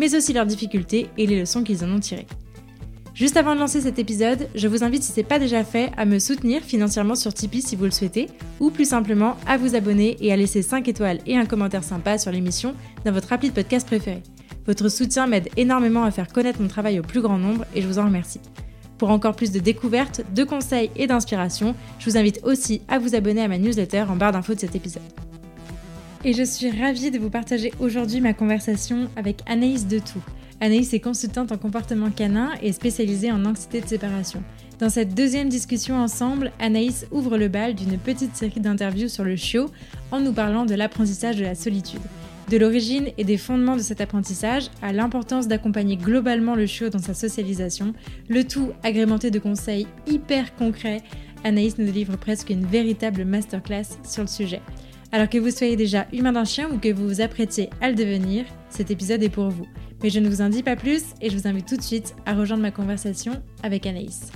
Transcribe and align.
mais 0.00 0.16
aussi 0.16 0.32
leurs 0.32 0.46
difficultés 0.46 1.08
et 1.18 1.26
les 1.26 1.38
leçons 1.38 1.62
qu'ils 1.62 1.84
en 1.84 1.90
ont 1.92 2.00
tirées. 2.00 2.26
Juste 3.14 3.36
avant 3.36 3.54
de 3.54 3.60
lancer 3.60 3.82
cet 3.82 3.98
épisode, 3.98 4.48
je 4.54 4.66
vous 4.66 4.82
invite, 4.82 5.02
si 5.02 5.12
ce 5.12 5.18
n'est 5.18 5.26
pas 5.26 5.38
déjà 5.38 5.62
fait, 5.62 5.90
à 5.98 6.06
me 6.06 6.18
soutenir 6.18 6.62
financièrement 6.62 7.14
sur 7.14 7.34
Tipeee 7.34 7.60
si 7.60 7.76
vous 7.76 7.84
le 7.84 7.90
souhaitez, 7.90 8.28
ou 8.60 8.70
plus 8.70 8.86
simplement 8.86 9.36
à 9.46 9.58
vous 9.58 9.74
abonner 9.74 10.16
et 10.20 10.32
à 10.32 10.36
laisser 10.36 10.62
5 10.62 10.88
étoiles 10.88 11.18
et 11.26 11.36
un 11.36 11.44
commentaire 11.44 11.84
sympa 11.84 12.16
sur 12.16 12.32
l'émission 12.32 12.74
dans 13.04 13.12
votre 13.12 13.30
appli 13.30 13.50
de 13.50 13.54
podcast 13.54 13.86
préféré. 13.86 14.22
Votre 14.66 14.88
soutien 14.88 15.26
m'aide 15.26 15.50
énormément 15.58 16.04
à 16.04 16.10
faire 16.10 16.28
connaître 16.28 16.62
mon 16.62 16.68
travail 16.68 16.98
au 16.98 17.02
plus 17.02 17.20
grand 17.20 17.38
nombre 17.38 17.66
et 17.74 17.82
je 17.82 17.86
vous 17.86 17.98
en 17.98 18.06
remercie. 18.06 18.40
Pour 18.96 19.10
encore 19.10 19.36
plus 19.36 19.52
de 19.52 19.58
découvertes, 19.58 20.22
de 20.34 20.44
conseils 20.44 20.90
et 20.96 21.06
d'inspiration, 21.06 21.74
je 21.98 22.08
vous 22.08 22.16
invite 22.16 22.40
aussi 22.42 22.80
à 22.88 22.98
vous 22.98 23.14
abonner 23.14 23.42
à 23.42 23.48
ma 23.48 23.58
newsletter 23.58 24.04
en 24.08 24.16
barre 24.16 24.32
d'infos 24.32 24.54
de 24.54 24.60
cet 24.60 24.74
épisode. 24.74 25.29
Et 26.22 26.34
je 26.34 26.42
suis 26.42 26.70
ravie 26.70 27.10
de 27.10 27.18
vous 27.18 27.30
partager 27.30 27.72
aujourd'hui 27.80 28.20
ma 28.20 28.34
conversation 28.34 29.08
avec 29.16 29.40
Anaïs 29.46 29.86
Detout. 29.86 30.22
Anaïs 30.60 30.92
est 30.92 31.00
consultante 31.00 31.50
en 31.50 31.56
comportement 31.56 32.10
canin 32.10 32.50
et 32.60 32.72
spécialisée 32.72 33.32
en 33.32 33.46
anxiété 33.46 33.80
de 33.80 33.86
séparation. 33.86 34.42
Dans 34.78 34.90
cette 34.90 35.14
deuxième 35.14 35.48
discussion 35.48 35.96
ensemble, 35.96 36.52
Anaïs 36.58 37.06
ouvre 37.10 37.38
le 37.38 37.48
bal 37.48 37.74
d'une 37.74 37.96
petite 37.96 38.36
série 38.36 38.60
d'interviews 38.60 39.08
sur 39.08 39.24
le 39.24 39.34
chiot 39.36 39.70
en 40.10 40.20
nous 40.20 40.34
parlant 40.34 40.66
de 40.66 40.74
l'apprentissage 40.74 41.36
de 41.36 41.44
la 41.44 41.54
solitude. 41.54 42.02
De 42.50 42.58
l'origine 42.58 43.08
et 43.16 43.24
des 43.24 43.38
fondements 43.38 43.76
de 43.76 43.82
cet 43.82 44.02
apprentissage 44.02 44.68
à 44.82 44.92
l'importance 44.92 45.48
d'accompagner 45.48 45.96
globalement 45.96 46.54
le 46.54 46.66
chiot 46.66 46.90
dans 46.90 46.98
sa 46.98 47.14
socialisation, 47.14 47.94
le 48.28 48.44
tout 48.44 48.72
agrémenté 48.82 49.30
de 49.30 49.38
conseils 49.38 49.86
hyper 50.06 50.54
concrets, 50.56 51.00
Anaïs 51.44 51.78
nous 51.78 51.86
délivre 51.86 52.18
presque 52.18 52.50
une 52.50 52.66
véritable 52.66 53.24
masterclass 53.24 53.96
sur 54.04 54.22
le 54.22 54.28
sujet. 54.28 54.60
Alors 55.12 55.28
que 55.28 55.38
vous 55.38 55.50
soyez 55.50 55.74
déjà 55.74 56.06
humain 56.12 56.30
d'un 56.30 56.44
chien 56.44 56.70
ou 56.70 56.78
que 56.78 56.92
vous 56.92 57.08
vous 57.08 57.20
apprêtiez 57.20 57.68
à 57.80 57.88
le 57.88 57.96
devenir, 57.96 58.44
cet 58.68 58.92
épisode 58.92 59.20
est 59.24 59.28
pour 59.28 59.48
vous. 59.48 59.66
Mais 60.04 60.10
je 60.10 60.20
ne 60.20 60.28
vous 60.28 60.40
en 60.40 60.48
dis 60.48 60.62
pas 60.62 60.76
plus 60.76 61.02
et 61.20 61.30
je 61.30 61.36
vous 61.36 61.48
invite 61.48 61.66
tout 61.66 61.76
de 61.76 61.82
suite 61.82 62.14
à 62.26 62.34
rejoindre 62.34 62.62
ma 62.62 62.70
conversation 62.70 63.42
avec 63.64 63.86
Anaïs. 63.86 64.30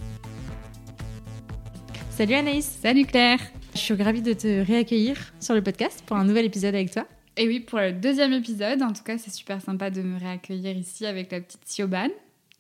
Salut 2.11 2.35
Anaïs 2.35 2.67
Salut 2.83 3.07
Claire 3.07 3.39
Je 3.75 3.79
suis 3.79 3.95
ravie 3.95 4.21
de 4.21 4.33
te 4.33 4.67
réaccueillir 4.67 5.17
sur 5.39 5.55
le 5.55 5.63
podcast 5.63 6.03
pour 6.07 6.17
un 6.17 6.25
nouvel 6.25 6.47
épisode 6.47 6.75
avec 6.75 6.91
toi. 6.91 7.07
Et 7.37 7.47
oui, 7.47 7.61
pour 7.61 7.79
le 7.79 7.93
deuxième 7.93 8.33
épisode, 8.33 8.83
en 8.83 8.93
tout 8.93 9.05
cas 9.05 9.17
c'est 9.17 9.33
super 9.33 9.63
sympa 9.63 9.91
de 9.91 10.03
me 10.03 10.19
réaccueillir 10.19 10.77
ici 10.77 11.07
avec 11.07 11.31
la 11.31 11.41
petite 11.41 11.63
Sioban. 11.67 12.09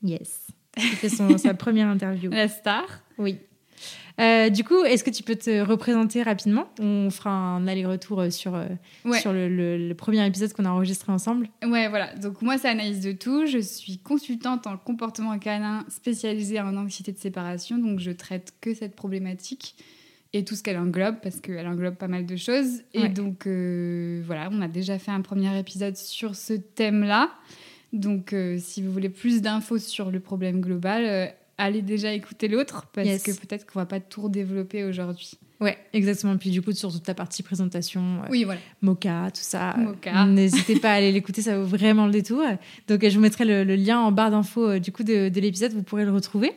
Yes. 0.05 0.47
C'était 0.77 1.09
sa 1.09 1.55
première 1.55 1.89
interview. 1.89 2.31
La 2.31 2.47
star. 2.47 2.85
Oui. 3.19 3.39
Euh, 4.21 4.49
du 4.49 4.63
coup, 4.63 4.85
est-ce 4.85 5.03
que 5.03 5.11
tu 5.11 5.23
peux 5.23 5.35
te 5.35 5.61
représenter 5.61 6.23
rapidement? 6.23 6.69
On 6.79 7.11
fera 7.11 7.31
un 7.31 7.67
aller-retour 7.67 8.21
euh, 8.21 8.31
sur, 8.31 8.55
euh, 8.55 8.67
sur 9.21 9.33
le, 9.33 9.93
premier 9.95 10.25
épisode 10.27 10.53
qu'on 10.53 10.65
a 10.65 10.71
enregistré 10.71 11.11
ensemble. 11.11 11.49
Ouais, 11.65 11.89
voilà. 11.89 12.14
Donc 12.17 12.41
moi, 12.41 12.57
c'est 12.58 12.69
Anaïs 12.69 13.01
de 13.01 13.13
Tout. 13.13 13.47
Je 13.47 13.58
suis 13.58 13.98
consultante 13.98 14.67
en 14.67 14.77
comportement 14.77 15.36
canin 15.39 15.85
spécialisée 15.89 16.61
en 16.61 16.77
anxiété 16.77 17.13
de 17.13 17.19
séparation. 17.19 17.79
Donc 17.79 17.98
je 17.98 18.13
traite 18.13 18.53
que 18.61 18.75
cette 18.75 18.95
problématique 18.95 19.77
et 20.33 20.45
tout 20.45 20.55
ce 20.55 20.63
qu'elle 20.63 20.79
englobe 20.79 21.17
parce 21.23 21.41
qu'elle 21.41 21.67
englobe 21.67 21.95
pas 21.95 22.08
mal 22.08 22.27
de 22.27 22.37
choses. 22.37 22.83
Et 22.92 23.08
donc 23.08 23.47
voilà, 23.47 24.48
on 24.53 24.61
a 24.61 24.69
déjà 24.69 24.98
fait 24.98 25.13
un 25.13 25.20
premier 25.20 25.57
épisode 25.58 25.97
sur 25.97 26.35
ce 26.35 26.55
thème-là. 26.55 27.31
Donc 27.92 28.35
si 28.58 28.83
vous 28.83 28.92
voulez 28.92 29.11
plus 29.11 29.42
d'infos 29.42 29.79
sur 29.79 30.11
le 30.11 30.19
problème 30.19 30.61
global 30.61 31.35
allez 31.59 31.83
déjà 31.83 32.13
écouter 32.13 32.48
l'autre 32.48 32.87
parce 32.92 33.23
que 33.23 33.31
peut-être 33.33 33.67
qu'on 33.70 33.79
va 33.79 33.87
pas 33.87 34.01
tout 34.01 34.23
redévelopper 34.23 34.85
aujourd'hui. 34.85 35.39
Ouais, 35.61 35.79
exactement. 35.92 36.37
Puis 36.37 36.51
du 36.51 36.61
coup, 36.63 36.73
sur 36.73 36.92
toute 36.92 37.05
ta 37.05 37.15
partie 37.15 37.42
présentation, 37.42 38.23
euh, 38.23 38.27
oui, 38.29 38.45
voilà. 38.45 38.61
Mocha, 38.83 39.31
tout 39.31 39.41
ça, 39.41 39.75
euh, 39.79 40.25
n'hésitez 40.27 40.79
pas 40.79 40.91
à 40.91 40.95
aller 40.95 41.13
l'écouter, 41.13 41.43
ça 41.43 41.59
vaut 41.59 41.64
vraiment 41.64 42.07
le 42.07 42.13
détour. 42.13 42.43
Donc, 42.89 43.07
je 43.07 43.14
vous 43.14 43.20
mettrai 43.20 43.45
le, 43.45 43.77
lien 43.77 44.01
en 44.01 44.13
barre 44.13 44.31
d'infos 44.31 44.69
euh, 44.69 44.79
du 44.79 44.93
coup 44.93 45.05
de, 45.05 45.31
l'épisode, 45.35 45.73
vous 45.73 45.83
pourrez 45.83 46.05
le 46.05 46.13
retrouver. 46.13 46.53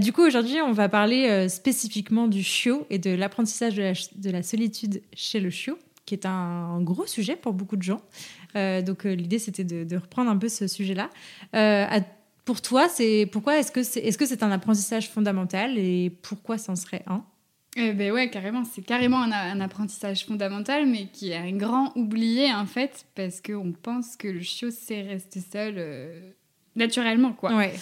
du 0.00 0.12
coup, 0.12 0.22
aujourd'hui, 0.22 0.60
on 0.62 0.72
va 0.72 0.88
parler 0.88 1.48
spécifiquement 1.48 2.28
du 2.28 2.42
chiot 2.42 2.86
et 2.90 2.98
de 2.98 3.10
l'apprentissage 3.10 3.74
de 3.74 4.30
la, 4.30 4.42
solitude 4.42 5.02
chez 5.12 5.40
le 5.40 5.50
chiot, 5.50 5.78
qui 6.06 6.14
est 6.14 6.26
un, 6.26 6.80
gros 6.80 7.06
sujet 7.06 7.36
pour 7.36 7.52
beaucoup 7.52 7.76
de 7.76 7.82
gens. 7.82 8.02
donc, 8.54 9.04
l'idée, 9.04 9.38
c'était 9.38 9.64
de, 9.64 9.96
reprendre 9.96 10.30
un 10.30 10.36
peu 10.36 10.48
ce 10.48 10.66
sujet-là. 10.66 11.10
À 11.52 12.00
pour 12.44 12.60
toi, 12.60 12.88
c'est 12.88 13.28
pourquoi 13.30 13.58
est-ce 13.58 13.72
que 13.72 13.82
c'est 13.82 14.00
est-ce 14.00 14.18
que 14.18 14.26
c'est 14.26 14.42
un 14.42 14.50
apprentissage 14.50 15.08
fondamental 15.08 15.78
et 15.78 16.10
pourquoi 16.22 16.58
c'en 16.58 16.76
serait 16.76 17.04
un? 17.06 17.24
Eh 17.76 17.92
ben 17.92 18.12
ouais, 18.12 18.28
carrément, 18.28 18.64
c'est 18.64 18.82
carrément 18.82 19.22
un, 19.22 19.60
apprentissage 19.60 20.26
fondamental, 20.26 20.86
mais 20.86 21.06
qui 21.06 21.30
est 21.30 21.36
un 21.36 21.52
grand 21.52 21.96
oublié 21.96 22.52
en 22.52 22.66
fait, 22.66 23.06
parce 23.14 23.40
qu'on 23.40 23.72
pense 23.72 24.16
que 24.16 24.28
le 24.28 24.42
chiot 24.42 24.70
sait 24.70 25.00
rester 25.00 25.40
seul 25.40 25.74
euh, 25.78 26.30
naturellement, 26.76 27.32
quoi. 27.32 27.56
Ouais. 27.56 27.72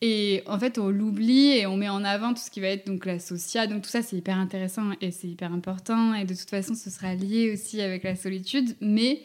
Et 0.00 0.42
en 0.46 0.58
fait, 0.58 0.78
on 0.78 0.90
l'oublie 0.90 1.48
et 1.48 1.66
on 1.66 1.76
met 1.76 1.88
en 1.88 2.04
avant 2.04 2.34
tout 2.34 2.40
ce 2.40 2.50
qui 2.50 2.60
va 2.60 2.68
être 2.68 2.86
donc 2.86 3.06
la 3.06 3.18
socia. 3.18 3.66
Donc 3.66 3.82
tout 3.82 3.88
ça, 3.88 4.02
c'est 4.02 4.16
hyper 4.16 4.36
intéressant 4.36 4.92
et 5.00 5.10
c'est 5.10 5.26
hyper 5.26 5.52
important. 5.52 6.14
Et 6.14 6.24
de 6.24 6.34
toute 6.34 6.50
façon, 6.50 6.74
ce 6.74 6.90
sera 6.90 7.14
lié 7.14 7.52
aussi 7.52 7.80
avec 7.80 8.04
la 8.04 8.14
solitude. 8.14 8.76
Mais 8.80 9.22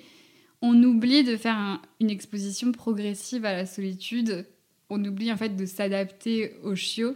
on 0.61 0.81
oublie 0.81 1.23
de 1.23 1.37
faire 1.37 1.79
une 1.99 2.09
exposition 2.09 2.71
progressive 2.71 3.45
à 3.45 3.53
la 3.53 3.67
solitude 3.67 4.47
on 4.93 5.03
oublie 5.03 5.31
en 5.31 5.37
fait 5.37 5.55
de 5.55 5.65
s'adapter 5.65 6.55
au 6.63 6.75
chiot. 6.75 7.15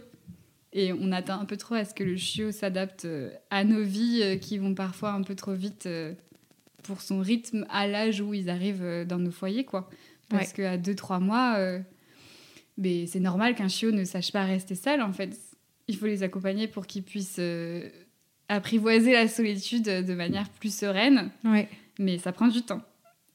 Et 0.72 0.92
on 0.92 1.12
attend 1.12 1.40
un 1.40 1.46
peu 1.46 1.56
trop 1.56 1.74
à 1.74 1.84
ce 1.84 1.94
que 1.94 2.04
le 2.04 2.16
chiot 2.16 2.52
s'adapte 2.52 3.06
euh, 3.06 3.30
à 3.50 3.64
nos 3.64 3.82
vies 3.82 4.20
euh, 4.22 4.36
qui 4.36 4.58
vont 4.58 4.74
parfois 4.74 5.12
un 5.12 5.22
peu 5.22 5.34
trop 5.34 5.54
vite 5.54 5.86
euh, 5.86 6.12
pour 6.82 7.00
son 7.00 7.20
rythme 7.20 7.66
à 7.70 7.86
l'âge 7.86 8.20
où 8.20 8.34
ils 8.34 8.50
arrivent 8.50 9.06
dans 9.08 9.18
nos 9.18 9.30
foyers 9.30 9.64
quoi. 9.64 9.88
Parce 10.28 10.52
qu'à 10.52 10.76
2-3 10.76 11.20
mois 11.20 11.58
mais 12.76 13.06
c'est 13.06 13.18
normal 13.18 13.54
qu'un 13.54 13.68
chiot 13.68 13.90
ne 13.92 14.04
sache 14.04 14.30
pas 14.30 14.44
rester 14.44 14.74
seul 14.74 15.00
en 15.00 15.12
fait. 15.12 15.36
Il 15.88 15.96
faut 15.96 16.06
les 16.06 16.22
accompagner 16.22 16.68
pour 16.68 16.86
qu'ils 16.86 17.02
puissent 17.02 17.40
apprivoiser 18.48 19.12
la 19.12 19.26
solitude 19.26 19.84
de 19.84 20.14
manière 20.14 20.48
plus 20.50 20.74
sereine. 20.74 21.30
Mais 21.98 22.18
ça 22.18 22.30
prend 22.32 22.48
du 22.48 22.62
temps 22.62 22.82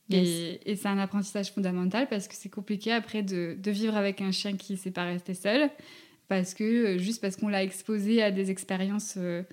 et, 0.10 0.76
c'est 0.76 0.88
un 0.88 0.98
apprentissage 0.98 1.52
fondamental 1.52 2.08
parce 2.10 2.28
que 2.28 2.36
c'est 2.36 2.50
compliqué 2.50 2.92
après 2.92 3.24
de, 3.24 3.58
vivre 3.66 3.96
avec 3.96 4.22
un 4.22 4.32
chien 4.32 4.56
qui 4.58 4.74
ne 4.74 4.78
sait 4.78 4.92
pas 4.92 5.06
rester 5.06 5.34
seul. 5.34 5.70
Parce 6.28 6.54
que, 6.54 6.64
euh, 6.64 6.98
juste 6.98 7.22
parce 7.22 7.36
qu'on 7.36 7.50
l'a 7.50 7.64
exposé 7.64 8.24
à 8.24 8.32
des 8.32 8.50
expériences 8.50 9.16
euh, 9.18 9.44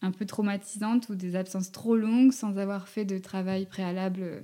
un 0.00 0.12
peu 0.12 0.24
traumatisantes 0.24 1.08
ou 1.08 1.14
des 1.14 1.34
absences 1.36 1.72
trop 1.72 1.96
longues 1.96 2.32
sans 2.32 2.56
avoir 2.56 2.88
fait 2.88 3.04
de 3.04 3.18
travail 3.18 3.66
préalable 3.66 4.20
euh, 4.22 4.40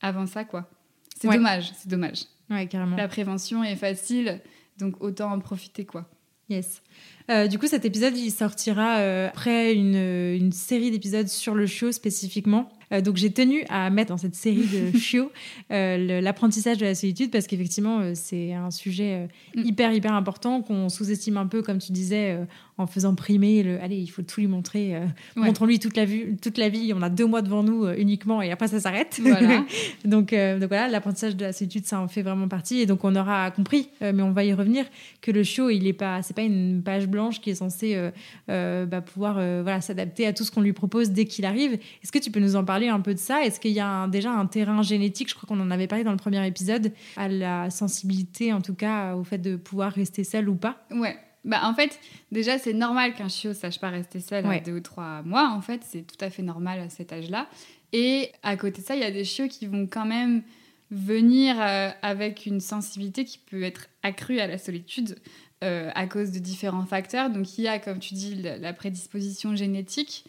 avant 0.00 0.26
ça, 0.26 0.44
quoi. 0.44 0.68
C'est 1.16 1.28
dommage, 1.28 1.72
c'est 1.76 1.88
dommage. 1.88 2.24
Ouais, 2.50 2.66
carrément. 2.66 2.96
La 2.96 3.08
prévention 3.08 3.62
est 3.62 3.76
facile, 3.76 4.40
donc 4.78 5.02
autant 5.02 5.32
en 5.32 5.38
profiter, 5.38 5.84
quoi. 5.84 6.10
Yes. 6.48 6.82
Du 7.28 7.58
coup, 7.58 7.66
cet 7.66 7.84
épisode, 7.84 8.16
il 8.16 8.30
sortira 8.30 8.94
après 9.26 9.74
une, 9.74 9.94
une 9.94 10.52
série 10.52 10.90
d'épisodes 10.90 11.28
sur 11.28 11.54
le 11.54 11.66
show 11.66 11.92
spécifiquement. 11.92 12.70
Euh, 12.92 13.00
donc 13.00 13.16
j'ai 13.16 13.30
tenu 13.30 13.64
à 13.68 13.88
mettre 13.90 14.10
dans 14.10 14.16
cette 14.16 14.34
série 14.34 14.66
de 14.66 14.98
chiots 14.98 15.30
euh, 15.70 16.20
l'apprentissage 16.20 16.78
de 16.78 16.86
la 16.86 16.94
solitude 16.94 17.30
parce 17.30 17.46
qu'effectivement 17.46 18.00
euh, 18.00 18.12
c'est 18.14 18.52
un 18.52 18.70
sujet 18.70 19.28
mm. 19.54 19.60
hyper 19.64 19.92
hyper 19.92 20.12
important 20.12 20.62
qu'on 20.62 20.88
sous-estime 20.88 21.36
un 21.36 21.46
peu 21.46 21.62
comme 21.62 21.78
tu 21.78 21.92
disais 21.92 22.38
en 22.78 22.86
faisant 22.86 23.14
primer 23.14 23.62
le 23.62 23.80
allez 23.80 23.96
il 23.96 24.08
faut 24.08 24.22
tout 24.22 24.40
lui 24.40 24.46
montrer 24.46 25.00
montrons-lui 25.36 25.78
toute 25.78 25.96
la 25.96 26.04
vie 26.04 26.36
toute 26.40 26.58
la 26.58 26.68
vie 26.68 26.92
on 26.94 27.02
a 27.02 27.10
deux 27.10 27.26
mois 27.26 27.42
devant 27.42 27.62
nous 27.62 27.88
uniquement 27.90 28.42
et 28.42 28.50
après 28.50 28.68
ça 28.68 28.80
s'arrête 28.80 29.20
donc 30.04 30.34
donc 30.34 30.68
voilà 30.68 30.88
l'apprentissage 30.88 31.36
de 31.36 31.44
la 31.44 31.52
solitude 31.52 31.86
ça 31.86 32.00
en 32.00 32.08
fait 32.08 32.22
vraiment 32.22 32.48
partie 32.48 32.80
et 32.80 32.86
donc 32.86 33.04
on 33.04 33.14
aura 33.14 33.50
compris 33.50 33.90
mais 34.00 34.22
on 34.22 34.32
va 34.32 34.44
y 34.44 34.52
revenir 34.52 34.84
que 35.20 35.30
le 35.30 35.42
chiot 35.42 35.70
il 35.70 35.86
est 35.86 35.92
pas 35.92 36.22
c'est 36.22 36.34
pas 36.34 36.42
une 36.42 36.82
page 36.82 37.06
blanche 37.10 37.40
qui 37.40 37.50
est 37.50 37.54
censée 37.56 38.10
bah, 38.48 39.00
pouvoir 39.00 39.34
voilà 39.34 39.80
s'adapter 39.80 40.26
à 40.26 40.32
tout 40.32 40.44
ce 40.44 40.50
qu'on 40.50 40.62
lui 40.62 40.72
propose 40.72 41.10
dès 41.10 41.26
qu'il 41.26 41.44
arrive 41.44 41.78
est-ce 42.02 42.12
que 42.12 42.18
tu 42.18 42.30
peux 42.30 42.40
nous 42.40 42.56
en 42.56 42.64
parler 42.64 42.88
un 42.88 43.00
peu 43.00 43.14
de 43.14 43.18
ça? 43.18 43.44
Est-ce 43.44 43.60
qu'il 43.60 43.72
y 43.72 43.80
a 43.80 44.06
déjà 44.08 44.30
un 44.32 44.46
terrain 44.46 44.82
génétique, 44.82 45.28
je 45.28 45.34
crois 45.34 45.46
qu'on 45.46 45.60
en 45.60 45.70
avait 45.70 45.86
parlé 45.86 46.04
dans 46.04 46.12
le 46.12 46.16
premier 46.16 46.46
épisode, 46.46 46.92
à 47.16 47.28
la 47.28 47.70
sensibilité 47.70 48.52
en 48.52 48.60
tout 48.60 48.74
cas 48.74 49.14
au 49.14 49.24
fait 49.24 49.38
de 49.38 49.56
pouvoir 49.56 49.92
rester 49.92 50.24
seul 50.24 50.48
ou 50.48 50.54
pas? 50.54 50.84
Ouais. 50.90 51.16
Bah, 51.44 51.60
en 51.64 51.74
fait, 51.74 51.98
déjà, 52.30 52.58
c'est 52.58 52.74
normal 52.74 53.14
qu'un 53.14 53.28
chiot 53.28 53.54
sache 53.54 53.80
pas 53.80 53.88
rester 53.88 54.20
seul 54.20 54.44
à 54.44 54.60
deux 54.60 54.72
ou 54.72 54.80
trois 54.80 55.22
mois. 55.22 55.50
En 55.50 55.62
fait, 55.62 55.80
c'est 55.84 56.06
tout 56.06 56.22
à 56.22 56.28
fait 56.28 56.42
normal 56.42 56.80
à 56.80 56.90
cet 56.90 57.12
âge-là. 57.12 57.48
Et 57.92 58.30
à 58.42 58.56
côté 58.56 58.82
de 58.82 58.86
ça, 58.86 58.94
il 58.94 59.00
y 59.00 59.04
a 59.04 59.10
des 59.10 59.24
chiots 59.24 59.48
qui 59.48 59.66
vont 59.66 59.86
quand 59.86 60.04
même 60.04 60.42
venir 60.90 61.56
avec 62.02 62.46
une 62.46 62.60
sensibilité 62.60 63.24
qui 63.24 63.38
peut 63.38 63.62
être 63.62 63.88
accrue 64.02 64.38
à 64.40 64.46
la 64.46 64.58
solitude 64.58 65.16
à 65.62 66.06
cause 66.06 66.30
de 66.30 66.38
différents 66.38 66.86
facteurs. 66.86 67.30
Donc 67.30 67.58
il 67.58 67.64
y 67.64 67.68
a, 67.68 67.78
comme 67.78 67.98
tu 67.98 68.14
dis, 68.14 68.34
la 68.34 68.72
prédisposition 68.72 69.54
génétique. 69.56 70.24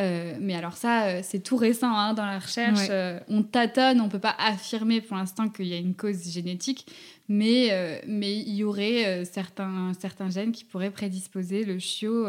Euh, 0.00 0.38
mais 0.40 0.54
alors 0.54 0.74
ça, 0.74 1.04
euh, 1.04 1.20
c'est 1.22 1.40
tout 1.40 1.56
récent 1.56 1.94
hein, 1.94 2.14
dans 2.14 2.24
la 2.24 2.38
recherche. 2.38 2.86
Euh, 2.88 3.20
on 3.28 3.42
tâtonne, 3.42 4.00
on 4.00 4.08
peut 4.08 4.18
pas 4.18 4.34
affirmer 4.38 5.02
pour 5.02 5.16
l'instant 5.16 5.48
qu'il 5.48 5.66
y 5.66 5.74
a 5.74 5.76
une 5.76 5.94
cause 5.94 6.30
génétique, 6.30 6.86
mais 7.28 8.02
mais 8.06 8.38
il 8.38 8.54
y 8.54 8.64
aurait 8.64 9.24
certains 9.24 9.92
certains 9.98 10.30
gènes 10.30 10.52
qui 10.52 10.64
pourraient 10.64 10.90
prédisposer 10.90 11.64
le 11.64 11.78
chiot 11.78 12.26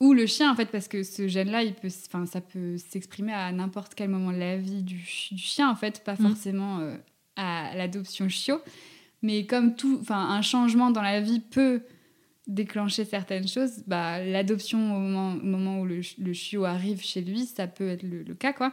ou 0.00 0.12
le 0.12 0.26
chien 0.26 0.50
en 0.50 0.56
fait, 0.56 0.66
parce 0.66 0.88
que 0.88 1.02
ce 1.04 1.28
gène-là, 1.28 1.62
il 1.62 1.74
peut, 1.74 1.88
ça 1.88 2.40
peut 2.40 2.76
s'exprimer 2.76 3.32
à 3.32 3.50
n'importe 3.52 3.94
quel 3.94 4.10
moment 4.10 4.32
de 4.32 4.38
la 4.38 4.56
vie 4.56 4.82
du, 4.82 4.96
du 4.96 5.38
chien 5.38 5.70
en 5.70 5.76
fait, 5.76 6.02
pas 6.04 6.14
mm. 6.14 6.28
forcément 6.28 6.80
à 7.36 7.74
l'adoption 7.76 8.28
chiot. 8.28 8.60
Mais 9.22 9.46
comme 9.46 9.74
tout, 9.74 9.98
enfin 10.00 10.28
un 10.30 10.42
changement 10.42 10.90
dans 10.90 11.02
la 11.02 11.20
vie 11.20 11.40
peut 11.40 11.82
déclencher 12.46 13.04
certaines 13.04 13.48
choses, 13.48 13.82
bah, 13.86 14.22
l'adoption 14.24 14.78
au 14.78 15.00
moment, 15.00 15.32
au 15.32 15.44
moment 15.44 15.80
où 15.80 15.84
le, 15.84 16.00
le, 16.18 16.32
chiot 16.32 16.64
arrive 16.64 17.02
chez 17.02 17.20
lui, 17.20 17.44
ça 17.44 17.66
peut 17.66 17.88
être 17.88 18.04
le, 18.04 18.22
cas. 18.34 18.52
quoi. 18.52 18.72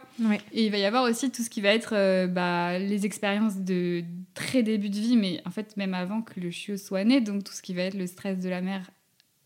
Et 0.52 0.66
il 0.66 0.70
va 0.70 0.78
y 0.78 0.84
avoir 0.84 1.02
aussi 1.02 1.32
tout 1.32 1.42
ce 1.42 1.50
qui 1.50 1.60
va 1.60 1.74
être 1.74 1.94
euh, 1.94 2.28
bah, 2.28 2.78
les 2.78 3.04
expériences 3.04 3.56
de 3.56 4.04
très 4.34 4.62
début 4.62 4.90
de 4.90 4.96
vie, 4.96 5.16
mais 5.16 5.42
en 5.44 5.50
fait 5.50 5.76
même 5.76 5.92
avant 5.92 6.22
que 6.22 6.38
le 6.38 6.50
chiot 6.52 6.76
soit 6.76 7.02
né, 7.02 7.20
donc 7.20 7.42
tout 7.42 7.52
ce 7.52 7.62
qui 7.62 7.74
va 7.74 7.82
être 7.82 7.98
le 7.98 8.06
stress 8.06 8.38
de 8.38 8.48
la 8.48 8.60
mère 8.60 8.90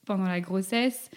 pendant 0.04 0.26
la 0.26 0.40
grossesse, 0.40 1.10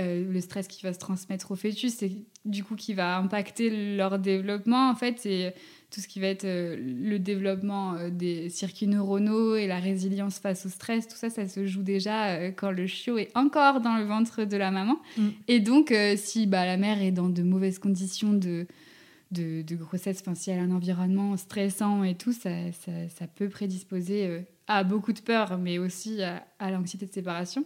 euh, 0.00 0.24
le 0.28 0.40
stress 0.40 0.66
qui 0.66 0.82
va 0.82 0.92
se 0.92 0.98
transmettre 0.98 1.52
au 1.52 1.54
fœtus 1.54 2.02
et 2.02 2.26
du 2.44 2.64
coup 2.64 2.74
qui 2.74 2.94
va 2.94 3.16
impacter 3.16 3.94
leur 3.96 4.18
développement 4.18 4.90
en 4.90 4.96
fait 4.96 5.24
et 5.24 5.52
tout 5.92 6.00
ce 6.00 6.08
qui 6.08 6.18
va 6.18 6.26
être 6.26 6.44
euh, 6.44 6.76
le 6.76 7.20
développement 7.20 7.94
euh, 7.94 8.10
des 8.10 8.48
circuits 8.48 8.88
neuronaux 8.88 9.54
et 9.54 9.68
la 9.68 9.78
résilience 9.78 10.40
face 10.40 10.66
au 10.66 10.68
stress, 10.68 11.06
tout 11.06 11.14
ça, 11.14 11.30
ça 11.30 11.46
se 11.46 11.64
joue 11.66 11.84
déjà 11.84 12.50
quand 12.50 12.72
le 12.72 12.88
chiot 12.88 13.18
est 13.18 13.30
encore 13.36 13.80
dans 13.80 13.96
le 13.96 14.02
ventre 14.02 14.42
de 14.42 14.56
la 14.56 14.72
maman. 14.72 14.98
Mm. 15.16 15.28
Et 15.46 15.60
donc, 15.60 15.94
si 16.16 16.48
bah, 16.48 16.66
la 16.66 16.76
mère 16.76 17.00
est 17.00 17.12
dans 17.12 17.28
de 17.28 17.44
mauvaises 17.44 17.78
conditions 17.78 18.32
de, 18.32 18.66
de, 19.30 19.76
grossesse, 19.76 20.18
enfin, 20.22 20.34
si 20.34 20.50
elle 20.50 20.58
a 20.58 20.62
un 20.62 20.72
environnement 20.72 21.36
stressant 21.36 22.02
et 22.02 22.16
tout, 22.16 22.32
ça, 22.32 22.50
ça, 22.72 23.26
peut 23.28 23.48
prédisposer 23.48 24.44
à 24.66 24.82
beaucoup 24.82 25.12
de 25.12 25.20
peur, 25.20 25.58
mais 25.58 25.78
aussi 25.78 26.22
à, 26.22 26.70
l'anxiété 26.70 27.06
de 27.06 27.12
séparation. 27.12 27.64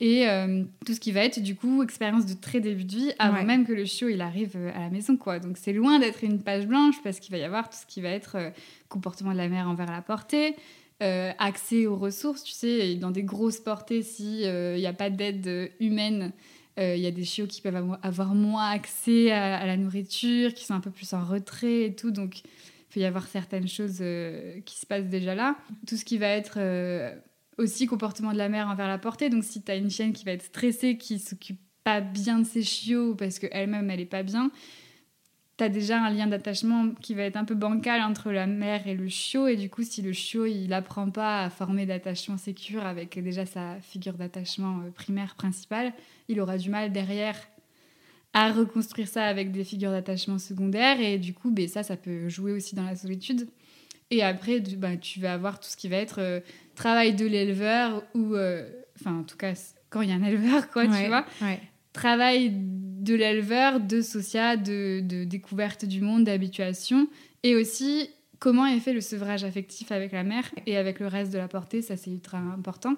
Et 0.00 0.28
euh, 0.28 0.62
tout 0.86 0.94
ce 0.94 1.00
qui 1.00 1.10
va 1.10 1.24
être, 1.24 1.40
du 1.40 1.56
coup, 1.56 1.82
expérience 1.82 2.26
de 2.26 2.34
très 2.34 2.60
début 2.60 2.84
de 2.84 2.94
vie, 2.94 3.12
avant 3.18 3.42
même 3.42 3.66
que 3.66 3.72
le 3.72 3.84
chiot 3.84 4.08
il 4.08 4.20
arrive 4.20 4.52
euh, 4.54 4.70
à 4.74 4.80
la 4.80 4.90
maison. 4.90 5.16
quoi. 5.16 5.40
Donc 5.40 5.56
c'est 5.58 5.72
loin 5.72 5.98
d'être 5.98 6.22
une 6.22 6.40
page 6.40 6.66
blanche, 6.66 6.96
parce 7.02 7.18
qu'il 7.18 7.32
va 7.32 7.38
y 7.38 7.42
avoir 7.42 7.68
tout 7.68 7.76
ce 7.76 7.86
qui 7.86 8.00
va 8.00 8.10
être 8.10 8.36
euh, 8.36 8.50
comportement 8.88 9.32
de 9.32 9.36
la 9.36 9.48
mère 9.48 9.68
envers 9.68 9.90
la 9.90 10.02
portée, 10.02 10.54
accès 11.00 11.86
aux 11.86 11.96
ressources, 11.96 12.42
tu 12.42 12.52
sais, 12.52 12.96
dans 12.96 13.12
des 13.12 13.22
grosses 13.22 13.60
portées, 13.60 14.02
s'il 14.02 14.74
n'y 14.74 14.86
a 14.86 14.92
pas 14.92 15.10
d'aide 15.10 15.70
humaine, 15.78 16.32
il 16.76 16.98
y 16.98 17.06
a 17.06 17.12
des 17.12 17.22
chiots 17.22 17.46
qui 17.46 17.60
peuvent 17.60 17.96
avoir 18.02 18.34
moins 18.34 18.70
accès 18.70 19.30
à, 19.30 19.58
à, 19.58 19.66
la 19.66 19.76
nourriture, 19.76 20.54
qui 20.54 20.64
sont 20.64 20.74
un 20.74 20.80
peu 20.80 20.90
plus 20.90 21.12
en 21.12 21.24
retrait 21.24 21.84
et 21.84 21.94
tout. 21.94 22.10
Donc 22.10 22.42
peut 22.98 23.02
y 23.02 23.06
avoir 23.06 23.26
certaines 23.26 23.68
choses 23.68 23.98
euh, 24.00 24.60
qui 24.62 24.78
se 24.78 24.86
passent 24.86 25.08
déjà 25.08 25.34
là. 25.34 25.56
Tout 25.86 25.96
ce 25.96 26.04
qui 26.04 26.18
va 26.18 26.28
être 26.28 26.58
euh, 26.58 27.14
aussi 27.56 27.86
comportement 27.86 28.32
de 28.32 28.38
la 28.38 28.48
mère 28.48 28.68
envers 28.68 28.88
la 28.88 28.98
portée. 28.98 29.30
Donc 29.30 29.44
si 29.44 29.62
tu 29.62 29.70
as 29.70 29.76
une 29.76 29.90
chienne 29.90 30.12
qui 30.12 30.24
va 30.24 30.32
être 30.32 30.42
stressée, 30.42 30.96
qui 30.96 31.18
s'occupe 31.18 31.60
pas 31.84 32.00
bien 32.00 32.40
de 32.40 32.44
ses 32.44 32.62
chiots 32.62 33.14
parce 33.14 33.38
qu'elle-même 33.38 33.90
elle 33.90 34.00
est 34.00 34.04
pas 34.06 34.22
bien, 34.22 34.50
tu 35.56 35.64
as 35.64 35.68
déjà 35.68 36.02
un 36.02 36.10
lien 36.10 36.26
d'attachement 36.26 36.90
qui 37.00 37.14
va 37.14 37.22
être 37.22 37.36
un 37.36 37.44
peu 37.44 37.54
bancal 37.54 38.02
entre 38.02 38.30
la 38.30 38.46
mère 38.46 38.86
et 38.86 38.94
le 38.94 39.08
chiot. 39.08 39.46
Et 39.46 39.56
du 39.56 39.70
coup, 39.70 39.82
si 39.82 40.02
le 40.02 40.12
chiot 40.12 40.46
il 40.46 40.72
apprend 40.72 41.10
pas 41.10 41.44
à 41.44 41.50
former 41.50 41.86
d'attachement 41.86 42.36
sécure 42.36 42.84
avec 42.84 43.22
déjà 43.22 43.46
sa 43.46 43.80
figure 43.80 44.14
d'attachement 44.14 44.80
euh, 44.80 44.90
primaire 44.90 45.36
principale, 45.36 45.92
il 46.28 46.40
aura 46.40 46.58
du 46.58 46.68
mal 46.68 46.92
derrière 46.92 47.36
à 48.32 48.52
reconstruire 48.52 49.08
ça 49.08 49.24
avec 49.24 49.52
des 49.52 49.64
figures 49.64 49.90
d'attachement 49.90 50.38
secondaires. 50.38 51.00
Et 51.00 51.18
du 51.18 51.34
coup, 51.34 51.50
ben, 51.50 51.68
ça, 51.68 51.82
ça 51.82 51.96
peut 51.96 52.28
jouer 52.28 52.52
aussi 52.52 52.74
dans 52.74 52.84
la 52.84 52.96
solitude. 52.96 53.48
Et 54.10 54.22
après, 54.22 54.60
bah, 54.60 54.96
tu 54.96 55.20
vas 55.20 55.34
avoir 55.34 55.60
tout 55.60 55.68
ce 55.68 55.76
qui 55.76 55.88
va 55.88 55.96
être 55.96 56.20
euh, 56.20 56.40
travail 56.74 57.14
de 57.14 57.26
l'éleveur 57.26 58.02
ou, 58.14 58.34
euh, 58.34 58.68
enfin, 58.98 59.18
en 59.18 59.22
tout 59.22 59.36
cas, 59.36 59.52
quand 59.90 60.00
il 60.00 60.08
y 60.08 60.12
a 60.12 60.14
un 60.14 60.22
éleveur, 60.22 60.70
quoi, 60.70 60.86
tu 60.86 61.06
vois. 61.06 61.26
Travail 61.92 62.52
de 62.54 63.14
l'éleveur, 63.14 63.80
de 63.80 64.00
socia, 64.02 64.56
de, 64.56 65.00
de, 65.00 65.24
découverte 65.24 65.84
du 65.84 66.00
monde, 66.00 66.24
d'habituation. 66.24 67.08
Et 67.42 67.56
aussi 67.56 68.10
comment 68.38 68.66
est 68.66 68.80
fait 68.80 68.92
le 68.92 69.00
sevrage 69.00 69.44
affectif 69.44 69.92
avec 69.92 70.12
la 70.12 70.22
mère 70.22 70.44
et 70.66 70.76
avec 70.76 71.00
le 71.00 71.06
reste 71.06 71.32
de 71.32 71.38
la 71.38 71.48
portée, 71.48 71.82
ça 71.82 71.96
c'est 71.96 72.10
ultra 72.10 72.38
important. 72.38 72.94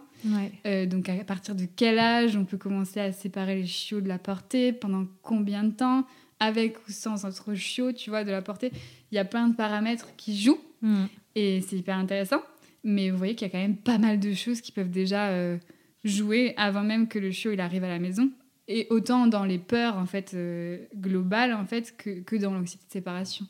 Euh, 0.67 0.87
donc 0.87 1.09
à 1.09 1.25
partir 1.25 1.55
de 1.55 1.67
quel 1.77 1.99
âge 1.99 2.37
on 2.37 2.45
peut 2.45 2.59
commencer 2.59 3.01
à 3.01 3.13
séparer 3.13 3.57
les 3.57 3.67
chiots 3.67 4.01
de 4.01 4.09
la 4.09 4.19
portée, 4.19 4.73
pendant 4.73 5.07
combien 5.23 5.65
de 5.65 5.73
temps, 5.73 6.07
avec 6.39 6.79
ou 6.89 6.93
sans 6.93 7.25
autre 7.25 7.55
chiot, 7.55 7.93
tu 7.93 8.11
vois, 8.11 8.25
de 8.25 8.31
la 8.31 8.43
portée? 8.43 8.73
Il 9.13 9.15
y 9.15 9.19
a 9.19 9.25
plein 9.25 9.49
de 9.49 9.55
paramètres 9.55 10.09
qui 10.17 10.39
jouent 10.39 10.61
mm. 10.83 11.05
et 11.35 11.61
c'est 11.63 11.77
hyper 11.77 11.97
intéressant. 11.97 12.43
Mais 12.83 13.11
vous 13.11 13.19
voyez 13.19 13.35
qu'il 13.35 13.47
y 13.47 13.51
a 13.51 13.53
quand 13.53 13.59
même 13.59 13.77
pas 13.77 13.99
mal 13.99 14.19
de 14.21 14.33
choses 14.33 14.61
qui 14.61 14.73
peuvent 14.73 14.91
déjà 14.91 15.29
euh, 15.29 15.59
jouer 16.05 16.55
avant 16.57 16.83
même 16.83 17.09
que 17.09 17.19
le 17.19 17.31
chiot 17.31 17.53
il 17.53 17.61
arrive 17.61 17.85
à 17.85 17.89
la 17.89 17.99
maison. 17.99 18.31
Et 18.69 18.87
autant 18.91 19.27
dans 19.27 19.45
les 19.45 19.59
peurs 19.59 19.97
en 19.97 20.07
fait 20.07 20.33
euh, 20.35 20.79
globales 20.97 21.53
en 21.53 21.65
fait 21.65 21.95
que, 21.97 22.21
que 22.21 22.37
dans 22.37 22.53
l'anxiété 22.53 22.85
de 22.87 22.93
séparation. 22.93 23.47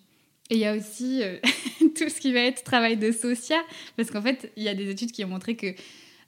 Et 0.50 0.54
il 0.54 0.60
y 0.60 0.66
a 0.66 0.75
aussi 0.75 1.22
euh, 1.22 1.38
tout 1.96 2.08
ce 2.08 2.20
qui 2.20 2.32
va 2.32 2.40
être 2.40 2.62
travail 2.64 2.96
de 2.96 3.12
socia, 3.12 3.58
parce 3.96 4.10
qu'en 4.10 4.22
fait, 4.22 4.52
il 4.56 4.62
y 4.62 4.69
a 4.69 4.75
des 4.75 4.90
études 4.90 5.12
qui 5.12 5.25
ont 5.25 5.28
montré 5.28 5.56
que 5.56 5.75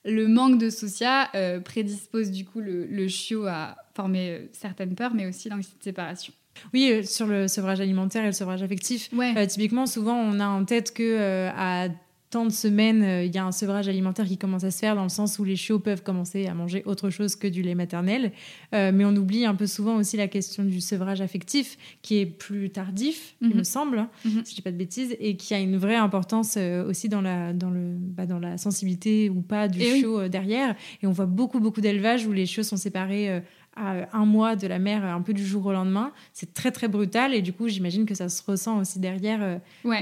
le 0.05 0.26
manque 0.26 0.59
de 0.59 0.70
socia 0.70 1.29
euh, 1.35 1.61
prédispose 1.61 2.31
du 2.31 2.44
coup 2.44 2.61
le, 2.61 3.09
chiot 3.09 3.47
à 3.47 3.76
former 3.94 4.31
euh, 4.31 4.38
certaines 4.53 4.94
peurs, 4.94 5.14
mais 5.14 5.26
aussi 5.26 5.49
l'anxiété 5.49 5.79
de 5.79 5.85
séparation. 5.85 6.32
Oui, 6.75 7.06
sur 7.06 7.26
le 7.26 7.49
sevrage 7.49 7.81
alimentaire 7.81 8.25
et 8.25 8.26
le 8.26 8.32
sevrage 8.32 8.62
affectif. 8.62 9.11
typiquement, 9.49 9.87
souvent, 9.87 10.17
on 10.17 10.38
a 10.38 10.47
en 10.47 10.64
tête 10.64 10.93
que 10.93 11.49
à 11.56 11.88
tant 12.32 12.46
de 12.46 12.50
semaines, 12.50 13.02
euh, 13.02 13.25
il 13.25 13.34
y 13.34 13.37
a 13.37 13.44
un 13.44 13.52
sevrage 13.52 13.88
alimentaire 13.88 14.25
qui 14.25 14.38
commence 14.38 14.64
à 14.64 14.70
se 14.70 14.79
faire 14.79 14.96
dans 14.96 15.02
le 15.02 15.11
sens 15.11 15.38
où 15.38 15.44
les 15.44 15.55
chiots 15.55 15.79
peuvent 15.79 16.02
commencer 16.02 16.46
à 16.46 16.55
manger 16.55 16.82
autre 16.87 17.11
chose 17.11 17.37
que 17.37 17.46
du 17.46 17.62
lait 17.62 17.75
maternel. 17.75 18.32
Euh, 18.75 18.90
mais 18.93 19.05
on 19.05 19.14
oublie 19.14 19.44
un 19.44 19.55
peu 19.55 19.67
souvent 19.67 19.96
aussi 19.96 20.17
la 20.17 20.29
question 20.29 20.64
du 20.64 20.81
sevrage 20.81 21.20
affectif 21.20 21.77
qui 22.01 22.19
est 22.19 22.27
plus 22.27 22.70
tardif, 22.70 23.36
il 23.43 23.51
mhm. 23.51 23.58
me 23.58 23.65
semble, 23.65 23.98
hein, 23.98 24.08
mhm. 24.24 24.44
si 24.44 24.53
je 24.53 24.56
dis 24.56 24.62
pas 24.62 24.72
de 24.72 24.79
bêtises, 24.79 25.15
et 25.20 25.36
qui 25.36 25.53
a 25.53 25.60
une 25.60 25.77
vraie 25.77 25.96
importance 25.96 26.55
euh, 26.56 26.89
aussi 26.89 27.10
dans 27.10 27.20
la, 27.20 27.53
dans, 27.53 27.70
le, 27.70 27.96
bah, 27.98 28.24
dans 28.24 28.39
la 28.39 28.56
sensibilité 28.56 29.29
ou 29.29 29.43
pas 29.43 29.69
du 29.69 29.81
chiot 29.81 30.29
derrière. 30.29 30.74
Et 31.03 31.06
on 31.06 31.12
voit 31.12 31.27
beaucoup, 31.27 31.60
beaucoup 31.60 31.82
d'élevages 31.82 32.27
où 32.27 32.32
les 32.32 32.46
chiots 32.46 32.62
sont 32.62 32.79
séparés 32.79 33.43
à 33.76 34.17
un 34.17 34.26
mois 34.26 34.55
de 34.55 34.67
la 34.67 34.79
mère, 34.79 35.05
un 35.05 35.22
peu 35.22 35.32
du 35.32 35.44
jour 35.44 35.67
au 35.67 35.72
lendemain. 35.72 36.12
C'est 36.32 36.52
très 36.52 36.70
très 36.70 36.88
brutal 36.88 37.34
et 37.34 37.41
du 37.41 37.52
coup 37.52 37.69
j'imagine 37.69 38.05
que 38.05 38.14
ça 38.14 38.29
se 38.29 38.43
ressent 38.43 38.79
aussi 38.79 38.98
derrière 38.98 39.43
euh, 39.43 39.58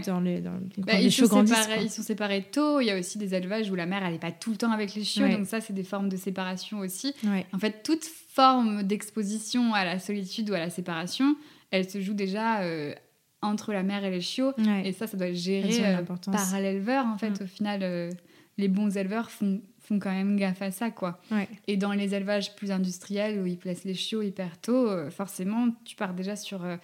dans 0.06 0.20
les, 0.20 0.40
dans, 0.40 0.58
bah, 0.78 0.98
les 0.98 1.10
chiots 1.10 1.28
grandissent. 1.28 1.68
Ils 1.80 1.90
sont 1.90 2.02
séparés 2.02 2.46
tôt. 2.50 2.80
Il 2.80 2.86
y 2.86 2.90
a 2.90 2.98
aussi 2.98 3.18
des 3.18 3.34
élevages 3.34 3.70
où 3.70 3.74
la 3.74 3.86
mère 3.86 4.04
elle 4.04 4.12
n'est 4.12 4.18
pas 4.18 4.32
tout 4.32 4.50
le 4.50 4.56
temps 4.56 4.72
avec 4.72 4.94
les 4.94 5.04
chiots, 5.04 5.28
donc 5.28 5.46
ça 5.46 5.60
c'est 5.60 5.72
des 5.72 5.84
formes 5.84 6.08
de 6.08 6.16
séparation 6.16 6.78
aussi. 6.78 7.14
En 7.52 7.58
fait, 7.58 7.82
toute 7.82 8.04
forme 8.04 8.82
d'exposition 8.82 9.74
à 9.74 9.84
la 9.84 9.98
solitude 9.98 10.50
ou 10.50 10.54
à 10.54 10.58
la 10.58 10.70
séparation, 10.70 11.36
elle 11.70 11.88
se 11.88 12.00
joue 12.00 12.14
déjà 12.14 12.60
euh, 12.60 12.94
entre 13.42 13.72
la 13.72 13.82
mère 13.82 14.04
et 14.04 14.10
les 14.10 14.20
chiots. 14.20 14.52
Et 14.84 14.92
ça, 14.92 15.06
ça 15.06 15.16
doit 15.16 15.28
être 15.28 15.36
géré 15.36 15.84
euh, 15.84 16.02
par 16.02 16.60
l'éleveur 16.60 17.06
en 17.06 17.18
fait. 17.18 17.40
Mm. 17.40 17.44
Au 17.44 17.46
final, 17.46 18.10
les 18.58 18.68
bons 18.68 18.96
éleveurs 18.96 19.30
font 19.30 19.60
font 19.90 19.98
quand 19.98 20.12
même 20.12 20.36
gaffe 20.36 20.62
à 20.62 20.70
ça, 20.70 20.90
quoi. 20.90 21.20
Et 21.66 21.76
dans 21.76 21.92
les 21.92 22.14
élevages 22.14 22.54
plus 22.54 22.70
industriels 22.70 23.40
où 23.40 23.46
ils 23.46 23.58
placent 23.58 23.84
les 23.84 23.94
chiots 23.94 24.22
hyper 24.22 24.60
tôt, 24.60 24.88
euh, 24.88 25.10
forcément, 25.10 25.68
tu 25.84 25.96
pars 25.96 26.14
déjà 26.14 26.36
sur, 26.36 26.64
euh, 26.64 26.76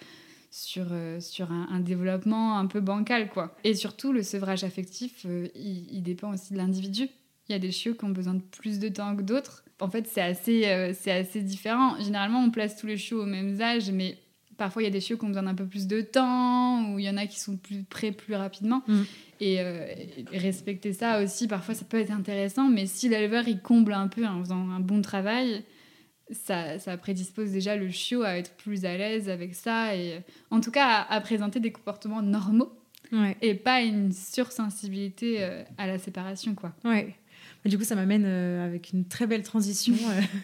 sur, 0.51 0.87
euh, 0.91 1.19
sur 1.21 1.51
un, 1.51 1.79
développement 1.79 2.59
un 2.59 2.65
peu 2.65 2.81
bancal, 2.81 3.29
quoi. 3.29 3.55
Et 3.63 3.73
surtout, 3.75 4.11
le 4.11 4.23
sevrage 4.23 4.63
affectif, 4.65 5.25
il, 5.55 6.01
dépend 6.03 6.33
aussi 6.33 6.53
de 6.53 6.57
l'individu. 6.57 7.07
Il 7.47 7.53
y 7.53 7.55
a 7.55 7.59
des 7.59 7.71
chiots 7.71 7.93
qui 7.93 8.03
ont 8.03 8.09
besoin 8.09 8.33
de 8.33 8.41
plus 8.41 8.79
de 8.79 8.89
temps 8.89 9.15
que 9.15 9.21
d'autres. 9.21 9.63
En 9.79 9.89
fait, 9.89 10.05
c'est 10.07 10.21
assez, 10.21 10.93
c'est 10.99 11.11
assez 11.11 11.41
différent. 11.41 11.97
Généralement, 12.01 12.43
on 12.43 12.51
place 12.51 12.75
tous 12.75 12.87
les 12.87 12.97
chiots 12.97 13.21
au 13.21 13.25
même 13.25 13.59
âge, 13.61 13.89
mais 13.91 14.17
parfois, 14.57 14.81
il 14.81 14.85
y 14.85 14.87
a 14.87 14.91
des 14.91 15.01
chiots 15.01 15.17
qui 15.17 15.25
ont 15.25 15.29
besoin 15.29 15.43
d'un 15.43 15.55
peu 15.55 15.65
plus 15.65 15.87
de 15.87 16.01
temps, 16.01 16.91
ou 16.91 16.99
il 16.99 17.05
y 17.05 17.09
en 17.09 17.17
a 17.17 17.27
qui 17.27 17.39
sont 17.39 17.57
plus 17.57 17.83
prêts 17.83 18.11
plus 18.11 18.35
rapidement. 18.35 18.83
Mm. 18.87 19.01
Euh, 19.41 19.85
et, 20.31 20.37
respecter 20.37 20.93
ça 20.93 21.21
aussi, 21.21 21.47
parfois 21.47 21.75
ça 21.75 21.85
peut 21.85 21.99
être 21.99 22.11
intéressant, 22.11 22.69
mais 22.69 22.87
si 22.87 23.07
l'éleveur 23.07 23.47
il 23.47 23.61
comble 23.61 23.93
un 23.93 24.07
peu 24.07 24.25
en 24.25 24.39
faisant 24.39 24.69
un 24.69 24.79
bon 24.79 25.01
travail, 25.01 25.63
ça, 26.31 26.79
ça 26.79 26.97
prédispose 26.97 27.51
déjà 27.51 27.75
le 27.75 27.89
chiot 27.89 28.23
à 28.23 28.37
être 28.37 28.55
plus 28.55 28.83
à 28.83 28.97
l'aise 28.97 29.29
avec 29.29 29.55
ça 29.55 29.95
et 29.95 30.19
en 30.51 30.59
tout 30.59 30.71
cas 30.71 31.05
à, 31.07 31.21
présenter 31.21 31.59
des 31.59 31.71
comportements 31.71 32.21
normaux 32.21 32.71
et 33.41 33.53
pas 33.53 33.81
une 33.81 34.11
sursensibilité 34.11 35.43
euh, 35.43 35.63
à 35.77 35.87
la 35.87 35.97
séparation. 35.97 36.55
quoi. 36.55 36.73
Ouais. 36.83 37.15
Du 37.65 37.77
coup, 37.77 37.83
ça 37.83 37.95
m'amène 37.95 38.25
euh, 38.25 38.65
avec 38.65 38.91
une 38.91 39.05
très 39.05 39.27
belle 39.27 39.43
transition. 39.43 39.95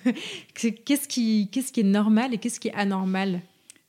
qu'est-ce 0.54 1.08
qui, 1.08 1.50
qu'est-ce 1.52 1.72
qui 1.72 1.82
est 1.82 1.84
normal 1.84 2.34
et 2.34 2.38
qu'est-ce 2.38 2.60
qui 2.60 2.70
est 2.70 2.74
anormal? 2.74 3.42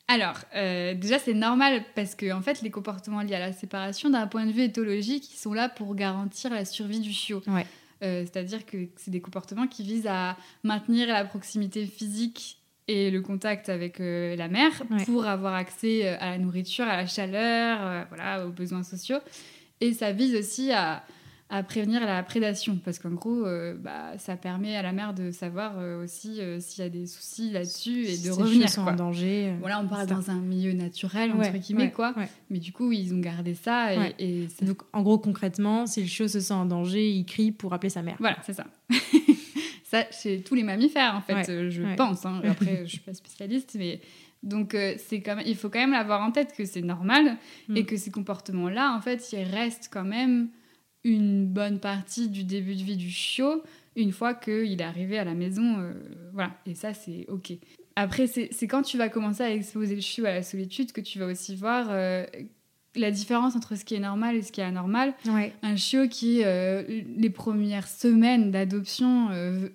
Alors, 0.07 0.37
euh, 0.55 0.95
déjà, 0.95 1.19
c'est 1.19 1.33
normal 1.35 1.83
parce 1.95 2.15
que 2.15 2.31
en 2.33 2.43
fait, 2.43 2.61
les 2.63 2.71
comportements 2.71 3.23
liés 3.23 3.35
à 3.37 3.41
la 3.41 3.53
séparation, 3.53 4.11
d'un 4.11 4.27
point 4.27 4.45
de 4.45 4.53
vue 4.53 4.63
éthologique, 4.63 5.33
ils 5.33 5.39
sont 5.39 5.55
là 5.55 5.69
pour 5.69 5.95
garantir 5.95 6.51
la 6.51 6.65
survie 6.65 7.01
du 7.01 7.11
chiot. 7.13 7.43
Ouais. 7.47 7.67
Euh, 8.03 8.23
C'est-à-dire 8.25 8.67
que 8.67 8.89
c'est 8.97 9.11
des 9.11 9.21
comportements 9.23 9.67
qui 9.67 9.83
visent 9.83 10.07
à 10.07 10.37
maintenir 10.63 11.09
la 11.09 11.25
proximité 11.25 11.87
physique 11.87 12.59
et 12.87 13.11
le 13.11 13.23
contact 13.23 13.71
avec 13.71 13.99
euh, 13.99 14.37
la 14.37 14.49
mère 14.49 14.73
Ouais. 14.91 15.05
pour 15.07 15.25
avoir 15.27 15.55
accès 15.55 16.07
à 16.07 16.31
la 16.31 16.39
nourriture, 16.39 16.85
à 16.85 16.97
la 16.99 17.07
chaleur, 17.07 18.07
voilà, 18.11 18.47
aux 18.47 18.51
besoins 18.51 18.83
sociaux. 18.83 19.19
Et 19.81 19.95
ça 19.95 20.13
vise 20.13 20.35
aussi 20.37 20.71
à, 20.71 21.03
à 21.51 21.63
prévenir 21.63 22.05
la 22.05 22.23
prédation 22.23 22.79
parce 22.85 22.99
qu'en 22.99 23.11
gros, 23.11 23.45
euh, 23.47 23.75
bah, 23.79 24.17
ça 24.19 24.35
permet 24.37 24.75
à 24.77 24.83
la 24.83 24.93
mère 24.93 25.13
de 25.15 25.31
savoir 25.31 25.75
euh, 25.79 26.03
aussi 26.03 26.41
euh, 26.41 26.59
s'il 26.59 26.83
y 26.83 26.87
a 26.87 26.91
des 26.91 27.07
soucis 27.07 27.51
là-dessus 27.51 28.07
et 28.07 28.19
de 28.19 28.31
revenir. 28.31 28.69
sont 28.69 28.83
quoi. 28.83 28.93
en 28.93 28.97
danger. 28.97 29.53
Voilà, 29.61 29.79
on 29.81 29.87
parle 29.87 30.07
dans 30.07 30.31
un 30.31 30.41
milieu 30.41 30.73
naturel, 30.73 31.33
Ouais, 31.33 31.49
entre 31.49 31.59
guillemets, 31.59 31.85
ouais, 31.85 31.91
quoi. 31.93 32.15
ouais. 32.17 32.29
Mais 32.51 32.59
du 32.59 32.73
coup, 32.73 32.91
ils 32.93 33.13
ont 33.15 33.21
gardé 33.21 33.55
ça 33.55 33.95
et, 33.95 33.99
Ouais. 33.99 34.15
et 34.19 34.49
ça- 34.49 34.65
Donc, 34.65 34.83
en 34.93 35.03
gros, 35.03 35.19
concrètement, 35.19 35.87
si 35.87 36.01
le 36.01 36.07
chiot 36.07 36.29
se 36.29 36.41
sent 36.41 36.55
en 36.55 36.65
danger, 36.65 37.09
il 37.11 37.25
crie 37.27 37.53
pour 37.53 37.73
appeler 37.75 37.91
sa 37.91 38.03
mère. 38.03 38.17
Voilà, 38.19 38.39
c'est 38.45 38.55
ça. 38.55 38.65
ça, 39.85 40.05
chez 40.11 40.41
tous 40.41 40.55
les 40.55 40.63
mammifères, 40.63 41.15
en 41.15 41.21
fait, 41.21 41.71
je 41.71 41.83
pense. 41.97 42.25
hein. 42.27 42.41
Après, 42.49 42.83
je 42.85 42.91
suis 42.91 42.99
pas 43.01 43.15
spécialiste, 43.15 43.77
mais 43.79 44.01
donc 44.43 44.75
euh, 44.75 44.95
c'est 44.99 45.21
quand 45.23 45.37
même, 45.37 45.45
il 45.47 45.57
faut 45.57 45.69
quand 45.71 45.79
même 45.79 45.93
l'avoir 45.93 46.23
en 46.23 46.31
tête 46.31 46.53
que 46.57 46.65
c'est 46.65 46.83
normal 46.83 47.37
Mm. 47.69 47.77
et 47.77 47.85
que 47.87 47.97
ces 47.97 48.11
comportements-là, 48.11 48.95
en 48.97 49.01
fait, 49.01 49.33
ils 49.33 49.43
restent 49.43 49.89
quand 49.93 50.05
même 50.05 50.49
une 51.05 51.47
bonne 51.47 51.79
partie 51.81 52.29
du 52.29 52.45
début 52.45 52.75
de 52.75 52.83
vie 52.83 52.97
du 52.97 53.11
chiot 53.11 53.63
une 53.97 54.11
fois 54.13 54.35
qu'il 54.35 54.81
est 54.81 54.85
arrivé 54.85 55.19
à 55.19 55.25
la 55.25 55.35
maison. 55.35 55.79
euh, 55.79 55.93
voilà, 56.33 56.51
et 56.67 56.75
ça, 56.75 56.95
c'est 56.95 57.27
ok. 57.29 57.53
Après, 57.97 58.27
c'est 58.27 58.51
quand 58.67 58.83
tu 58.83 58.99
vas 58.99 59.09
commencer 59.09 59.43
à 59.45 59.53
exposer 59.53 59.95
le 59.95 60.01
chiot 60.01 60.25
à 60.27 60.33
la 60.33 60.43
solitude 60.43 60.91
que 60.91 61.01
tu 61.01 61.21
vas 61.21 61.27
aussi 61.27 61.55
voir 61.55 61.87
euh, 61.91 62.25
la 62.97 63.13
différence 63.13 63.55
entre 63.55 63.77
ce 63.77 63.85
qui 63.85 63.95
est 63.95 64.01
normal 64.01 64.35
et 64.35 64.43
ce 64.43 64.51
qui 64.51 64.61
est 64.61 64.65
anormal 64.65 65.15
Ouais. 65.29 65.53
un 65.63 65.77
chiot 65.77 66.09
qui, 66.09 66.43
euh, 66.45 66.83
les 67.17 67.31
premières 67.31 67.87
semaines 67.87 68.51
d'adoption, 68.51 69.29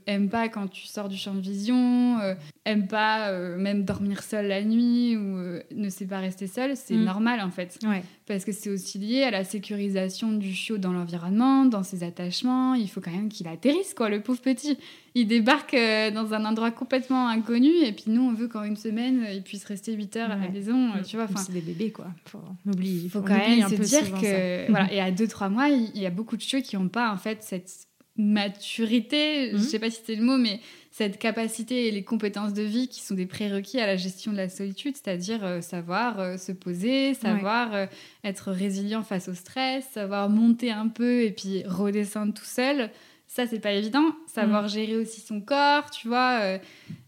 aime 0.05 0.29
pas 0.29 0.49
quand 0.49 0.67
tu 0.67 0.85
sors 0.87 1.07
du 1.07 1.15
champ 1.17 1.33
de 1.33 1.39
vision, 1.41 2.17
aime 2.65 2.87
pas 2.87 3.31
même 3.57 3.83
dormir 3.85 4.21
seul 4.23 4.47
la 4.47 4.63
nuit 4.63 5.15
ou 5.15 5.37
ne 5.73 5.89
sait 5.89 6.05
pas 6.07 6.19
rester 6.19 6.47
seul, 6.47 6.75
c'est 6.75 6.95
Mm. 6.95 7.03
normal 7.05 7.39
en 7.41 7.51
fait. 7.51 7.79
Ouais. 7.85 8.03
Parce 8.29 8.45
que 8.45 8.51
c'est 8.51 8.69
aussi 8.69 8.99
lié 8.99 9.23
à 9.23 9.31
la 9.31 9.43
sécurisation 9.43 10.31
du 10.31 10.53
chiot 10.53 10.77
dans 10.77 10.93
l'environnement, 10.93 11.65
dans 11.65 11.81
ses 11.81 12.03
attachements. 12.03 12.75
Il 12.75 12.87
faut 12.87 13.01
quand 13.01 13.11
même 13.11 13.27
qu'il 13.27 13.47
atterrisse, 13.47 13.95
quoi, 13.95 14.07
le 14.09 14.21
pauvre 14.21 14.39
petit. 14.39 14.77
Il 15.15 15.25
débarque 15.25 15.73
euh, 15.73 16.11
dans 16.11 16.35
un 16.35 16.45
endroit 16.45 16.69
complètement 16.69 17.27
inconnu 17.27 17.71
et 17.83 17.91
puis 17.91 18.05
nous, 18.07 18.21
on 18.21 18.31
veut 18.31 18.47
qu'en 18.47 18.63
une 18.63 18.75
semaine, 18.75 19.25
il 19.33 19.41
puisse 19.41 19.65
rester 19.65 19.93
8 19.93 20.15
heures 20.17 20.31
à 20.31 20.35
la 20.35 20.47
maison, 20.47 20.91
euh, 20.95 21.01
tu 21.01 21.15
vois. 21.15 21.25
Enfin, 21.25 21.39
c'est 21.43 21.53
des 21.53 21.61
bébés, 21.61 21.91
quoi. 21.91 22.05
Faut, 22.25 22.39
on 22.67 22.71
oublie, 22.71 23.01
il 23.05 23.09
faut 23.09 23.19
on 23.19 23.23
quand 23.23 23.33
oublie 23.33 23.57
même 23.57 23.63
un 23.63 23.69
se 23.69 23.75
peu 23.75 23.83
dire 23.83 24.11
que 24.21 24.65
ça. 24.65 24.65
voilà 24.69 24.93
et 24.93 25.01
à 25.01 25.11
2-3 25.11 25.49
mois 25.49 25.69
il 25.69 25.89
il 25.95 26.01
y 26.01 26.05
a 26.05 26.11
beaucoup 26.11 26.37
de 26.37 26.41
chiots 26.41 26.61
qui 26.61 26.77
n'ont 26.77 26.87
pas 26.87 27.11
en 27.11 27.17
fait 27.17 27.41
cette 27.41 27.88
maturité 28.19 29.51
je 29.51 29.55
Mhm. 29.57 29.61
sais 29.63 29.79
pas 29.79 29.89
si 29.89 30.01
c'est 30.05 30.15
le 30.15 30.23
mot 30.23 30.37
mais 30.37 30.59
cette 30.91 31.17
capacité 31.19 31.87
et 31.87 31.91
les 31.91 32.03
compétences 32.03 32.53
de 32.53 32.63
vie 32.63 32.87
qui 32.87 33.01
sont 33.01 33.13
des 33.15 33.25
prérequis 33.25 33.79
à 33.79 33.87
la 33.87 33.95
gestion 33.95 34.31
de 34.31 34.37
la 34.37 34.49
solitude 34.49 34.95
c'est-à-dire 34.95 35.43
euh, 35.45 35.61
savoir 35.61 36.19
euh, 36.19 36.37
se 36.37 36.51
poser 36.51 37.13
savoir 37.13 37.73
euh, 37.73 37.85
être 38.23 38.51
résilient 38.51 39.03
face 39.03 39.29
au 39.29 39.33
stress 39.33 39.85
savoir 39.93 40.29
monter 40.29 40.71
un 40.71 40.87
peu 40.87 41.23
et 41.23 41.31
puis 41.31 41.63
redescendre 41.65 42.33
tout 42.33 42.45
seul 42.45 42.89
ça 43.27 43.45
c'est 43.47 43.59
pas 43.59 43.71
évident 43.73 44.05
savoir 44.27 44.67
gérer 44.67 44.97
aussi 44.97 45.21
son 45.21 45.39
corps 45.39 45.89
tu 45.91 46.07
vois 46.07 46.57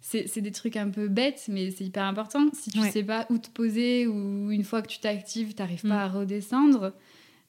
c'est 0.01 0.41
des 0.41 0.51
trucs 0.51 0.77
un 0.77 0.89
peu 0.89 1.07
bêtes 1.07 1.45
mais 1.49 1.71
c'est 1.71 1.83
hyper 1.83 2.03
important 2.03 2.45
si 2.53 2.69
tu 2.71 2.79
Ouais. 2.79 2.91
sais 2.91 3.03
pas 3.03 3.25
où 3.29 3.37
te 3.39 3.49
poser 3.49 4.05
ou 4.07 4.51
une 4.51 4.63
fois 4.63 4.81
que 4.83 4.87
tu 4.87 4.99
t'actives 4.99 5.53
t'arrives 5.55 5.85
Mm. 5.85 5.89
pas 5.89 6.03
à 6.03 6.07
redescendre 6.07 6.93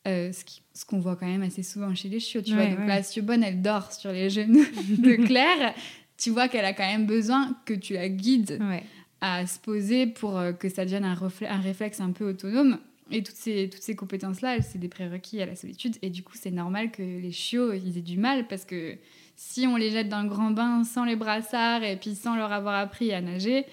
euh, 0.09 0.33
ce 0.33 0.45
qui- 0.45 0.63
ce 0.75 0.85
qu'on 0.85 0.99
voit 0.99 1.17
quand 1.17 1.27
même 1.27 1.43
assez 1.43 1.63
souvent 1.63 1.95
chez 1.95 2.09
les 2.09 2.19
chiots 2.21 2.43
tu 2.43 2.55
vois 2.55 2.65
Ouais, 2.65 2.71
donc 2.71 2.81
ouais. 2.81 2.87
la 2.87 3.47
elle 3.47 3.63
dort 3.63 3.93
sur 3.93 4.11
les 4.13 4.31
genoux 4.31 4.65
de 4.99 5.15
Claire 5.27 5.75
tu 6.17 6.31
vois 6.31 6.49
qu'elle 6.49 6.65
a 6.65 6.73
quand 6.73 6.87
même 6.87 7.07
besoin 7.07 7.57
que 7.67 7.75
tu 7.75 7.95
la 7.95 8.09
guides 8.09 8.59
Ouais. 8.61 8.83
à 9.21 9.47
se 9.47 9.59
poser 9.59 10.07
pour 10.07 10.39
euh, 10.39 10.53
que 10.53 10.69
ça 10.69 10.85
devienne 10.85 11.05
un, 11.05 11.17
un 11.49 11.61
réflexe 11.61 12.01
un 12.01 12.13
peu 12.13 12.29
autonome. 12.29 12.79
Et 13.11 13.23
toutes 13.23 13.37
ces, 13.37 13.69
toutes 13.69 13.83
ces 13.83 13.95
compétences-là, 13.95 14.63
c'est 14.63 14.79
des 14.79 14.89
prérequis 14.89 15.43
à 15.43 15.47
la 15.47 15.55
solitude. 15.55 15.97
Et 16.01 16.09
du 16.09 16.23
coup, 16.23 16.33
c'est 16.35 16.51
normal 16.53 16.91
que 16.91 17.03
les 17.03 17.33
chiots, 17.33 17.73
ils 17.75 17.99
aient 17.99 18.03
du 18.03 18.17
mal 18.17 18.47
parce 18.47 18.65
que 18.65 18.97
si 19.37 19.67
on 19.67 19.77
les 19.77 19.91
jette 19.91 20.09
dans 20.09 20.23
le 20.23 20.29
grand 20.31 20.51
bain 20.53 20.83
sans 20.85 21.05
les 21.05 21.17
brassards 21.17 21.83
et 21.85 21.97
puis 21.97 22.15
sans 22.15 22.37
leur 22.37 22.53
avoir 22.53 22.75
appris 22.77 23.13
à 23.13 23.21
nager, 23.21 23.67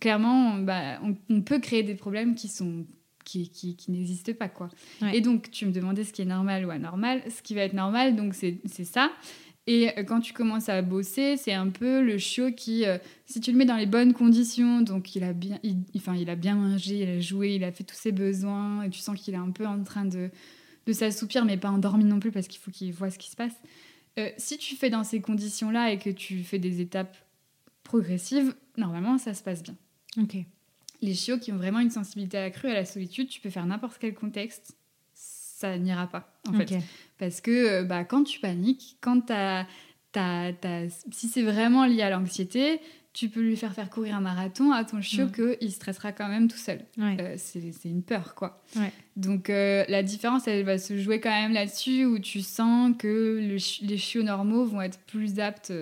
clairement, 0.00 0.56
bah, 0.58 0.98
on, 1.02 1.16
on 1.30 1.40
peut 1.40 1.58
créer 1.60 1.82
des 1.84 1.94
problèmes 1.94 2.34
qui 2.34 2.48
sont 2.48 2.84
qui, 3.32 3.48
qui, 3.48 3.76
qui 3.76 3.90
n'existent 3.90 4.34
pas 4.34 4.48
quoi. 4.48 4.68
Ouais. 5.00 5.16
Et 5.16 5.20
donc 5.20 5.50
tu 5.50 5.64
me 5.66 5.72
demandais 5.72 6.04
ce 6.04 6.12
qui 6.12 6.22
est 6.22 6.26
normal 6.26 6.66
ou 6.66 6.70
anormal. 6.70 7.22
Ce 7.30 7.42
qui 7.42 7.54
va 7.54 7.62
être 7.62 7.72
normal, 7.72 8.14
donc 8.16 8.34
c'est 8.34 8.84
ça. 8.84 9.10
Et 9.66 9.90
euh, 9.96 10.02
quand 10.02 10.20
tu 10.20 10.32
commences 10.32 10.68
à 10.68 10.82
bosser, 10.82 11.36
c'est 11.36 11.52
un 11.52 11.68
peu 11.68 12.02
le 12.02 12.18
chiot 12.18 12.50
qui, 12.50 12.84
euh, 12.84 12.98
si 13.26 13.40
tu 13.40 13.52
le 13.52 13.58
mets 13.58 13.64
dans 13.64 13.76
les 13.76 13.86
bonnes 13.86 14.12
conditions, 14.12 14.80
donc 14.80 15.14
il 15.14 15.22
a 15.22 15.32
bien, 15.32 15.60
il, 15.62 15.76
enfin, 15.96 16.16
il 16.16 16.28
a 16.30 16.34
bien 16.34 16.56
mangé, 16.56 17.02
il 17.02 17.08
a 17.08 17.20
joué, 17.20 17.54
il 17.54 17.64
a 17.64 17.70
fait 17.70 17.84
tous 17.84 17.94
ses 17.94 18.10
besoins, 18.10 18.82
et 18.82 18.90
tu 18.90 18.98
sens 18.98 19.18
qu'il 19.18 19.34
est 19.34 19.38
un 19.38 19.52
peu 19.52 19.64
en 19.64 19.84
train 19.84 20.04
de, 20.04 20.30
de 20.86 20.92
s'assoupir, 20.92 21.44
mais 21.44 21.56
pas 21.56 21.70
endormi 21.70 22.04
non 22.04 22.18
plus 22.18 22.32
parce 22.32 22.48
qu'il 22.48 22.60
faut 22.60 22.72
qu'il 22.72 22.92
voit 22.92 23.10
ce 23.10 23.18
qui 23.18 23.30
se 23.30 23.36
passe. 23.36 23.54
Euh, 24.18 24.28
si 24.36 24.58
tu 24.58 24.74
fais 24.74 24.90
dans 24.90 25.04
ces 25.04 25.20
conditions-là 25.20 25.92
et 25.92 25.98
que 25.98 26.10
tu 26.10 26.42
fais 26.42 26.58
des 26.58 26.80
étapes 26.80 27.16
progressives, 27.84 28.54
normalement 28.76 29.16
ça 29.16 29.32
se 29.32 29.44
passe 29.44 29.62
bien. 29.62 29.76
Ok. 30.20 30.38
Les 31.02 31.14
chiots 31.14 31.38
qui 31.38 31.52
ont 31.52 31.56
vraiment 31.56 31.80
une 31.80 31.90
sensibilité 31.90 32.38
accrue 32.38 32.70
à 32.70 32.74
la 32.74 32.84
solitude, 32.84 33.28
tu 33.28 33.40
peux 33.40 33.50
faire 33.50 33.66
n'importe 33.66 33.98
quel 34.00 34.14
contexte, 34.14 34.76
ça 35.14 35.76
n'ira 35.78 36.06
pas 36.06 36.32
en 36.48 36.52
fait. 36.54 36.76
Parce 37.18 37.40
que 37.40 37.50
euh, 37.50 37.84
bah, 37.84 38.04
quand 38.04 38.24
tu 38.24 38.40
paniques, 38.40 38.96
quand 39.00 39.20
t'as, 39.22 39.66
t'as- 40.12 40.52
t'as- 40.52 40.88
si 41.10 41.28
c'est 41.28 41.42
vraiment 41.42 41.84
lié 41.86 42.02
à 42.02 42.10
l'anxiété, 42.10 42.80
tu 43.12 43.28
peux 43.28 43.40
lui 43.40 43.56
faire 43.56 43.74
faire 43.74 43.90
courir 43.90 44.14
un 44.16 44.20
marathon 44.20 44.72
à 44.72 44.84
ton 44.84 45.02
chiot 45.02 45.26
qu'il 45.28 45.70
stressera 45.70 46.12
quand 46.12 46.28
même 46.28 46.48
tout 46.48 46.56
seul. 46.56 46.80
Ouais. 46.96 47.16
Euh, 47.20 47.34
c'est, 47.36 47.72
c'est 47.72 47.90
une 47.90 48.02
peur, 48.02 48.34
quoi. 48.34 48.62
Ouais. 48.76 48.90
Donc 49.16 49.50
euh, 49.50 49.84
la 49.88 50.02
différence, 50.02 50.48
elle 50.48 50.64
va 50.64 50.78
se 50.78 50.96
jouer 50.96 51.20
quand 51.20 51.30
même 51.30 51.52
là-dessus, 51.52 52.06
où 52.06 52.18
tu 52.18 52.40
sens 52.40 52.94
que 52.98 53.38
le 53.42 53.86
les 53.86 53.98
chiots 53.98 54.22
normaux 54.22 54.64
vont 54.64 54.80
être 54.80 54.98
plus 55.00 55.40
aptes 55.40 55.72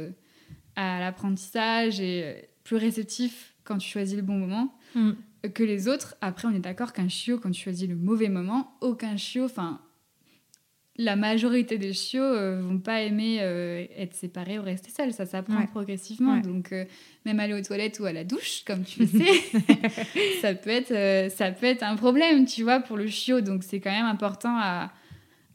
à 0.76 0.98
l'apprentissage 0.98 2.00
et 2.00 2.48
plus 2.64 2.76
réceptifs 2.76 3.54
quand 3.70 3.78
tu 3.78 3.88
choisis 3.88 4.16
le 4.16 4.22
bon 4.22 4.38
moment 4.38 4.74
Mm. 4.96 5.12
que 5.54 5.62
les 5.62 5.86
autres. 5.88 6.16
Après, 6.20 6.48
on 6.48 6.52
est 6.54 6.58
d'accord 6.58 6.92
qu'un 6.92 7.08
chiot, 7.08 7.38
quand 7.38 7.50
tu 7.52 7.62
choisis 7.62 7.88
le 7.88 7.94
mauvais 7.96 8.28
moment, 8.28 8.72
aucun 8.80 9.16
chiot, 9.16 9.44
enfin, 9.44 9.80
la 10.96 11.16
majorité 11.16 11.78
des 11.78 11.92
chiots 11.94 12.20
euh, 12.22 12.60
vont 12.60 12.78
pas 12.78 13.00
aimer 13.02 13.38
euh, 13.40 13.86
être 13.96 14.14
séparés 14.14 14.58
ou 14.58 14.62
rester 14.62 14.90
seuls. 14.90 15.12
Ça 15.14 15.24
s'apprend 15.24 15.56
Ouais. 15.60 15.66
progressivement. 15.68 16.34
Ouais. 16.34 16.42
Donc, 16.42 16.72
euh, 16.72 16.84
même 17.24 17.38
aller 17.40 17.54
aux 17.54 17.62
toilettes 17.62 18.00
ou 18.00 18.04
à 18.04 18.12
la 18.12 18.24
douche, 18.24 18.64
comme 18.66 18.82
tu 18.82 19.00
le 19.00 19.06
sais, 19.06 19.60
ça, 20.42 20.54
peut 20.54 20.70
être, 20.70 20.90
euh, 20.90 21.28
ça 21.30 21.52
peut 21.52 21.66
être 21.66 21.84
un 21.84 21.96
problème, 21.96 22.44
tu 22.44 22.64
vois, 22.64 22.80
pour 22.80 22.96
le 22.98 23.06
chiot. 23.06 23.40
Donc, 23.40 23.62
c'est 23.62 23.80
quand 23.80 23.92
même 23.92 24.04
important 24.06 24.56
à, 24.58 24.92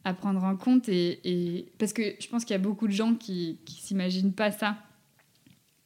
à 0.04 0.14
prendre 0.14 0.42
en 0.42 0.56
compte. 0.56 0.88
Et, 0.88 1.20
et- 1.24 1.66
Parce 1.78 1.92
que 1.92 2.02
je 2.18 2.26
pense 2.28 2.44
qu'il 2.44 2.54
y 2.54 2.58
a 2.58 2.62
beaucoup 2.62 2.88
de 2.88 2.92
gens 2.92 3.14
qui 3.14 3.58
ne 3.68 3.72
s'imaginent 3.72 4.32
pas 4.32 4.50
ça. 4.50 4.78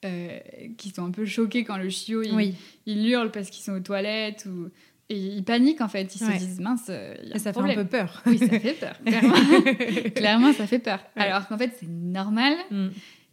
Euh, 0.04 0.38
qui 0.78 0.90
sont 0.90 1.04
un 1.04 1.11
peu 1.11 1.26
choqués 1.26 1.64
quand 1.64 1.76
le 1.76 1.88
chiot 1.90 2.23
il, 2.23 2.33
Oui. 2.35 2.54
ils 2.87 3.07
hurlent 3.09 3.30
parce 3.30 3.50
qu'ils 3.50 3.62
sont 3.64 3.73
aux 3.73 3.80
toilettes 3.80 4.47
ou 4.47 4.69
et 5.12 5.16
ils 5.19 5.42
paniquent 5.45 5.80
en 5.80 5.88
fait. 5.88 6.14
Ils 6.14 6.25
Ouais. 6.25 6.38
se 6.38 6.45
disent 6.45 6.61
mince, 6.61 6.87
euh, 6.88 7.14
y 7.25 7.33
a 7.33 7.38
ça 7.38 7.50
un 7.50 7.52
fait 7.52 7.61
un 7.73 7.75
peu 7.75 7.85
peur. 7.85 8.23
Oui, 8.26 8.38
ça 8.38 8.49
fait 8.61 8.75
peur. 8.75 8.97
Clairement, 9.04 9.35
Clairement, 10.14 10.52
ça 10.52 10.66
fait 10.66 10.78
peur. 10.78 11.00
Ouais. 11.16 11.23
Alors 11.25 11.49
qu'en 11.49 11.59
fait, 11.59 11.73
c'est 11.80 11.88
normal 11.88 12.54
Mm. 12.71 12.88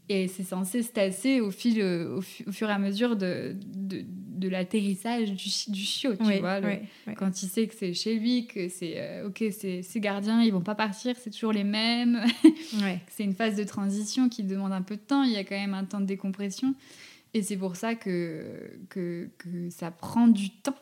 et 0.10 0.28
c'est 0.28 0.44
censé 0.44 0.82
se 0.84 0.90
tasser 0.92 1.40
au, 1.40 1.52
fil, 1.52 1.82
au, 1.84 2.22
fu- 2.22 2.44
au 2.48 2.52
fur 2.52 2.68
et 2.70 2.74
à 2.74 2.80
mesure 2.80 3.16
de, 3.16 3.56
de, 3.76 4.04
de 4.38 4.48
l'atterrissage 4.50 5.32
du, 5.32 5.50
chi- 5.50 5.72
du 5.72 5.82
chiot. 5.82 6.16
Tu 6.16 6.24
Oui, 6.24 6.40
vois, 6.40 6.60
le- 6.60 6.68
oui, 6.68 6.76
oui. 7.08 7.14
Quand 7.18 7.42
il 7.44 7.50
sait 7.50 7.68
que 7.68 7.74
c'est 7.76 7.94
chez 7.94 8.16
lui, 8.16 8.48
que 8.48 8.70
c'est 8.70 8.94
euh, 8.98 9.28
ok, 9.28 9.44
c'est 9.52 9.82
ses 9.82 10.00
gardiens, 10.00 10.42
ils 10.42 10.52
vont 10.54 10.62
pas 10.62 10.76
partir, 10.76 11.16
c'est 11.20 11.30
toujours 11.32 11.54
les 11.54 11.64
mêmes. 11.64 12.22
C'est 13.10 13.24
une 13.24 13.34
phase 13.34 13.56
de 13.56 13.64
transition 13.64 14.30
qui 14.30 14.44
demande 14.44 14.72
un 14.74 14.82
peu 14.82 14.96
de 14.96 15.02
temps. 15.02 15.24
Il 15.24 15.32
y 15.32 15.38
a 15.38 15.44
quand 15.44 15.56
même 15.56 15.74
un 15.74 15.86
temps 15.86 16.00
de 16.00 16.06
décompression. 16.06 16.74
Et 17.34 17.42
c'est 17.44 17.58
pour 17.58 17.76
ça 17.76 17.96
que, 17.96 18.44
que, 18.90 19.30
que 19.38 19.70
ça 19.70 19.92
prend 19.92 20.28
du 20.28 20.50
temps. 20.50 20.76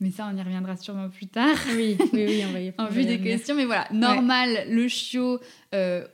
Mais 0.00 0.10
ça, 0.10 0.30
on 0.32 0.36
y 0.36 0.42
reviendra 0.42 0.76
sûrement 0.76 1.08
plus 1.08 1.26
tard 1.26 1.56
Oui, 1.74 1.96
oui, 2.12 2.24
oui, 2.26 2.42
on 2.48 2.52
va 2.52 2.60
y 2.60 2.72
en 2.78 2.88
vue 2.88 3.04
des 3.04 3.18
questions. 3.20 3.54
Mais 3.54 3.64
voilà, 3.64 3.88
normal, 3.92 4.66
le 4.68 4.86
chiot 4.88 5.40
euh, 5.74 6.06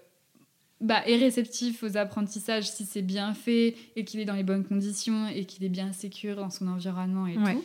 bah, 0.81 1.03
est 1.07 1.17
réceptif 1.17 1.83
aux 1.83 1.97
apprentissages 1.97 2.71
si 2.71 2.85
c'est 2.85 3.03
bien 3.03 3.35
fait 3.35 3.75
et 3.97 4.05
qu'il 4.05 4.21
est 4.21 4.25
dans 4.25 4.35
les 4.37 4.45
bonnes 4.45 4.65
conditions 4.65 5.27
et 5.29 5.45
qu'il 5.45 5.65
est 5.65 5.69
bien 5.71 5.93
sécure 5.93 6.37
dans 6.37 6.51
son 6.51 6.69
environnement 6.69 7.27
et 7.27 7.37
Ouais. 7.37 7.55
tout. 7.55 7.65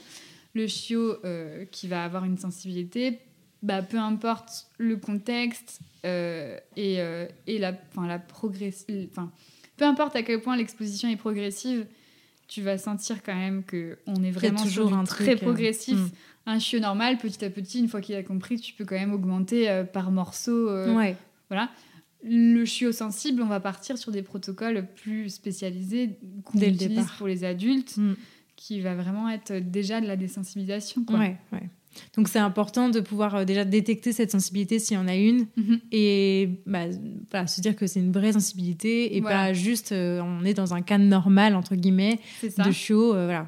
Le 0.55 0.67
chiot 0.67 1.15
euh, 1.25 1.65
qui 1.71 1.87
va 1.87 2.03
avoir 2.05 2.25
une 2.25 2.37
sensibilité, 2.37 3.19
bah, 3.63 3.81
peu 3.81 3.97
importe 3.97 4.67
le 4.77 4.97
contexte 4.97 5.79
euh, 6.05 6.57
et, 6.75 7.01
euh, 7.01 7.27
et 7.47 7.57
la, 7.59 7.73
enfin, 7.91 8.05
la 8.07 8.19
progress- 8.19 8.85
enfin, 9.11 9.31
peu 9.77 9.85
importe 9.85 10.15
à 10.15 10.21
quel 10.23 10.41
point 10.41 10.55
l'exposition 10.57 11.09
est 11.09 11.15
progressive, 11.15 11.85
tu 12.47 12.61
vas 12.61 12.77
sentir 12.77 13.23
quand 13.23 13.33
même 13.35 13.63
que 13.63 13.97
on 14.05 14.23
est 14.23 14.29
vraiment 14.31 14.61
toujours 14.61 14.89
sur 14.89 14.97
un 14.97 15.05
très 15.05 15.25
truc, 15.25 15.39
progressif. 15.39 15.97
hmm. 15.97 16.09
Un 16.45 16.59
chiot 16.59 16.79
normal, 16.81 17.17
petit 17.17 17.43
à 17.45 17.49
petit, 17.49 17.79
une 17.79 17.87
fois 17.87 18.01
qu'il 18.01 18.15
a 18.15 18.21
compris, 18.21 18.59
tu 18.59 18.73
peux 18.73 18.83
quand 18.85 18.95
même 18.99 19.13
augmenter 19.13 19.83
par 19.93 20.11
morceaux. 20.11 20.69
ouais. 20.95 21.15
Voilà. 21.49 21.69
Le 22.23 22.63
chiot 22.65 22.91
sensible, 22.93 23.41
on 23.41 23.47
va 23.47 23.59
partir 23.59 23.97
sur 23.97 24.11
des 24.11 24.21
protocoles 24.21 24.87
plus 24.95 25.29
spécialisés 25.29 26.17
qu'on 26.45 26.57
utilise 26.57 26.77
départ. 26.89 27.15
pour 27.17 27.27
les 27.27 27.43
adultes, 27.43 27.97
Mm. 27.97 28.13
qui 28.55 28.79
va 28.81 28.95
vraiment 28.95 29.29
être 29.29 29.53
déjà 29.53 29.99
de 29.99 30.07
la 30.07 30.15
désensibilisation. 30.15 31.03
Quoi. 31.03 31.19
Ouais, 31.19 31.37
ouais. 31.51 31.69
Donc 32.15 32.27
c'est 32.27 32.39
important 32.39 32.89
de 32.89 32.99
pouvoir 32.99 33.35
euh, 33.35 33.45
déjà 33.45 33.65
détecter 33.65 34.11
cette 34.13 34.31
sensibilité 34.31 34.79
s'il 34.79 34.95
y 34.95 34.99
en 34.99 35.07
a 35.07 35.15
une 35.15 35.47
Mhm. 35.57 35.79
et 35.91 36.49
bah, 36.65 36.85
voilà, 37.31 37.47
se 37.47 37.61
dire 37.61 37.75
que 37.75 37.87
c'est 37.87 37.99
une 37.99 38.11
vraie 38.11 38.33
sensibilité 38.33 39.15
et 39.15 39.21
Voilà. 39.21 39.37
pas 39.47 39.53
juste 39.53 39.91
euh, 39.91 40.21
on 40.21 40.43
est 40.45 40.53
dans 40.53 40.73
un 40.73 40.81
cas 40.81 40.97
normal 40.97 41.55
entre 41.55 41.75
guillemets 41.75 42.19
de 42.43 42.71
chiot. 42.71 43.13
euh, 43.15 43.25
voilà. 43.25 43.47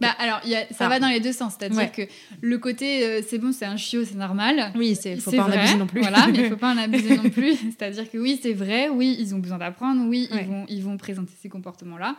Bah, 0.00 0.14
alors, 0.18 0.40
il 0.44 0.50
y 0.50 0.54
a- 0.56 0.66
ça 0.68 0.86
Ah. 0.86 0.88
va 0.88 1.00
dans 1.00 1.08
les 1.08 1.20
deux 1.20 1.32
sens. 1.32 1.54
C'est-à-dire 1.58 1.78
Ouais. 1.78 1.90
que 1.90 2.02
le 2.40 2.58
côté, 2.58 3.04
euh, 3.04 3.20
c'est 3.26 3.38
bon, 3.38 3.52
c'est 3.52 3.64
un 3.66 3.76
chiot, 3.76 4.04
c'est 4.04 4.16
normal. 4.16 4.72
oui, 4.76 4.96
c'est 5.00 5.16
faut 5.16 5.30
pas 5.30 5.44
en 5.44 5.50
abuser 5.50 5.76
non 5.76 5.86
plus. 5.86 6.00
Voilà, 6.00 6.26
mais 6.28 6.38
il 6.38 6.48
faut 6.50 6.56
pas 6.56 6.74
en 6.74 6.78
abuser 6.78 7.16
non 7.16 7.30
plus. 7.30 7.54
C'est-à-dire 7.78 8.10
que 8.10 8.18
oui, 8.18 8.38
c'est 8.42 8.52
vrai, 8.52 8.88
oui, 8.88 9.16
ils 9.18 9.34
ont 9.34 9.38
besoin 9.38 9.58
d'apprendre, 9.58 10.04
oui, 10.08 10.28
Ouais. 10.32 10.42
ils, 10.42 10.48
vont, 10.48 10.64
ils 10.68 10.82
vont 10.82 10.96
présenter 10.96 11.32
ces 11.40 11.48
comportements-là. 11.48 12.16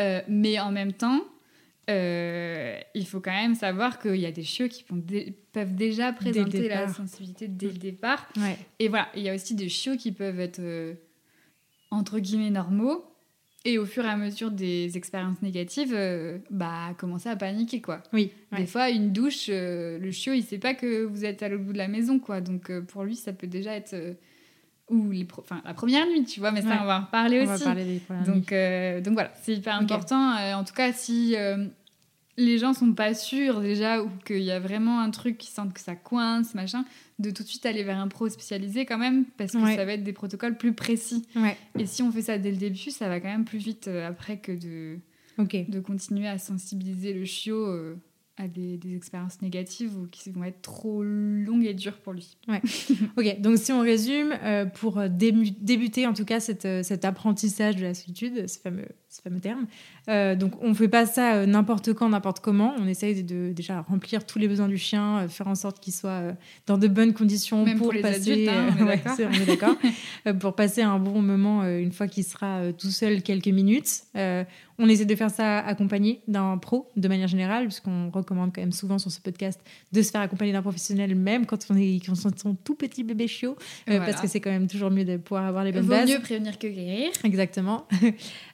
Euh, 0.00 0.20
mais 0.28 0.58
en 0.60 0.70
même 0.72 0.92
temps, 0.92 1.20
euh, 1.88 2.78
il 2.94 3.06
faut 3.06 3.20
quand 3.20 3.32
même 3.32 3.54
savoir 3.54 4.00
qu'il 4.00 4.16
y 4.16 4.26
a 4.26 4.32
des 4.32 4.42
chiots 4.42 4.68
qui 4.68 4.84
peuvent 5.52 5.74
déjà 5.74 6.12
présenter 6.12 6.68
la 6.68 6.88
sensibilité 6.88 7.46
dès 7.48 7.68
le 7.68 7.78
départ. 7.78 8.26
Ouais. 8.36 8.58
Et 8.78 8.88
voilà, 8.88 9.08
il 9.14 9.22
y 9.22 9.28
a 9.28 9.34
aussi 9.34 9.54
des 9.54 9.68
chiots 9.68 9.96
qui 9.96 10.10
peuvent 10.12 10.40
être 10.40 10.58
euh, 10.58 10.94
entre 11.90 12.18
guillemets 12.18 12.50
normaux. 12.50 13.04
Et 13.64 13.78
au 13.78 13.86
fur 13.86 14.04
et 14.04 14.08
à 14.08 14.16
mesure 14.16 14.52
des 14.52 14.96
expériences 14.96 15.42
négatives, 15.42 15.92
euh, 15.92 16.38
bah, 16.50 16.94
commencer 16.98 17.28
à 17.28 17.34
paniquer, 17.34 17.80
quoi. 17.80 18.00
Oui. 18.12 18.30
ouais. 18.52 18.58
Des 18.58 18.66
fois, 18.66 18.90
une 18.90 19.12
douche, 19.12 19.48
le 19.48 20.10
chiot, 20.12 20.34
il 20.34 20.44
sait 20.44 20.58
pas 20.58 20.74
que 20.74 21.02
vous 21.02 21.24
êtes 21.24 21.42
à 21.42 21.48
l'autre 21.48 21.64
bout 21.64 21.72
de 21.72 21.78
la 21.78 21.88
maison, 21.88 22.20
quoi. 22.20 22.40
Donc, 22.40 22.70
pour 22.82 23.02
lui, 23.02 23.16
ça 23.16 23.32
peut 23.32 23.48
déjà 23.48 23.74
être... 23.74 23.96
ou 24.88 25.10
les 25.10 25.24
pro- 25.24 25.42
enfin, 25.42 25.60
la 25.64 25.74
première 25.74 26.06
nuit, 26.06 26.24
tu 26.24 26.40
vois, 26.40 26.52
mais 26.52 26.62
ça, 26.62 26.68
Ouais. 26.68 26.76
on 26.80 26.86
va 26.86 26.98
en 27.00 27.04
reparler 27.06 27.42
On 27.42 27.46
va 27.46 27.54
aussi. 27.54 27.64
parler 27.64 27.84
des 27.84 27.98
problèmes. 28.00 28.24
Donc, 28.26 28.52
euh, 28.52 29.00
donc 29.00 29.14
voilà, 29.14 29.32
c'est 29.42 29.54
hyper 29.54 29.74
important. 29.76 30.36
Euh, 30.36 30.54
en 30.54 30.62
tout 30.64 30.74
cas, 30.74 30.92
si 30.92 31.34
euh, 31.36 31.66
les 32.36 32.58
gens 32.58 32.72
sont 32.72 32.92
pas 32.92 33.14
sûrs 33.14 33.60
déjà 33.60 34.02
ou 34.02 34.10
qu'il 34.24 34.42
y 34.42 34.50
a 34.52 34.60
vraiment 34.60 35.00
un 35.00 35.10
truc 35.10 35.38
qui 35.38 35.50
sentent 35.50 35.72
que 35.72 35.80
ça 35.80 35.96
coince, 35.96 36.54
machin, 36.54 36.84
de 37.18 37.30
tout 37.30 37.42
de 37.42 37.48
suite 37.48 37.64
aller 37.66 37.82
vers 37.82 37.98
un 37.98 38.08
pro 38.08 38.28
spécialisé 38.28 38.84
quand 38.86 38.98
même, 38.98 39.24
parce 39.38 39.52
que 39.52 39.58
Ouais. 39.58 39.74
ça 39.74 39.84
va 39.84 39.94
être 39.94 40.04
des 40.04 40.12
protocoles 40.12 40.56
plus 40.56 40.72
précis. 40.74 41.26
Ouais. 41.34 41.56
Et 41.78 41.86
si 41.86 42.02
on 42.02 42.12
fait 42.12 42.22
ça 42.22 42.38
dès 42.38 42.50
le 42.50 42.56
début, 42.58 42.90
ça 42.90 43.08
va 43.08 43.20
quand 43.20 43.28
même 43.28 43.44
plus 43.46 43.58
vite 43.58 43.88
après 43.88 44.38
que 44.38 44.52
de, 44.52 44.98
de 45.38 45.80
continuer 45.80 46.28
à 46.28 46.38
sensibiliser 46.38 47.12
le 47.12 47.24
chiot 47.24 47.66
à 48.38 48.48
des, 48.48 48.76
des 48.76 48.94
expériences 48.94 49.40
négatives 49.40 49.96
ou 49.98 50.06
qui 50.08 50.30
vont 50.30 50.44
être 50.44 50.60
trop 50.60 51.02
longues 51.02 51.64
et 51.64 51.72
dures 51.74 51.98
pour 51.98 52.12
lui. 52.12 52.36
Ok, 53.16 53.40
donc 53.40 53.56
si 53.58 53.72
on 53.72 53.80
résume, 53.80 54.34
euh, 54.42 54.66
pour 54.66 54.98
dému- 54.98 55.54
débuter 55.60 56.06
en 56.06 56.12
tout 56.12 56.24
cas 56.26 56.38
cette, 56.40 56.66
euh, 56.66 56.82
cet 56.82 57.04
apprentissage 57.06 57.76
de 57.76 57.82
la 57.82 57.94
solitude, 57.94 58.46
ce 58.46 58.58
fameux, 58.58 58.88
ce 59.16 59.22
fameux 59.22 59.40
terme, 59.40 59.66
euh, 60.08 60.34
donc 60.34 60.52
on 60.62 60.68
ne 60.70 60.74
fait 60.74 60.88
pas 60.88 61.06
ça 61.06 61.34
euh, 61.34 61.46
n'importe 61.46 61.92
quand, 61.94 62.08
n'importe 62.08 62.40
comment. 62.40 62.74
On 62.78 62.86
essaye 62.86 63.22
de, 63.22 63.52
déjà 63.52 63.80
remplir 63.80 64.24
tous 64.26 64.38
les 64.38 64.48
besoins 64.48 64.68
du 64.68 64.78
chien, 64.78 65.18
euh, 65.18 65.28
faire 65.28 65.48
en 65.48 65.54
sorte 65.54 65.80
qu'il 65.80 65.92
soit 65.92 66.22
dans 66.66 66.78
de 66.78 66.88
bonnes 66.88 67.12
conditions 67.14 67.64
Même 67.64 67.78
pour, 67.78 67.86
pour 67.88 67.92
les 67.94 68.02
passer. 68.02 68.32
adultes, 68.32 68.48
hein, 68.48 68.68
on 68.78 68.82
est 68.82 68.82
ouais, 68.88 68.96
d'accord. 68.96 69.12
c'est- 69.16 69.26
on 69.26 69.32
est 69.32 69.46
d'accord. 69.46 69.76
Pour 70.40 70.54
passer 70.54 70.82
un 70.82 70.98
bon 70.98 71.22
moment 71.22 71.64
une 71.64 71.92
fois 71.92 72.08
qu'il 72.08 72.24
sera 72.24 72.72
tout 72.76 72.90
seul 72.90 73.22
quelques 73.22 73.46
minutes. 73.48 74.02
Euh, 74.16 74.44
on 74.78 74.88
essaie 74.90 75.06
de 75.06 75.14
faire 75.14 75.30
ça 75.30 75.60
accompagné 75.60 76.20
d'un 76.28 76.58
pro 76.58 76.90
de 76.96 77.08
manière 77.08 77.28
générale, 77.28 77.64
puisqu'on 77.64 78.10
recommande 78.10 78.52
quand 78.54 78.60
même 78.60 78.72
souvent 78.72 78.98
sur 78.98 79.10
ce 79.10 79.20
podcast 79.20 79.58
de 79.92 80.02
se 80.02 80.10
faire 80.10 80.20
accompagner 80.20 80.52
d'un 80.52 80.60
professionnel, 80.60 81.14
même 81.14 81.46
quand 81.46 81.58
on 81.70 81.76
est 81.76 81.98
quand 82.04 82.12
on 82.24 82.28
est 82.28 82.38
son 82.38 82.54
tout 82.54 82.74
petit 82.74 83.02
bébé 83.02 83.26
chiot, 83.26 83.56
euh, 83.88 83.98
parce 84.00 84.20
que 84.20 84.26
c'est 84.28 84.40
quand 84.40 84.50
même 84.50 84.66
toujours 84.66 84.90
mieux 84.90 85.06
de 85.06 85.16
pouvoir 85.16 85.46
avoir 85.46 85.64
les 85.64 85.72
bonnes 85.72 85.80
Vaut 85.82 85.88
bases. 85.92 86.10
mieux 86.10 86.18
prévenir 86.20 86.58
que 86.58 86.66
guérir. 86.66 87.10
Exactement. 87.24 87.86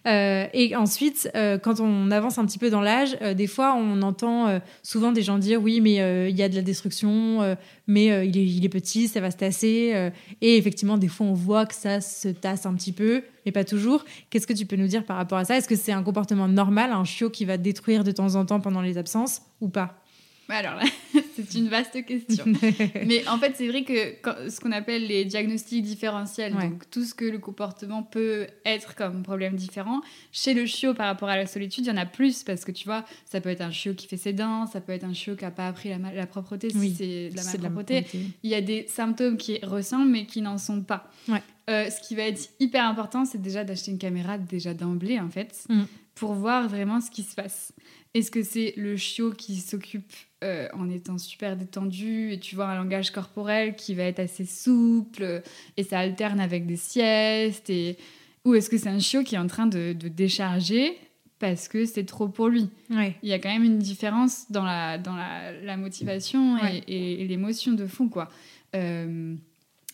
Euh, 0.04 0.48
et 0.52 0.76
ensuite, 0.76 1.30
euh, 1.34 1.58
quand 1.58 1.80
on 1.80 2.10
avance 2.10 2.38
un 2.38 2.44
petit 2.44 2.58
peu 2.58 2.70
dans 2.70 2.80
l'âge, 2.80 3.16
euh, 3.22 3.34
des 3.34 3.46
fois, 3.46 3.74
on 3.74 4.02
entend 4.02 4.48
euh, 4.48 4.58
souvent 4.82 5.12
des 5.12 5.22
gens 5.22 5.38
dire 5.38 5.62
oui, 5.62 5.80
mais 5.80 5.94
il 6.30 6.36
y 6.36 6.42
a 6.42 6.48
de 6.48 6.54
la 6.54 6.62
destruction, 6.62 7.56
mais 7.86 8.26
il, 8.26 8.64
est, 8.64 8.68
petit, 8.68 9.08
ça 9.08 9.20
va 9.20 9.30
se 9.30 9.36
tasser. 9.36 10.10
et 10.40 10.56
effectivement, 10.56 10.98
des 10.98 11.08
fois, 11.08 11.26
on 11.26 11.34
voit 11.34 11.66
que 11.66 11.74
ça 11.74 12.00
se 12.00 12.28
tasse 12.28 12.66
un 12.66 12.74
petit 12.74 12.92
peu, 12.92 13.22
mais 13.44 13.52
pas 13.52 13.64
toujours. 13.64 14.04
Qu'est-ce 14.30 14.46
que 14.46 14.52
tu 14.52 14.66
peux 14.66 14.76
nous 14.76 14.86
dire 14.86 15.04
par 15.04 15.16
rapport 15.16 15.38
à 15.38 15.44
ça? 15.44 15.56
Est-ce 15.56 15.68
que 15.68 15.76
c'est 15.76 15.92
un 15.92 16.02
comportement 16.02 16.48
normal, 16.48 16.92
un 16.92 17.04
chiot 17.04 17.30
qui 17.30 17.44
va 17.44 17.56
détruire 17.56 18.04
de 18.04 18.12
temps 18.12 18.34
en 18.34 18.44
temps 18.44 18.60
pendant 18.60 18.82
les 18.82 18.98
absences 18.98 19.42
ou 19.60 19.68
pas? 19.68 20.01
Alors 20.48 20.74
là, 20.74 20.82
c'est 21.34 21.54
une 21.58 21.68
vaste 21.68 22.04
question. 22.04 22.44
Mais 23.06 23.26
en 23.28 23.38
fait, 23.38 23.54
c'est 23.56 23.68
vrai 23.68 23.84
que 23.84 24.20
quand- 24.20 24.50
ce 24.50 24.60
qu'on 24.60 24.72
appelle 24.72 25.06
les 25.06 25.24
diagnostics 25.24 25.82
différentiels, 25.82 26.54
Ouais. 26.54 26.68
donc 26.68 26.90
tout 26.90 27.04
ce 27.04 27.14
que 27.14 27.24
le 27.24 27.38
comportement 27.38 28.02
peut 28.02 28.46
être 28.66 28.94
comme 28.94 29.22
problème 29.22 29.54
différent, 29.56 30.02
chez 30.30 30.52
le 30.52 30.66
chiot 30.66 30.92
par 30.94 31.06
rapport 31.06 31.28
à 31.30 31.36
la 31.36 31.46
solitude, 31.46 31.86
il 31.86 31.88
y 31.88 31.92
en 31.92 31.96
a 31.96 32.04
plus 32.06 32.42
parce 32.42 32.64
que 32.66 32.72
tu 32.72 32.84
vois, 32.84 33.04
ça 33.24 33.40
peut 33.40 33.48
être 33.48 33.62
un 33.62 33.70
chiot 33.70 33.94
qui 33.94 34.06
fait 34.08 34.16
ses 34.18 34.32
dents, 34.34 34.66
ça 34.66 34.80
peut 34.82 34.92
être 34.92 35.04
un 35.04 35.14
chiot 35.14 35.36
qui 35.36 35.44
n'a 35.44 35.50
pas 35.50 35.68
appris 35.68 35.90
la, 36.14 36.26
propreté 36.26 36.68
si 36.70 36.76
Oui, 36.76 36.94
c'est 36.96 37.30
de 37.30 37.36
la 37.36 37.44
malpropreté. 37.44 37.94
malpropreté. 37.94 38.26
Il 38.42 38.50
y 38.50 38.54
a 38.54 38.60
des 38.60 38.86
symptômes 38.88 39.36
qui 39.38 39.58
ressemblent 39.64 40.10
mais 40.10 40.26
qui 40.26 40.42
n'en 40.42 40.58
sont 40.58 40.82
pas. 40.82 41.10
Ouais. 41.28 41.42
Euh, 41.70 41.88
ce 41.88 42.06
qui 42.06 42.16
va 42.16 42.24
être 42.24 42.50
hyper 42.60 42.84
important, 42.84 43.24
c'est 43.24 43.40
déjà 43.40 43.62
d'acheter 43.64 43.92
une 43.92 43.98
caméra 43.98 44.36
déjà 44.36 44.74
d'emblée 44.74 45.18
en 45.20 45.30
fait, 45.30 45.64
Mm. 45.68 45.82
Pour 46.14 46.34
voir 46.34 46.68
vraiment 46.68 47.00
ce 47.00 47.10
qui 47.10 47.22
se 47.22 47.34
passe. 47.34 47.72
Est-ce 48.14 48.30
que 48.30 48.42
c'est 48.42 48.74
le 48.76 48.96
chiot 48.96 49.32
qui 49.32 49.56
s'occupe 49.56 50.12
euh, 50.44 50.68
en 50.74 50.90
étant 50.90 51.16
super 51.18 51.56
détendu 51.56 52.32
et 52.32 52.38
tu 52.38 52.54
vois 52.56 52.66
un 52.68 52.76
langage 52.76 53.10
corporel 53.10 53.74
qui 53.74 53.94
va 53.94 54.02
être 54.04 54.18
assez 54.20 54.44
souple 54.44 55.42
et 55.76 55.82
ça 55.82 55.98
alterne 56.00 56.40
avec 56.40 56.66
des 56.66 56.76
siestes 56.76 57.70
et... 57.70 57.96
ou 58.44 58.54
est-ce 58.54 58.68
que 58.68 58.76
c'est 58.76 58.90
un 58.90 58.98
chiot 58.98 59.22
qui 59.22 59.34
est 59.36 59.38
en 59.38 59.46
train 59.46 59.66
de, 59.66 59.94
de 59.94 60.08
décharger 60.08 60.96
parce 61.38 61.66
que 61.68 61.86
c'est 61.86 62.04
trop 62.04 62.28
pour 62.28 62.48
lui? 62.48 62.68
Ouais. 62.90 63.16
il 63.22 63.28
y 63.28 63.32
a 63.32 63.38
quand 63.38 63.48
même 63.52 63.64
une 63.64 63.78
différence 63.78 64.50
dans 64.50 64.64
la, 64.64 64.98
dans 64.98 65.16
la, 65.16 65.52
la 65.52 65.76
motivation 65.76 66.58
et- 66.58 66.62
Ouais. 66.62 66.84
et, 66.86 67.22
et 67.22 67.26
l'émotion 67.26 67.72
de 67.72 67.86
fond, 67.86 68.08
quoi. 68.08 68.28
Euh, 68.76 69.34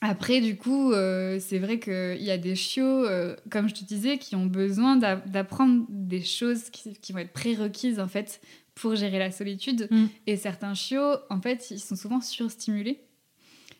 après, 0.01 0.41
du 0.41 0.57
coup, 0.57 0.93
euh, 0.93 1.39
c'est 1.41 1.59
vrai 1.59 1.81
qu'il 1.81 2.23
y 2.23 2.31
a 2.31 2.39
des 2.39 2.55
chiots, 2.55 3.05
euh, 3.05 3.35
comme 3.51 3.69
je 3.69 3.75
te 3.75 3.85
disais, 3.85 4.19
qui 4.19 4.37
ont 4.37 4.47
besoin 4.47 4.97
d'a- 4.97 5.17
d'apprendre 5.17 5.87
des 5.89 6.23
choses 6.23 6.71
qui, 6.71 6.95
qui 6.95 7.13
vont 7.13 7.19
être 7.19 7.33
prérequises, 7.33 7.99
en 7.99 8.07
fait, 8.07 8.41
pour 8.75 8.95
gérer 8.95 9.19
la 9.19 9.33
solitude. 9.33 9.89
Mm. 9.91 10.07
Et 10.29 10.37
certains 10.37 10.75
chiots, 10.75 11.17
en 11.31 11.41
fait, 11.41 11.71
ils 11.71 11.81
sont 11.81 11.97
souvent 11.97 12.21
surstimulés. 12.21 13.01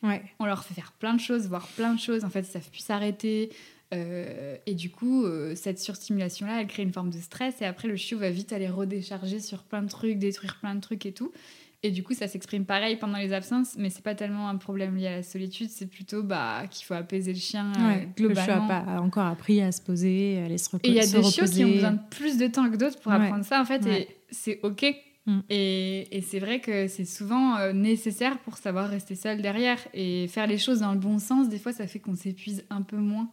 Ouais. 0.03 0.21
On 0.39 0.45
leur 0.45 0.63
fait 0.63 0.73
faire 0.73 0.91
plein 0.93 1.13
de 1.13 1.21
choses, 1.21 1.47
voir 1.47 1.67
plein 1.69 1.93
de 1.93 1.99
choses. 1.99 2.25
En 2.25 2.29
fait, 2.29 2.41
ils 2.41 2.51
savent 2.51 2.69
plus 2.69 2.83
s'arrêter. 2.83 3.51
Euh, 3.93 4.55
et 4.65 4.75
du 4.75 4.91
coup, 4.91 5.25
cette 5.55 5.79
surstimulation-là, 5.79 6.61
elle 6.61 6.67
crée 6.67 6.83
une 6.83 6.93
forme 6.93 7.09
de 7.09 7.19
stress. 7.19 7.61
Et 7.61 7.65
après, 7.65 7.87
le 7.87 7.95
chiot 7.95 8.17
va 8.17 8.29
vite 8.29 8.53
aller 8.53 8.69
redécharger 8.69 9.39
sur 9.39 9.63
plein 9.63 9.81
de 9.81 9.89
trucs, 9.89 10.17
détruire 10.19 10.57
plein 10.59 10.75
de 10.75 10.81
trucs 10.81 11.05
et 11.05 11.11
tout. 11.11 11.31
Et 11.81 11.91
du 11.91 12.03
coup, 12.03 12.13
ça 12.13 12.27
s'exprime 12.27 12.65
pareil 12.65 12.97
pendant 12.97 13.17
les 13.17 13.31
absences, 13.31 13.75
mais 13.77 13.89
c'est 13.89 14.03
pas 14.03 14.13
tellement 14.13 14.49
un 14.49 14.57
problème 14.57 14.97
lié 14.97 15.07
à 15.07 15.15
la 15.17 15.23
solitude, 15.23 15.69
c'est 15.69 15.85
plutôt 15.87 16.23
bah, 16.23 16.63
qu'il 16.69 16.85
faut 16.85 16.93
apaiser 16.93 17.31
le 17.31 17.39
chien 17.39 17.71
euh, 17.77 17.87
Ouais. 17.87 18.09
Le 18.17 18.27
globalement. 18.27 18.67
n'a 18.67 18.81
pas 18.81 18.99
encore 19.01 19.25
appris 19.27 19.61
à 19.61 19.71
se 19.71 19.81
poser, 19.81 20.41
à 20.41 20.45
aller 20.45 20.57
se, 20.57 20.69
repo- 20.71 20.81
Et 20.83 20.89
il 20.89 20.93
y 20.95 20.99
a 20.99 21.03
des 21.05 21.23
chiots 21.23 21.45
qui 21.45 21.63
ont 21.63 21.67
reposer. 21.67 21.73
besoin 21.75 21.91
de 21.91 21.99
plus 22.09 22.37
de 22.37 22.47
temps 22.47 22.69
que 22.69 22.75
d'autres 22.75 22.99
pour 22.99 23.13
Ouais. 23.13 23.17
apprendre 23.25 23.45
ça, 23.45 23.61
en 23.61 23.65
fait, 23.65 23.83
Ouais. 23.85 24.01
et 24.01 24.07
c'est 24.29 24.59
OK. 24.63 24.85
Mm. 25.25 25.39
Et, 25.49 26.17
et 26.17 26.21
c'est 26.21 26.39
vrai 26.39 26.59
que 26.59 26.87
c'est 26.89 27.05
souvent 27.05 27.55
euh, 27.57 27.71
nécessaire 27.71 28.39
pour 28.39 28.57
savoir 28.57 28.89
rester 28.89 29.15
seul 29.15 29.41
derrière 29.41 29.77
et 29.93 30.27
faire 30.27 30.47
les 30.47 30.57
choses 30.57 30.79
dans 30.81 30.91
le 30.91 30.99
bon 30.99 31.17
sens. 31.17 31.47
Des 31.47 31.59
fois, 31.59 31.71
ça 31.71 31.87
fait 31.87 31.99
qu'on 31.99 32.15
s'épuise 32.15 32.65
un 32.69 32.81
peu 32.81 32.97
moins 32.97 33.29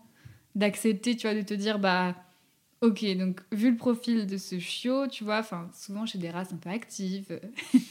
d'accepter, 0.54 1.16
tu 1.16 1.26
vois, 1.26 1.34
de 1.36 1.42
te 1.42 1.54
dire, 1.54 1.78
bah, 1.78 2.14
ok, 2.82 3.04
donc 3.16 3.40
vu 3.52 3.70
le 3.70 3.76
profil 3.76 4.26
de 4.26 4.36
ce 4.36 4.58
chiot, 4.58 5.06
tu 5.08 5.24
vois, 5.24 5.38
enfin, 5.40 5.68
souvent 5.74 6.06
chez 6.06 6.18
des 6.18 6.30
races 6.30 6.52
un 6.52 6.56
peu 6.56 6.70
actives, 6.70 7.40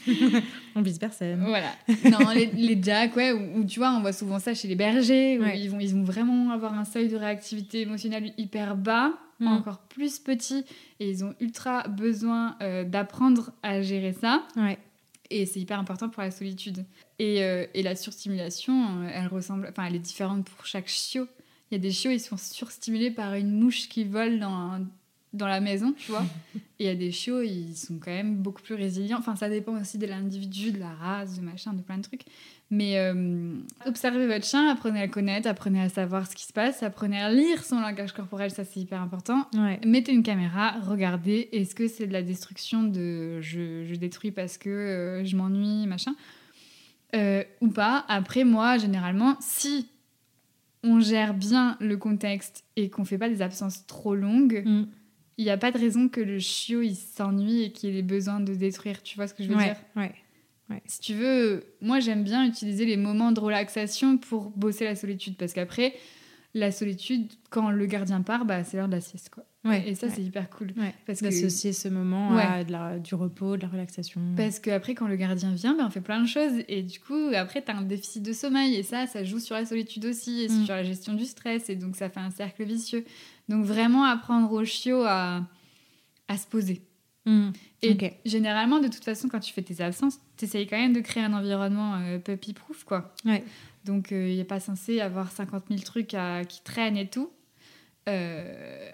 On 0.74 0.82
vice 0.82 0.98
personne. 0.98 1.44
voilà. 1.46 1.72
Non, 2.10 2.30
les, 2.30 2.46
les 2.46 2.80
jacks, 2.82 3.16
ouais, 3.16 3.32
ou, 3.32 3.64
tu 3.64 3.78
vois, 3.80 3.92
on 3.92 4.00
voit 4.00 4.12
souvent 4.12 4.38
ça 4.38 4.54
chez 4.54 4.68
les 4.68 4.74
bergers, 4.76 5.38
où 5.38 5.42
Ouais. 5.42 5.60
ils, 5.60 5.68
vont, 5.70 5.80
ils 5.80 5.92
vont 5.94 6.04
vraiment 6.04 6.50
avoir 6.50 6.74
un 6.78 6.84
seuil 6.84 7.08
de 7.08 7.16
réactivité 7.16 7.80
émotionnelle 7.82 8.32
hyper 8.38 8.76
bas, 8.76 9.12
Mm. 9.38 9.48
encore 9.48 9.80
plus 9.80 10.18
petit, 10.18 10.64
et 10.98 11.10
ils 11.10 11.22
ont 11.22 11.34
ultra 11.40 11.86
besoin 11.88 12.56
euh, 12.62 12.84
d'apprendre 12.84 13.50
à 13.62 13.82
gérer 13.82 14.14
ça. 14.14 14.42
Ouais. 14.56 14.78
Et 15.28 15.44
c'est 15.44 15.60
hyper 15.60 15.78
important 15.78 16.08
pour 16.08 16.22
la 16.22 16.30
solitude. 16.30 16.86
Et, 17.18 17.42
euh, 17.44 17.66
et 17.74 17.82
la 17.82 17.96
surstimulation, 17.96 19.02
euh, 19.02 19.10
elle 19.12 19.26
ressemble, 19.26 19.66
enfin, 19.68 19.84
elle 19.84 19.96
est 19.96 19.98
différente 19.98 20.46
pour 20.48 20.64
chaque 20.64 20.88
chiot. 20.88 21.26
Il 21.70 21.74
y 21.74 21.78
a 21.78 21.80
des 21.80 21.90
chiots, 21.90 22.10
ils 22.10 22.20
sont 22.20 22.36
surstimulés 22.36 23.10
par 23.10 23.34
une 23.34 23.50
mouche 23.50 23.88
qui 23.88 24.04
vole 24.04 24.38
dans, 24.38 24.80
dans 25.32 25.46
la 25.46 25.60
maison, 25.60 25.92
tu 25.96 26.10
vois. 26.10 26.24
Et 26.78 26.84
il 26.84 26.86
y 26.86 26.90
a 26.90 26.94
des 26.94 27.10
chiots, 27.10 27.42
ils 27.42 27.74
sont 27.74 27.98
quand 27.98 28.10
même 28.10 28.36
beaucoup 28.36 28.62
plus 28.62 28.74
résilients. 28.74 29.18
Enfin, 29.18 29.34
ça 29.34 29.48
dépend 29.48 29.80
aussi 29.80 29.98
de 29.98 30.06
l'individu, 30.06 30.72
de 30.72 30.78
la 30.78 30.92
race, 30.92 31.38
de 31.38 31.44
machin, 31.44 31.72
de 31.72 31.80
plein 31.80 31.96
de 31.96 32.02
trucs. 32.02 32.24
Mais 32.70 32.98
euh, 32.98 33.54
observez 33.86 34.26
votre 34.26 34.44
chien, 34.44 34.68
apprenez 34.68 35.00
à 35.00 35.06
le 35.06 35.12
connaître, 35.12 35.48
apprenez 35.48 35.80
à 35.80 35.88
savoir 35.88 36.28
ce 36.28 36.34
qui 36.34 36.44
se 36.44 36.52
passe, 36.52 36.82
apprenez 36.82 37.20
à 37.20 37.30
lire 37.30 37.64
son 37.64 37.80
langage 37.80 38.12
corporel, 38.12 38.50
ça 38.50 38.64
c'est 38.64 38.80
hyper 38.80 39.00
important. 39.00 39.46
Ouais. 39.54 39.80
Mettez 39.86 40.12
une 40.12 40.24
caméra, 40.24 40.74
regardez, 40.82 41.48
est-ce 41.52 41.76
que 41.76 41.86
c'est 41.86 42.08
de 42.08 42.12
la 42.12 42.22
destruction 42.22 42.82
de 42.82 43.40
je, 43.40 43.84
je 43.84 43.94
détruis 43.94 44.32
parce 44.32 44.58
que 44.58 44.68
euh, 44.68 45.24
je 45.24 45.36
m'ennuie, 45.36 45.86
machin, 45.86 46.16
euh, 47.14 47.44
ou 47.60 47.68
pas. 47.68 48.04
Après, 48.08 48.42
moi, 48.42 48.78
généralement, 48.78 49.36
si 49.40 49.88
on 50.86 51.00
gère 51.00 51.34
bien 51.34 51.76
le 51.80 51.96
contexte 51.96 52.64
et 52.76 52.88
qu'on 52.90 53.04
fait 53.04 53.18
pas 53.18 53.28
des 53.28 53.42
absences 53.42 53.86
trop 53.86 54.14
longues, 54.14 54.62
Mm. 54.64 54.84
il 55.38 55.44
n'y 55.44 55.50
a 55.50 55.58
pas 55.58 55.70
de 55.72 55.78
raison 55.78 56.08
que 56.08 56.20
le 56.20 56.38
chiot 56.38 56.80
il 56.82 56.94
s'ennuie 56.94 57.62
et 57.64 57.72
qu'il 57.72 57.94
ait 57.96 58.02
besoin 58.02 58.40
de 58.40 58.54
détruire. 58.54 59.02
Tu 59.02 59.16
vois 59.16 59.26
ce 59.26 59.34
que 59.34 59.42
je 59.42 59.48
veux 59.48 59.56
Ouais, 59.56 59.64
dire? 59.64 59.76
ouais. 59.96 60.12
Si 60.86 61.00
tu 61.00 61.14
veux, 61.14 61.64
moi 61.80 62.00
j'aime 62.00 62.24
bien 62.24 62.44
utiliser 62.46 62.86
les 62.86 62.96
moments 62.96 63.30
de 63.32 63.40
relaxation 63.40 64.16
pour 64.18 64.50
bosser 64.50 64.84
la 64.84 64.96
solitude 64.96 65.36
parce 65.36 65.52
qu'après, 65.52 65.94
la 66.58 66.72
solitude, 66.72 67.30
quand 67.50 67.70
le 67.70 67.86
gardien 67.86 68.22
part, 68.22 68.44
bah, 68.46 68.64
c'est 68.64 68.76
l'heure 68.78 68.88
de 68.88 68.94
la 68.94 69.00
sieste. 69.00 69.28
Quoi. 69.30 69.44
Ouais, 69.64 69.88
Et 69.88 69.94
ça, 69.94 70.06
ouais. 70.06 70.12
c'est 70.14 70.22
hyper 70.22 70.48
cool. 70.48 70.72
Ouais. 70.76 70.94
Parce 71.06 71.18
que, 71.20 71.24
D'associer 71.26 71.72
ce 71.72 71.88
moment 71.88 72.36
à 72.36 72.64
de 72.64 72.72
la- 72.72 72.98
du 72.98 73.14
repos, 73.14 73.56
de 73.56 73.62
la 73.62 73.68
relaxation. 73.68 74.20
parce 74.36 74.58
que 74.60 74.70
après, 74.70 74.94
quand 74.94 75.06
le 75.08 75.16
gardien 75.16 75.52
vient, 75.52 75.76
bah, 75.76 75.84
on 75.86 75.90
fait 75.90 76.00
plein 76.00 76.20
de 76.22 76.26
choses. 76.28 76.62
Et 76.68 76.82
du 76.82 76.98
coup, 77.00 77.28
après, 77.34 77.62
tu 77.62 77.70
as 77.70 77.76
un 77.76 77.82
déficit 77.82 78.22
de 78.22 78.32
sommeil. 78.32 78.74
Et 78.76 78.82
ça, 78.82 79.06
ça 79.06 79.22
joue 79.24 79.38
sur 79.40 79.54
la 79.54 79.66
solitude 79.66 80.06
aussi 80.06 80.42
et 80.44 80.48
Mm. 80.48 80.64
sur 80.64 80.74
la 80.74 80.82
gestion 80.84 81.14
du 81.14 81.24
stress. 81.26 81.68
Et 81.68 81.76
donc, 81.76 81.94
ça 81.96 82.08
fait 82.08 82.20
un 82.20 82.30
cercle 82.30 82.64
vicieux. 82.64 83.04
Donc, 83.48 83.64
vraiment 83.64 84.04
apprendre 84.04 84.50
au 84.52 84.64
chiot 84.64 85.02
à, 85.04 85.42
à 86.28 86.36
se 86.38 86.46
poser. 86.46 86.80
Mm. 87.26 87.50
Et 87.82 87.96
généralement, 88.24 88.78
de 88.80 88.88
toute 88.88 89.04
façon, 89.04 89.28
quand 89.28 89.40
tu 89.40 89.52
fais 89.52 89.62
tes 89.62 89.82
absences, 89.82 90.20
tu 90.36 90.44
essayes 90.44 90.66
quand 90.66 90.78
même 90.78 90.92
de 90.92 91.00
créer 91.00 91.22
un 91.24 91.32
environnement 91.32 91.96
euh, 91.96 92.18
puppy-proof, 92.18 92.84
quoi. 92.84 93.12
Ouais. 93.24 93.44
Donc, 93.86 94.08
il 94.10 94.36
n'est 94.36 94.44
pas 94.44 94.60
censé 94.60 95.00
avoir 95.00 95.30
50 95.32 95.64
000 95.70 95.80
trucs 95.80 96.12
à- 96.12 96.44
qui 96.44 96.62
traînent 96.62 96.96
et 96.98 97.08
tout. 97.08 97.30
Euh, 98.08 98.90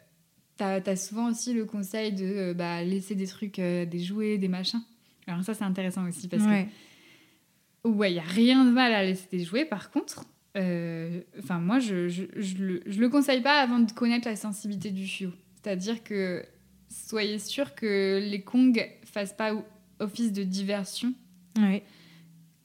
T'as 0.58 0.80
as 0.86 0.96
souvent 0.96 1.30
aussi 1.30 1.54
le 1.54 1.64
conseil 1.64 2.12
de 2.12 2.24
euh, 2.24 2.54
bah, 2.54 2.84
laisser 2.84 3.14
des 3.16 3.26
trucs, 3.26 3.58
euh, 3.58 3.84
des 3.86 3.98
jouets, 3.98 4.38
des 4.38 4.48
machins. 4.48 4.82
Alors 5.26 5.42
ça, 5.42 5.54
c'est 5.54 5.64
intéressant 5.64 6.06
aussi 6.06 6.28
parce 6.28 6.44
Ouais. 6.44 6.68
que 7.82 7.88
ouais, 7.88 8.10
il 8.10 8.14
n'y 8.14 8.20
a 8.20 8.24
rien 8.24 8.64
de 8.64 8.70
mal 8.70 8.92
à 8.92 9.02
laisser 9.02 9.26
des 9.32 9.44
jouets. 9.44 9.64
Par 9.64 9.90
contre, 9.90 10.24
euh, 10.56 11.20
enfin 11.38 11.58
moi, 11.58 11.78
je, 11.80 12.08
je, 12.08 12.24
je 12.36 12.56
le, 12.58 12.82
je 12.86 13.00
le 13.00 13.08
conseille 13.08 13.40
pas 13.40 13.60
avant 13.60 13.80
de 13.80 13.90
connaître 13.92 14.28
la 14.28 14.36
sensibilité 14.36 14.90
du 14.90 15.06
chiot. 15.06 15.32
C'est-à-dire 15.62 16.04
que 16.04 16.44
soyez 16.88 17.38
sûr 17.38 17.74
que 17.74 18.20
les 18.22 18.42
kongs 18.42 18.78
fassent 19.04 19.32
pas 19.36 19.52
office 19.98 20.32
de 20.32 20.42
diversion 20.44 21.12
Ouais. 21.58 21.82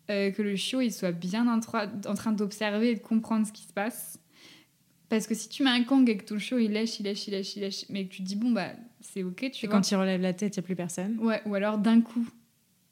Euh, 0.09 0.31
que 0.31 0.41
le 0.41 0.55
chiot 0.55 0.81
il 0.81 0.91
soit 0.91 1.11
bien 1.11 1.47
en, 1.47 1.57
en 1.59 2.13
train 2.15 2.31
d'observer 2.31 2.91
et 2.91 2.95
de 2.95 2.99
comprendre 3.01 3.45
ce 3.47 3.51
qui 3.51 3.63
se 3.63 3.73
passe. 3.73 4.19
Parce 5.09 5.25
que 5.27 5.35
si 5.35 5.47
tu 5.49 5.63
mets 5.63 5.69
un 5.69 5.83
kong 5.83 6.09
et 6.09 6.17
que 6.17 6.25
ton 6.25 6.37
chiot 6.37 6.57
il 6.57 6.71
lèche, 6.71 6.99
il 6.99 7.03
lèche, 7.03 7.27
il 7.27 7.31
lèche, 7.31 7.55
il 7.55 7.61
lèche, 7.61 7.85
mais 7.89 8.05
que 8.07 8.13
tu 8.13 8.23
te 8.23 8.27
dis 8.27 8.35
bon 8.35 8.51
bah 8.51 8.71
c'est 8.99 9.23
ok, 9.23 9.51
tu 9.51 9.65
Et 9.65 9.69
vois. 9.69 9.77
quand 9.77 9.89
il 9.91 9.95
relève 9.95 10.21
la 10.21 10.33
tête, 10.33 10.55
il 10.55 10.59
n'y 10.59 10.63
a 10.63 10.65
plus 10.65 10.75
personne. 10.75 11.17
Ouais, 11.19 11.41
ou 11.45 11.55
alors 11.55 11.77
d'un 11.77 12.01
coup, 12.01 12.27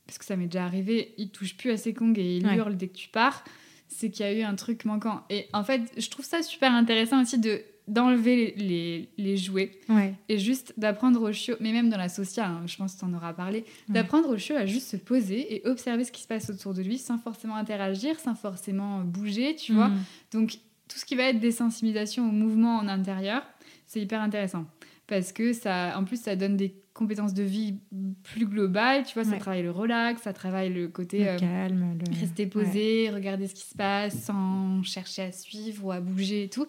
parce 0.05 0.17
que 0.17 0.23
ça 0.25 0.35
m'est 0.37 0.45
déjà 0.45 0.63
arrivé, 0.65 1.13
il 1.17 1.29
touche 1.29 1.57
plus 1.57 1.71
à 1.71 1.77
ses 1.77 1.93
kongs 1.93 2.17
et 2.17 2.37
il 2.37 2.45
Ouais. 2.47 2.55
hurle 2.55 2.77
dès 2.77 2.87
que 2.87 2.95
tu 2.95 3.09
pars, 3.09 3.43
c'est 3.89 4.09
qu'il 4.11 4.25
y 4.25 4.29
a 4.29 4.33
eu 4.33 4.41
un 4.43 4.55
truc 4.55 4.85
manquant. 4.85 5.23
Et 5.29 5.47
en 5.51 5.63
fait, 5.63 5.81
je 5.97 6.09
trouve 6.09 6.23
ça 6.25 6.41
super 6.41 6.71
intéressant 6.71 7.21
aussi 7.21 7.37
de 7.37 7.61
d'enlever 7.87 8.53
les, 8.57 8.65
les, 8.67 9.09
les 9.17 9.37
jouets 9.37 9.71
Ouais. 9.89 10.13
et 10.29 10.37
juste 10.39 10.73
d'apprendre 10.77 11.21
au 11.21 11.31
chiot, 11.31 11.55
mais 11.59 11.71
même 11.71 11.89
dans 11.89 11.97
la 11.97 12.09
sociale, 12.09 12.49
hein, 12.51 12.63
je 12.65 12.75
pense 12.77 12.95
que 12.95 12.99
tu 12.99 13.05
en 13.05 13.13
auras 13.13 13.33
parlé, 13.33 13.59
Ouais. 13.59 13.65
d'apprendre 13.93 14.29
au 14.29 14.37
chiot 14.37 14.55
à 14.55 14.65
juste 14.65 14.87
se 14.89 14.97
poser 14.97 15.55
et 15.55 15.67
observer 15.67 16.03
ce 16.03 16.11
qui 16.11 16.21
se 16.23 16.27
passe 16.27 16.49
autour 16.49 16.73
de 16.73 16.81
lui 16.81 16.97
sans 16.97 17.17
forcément 17.17 17.55
interagir, 17.55 18.19
sans 18.19 18.35
forcément 18.35 19.01
bouger, 19.01 19.55
tu 19.55 19.73
vois. 19.73 19.89
Mm. 19.89 20.03
Donc 20.33 20.51
tout 20.87 20.97
ce 20.99 21.05
qui 21.05 21.15
va 21.15 21.23
être 21.23 21.39
désensibilisation 21.39 22.27
au 22.27 22.31
mouvement 22.31 22.77
en 22.77 22.87
intérieur, 22.87 23.43
c'est 23.87 24.01
hyper 24.01 24.21
intéressant. 24.21 24.65
Parce 25.07 25.31
que 25.31 25.53
ça, 25.53 25.93
en 25.97 26.03
plus, 26.03 26.19
ça 26.19 26.35
donne 26.35 26.57
des 26.57 26.73
compétences 26.95 27.33
de 27.35 27.43
vie 27.43 27.75
plus 28.23 28.45
globales, 28.47 29.03
tu 29.03 29.13
vois, 29.13 29.23
ça 29.23 29.31
Ouais. 29.31 29.37
travaille 29.37 29.61
le 29.63 29.69
relax, 29.71 30.21
ça 30.23 30.33
travaille 30.33 30.73
le 30.73 30.87
côté 30.87 31.19
Le 31.19 31.27
euh, 31.31 31.37
calme. 31.37 31.97
Le... 31.99 32.19
rester 32.19 32.47
posé, 32.47 33.09
regarder 33.11 33.47
ce 33.47 33.53
qui 33.53 33.65
se 33.65 33.75
passe 33.75 34.17
sans 34.23 34.81
chercher 34.81 35.23
à 35.23 35.31
suivre 35.31 35.85
ou 35.85 35.91
à 35.91 35.99
bouger 35.99 36.43
et 36.45 36.49
tout. 36.49 36.65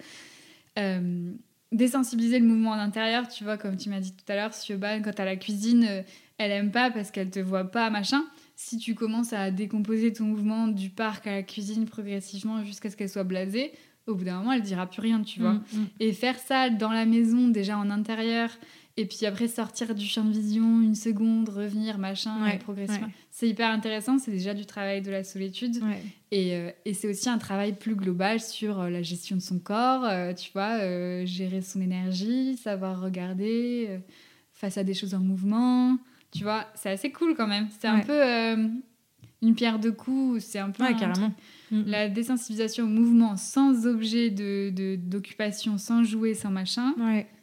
Euh, 0.78 1.32
désensibiliser 1.72 2.38
le 2.38 2.46
mouvement 2.46 2.70
en 2.70 2.78
intérieur, 2.78 3.28
tu 3.28 3.44
vois, 3.44 3.58
comme 3.58 3.76
tu 3.76 3.88
m'as 3.88 4.00
dit 4.00 4.12
tout 4.12 4.30
à 4.30 4.36
l'heure, 4.36 4.54
Siobhan, 4.54 5.02
quand 5.02 5.18
à 5.18 5.24
la 5.24 5.36
cuisine, 5.36 5.84
euh, 5.88 6.02
elle 6.38 6.52
aime 6.52 6.70
pas 6.70 6.90
parce 6.90 7.10
qu'elle 7.10 7.30
te 7.30 7.40
voit 7.40 7.64
pas, 7.64 7.90
machin. 7.90 8.24
Si 8.54 8.78
tu 8.78 8.94
commences 8.94 9.32
à 9.32 9.50
décomposer 9.50 10.12
ton 10.12 10.24
mouvement 10.24 10.68
du 10.68 10.90
parc 10.90 11.26
à 11.26 11.32
la 11.32 11.42
cuisine 11.42 11.84
progressivement 11.84 12.64
jusqu'à 12.64 12.88
ce 12.88 12.96
qu'elle 12.96 13.08
soit 13.08 13.24
blasée, 13.24 13.72
au 14.06 14.14
bout 14.14 14.24
d'un 14.24 14.38
moment, 14.38 14.52
elle 14.52 14.62
dira 14.62 14.86
plus 14.86 15.00
rien, 15.00 15.22
tu 15.22 15.40
vois. 15.40 15.54
Mm, 15.54 15.64
mm. 15.72 15.86
Et 16.00 16.12
faire 16.12 16.38
ça 16.38 16.70
dans 16.70 16.92
la 16.92 17.04
maison, 17.04 17.48
déjà 17.48 17.76
en 17.76 17.90
intérieur, 17.90 18.50
et 18.96 19.04
puis 19.06 19.26
après 19.26 19.48
sortir 19.48 19.94
du 19.94 20.06
champ 20.06 20.24
de 20.24 20.32
vision 20.32 20.80
une 20.80 20.94
seconde, 20.94 21.48
revenir, 21.50 21.98
machin, 21.98 22.42
Ouais, 22.42 22.58
et 22.58 22.80
ouais. 22.80 22.98
C'est 23.30 23.48
hyper 23.48 23.70
intéressant, 23.70 24.18
c'est 24.18 24.30
déjà 24.30 24.54
du 24.54 24.64
travail 24.64 25.02
de 25.02 25.10
la 25.10 25.22
solitude. 25.24 25.76
Ouais. 25.82 26.02
Et, 26.30 26.54
euh, 26.56 26.70
et 26.86 26.94
c'est 26.94 27.08
aussi 27.08 27.28
un 27.28 27.36
travail 27.38 27.74
plus 27.74 27.94
global 27.94 28.40
sur 28.40 28.80
euh, 28.80 28.88
la 28.90 29.02
gestion 29.02 29.36
de 29.36 29.42
son 29.42 29.58
corps, 29.58 30.04
euh, 30.04 30.32
tu 30.32 30.50
vois, 30.54 30.78
gérer 31.26 31.60
son 31.60 31.80
énergie, 31.82 32.56
savoir 32.56 33.00
regarder 33.02 34.00
face 34.52 34.78
à 34.78 34.84
des 34.84 34.94
choses 34.94 35.14
en 35.14 35.20
mouvement. 35.20 35.98
Tu 36.32 36.42
vois, 36.44 36.66
c'est 36.74 36.90
assez 36.90 37.12
cool 37.12 37.34
quand 37.36 37.46
même. 37.46 37.68
C'est 37.78 37.88
un 37.88 38.00
peu 38.00 38.22
une 39.42 39.54
pierre 39.54 39.78
de 39.78 39.90
coups, 39.90 40.42
c'est 40.42 40.58
un 40.58 40.70
peu 40.70 40.82
un 40.82 40.94
carrément. 40.94 41.32
Mm. 41.70 41.82
la 41.86 42.08
désensibilisation 42.08 42.84
au 42.84 42.88
mouvement 42.88 43.36
sans 43.36 43.86
objet 43.86 44.30
de- 44.30 44.70
de- 44.70 44.96
d'occupation, 44.96 45.78
sans 45.78 46.04
jouer, 46.04 46.32
sans 46.34 46.50
machin, 46.50 46.94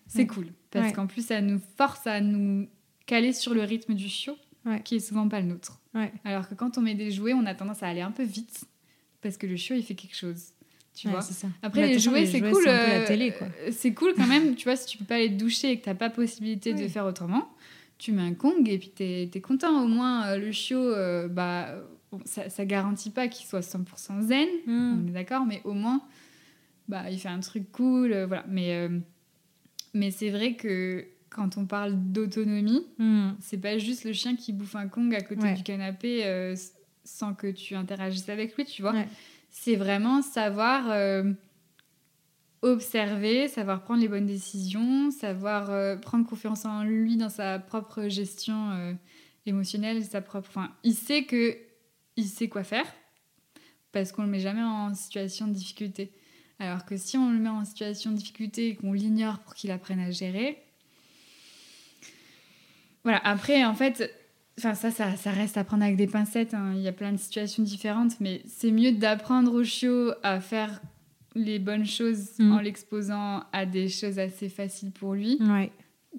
c'est 0.08 0.26
cool. 0.28 0.48
Parce 0.74 0.88
Ouais. 0.88 0.94
qu'en 0.94 1.08
plus, 1.08 1.26
ça 1.28 1.40
nous 1.40 1.62
force 1.78 2.06
à 2.08 2.20
nous 2.20 2.68
caler 3.06 3.32
sur 3.32 3.54
le 3.54 3.62
rythme 3.62 3.94
du 3.94 4.10
chiot, 4.10 4.36
Ouais. 4.66 4.82
qui 4.84 4.96
est 4.96 5.00
souvent 5.00 5.28
pas 5.30 5.40
le 5.40 5.48
nôtre. 5.48 5.80
Ouais. 5.94 6.12
Alors 6.26 6.50
que 6.50 6.56
quand 6.56 6.78
on 6.78 6.82
met 6.82 6.96
des 6.96 7.12
jouets, 7.12 7.34
on 7.34 7.46
a 7.46 7.54
tendance 7.54 7.84
à 7.84 7.88
aller 7.88 8.02
un 8.02 8.12
peu 8.12 8.24
vite, 8.24 8.66
parce 9.22 9.38
que 9.38 9.46
le 9.48 9.56
chiot, 9.56 9.76
il 9.76 9.84
fait 9.84 9.94
quelque 9.96 10.16
chose. 10.16 10.48
Tu 10.96 11.10
vois 11.10 11.22
ça. 11.22 11.48
Après, 11.64 11.82
Bah, 11.82 11.88
les 11.88 11.98
jouets, 12.00 12.26
c'est 12.28 12.40
cool. 12.42 12.64
C'est 13.72 13.94
cool 13.94 14.14
quand 14.16 14.28
même, 14.28 14.56
tu 14.56 14.66
vois, 14.66 14.76
si 14.76 14.86
tu 14.88 14.98
peux 14.98 15.06
pas 15.06 15.16
aller 15.16 15.30
te 15.30 15.34
doucher 15.40 15.72
et 15.72 15.80
que 15.80 15.86
t'as 15.86 15.96
pas 15.96 16.10
possibilité 16.10 16.74
de 16.74 16.88
faire 16.88 17.06
autrement, 17.06 17.50
tu 17.98 18.12
mets 18.12 18.22
un 18.22 18.34
Kong 18.34 18.68
et 18.70 18.78
puis 18.78 18.90
t'es 18.90 19.30
es 19.34 19.42
content. 19.42 19.84
Au 19.84 19.88
moins, 19.88 20.26
euh, 20.28 20.38
le 20.38 20.52
chiot, 20.52 20.80
euh, 20.80 21.28
bah, 21.28 21.76
ça, 22.26 22.50
ça 22.50 22.66
garantit 22.66 23.10
pas 23.10 23.28
qu'il 23.28 23.46
soit 23.48 23.62
100% 23.62 24.22
zen, 24.22 24.48
Mm. 24.68 25.00
on 25.04 25.08
est 25.08 25.12
d'accord, 25.12 25.46
mais 25.46 25.62
au 25.64 25.74
moins, 25.74 26.02
bah, 26.88 27.10
il 27.10 27.18
fait 27.20 27.30
un 27.30 27.40
truc 27.40 27.72
cool, 27.72 28.14
euh, 28.14 28.26
voilà. 28.28 28.46
Mais, 28.48 28.88
mais 29.94 30.12
c'est 30.12 30.30
vrai 30.30 30.56
que 30.56 31.06
quand 31.30 31.58
on 31.58 31.66
parle 31.66 31.94
d'autonomie, 32.12 32.86
Mm. 33.00 33.32
c'est 33.40 33.58
pas 33.58 33.78
juste 33.80 34.04
le 34.06 34.14
chien 34.14 34.36
qui 34.36 34.54
bouffe 34.54 34.76
un 34.76 34.88
Kong 34.88 35.14
à 35.16 35.22
côté 35.22 35.42
Ouais. 35.44 35.54
du 35.56 35.64
canapé 35.64 36.26
euh, 36.26 36.56
sans 37.04 37.34
que 37.34 37.48
tu 37.48 37.76
interagisses 37.76 38.30
avec 38.30 38.56
lui, 38.56 38.66
tu 38.66 38.82
vois. 38.84 38.94
Ouais. 38.94 39.08
C'est 39.50 39.76
vraiment 39.76 40.22
savoir 40.22 40.90
euh, 40.92 41.32
observer, 42.62 43.48
savoir 43.48 43.84
prendre 43.84 44.02
les 44.02 44.08
bonnes 44.08 44.26
décisions, 44.26 45.12
savoir 45.12 45.70
euh, 45.70 45.96
prendre 45.96 46.26
confiance 46.28 46.66
en 46.66 46.84
lui 46.84 47.18
dans 47.18 47.30
sa 47.30 47.60
propre 47.60 48.08
gestion 48.08 48.98
émotionnelle, 49.46 50.04
sa 50.04 50.22
propre. 50.22 50.50
Enfin, 50.50 50.72
il 50.84 50.94
sait 50.94 51.24
que 51.26 51.58
il 52.16 52.26
sait 52.26 52.48
quoi 52.48 52.64
faire 52.64 52.86
parce 53.92 54.12
qu'on 54.12 54.24
le 54.24 54.30
met 54.30 54.40
jamais 54.40 54.62
en 54.64 54.94
situation 54.94 55.48
de 55.48 55.54
difficulté. 55.54 56.12
Alors 56.64 56.86
que 56.86 56.98
si 56.98 57.18
on 57.18 57.32
le 57.32 57.40
met 57.40 57.50
en 57.50 57.66
situation 57.66 58.12
de 58.12 58.18
difficulté 58.18 58.70
et 58.70 58.76
qu'on 58.76 58.94
l'ignore 58.94 59.40
pour 59.40 59.54
qu'il 59.56 59.72
apprenne 59.72 60.00
à 60.00 60.12
gérer, 60.12 60.58
voilà. 63.04 63.18
Après, 63.24 63.66
en 63.66 63.74
fait, 63.74 64.12
enfin 64.58 64.74
ça, 64.76 64.92
ça, 64.92 65.16
ça 65.16 65.32
reste 65.32 65.58
à 65.58 65.64
prendre 65.64 65.84
avec 65.84 65.98
des 65.98 66.08
pincettes. 66.08 66.54
hein. 66.54 66.74
Il 66.76 66.82
y 66.82 66.88
a 66.88 66.94
plein 66.94 67.12
de 67.12 67.18
situations 67.18 67.64
différentes, 67.64 68.20
mais 68.20 68.42
c'est 68.48 68.72
mieux 68.72 68.94
d'apprendre 68.94 69.54
au 69.54 69.64
chiot 69.64 70.12
à 70.24 70.40
faire 70.40 70.82
les 71.36 71.60
bonnes 71.60 71.86
choses 71.86 72.30
Mm. 72.40 72.52
en 72.52 72.60
l'exposant 72.60 73.44
à 73.52 73.66
des 73.66 73.90
choses 73.90 74.20
assez 74.20 74.50
faciles 74.50 74.92
pour 74.92 75.16
lui, 75.16 75.38
Ouais. 75.42 75.72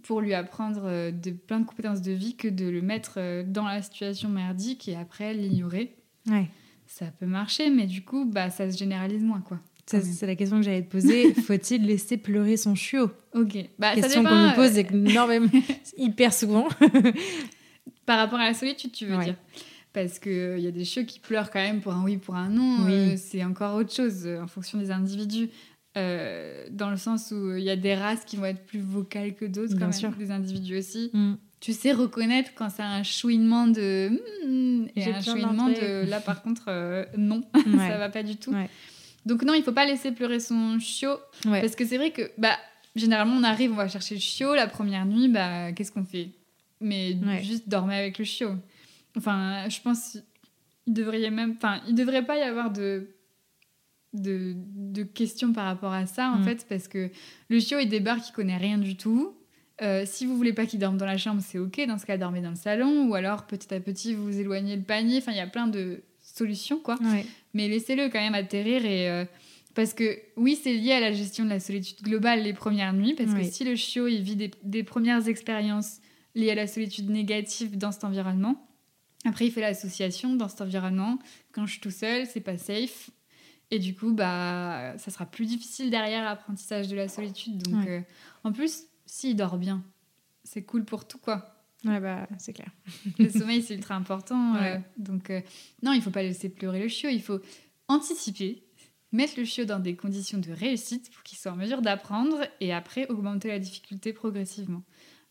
pour 0.03 0.21
lui 0.21 0.35
apprendre 0.35 0.83
euh, 0.85 1.11
de 1.13 1.31
plein 1.31 1.61
de 1.61 1.65
compétences 1.67 2.03
de 2.03 2.11
vie, 2.13 2.35
que 2.37 2.49
de 2.49 2.67
le 2.67 2.83
mettre 2.83 3.15
euh, 3.19 3.45
dans 3.47 3.65
la 3.67 3.81
situation 3.81 4.29
merdique 4.29 4.89
et 4.89 4.97
après 4.97 5.33
l'ignorer. 5.33 5.95
Ouais. 6.27 6.49
Ça 6.87 7.07
peut 7.07 7.27
marcher, 7.27 7.71
mais 7.71 7.87
du 7.87 8.03
coup, 8.05 8.25
bah, 8.25 8.51
ça 8.51 8.71
se 8.71 8.77
généralise 8.77 9.23
moins, 9.23 9.41
quoi. 9.41 9.59
C'est 9.87 10.27
la 10.27 10.35
question 10.35 10.57
que 10.59 10.63
j'allais 10.65 10.83
te 10.83 10.91
poser. 10.91 11.35
Faut-il 11.47 11.85
laisser 11.87 12.17
pleurer 12.17 12.57
son 12.57 12.75
chiot? 12.75 13.11
Ok. 13.35 13.57
Bah, 13.79 13.95
Question 13.95 14.23
qu'on 14.25 14.31
nous 14.35 14.49
euh, 14.51 14.55
pose 14.55 14.79
énormément, 14.93 15.49
hyper 15.99 16.33
souvent. 16.33 16.69
Par 18.07 18.19
rapport 18.19 18.39
à 18.39 18.47
la 18.49 18.55
solitude, 18.55 18.93
tu 18.93 19.07
veux 19.07 19.17
Ouais. 19.17 19.25
dire? 19.25 19.37
Parce 19.93 20.19
qu'il 20.19 20.59
y 20.59 20.67
a 20.67 20.71
des 20.73 20.85
chiots 20.85 21.05
qui 21.05 21.21
pleurent 21.21 21.51
quand 21.51 21.61
même 21.61 21.81
pour 21.81 21.93
un 21.93 22.03
oui, 22.03 22.17
pour 22.17 22.35
un 22.35 22.49
non. 22.49 22.85
Oui. 22.87 22.93
euh, 22.93 23.15
c'est 23.17 23.45
encore 23.45 23.77
autre 23.77 23.95
chose 23.95 24.23
euh, 24.27 24.43
en 24.43 24.47
fonction 24.49 24.79
des 24.79 24.91
individus. 24.91 25.51
euh, 25.97 26.67
dans 26.73 26.91
le 26.91 26.97
sens 26.97 27.31
où 27.31 27.55
il 27.57 27.63
y 27.63 27.71
a 27.71 27.77
des 27.77 27.95
races 27.95 28.25
qui 28.25 28.37
vont 28.37 28.47
être 28.47 28.65
plus 28.67 28.81
vocales 28.81 29.35
que 29.35 29.45
d'autres, 29.45 29.77
Bien 29.77 29.87
quand 29.87 29.93
sûr. 29.93 30.11
même, 30.11 30.19
des 30.19 30.33
individus 30.33 30.79
aussi. 30.79 31.11
Mm. 31.13 31.35
Tu 31.61 31.73
sais 31.73 31.93
reconnaître 31.93 32.51
quand 32.57 32.69
c'est 32.69 32.83
un 32.83 33.05
chouinement 33.05 33.69
de 33.69 34.11
mm, 34.45 34.87
et 34.97 35.01
J'ai 35.03 35.13
un 35.15 35.19
besoin 35.19 35.35
chouinement 35.37 35.69
de 35.69 36.11
là 36.11 36.19
par 36.21 36.43
contre 36.43 36.65
euh, 36.69 37.05
non, 37.17 37.43
Ouais. 37.55 37.89
ça 37.89 37.97
va 37.99 38.09
pas 38.09 38.25
du 38.25 38.35
tout. 38.37 38.51
Ouais. 38.53 38.69
Donc 39.27 39.43
non, 39.43 39.55
il 39.55 39.63
faut 39.63 39.73
pas 39.73 39.87
laisser 39.87 40.13
pleurer 40.13 40.41
son 40.41 40.79
chiot 40.79 41.19
Ouais. 41.47 41.61
parce 41.61 41.75
que 41.77 41.85
c'est 41.87 41.97
vrai 41.97 42.11
que 42.11 42.31
bah 42.39 42.57
généralement 42.97 43.35
on 43.37 43.43
arrive, 43.43 43.73
on 43.73 43.77
va 43.77 43.89
chercher 43.89 44.15
le 44.17 44.21
chiot 44.21 44.55
la 44.55 44.67
première 44.67 45.07
nuit, 45.07 45.29
bah 45.29 45.73
qu'est-ce 45.73 45.93
qu'on 45.93 46.05
fait? 46.05 46.31
Mais 46.81 47.17
Ouais. 47.25 47.43
juste 47.43 47.69
dormir 47.69 47.97
avec 47.97 48.19
le 48.19 48.25
chiot. 48.25 48.53
Enfin, 49.17 49.69
je 49.69 49.81
pense 49.81 50.19
il 50.87 50.93
devrait 50.93 51.31
même 51.31 51.53
enfin, 51.57 51.81
il 51.89 51.95
devrait 51.95 52.25
pas 52.27 52.37
y 52.39 52.43
avoir 52.43 52.71
de 52.71 53.09
de, 54.13 54.55
de 54.77 55.03
questions 55.03 55.53
par 55.53 55.65
rapport 55.65 55.93
à 55.93 56.07
ça 56.07 56.31
en 56.31 56.39
Mm. 56.39 56.45
fait 56.45 56.67
parce 56.69 56.87
que 56.89 57.11
le 57.49 57.61
chiot 57.61 57.79
il 57.81 57.89
débarque, 57.89 58.29
il 58.29 58.33
connaît 58.33 58.57
rien 58.57 58.79
du 58.79 58.97
tout. 58.97 59.35
Euh, 59.83 60.05
si 60.07 60.25
vous 60.25 60.37
voulez 60.37 60.53
pas 60.53 60.67
qu'il 60.67 60.79
dorme 60.79 60.97
dans 60.97 61.07
la 61.07 61.19
chambre, 61.19 61.43
c'est 61.45 61.59
ok. 61.59 61.85
Dans 61.89 61.99
ce 61.99 62.07
cas, 62.07 62.17
dormez 62.17 62.41
dans 62.41 62.51
le 62.51 62.55
salon 62.57 63.09
ou 63.09 63.15
alors 63.17 63.45
petit 63.45 63.75
à 63.75 63.81
petit 63.81 64.15
vous 64.15 64.39
éloignez 64.39 64.77
le 64.77 64.83
panier. 64.83 65.19
Enfin, 65.19 65.33
il 65.33 65.39
y 65.39 65.41
a 65.41 65.49
plein 65.49 65.67
de 65.67 66.03
solutions 66.23 66.79
quoi 66.79 66.97
Ouais. 67.03 67.27
Mais 67.55 67.69
laissez-le 67.69 68.09
quand 68.11 68.21
même 68.21 68.35
atterrir 68.35 68.85
et 68.85 69.09
euh, 69.11 69.25
parce 69.75 69.95
que 69.95 70.19
oui 70.37 70.59
c'est 70.63 70.75
lié 70.75 70.93
à 70.93 71.01
la 71.01 71.13
gestion 71.13 71.45
de 71.45 71.51
la 71.51 71.61
solitude 71.61 72.03
globale 72.03 72.43
les 72.43 72.53
premières 72.53 72.93
nuits 72.93 73.15
parce 73.15 73.33
que 73.33 73.43
si 73.45 73.65
le 73.65 73.75
chiot 73.77 74.07
il 74.09 74.23
vit 74.23 74.37
des, 74.37 74.51
des 74.63 74.83
premières 74.85 75.27
expériences 75.29 75.99
liées 76.35 76.51
à 76.51 76.55
la 76.55 76.67
solitude 76.67 77.09
négative 77.11 77.79
dans 77.79 77.91
cet 77.93 78.05
environnement 78.05 78.69
après 79.25 79.47
il 79.47 79.51
fait 79.53 79.63
l'association 79.63 80.35
dans 80.35 80.49
cet 80.49 80.61
environnement. 80.61 81.19
Quand 81.53 81.65
je 81.65 81.73
suis 81.73 81.81
tout 81.81 81.91
seul 81.91 82.27
c'est 82.27 82.41
pas 82.43 82.59
safe. 82.59 83.09
Et 83.71 83.79
du 83.79 83.95
coup 83.95 84.13
bah 84.13 84.93
ça 84.99 85.11
sera 85.11 85.25
plus 85.25 85.47
difficile 85.47 85.91
derrière 85.91 86.23
l'apprentissage 86.25 86.89
de 86.89 86.95
la 86.97 87.09
solitude. 87.09 87.63
Donc 87.63 87.85
Ouais. 87.87 87.91
euh, 87.91 88.01
en 88.45 88.53
plus 88.53 88.83
s'il 89.07 89.35
dort 89.37 89.57
bien 89.57 89.83
c'est 90.45 90.63
cool 90.63 90.85
pour 90.85 91.09
tout 91.09 91.17
quoi 91.19 91.54
Ouais, 91.85 92.01
bah, 92.01 92.27
c'est 92.39 92.53
clair. 92.53 92.71
le 93.19 93.29
sommeil, 93.29 93.63
c'est 93.63 93.75
ultra 93.75 93.95
important. 93.95 94.57
euh, 94.57 94.79
donc, 94.97 95.31
euh, 95.31 95.41
non, 95.83 95.93
il 95.93 96.03
faut 96.03 96.11
pas 96.11 96.23
laisser 96.23 96.49
pleurer 96.49 96.81
le 96.81 96.89
chiot. 96.89 97.11
Il 97.11 97.23
faut 97.23 97.41
anticiper, 97.89 98.63
mettre 99.13 99.35
le 99.37 99.45
chiot 99.45 99.65
dans 99.65 99.79
des 99.79 99.97
conditions 99.97 100.39
de 100.39 100.51
réussite 100.53 101.11
pour 101.13 101.23
qu'il 101.23 101.39
soit 101.39 101.53
en 101.53 101.57
mesure 101.57 101.83
d'apprendre 101.83 102.47
et 102.61 102.73
après 102.73 103.09
augmenter 103.09 103.49
la 103.49 103.59
difficulté 103.59 104.13
progressivement. 104.13 104.83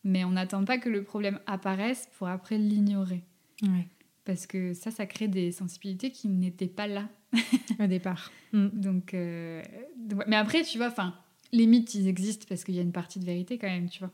Mais 0.03 0.23
on 0.23 0.31
n'attend 0.31 0.65
pas 0.65 0.77
que 0.77 0.89
le 0.89 1.03
problème 1.03 1.39
apparaisse 1.47 2.09
pour 2.17 2.27
après 2.27 2.57
l'ignorer. 2.57 3.23
Ouais. 3.61 3.87
Parce 4.25 4.47
que 4.47 4.73
ça, 4.73 4.91
ça 4.91 5.05
crée 5.05 5.27
des 5.27 5.51
sensibilités 5.51 6.11
qui 6.11 6.27
n'étaient 6.27 6.67
pas 6.67 6.87
là. 6.87 7.09
Au 7.79 7.87
départ. 7.87 8.31
Mm. 8.51 8.67
Donc, 8.73 9.13
euh, 9.13 9.61
donc, 9.97 10.19
ouais. 10.19 10.25
mais 10.27 10.35
après, 10.35 10.63
tu 10.63 10.77
vois, 10.77 10.87
enfin, 10.87 11.15
les 11.51 11.67
mythes, 11.67 11.95
ils 11.95 12.07
existent 12.07 12.45
parce 12.47 12.63
qu'il 12.63 12.75
y 12.75 12.79
a 12.79 12.81
une 12.81 12.91
partie 12.91 13.19
de 13.19 13.25
vérité 13.25 13.57
quand 13.57 13.67
même, 13.67 13.89
tu 13.89 13.99
vois. 13.99 14.11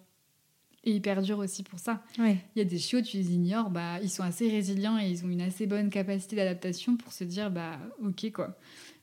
Et 0.86 0.92
ils 0.92 1.02
perdurent 1.02 1.40
aussi 1.40 1.64
pour 1.64 1.78
ça. 1.80 2.02
Ouais. 2.18 2.38
Il 2.56 2.60
y 2.60 2.62
a 2.62 2.66
des 2.66 2.78
chiots, 2.80 3.02
tu 3.02 3.18
les 3.18 3.34
ignores, 3.34 3.70
bah, 3.70 4.00
ils 4.02 4.10
sont 4.10 4.24
assez 4.24 4.50
résilients 4.50 4.98
et 4.98 5.10
ils 5.10 5.26
ont 5.26 5.30
une 5.30 5.42
assez 5.42 5.66
bonne 5.68 5.90
capacité 5.90 6.36
d'adaptation 6.38 6.96
pour 6.96 7.12
se 7.12 7.24
dire, 7.26 7.52
bah, 7.52 7.78
ok, 8.04 8.32
quoi. 8.32 8.58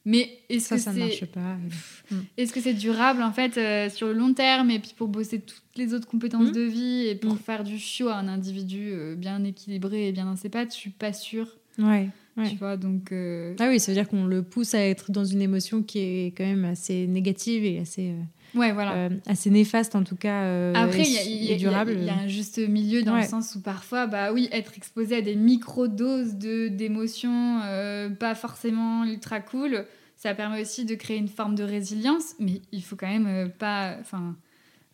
Mais 0.08 0.38
est-ce 0.48 0.70
que 0.70 0.78
ça 0.78 0.92
marche 0.92 1.24
pas. 1.26 1.56
est-ce 2.36 2.52
que 2.52 2.60
c'est 2.60 2.74
durable, 2.74 3.22
en 3.22 3.32
fait, 3.32 3.58
euh, 3.58 3.90
sur 3.90 4.06
le 4.06 4.12
long 4.14 4.32
terme 4.34 4.70
et 4.70 4.78
puis 4.78 4.92
pour 4.96 5.08
bosser 5.08 5.40
toutes 5.40 5.62
les 5.76 5.92
autres 5.94 6.06
compétences 6.06 6.48
Mm. 6.50 6.52
de 6.52 6.60
vie 6.62 7.06
et 7.08 7.14
pour 7.16 7.34
Mm. 7.34 7.38
faire 7.38 7.64
du 7.64 7.76
chiot 7.78 8.08
à 8.08 8.14
un 8.16 8.28
individu 8.28 8.90
euh, 8.92 9.14
bien 9.16 9.42
équilibré 9.44 10.08
et 10.08 10.12
bien 10.12 10.24
dans 10.24 10.36
ses 10.36 10.48
pattes, 10.48 10.72
je 10.72 10.78
suis 10.78 10.90
pas 10.90 11.12
sûre, 11.12 11.58
Ouais. 11.78 12.08
Ouais. 12.36 12.48
tu 12.48 12.56
vois, 12.56 12.76
donc... 12.76 13.12
euh, 13.12 13.54
Ah 13.58 13.68
oui, 13.68 13.80
ça 13.80 13.90
veut 13.92 13.96
dire 13.96 14.08
qu'on 14.08 14.26
le 14.26 14.42
pousse 14.42 14.74
à 14.74 14.80
être 14.80 15.10
dans 15.10 15.24
une 15.24 15.42
émotion 15.42 15.82
qui 15.82 15.98
est 15.98 16.26
quand 16.36 16.44
même 16.44 16.64
assez 16.64 17.06
négative 17.06 17.64
et 17.64 17.78
assez, 17.80 18.10
euh, 18.10 18.20
Ouais, 18.54 18.72
voilà. 18.72 18.92
euh, 18.94 19.08
assez 19.26 19.50
néfaste 19.50 19.94
en 19.94 20.02
tout 20.04 20.16
cas. 20.16 20.42
euh, 20.44 20.72
Après, 20.74 21.02
il 21.02 21.12
y, 21.12 21.18
a- 21.18 21.22
y 21.24 21.52
y 22.06 22.10
un 22.10 22.28
juste 22.28 22.58
milieu 22.58 23.02
dans 23.02 23.14
Ouais. 23.14 23.22
le 23.22 23.26
sens 23.28 23.54
où 23.54 23.60
parfois, 23.60 24.06
bah 24.06 24.32
oui, 24.32 24.48
être 24.52 24.72
exposé 24.76 25.16
à 25.16 25.20
des 25.22 25.34
micro-doses 25.36 26.34
de- 26.36 26.68
d'émotions 26.68 27.60
euh, 27.64 28.08
pas 28.10 28.34
forcément 28.34 29.04
ultra 29.04 29.40
cool, 29.40 29.84
ça 30.16 30.34
permet 30.34 30.60
aussi 30.62 30.84
de 30.84 30.94
créer 30.94 31.18
une 31.18 31.28
forme 31.28 31.54
de 31.54 31.62
résilience, 31.64 32.34
mais 32.38 32.62
il 32.72 32.82
faut 32.82 32.96
quand 32.96 33.08
même 33.08 33.26
euh, 33.26 33.48
pas. 33.48 33.96
Enfin, 34.00 34.34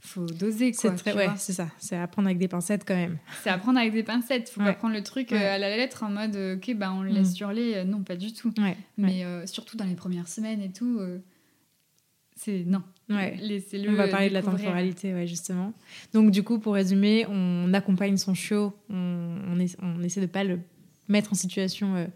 faut 0.05 0.27
doser 0.27 0.73
quoi. 0.73 0.95
C'est 0.97 1.15
ouais, 1.15 1.29
c'est 1.37 1.53
ça. 1.53 1.69
C'est 1.79 1.97
à 1.97 2.09
prendre 2.09 2.27
avec 2.27 2.39
des 2.39 2.49
pincettes 2.49 2.83
quand 2.85 2.97
même. 2.97 3.19
C'est 3.45 3.51
à 3.51 3.57
prendre 3.59 3.79
avec 3.79 3.93
des 3.93 4.03
pincettes. 4.03 4.49
Faut 4.49 4.61
pas 4.61 4.73
prendre 4.73 4.95
le 4.95 5.03
truc 5.05 5.31
Ouais. 5.31 5.39
à 5.47 5.59
la 5.59 5.77
lettre 5.77 6.03
en 6.03 6.11
mode 6.11 6.37
ok, 6.57 6.75
bah 6.75 6.93
on 6.93 7.03
le 7.03 7.11
laisse 7.11 7.39
hurler. 7.39 7.75
Euh, 7.77 7.85
non, 7.85 8.03
pas 8.03 8.17
du 8.17 8.33
tout. 8.33 8.53
Mais 8.99 9.25
euh, 9.25 9.47
surtout 9.47 9.77
dans 9.77 9.85
les 9.85 9.95
premières 9.95 10.27
semaines 10.27 10.61
et 10.61 10.73
tout, 10.73 10.99
euh, 10.99 11.19
c'est 12.37 12.65
non. 12.67 12.83
Ouais. 13.09 13.37
On 13.89 13.93
va 13.95 14.09
parler 14.09 14.29
de 14.29 14.35
la 14.35 14.43
temporalité, 14.43 15.13
ouais, 15.13 15.27
justement. 15.27 15.73
Donc, 16.15 16.31
du 16.31 16.43
coup, 16.43 16.59
pour 16.59 16.75
résumer, 16.75 17.27
on 17.29 17.73
accompagne 17.75 18.17
son 18.17 18.33
chiot, 18.35 18.73
on, 18.89 19.37
on, 19.51 19.59
essa- 19.61 19.77
on 19.83 20.03
essaie 20.03 20.21
de 20.21 20.27
pas 20.27 20.45
le 20.45 20.61
mettre 21.09 21.33
en 21.33 21.35
situation 21.35 21.95
euh, 21.97 22.07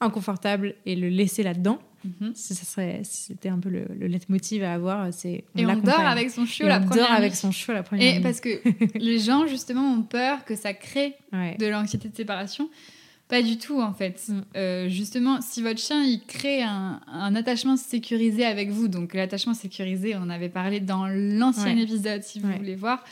inconfortable 0.00 0.74
et 0.84 0.94
le 0.94 1.08
laisser 1.08 1.42
là-dedans. 1.42 1.78
Mhm. 2.04 2.32
Ça 2.34 2.54
serait, 2.54 3.00
c'était 3.02 3.48
un 3.48 3.58
peu 3.58 3.68
le, 3.70 3.86
le 3.98 4.06
leitmotiv 4.06 4.62
à 4.62 4.74
avoir, 4.74 5.12
c'est 5.12 5.44
Et 5.56 5.66
on 5.66 5.76
dort 5.78 5.98
avec 6.00 6.30
son 6.30 6.46
chiot 6.46 6.66
Et 6.66 6.68
la 6.68 6.78
on 6.78 6.84
première 6.86 7.06
dort 7.08 7.12
avec 7.16 7.34
son 7.34 7.50
chiot 7.50 7.72
la 7.72 7.82
première 7.82 8.06
Et 8.14 8.16
nuit. 8.18 8.22
parce 8.22 8.40
que 8.40 8.48
les 8.98 9.18
gens, 9.18 9.46
justement, 9.48 9.92
ont 9.94 10.02
peur 10.02 10.44
que 10.44 10.54
ça 10.54 10.74
crée 10.74 11.14
Ouais. 11.32 11.56
de 11.58 11.66
l'anxiété 11.66 12.08
de 12.08 12.14
séparation. 12.16 12.70
Pas 13.28 13.42
du 13.42 13.58
tout, 13.58 13.80
en 13.80 13.92
fait. 13.92 14.22
Mm. 14.28 14.40
Euh, 14.56 14.88
justement, 14.88 15.40
si 15.40 15.60
votre 15.62 15.80
chien, 15.80 16.02
il 16.04 16.20
crée 16.26 16.62
un, 16.62 17.00
un 17.08 17.34
attachement 17.34 17.76
sécurisé 17.76 18.44
avec 18.44 18.70
vous, 18.70 18.86
donc 18.88 19.14
l'attachement 19.14 19.54
sécurisé, 19.54 20.14
on 20.14 20.20
en 20.22 20.30
avait 20.30 20.48
parlé 20.48 20.78
dans 20.80 21.06
l'ancien 21.08 21.74
Ouais. 21.74 21.82
épisode, 21.82 22.22
si 22.22 22.38
vous 22.38 22.48
Ouais. 22.48 22.56
voulez 22.58 22.76
voir, 22.76 23.04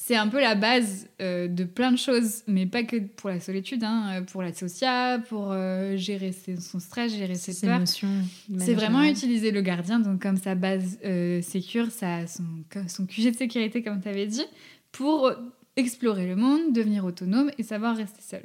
c'est 0.00 0.16
un 0.16 0.28
peu 0.28 0.40
la 0.40 0.54
base 0.54 1.08
euh, 1.20 1.48
de 1.48 1.64
plein 1.64 1.92
de 1.92 1.98
choses, 1.98 2.42
mais 2.46 2.64
pas 2.66 2.82
que 2.84 2.96
pour 2.96 3.28
la 3.28 3.40
solitude, 3.40 3.84
hein, 3.84 4.04
euh, 4.12 4.22
pour 4.22 4.42
la 4.42 4.54
socia, 4.54 5.18
pour 5.28 5.50
euh, 5.52 5.96
gérer 5.96 6.32
ses- 6.32 6.56
son 6.60 6.78
stress, 6.78 7.12
gérer 7.12 7.34
ses 7.34 7.52
Ses 7.52 7.66
peurs. 7.66 7.82
C'est 7.86 8.74
vraiment 8.74 9.02
utiliser 9.02 9.50
le 9.50 9.60
gardien, 9.60 9.98
donc 10.00 10.22
comme 10.22 10.36
sa 10.38 10.54
base 10.54 10.98
sécure, 11.42 11.90
sa, 11.90 12.26
son, 12.26 12.44
son 12.86 13.04
QG 13.06 13.32
de 13.32 13.36
sécurité, 13.36 13.82
comme 13.82 14.00
tu 14.00 14.08
avais 14.08 14.26
dit, 14.26 14.44
pour 14.92 15.30
explorer 15.76 16.26
le 16.26 16.36
monde, 16.36 16.72
devenir 16.72 17.04
autonome 17.04 17.50
et 17.58 17.62
savoir 17.62 17.96
rester 17.96 18.22
seul. 18.22 18.42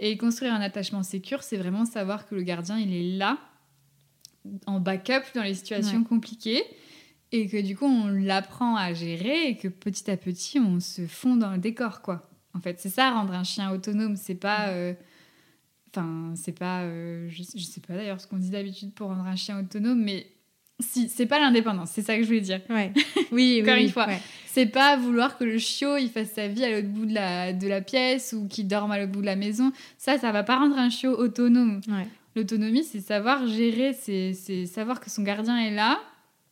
Et 0.00 0.16
construire 0.16 0.52
un 0.54 0.60
attachement 0.60 1.02
sécure, 1.02 1.42
c'est 1.42 1.58
vraiment 1.58 1.84
savoir 1.84 2.26
que 2.26 2.34
le 2.34 2.42
gardien, 2.42 2.78
il 2.78 2.92
est 2.94 3.16
là, 3.18 3.38
en 4.66 4.80
backup 4.80 5.22
dans 5.34 5.42
les 5.42 5.54
situations 5.54 5.98
Ouais. 5.98 6.04
compliquées, 6.04 6.64
et 7.32 7.46
que 7.48 7.60
du 7.60 7.76
coup, 7.76 7.84
on 7.84 8.08
l'apprend 8.08 8.76
à 8.76 8.92
gérer, 8.94 9.48
et 9.48 9.56
que 9.56 9.68
petit 9.68 10.10
à 10.10 10.16
petit, 10.16 10.58
on 10.58 10.80
se 10.80 11.06
fond 11.06 11.36
dans 11.36 11.52
le 11.52 11.58
décor, 11.58 12.00
quoi. 12.00 12.30
En 12.54 12.60
fait, 12.60 12.80
c'est 12.80 12.88
ça, 12.88 13.10
rendre 13.10 13.34
un 13.34 13.44
chien 13.44 13.70
autonome, 13.70 14.16
c'est 14.16 14.34
pas... 14.34 14.68
euh, 14.70 14.94
Enfin, 15.92 16.34
c'est 16.36 16.56
pas. 16.56 16.82
euh, 16.82 17.28
je, 17.28 17.42
je 17.42 17.64
sais 17.64 17.80
pas 17.80 17.94
d'ailleurs 17.94 18.20
ce 18.20 18.28
qu'on 18.28 18.36
dit 18.36 18.50
d'habitude 18.50 18.92
pour 18.94 19.08
rendre 19.08 19.24
un 19.26 19.34
chien 19.34 19.58
autonome, 19.58 20.00
mais 20.00 20.24
si, 20.80 21.08
c'est 21.08 21.26
pas 21.26 21.38
l'indépendance, 21.38 21.90
c'est 21.92 22.02
ça 22.02 22.16
que 22.16 22.22
je 22.22 22.26
voulais 22.28 22.40
dire. 22.40 22.60
Ouais. 22.68 22.92
Oui, 23.32 23.60
Encore 23.62 23.74
oui, 23.74 23.84
une 23.84 23.90
fois. 23.90 24.06
ouais. 24.06 24.20
C'est 24.46 24.66
pas 24.66 24.96
vouloir 24.96 25.38
que 25.38 25.44
le 25.44 25.58
chiot 25.58 25.96
il 25.96 26.08
fasse 26.10 26.32
sa 26.32 26.48
vie 26.48 26.64
à 26.64 26.70
l'autre 26.70 26.88
bout 26.88 27.06
de 27.06 27.14
la, 27.14 27.52
de 27.52 27.68
la 27.68 27.80
pièce 27.80 28.32
ou 28.36 28.48
qu'il 28.48 28.66
dorme 28.66 28.90
à 28.90 28.98
l'autre 28.98 29.12
bout 29.12 29.20
de 29.20 29.26
la 29.26 29.36
maison. 29.36 29.72
Ça, 29.96 30.18
ça 30.18 30.32
va 30.32 30.42
pas 30.42 30.56
rendre 30.58 30.76
un 30.76 30.90
chiot 30.90 31.12
autonome. 31.16 31.80
Ouais. 31.86 32.06
L'autonomie, 32.34 32.82
c'est 32.84 33.00
savoir 33.00 33.46
gérer, 33.46 33.92
c'est 33.92 34.34
c'est 34.34 34.66
savoir 34.66 35.00
que 35.00 35.08
son 35.10 35.22
gardien 35.22 35.56
est 35.58 35.74
là, 35.74 36.00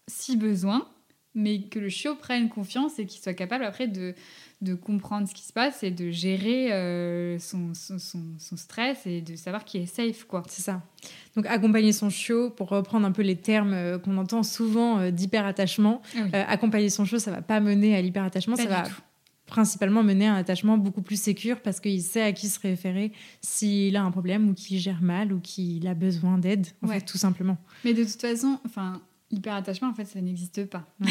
si 0.07 0.37
besoin, 0.37 0.87
mais 1.35 1.63
que 1.63 1.79
le 1.79 1.89
chiot 1.89 2.15
prenne 2.17 2.49
confiance 2.49 2.99
et 2.99 3.07
qu'il 3.07 3.21
soit 3.21 3.35
capable 3.35 3.65
après 3.65 3.87
de, 3.89 4.15
de 4.61 4.75
comprendre 4.75 5.29
ce 5.29 5.35
qui 5.35 5.45
se 5.45 5.53
passe 5.53 5.85
et 5.85 5.91
de 5.93 6.11
gérer 6.11 6.73
euh, 6.73 7.39
son, 7.39 7.75
son, 7.75 7.99
son- 8.01 8.35
son 8.39 8.57
stress 8.57 9.07
et 9.07 9.21
de 9.21 9.37
savoir 9.37 9.65
qu'il 9.65 9.81
est 9.83 9.87
safe, 9.87 10.25
quoi. 10.25 10.43
C'est 10.49 10.63
ça. 10.63 10.83
Donc 11.37 11.47
accompagner 11.47 11.93
son 11.93 12.11
chiot, 12.11 12.51
pour 12.51 12.69
reprendre 12.71 13.07
un 13.07 13.13
peu 13.13 13.23
les 13.23 13.37
termes 13.37 13.73
euh, 13.73 13.99
qu'on 13.99 14.17
entend 14.19 14.43
souvent 14.43 14.99
euh, 14.99 15.11
d'hyperattachement, 15.13 16.03
Ah 16.17 16.19
oui. 16.25 16.31
euh, 16.35 16.45
accompagner 16.49 16.91
son 16.91 17.05
chiot, 17.05 17.21
ça 17.21 17.31
va 17.31 17.41
pas 17.43 17.61
mener 17.61 17.95
à 17.97 18.03
l'hyperattachement, 18.03 18.57
ça 18.57 18.67
va 18.67 18.83
tout. 18.83 18.95
principalement 19.47 20.03
mener 20.03 20.27
à 20.27 20.35
un 20.35 20.39
attachement 20.39 20.77
beaucoup 20.77 21.03
plus 21.03 21.21
sécure 21.23 21.61
parce 21.61 21.79
qu'il 21.79 22.03
sait 22.03 22.23
à 22.23 22.33
qui 22.33 22.49
se 22.49 22.59
référer 22.59 23.13
s'il 23.41 23.95
a 23.97 24.03
un 24.03 24.11
problème 24.11 24.49
ou 24.49 24.55
qu'il 24.55 24.79
gère 24.81 25.01
mal 25.03 25.33
ou 25.33 25.39
qu'il 25.39 25.87
a 25.87 25.95
besoin 25.95 26.37
d'aide, 26.37 26.67
en 26.83 26.89
Ouais. 26.89 26.99
fait, 26.99 27.05
tout 27.07 27.17
simplement. 27.19 27.59
Mais 27.85 27.95
de 27.95 28.03
toute 28.03 28.21
façon, 28.21 28.59
enfin, 28.67 29.01
hyperattachement, 29.31 29.89
en 29.89 29.95
fait, 29.95 30.05
ça 30.05 30.21
n'existe 30.21 30.65
pas. 30.67 30.87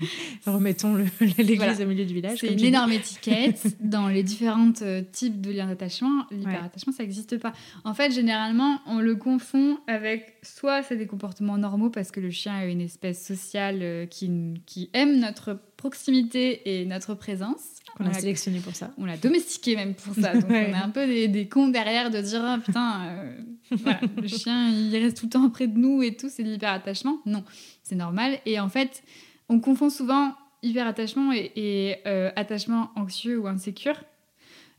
Remettons 0.46 0.96
l'église 1.20 1.56
Voilà. 1.56 1.84
au 1.84 1.86
milieu 1.86 2.04
du 2.04 2.14
village. 2.14 2.38
C'est 2.40 2.52
une 2.52 2.64
énorme 2.64 2.92
étiquette 2.92 3.76
dans 3.80 4.08
les 4.08 4.22
différents 4.22 4.72
euh, 4.82 5.02
types 5.12 5.40
de 5.40 5.50
liens 5.50 5.66
d'attachement. 5.66 6.26
L'hyperattachement, 6.30 6.92
ça 6.92 7.02
n'existe 7.02 7.38
pas. 7.38 7.52
En 7.84 7.94
fait, 7.94 8.12
généralement, 8.12 8.80
on 8.86 9.00
le 9.00 9.16
confond 9.16 9.78
avec 9.86 10.36
soit 10.42 10.82
c'est 10.82 10.96
des 10.96 11.06
comportements 11.06 11.58
normaux 11.58 11.90
parce 11.90 12.10
que 12.10 12.20
le 12.20 12.30
chien 12.30 12.60
est 12.62 12.72
une 12.72 12.80
espèce 12.80 13.24
sociale 13.24 13.78
euh, 13.82 14.06
qui, 14.06 14.30
qui 14.66 14.90
aime 14.92 15.18
notre 15.18 15.58
proximité 15.80 16.80
et 16.80 16.84
notre 16.84 17.14
présence. 17.14 17.62
On 17.98 18.04
l'a- 18.04 18.12
sélectionné 18.12 18.60
pour 18.60 18.74
ça. 18.74 18.90
on 18.98 19.04
l'a 19.06 19.16
domestiqué 19.16 19.76
même 19.76 19.94
pour 19.94 20.14
ça. 20.14 20.34
Donc 20.38 20.48
Ouais. 20.50 20.70
on 20.70 20.74
a 20.74 20.84
un 20.84 20.90
peu 20.90 21.06
des, 21.06 21.26
des 21.26 21.48
cons 21.48 21.68
derrière 21.68 22.10
de 22.10 22.20
dire 22.20 22.42
ah, 22.44 22.58
putain, 22.64 23.06
euh, 23.08 23.40
voilà, 23.72 24.00
le 24.20 24.28
chien, 24.40 24.68
il 24.70 24.94
reste 24.96 25.16
tout 25.18 25.26
le 25.26 25.30
temps 25.30 25.48
près 25.50 25.66
de 25.66 25.76
nous 25.78 26.02
et 26.02 26.14
tout, 26.14 26.28
c'est 26.30 26.42
l'hyperattachement. 26.42 27.18
Non, 27.26 27.42
c'est 27.82 27.96
normal. 27.96 28.38
Et 28.46 28.60
en 28.60 28.68
fait, 28.68 29.02
on 29.48 29.58
confond 29.58 29.90
souvent 29.90 30.34
hyperattachement 30.62 31.32
et, 31.32 31.50
et 31.56 31.96
euh, 32.06 32.30
attachement 32.36 32.90
anxieux 32.94 33.38
ou 33.40 33.46
insécure. 33.48 33.96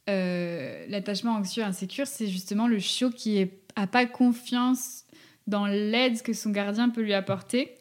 Euh, 0.09 0.85
L'attachement 0.89 1.33
anxieux 1.33 1.63
insécure, 1.63 2.07
c'est 2.07 2.27
justement 2.27 2.67
le 2.67 2.79
chiot 2.79 3.09
qui 3.09 3.45
n'a 3.77 3.87
pas 3.87 4.05
confiance 4.05 5.03
dans 5.47 5.65
l'aide 5.65 6.21
que 6.21 6.33
son 6.33 6.51
gardien 6.51 6.89
peut 6.89 7.01
lui 7.01 7.13
apporter. 7.13 7.71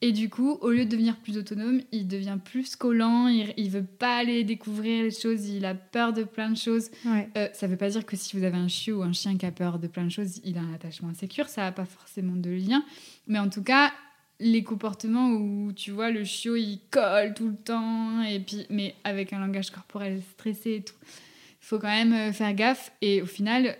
Et 0.00 0.12
du 0.12 0.28
coup, 0.28 0.58
au 0.60 0.70
lieu 0.70 0.84
de 0.84 0.90
devenir 0.90 1.16
plus 1.16 1.38
autonome, 1.38 1.80
il 1.92 2.06
devient 2.06 2.38
plus 2.44 2.76
collant, 2.76 3.28
il, 3.28 3.54
il 3.56 3.70
veut 3.70 3.84
pas 3.84 4.16
aller 4.18 4.44
découvrir 4.44 5.04
les 5.04 5.10
choses, 5.10 5.48
il 5.48 5.64
a 5.64 5.74
peur 5.74 6.12
de 6.12 6.24
plein 6.24 6.50
de 6.50 6.56
choses. 6.56 6.90
Ouais. 7.06 7.28
Euh, 7.38 7.48
ça 7.54 7.66
veut 7.66 7.76
pas 7.76 7.88
dire 7.88 8.04
que 8.04 8.16
si 8.16 8.36
vous 8.36 8.44
avez 8.44 8.58
un 8.58 8.68
chiot 8.68 8.98
ou 8.98 9.02
un 9.02 9.12
chien 9.12 9.36
qui 9.38 9.46
a 9.46 9.52
peur 9.52 9.78
de 9.78 9.86
plein 9.86 10.04
de 10.04 10.10
choses, 10.10 10.40
il 10.44 10.58
a 10.58 10.60
un 10.60 10.74
attachement 10.74 11.08
insécure, 11.08 11.48
ça 11.48 11.62
n'a 11.62 11.72
pas 11.72 11.86
forcément 11.86 12.36
de 12.36 12.50
lien. 12.50 12.84
Mais 13.28 13.38
en 13.38 13.48
tout 13.48 13.62
cas, 13.62 13.92
les 14.40 14.62
comportements 14.62 15.30
où 15.30 15.72
tu 15.72 15.90
vois 15.90 16.10
le 16.10 16.24
chiot 16.24 16.56
il 16.56 16.80
colle 16.90 17.34
tout 17.34 17.48
le 17.48 17.56
temps, 17.56 18.22
et 18.22 18.40
puis, 18.40 18.66
mais 18.68 18.94
avec 19.04 19.32
un 19.32 19.38
langage 19.38 19.70
corporel 19.70 20.20
stressé 20.32 20.74
et 20.74 20.82
tout, 20.82 20.94
il 21.02 21.66
faut 21.66 21.78
quand 21.78 21.88
même 21.88 22.12
euh, 22.12 22.32
faire 22.32 22.52
gaffe. 22.52 22.92
Et 23.00 23.22
au 23.22 23.26
final, 23.26 23.76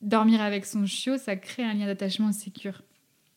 dormir 0.00 0.40
avec 0.42 0.64
son 0.64 0.86
chiot, 0.86 1.18
ça 1.18 1.34
crée 1.36 1.64
un 1.64 1.74
lien 1.74 1.86
d'attachement 1.86 2.30
sécure. 2.30 2.82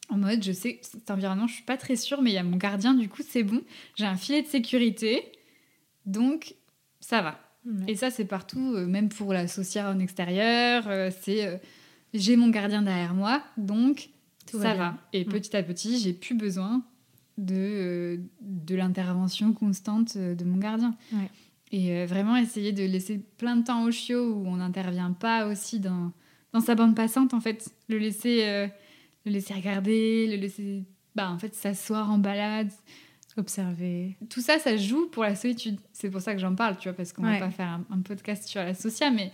En 0.10 0.18
mode, 0.18 0.44
je 0.44 0.52
sais, 0.52 0.80
cet 0.82 1.12
environnement, 1.12 1.48
je 1.48 1.54
suis 1.54 1.64
pas 1.64 1.78
très 1.78 1.96
sûre, 1.96 2.22
mais 2.22 2.32
il 2.32 2.34
y 2.34 2.38
a 2.38 2.44
mon 2.44 2.58
gardien, 2.58 2.94
du 2.94 3.08
coup, 3.10 3.22
c'est 3.28 3.44
bon. 3.44 3.62
J'ai 3.96 4.06
un 4.06 4.16
filet 4.18 4.42
de 4.42 4.48
sécurité, 4.48 5.24
donc 6.06 6.56
ça 7.00 7.22
va. 7.22 7.40
Et 7.88 7.96
ça, 7.96 8.10
c'est 8.10 8.26
partout, 8.26 8.74
euh, 8.74 8.88
même 8.88 9.10
pour 9.10 9.34
la 9.34 9.48
sociale 9.48 9.96
en 9.96 10.00
extérieur. 10.00 10.86
euh, 10.88 11.12
c'est 11.22 11.46
euh, 11.46 11.58
j'ai 12.14 12.36
mon 12.38 12.50
gardien 12.50 12.82
derrière 12.82 13.14
moi, 13.14 13.44
donc 13.58 14.10
Tout 14.50 14.60
ça 14.60 14.74
va. 14.74 14.98
Et 15.14 15.26
petit 15.26 15.56
à 15.56 15.62
petit, 15.62 16.00
j'ai 16.00 16.14
plus 16.14 16.34
besoin 16.34 16.84
de, 17.38 18.20
de 18.42 18.76
l'intervention 18.76 19.54
constante 19.54 20.18
de 20.18 20.44
mon 20.44 20.58
gardien. 20.58 20.96
Ouais. 21.14 21.30
Et 21.72 22.06
vraiment 22.08 22.36
essayer 22.36 22.72
de 22.72 22.84
laisser 22.84 23.20
plein 23.38 23.58
de 23.58 23.64
temps 23.64 23.84
au 23.84 23.92
chiot 23.92 24.34
où 24.34 24.48
on 24.48 24.56
n'intervient 24.56 25.12
pas 25.12 25.46
aussi 25.46 25.80
dans, 25.80 26.12
dans 26.52 26.62
sa 26.62 26.74
bande 26.74 26.96
passante, 26.96 27.36
en 27.36 27.40
fait. 27.40 27.72
Le 27.90 28.00
laisser, 28.00 28.70
le 29.26 29.32
laisser 29.32 29.54
regarder, 29.54 30.28
le 30.28 30.36
laisser 30.38 30.84
bah, 31.16 31.30
en 31.32 31.38
fait, 31.40 31.54
s'asseoir 31.56 32.10
en 32.12 32.18
balade. 32.18 32.72
Observer. 33.38 34.18
Tout 34.30 34.42
ça, 34.42 34.60
ça 34.60 34.76
joue 34.76 35.08
pour 35.08 35.24
la 35.24 35.36
solitude. 35.36 35.78
C'est 35.94 36.10
pour 36.10 36.20
ça 36.20 36.34
que 36.34 36.40
j'en 36.42 36.56
parle, 36.56 36.78
tu 36.78 36.90
vois, 36.90 36.94
parce 36.96 37.14
qu'on 37.14 37.24
Ouais. 37.24 37.40
va 37.40 37.46
pas 37.46 37.52
faire 37.52 37.68
un, 37.68 37.86
un 37.90 38.00
podcast 38.02 38.48
sur 38.48 38.60
la 38.62 38.74
socia, 38.74 39.12
mais 39.12 39.32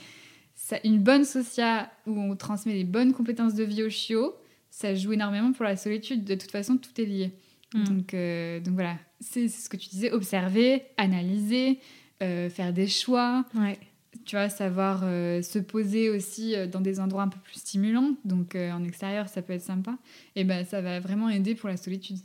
ça, 0.54 0.78
une 0.84 1.00
bonne 1.00 1.26
socia 1.26 1.90
où 2.06 2.20
on 2.20 2.36
transmet 2.36 2.74
les 2.74 2.84
bonnes 2.84 3.14
compétences 3.14 3.56
de 3.56 3.64
vie 3.64 3.82
au 3.84 3.90
chiot, 3.90 4.36
ça 4.70 4.94
joue 4.94 5.14
énormément 5.14 5.52
pour 5.54 5.66
la 5.66 5.76
solitude. 5.76 6.24
De 6.24 6.36
toute 6.36 6.52
façon, 6.52 6.78
tout 6.78 7.00
est 7.02 7.06
lié. 7.06 7.32
Mm. 7.74 7.84
Donc, 7.86 8.14
euh, 8.14 8.60
donc 8.60 8.76
voilà, 8.76 8.98
c'est 9.20 9.48
c'est 9.48 9.62
ce 9.64 9.70
que 9.70 9.78
tu 9.78 9.90
disais, 9.90 10.12
observer, 10.12 10.84
analyser, 10.98 11.80
euh, 12.22 12.50
faire 12.50 12.74
des 12.74 12.88
choix, 12.88 13.44
Ouais. 13.56 13.80
Tu 14.26 14.36
vois, 14.36 14.50
savoir 14.50 15.02
euh, 15.04 15.42
se 15.42 15.60
poser 15.60 16.10
aussi 16.10 16.56
euh, 16.56 16.68
dans 16.68 16.82
des 16.82 17.00
endroits 17.00 17.24
un 17.24 17.28
peu 17.28 17.40
plus 17.40 17.60
stimulants. 17.60 18.16
Donc 18.24 18.56
euh, 18.56 18.72
en 18.72 18.84
extérieur, 18.84 19.28
ça 19.30 19.42
peut 19.42 19.54
être 19.54 19.64
sympa. 19.64 19.98
Et 20.36 20.44
ben 20.44 20.66
ça 20.66 20.82
va 20.82 21.00
vraiment 21.00 21.30
aider 21.30 21.56
pour 21.56 21.70
la 21.70 21.78
solitude. 21.78 22.18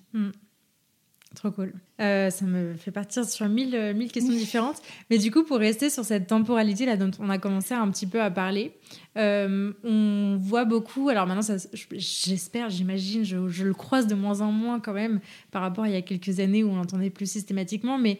Trop 1.36 1.52
cool. 1.52 1.72
Euh, 2.00 2.28
ça 2.28 2.44
me 2.44 2.74
fait 2.74 2.90
partir 2.90 3.24
sur 3.24 3.48
mille, 3.48 3.94
mille 3.94 4.10
questions 4.10 4.32
différentes. 4.32 4.82
Mais 5.10 5.18
du 5.18 5.30
coup, 5.30 5.44
pour 5.44 5.58
rester 5.58 5.88
sur 5.88 6.04
cette 6.04 6.26
temporalité 6.26 6.86
là 6.86 6.96
dont 6.96 7.12
on 7.20 7.30
a 7.30 7.38
commencé 7.38 7.72
un 7.72 7.88
petit 7.90 8.08
peu 8.08 8.20
à 8.20 8.32
parler, 8.32 8.72
euh, 9.16 9.72
on 9.84 10.36
voit 10.40 10.64
beaucoup. 10.64 11.08
Alors 11.08 11.28
maintenant, 11.28 11.56
j'espère, 11.92 12.68
j'imagine, 12.68 13.22
je, 13.22 13.48
je 13.48 13.64
le 13.64 13.74
croise 13.74 14.08
de 14.08 14.16
moins 14.16 14.40
en 14.40 14.50
moins 14.50 14.80
quand 14.80 14.92
même 14.92 15.20
par 15.52 15.62
rapport 15.62 15.84
à 15.84 15.88
il 15.88 15.92
y 15.92 15.96
a 15.96 16.02
quelques 16.02 16.40
années 16.40 16.64
où 16.64 16.70
on 16.70 16.76
l'entendait 16.76 17.10
plus 17.10 17.30
systématiquement. 17.30 17.96
Mais 17.96 18.18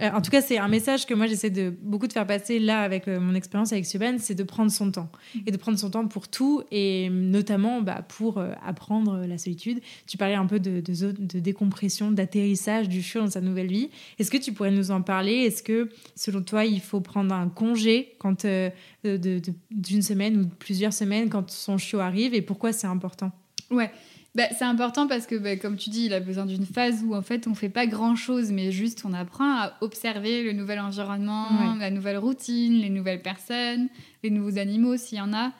en 0.00 0.20
tout 0.20 0.30
cas, 0.30 0.42
c'est 0.42 0.58
un 0.58 0.68
message 0.68 1.06
que 1.06 1.14
moi 1.14 1.26
j'essaie 1.26 1.50
de 1.50 1.70
beaucoup 1.70 2.06
de 2.06 2.12
faire 2.12 2.26
passer 2.26 2.58
là 2.58 2.82
avec 2.82 3.08
euh, 3.08 3.18
mon 3.18 3.34
expérience 3.34 3.72
avec 3.72 3.86
Subban, 3.86 4.16
c'est 4.18 4.34
de 4.34 4.42
prendre 4.42 4.70
son 4.70 4.90
temps 4.90 5.10
et 5.46 5.50
de 5.50 5.56
prendre 5.56 5.78
son 5.78 5.90
temps 5.90 6.06
pour 6.06 6.28
tout 6.28 6.62
et 6.70 7.08
notamment 7.10 7.80
bah, 7.80 8.02
pour 8.06 8.38
euh, 8.38 8.52
apprendre 8.64 9.24
la 9.26 9.38
solitude. 9.38 9.80
Tu 10.06 10.18
parlais 10.18 10.34
un 10.34 10.46
peu 10.46 10.60
de, 10.60 10.80
de, 10.80 11.40
décompression, 11.40 12.10
d'atterrissage 12.10 12.88
du 12.88 13.02
chiot 13.02 13.20
dans 13.20 13.30
sa 13.30 13.40
nouvelle 13.40 13.68
vie. 13.68 13.88
Est-ce 14.18 14.30
que 14.30 14.36
tu 14.36 14.52
pourrais 14.52 14.70
nous 14.70 14.90
en 14.90 15.00
parler? 15.00 15.32
Est-ce 15.32 15.62
que 15.62 15.90
selon 16.14 16.42
toi, 16.42 16.64
il 16.64 16.80
faut 16.80 17.00
prendre 17.00 17.34
un 17.34 17.48
congé 17.48 18.14
quand 18.18 18.44
euh, 18.44 18.70
d'une 19.02 20.02
semaine 20.02 20.36
ou 20.36 20.44
de 20.44 20.54
plusieurs 20.54 20.92
semaines 20.92 21.30
quand 21.30 21.50
son 21.50 21.78
chiot 21.78 22.00
arrive 22.00 22.34
et 22.34 22.42
pourquoi 22.42 22.72
c'est 22.72 22.86
important? 22.86 23.32
Ouais. 23.70 23.90
Bah, 24.36 24.44
c'est 24.56 24.64
important 24.64 25.06
parce 25.08 25.26
que, 25.26 25.34
bah, 25.34 25.56
comme 25.56 25.76
tu 25.76 25.88
dis, 25.88 26.04
il 26.06 26.12
a 26.12 26.20
besoin 26.20 26.44
d'une 26.44 26.66
phase 26.66 27.02
où 27.04 27.14
en 27.14 27.22
fait 27.22 27.46
on 27.46 27.54
fait 27.54 27.70
pas 27.70 27.86
grand 27.86 28.14
chose, 28.16 28.52
mais 28.52 28.70
juste 28.70 29.02
on 29.06 29.14
apprend 29.14 29.50
à 29.62 29.72
observer 29.80 30.42
le 30.42 30.52
nouvel 30.52 30.78
environnement, 30.78 31.48
Ouais. 31.48 31.78
la 31.80 31.90
nouvelle 31.90 32.18
routine, 32.18 32.74
les 32.74 32.90
nouvelles 32.90 33.22
personnes, 33.22 33.88
les 34.22 34.28
nouveaux 34.30 34.58
animaux 34.58 34.96
s'il 34.98 35.16
y 35.18 35.20
en 35.22 35.32
a, 35.32 35.52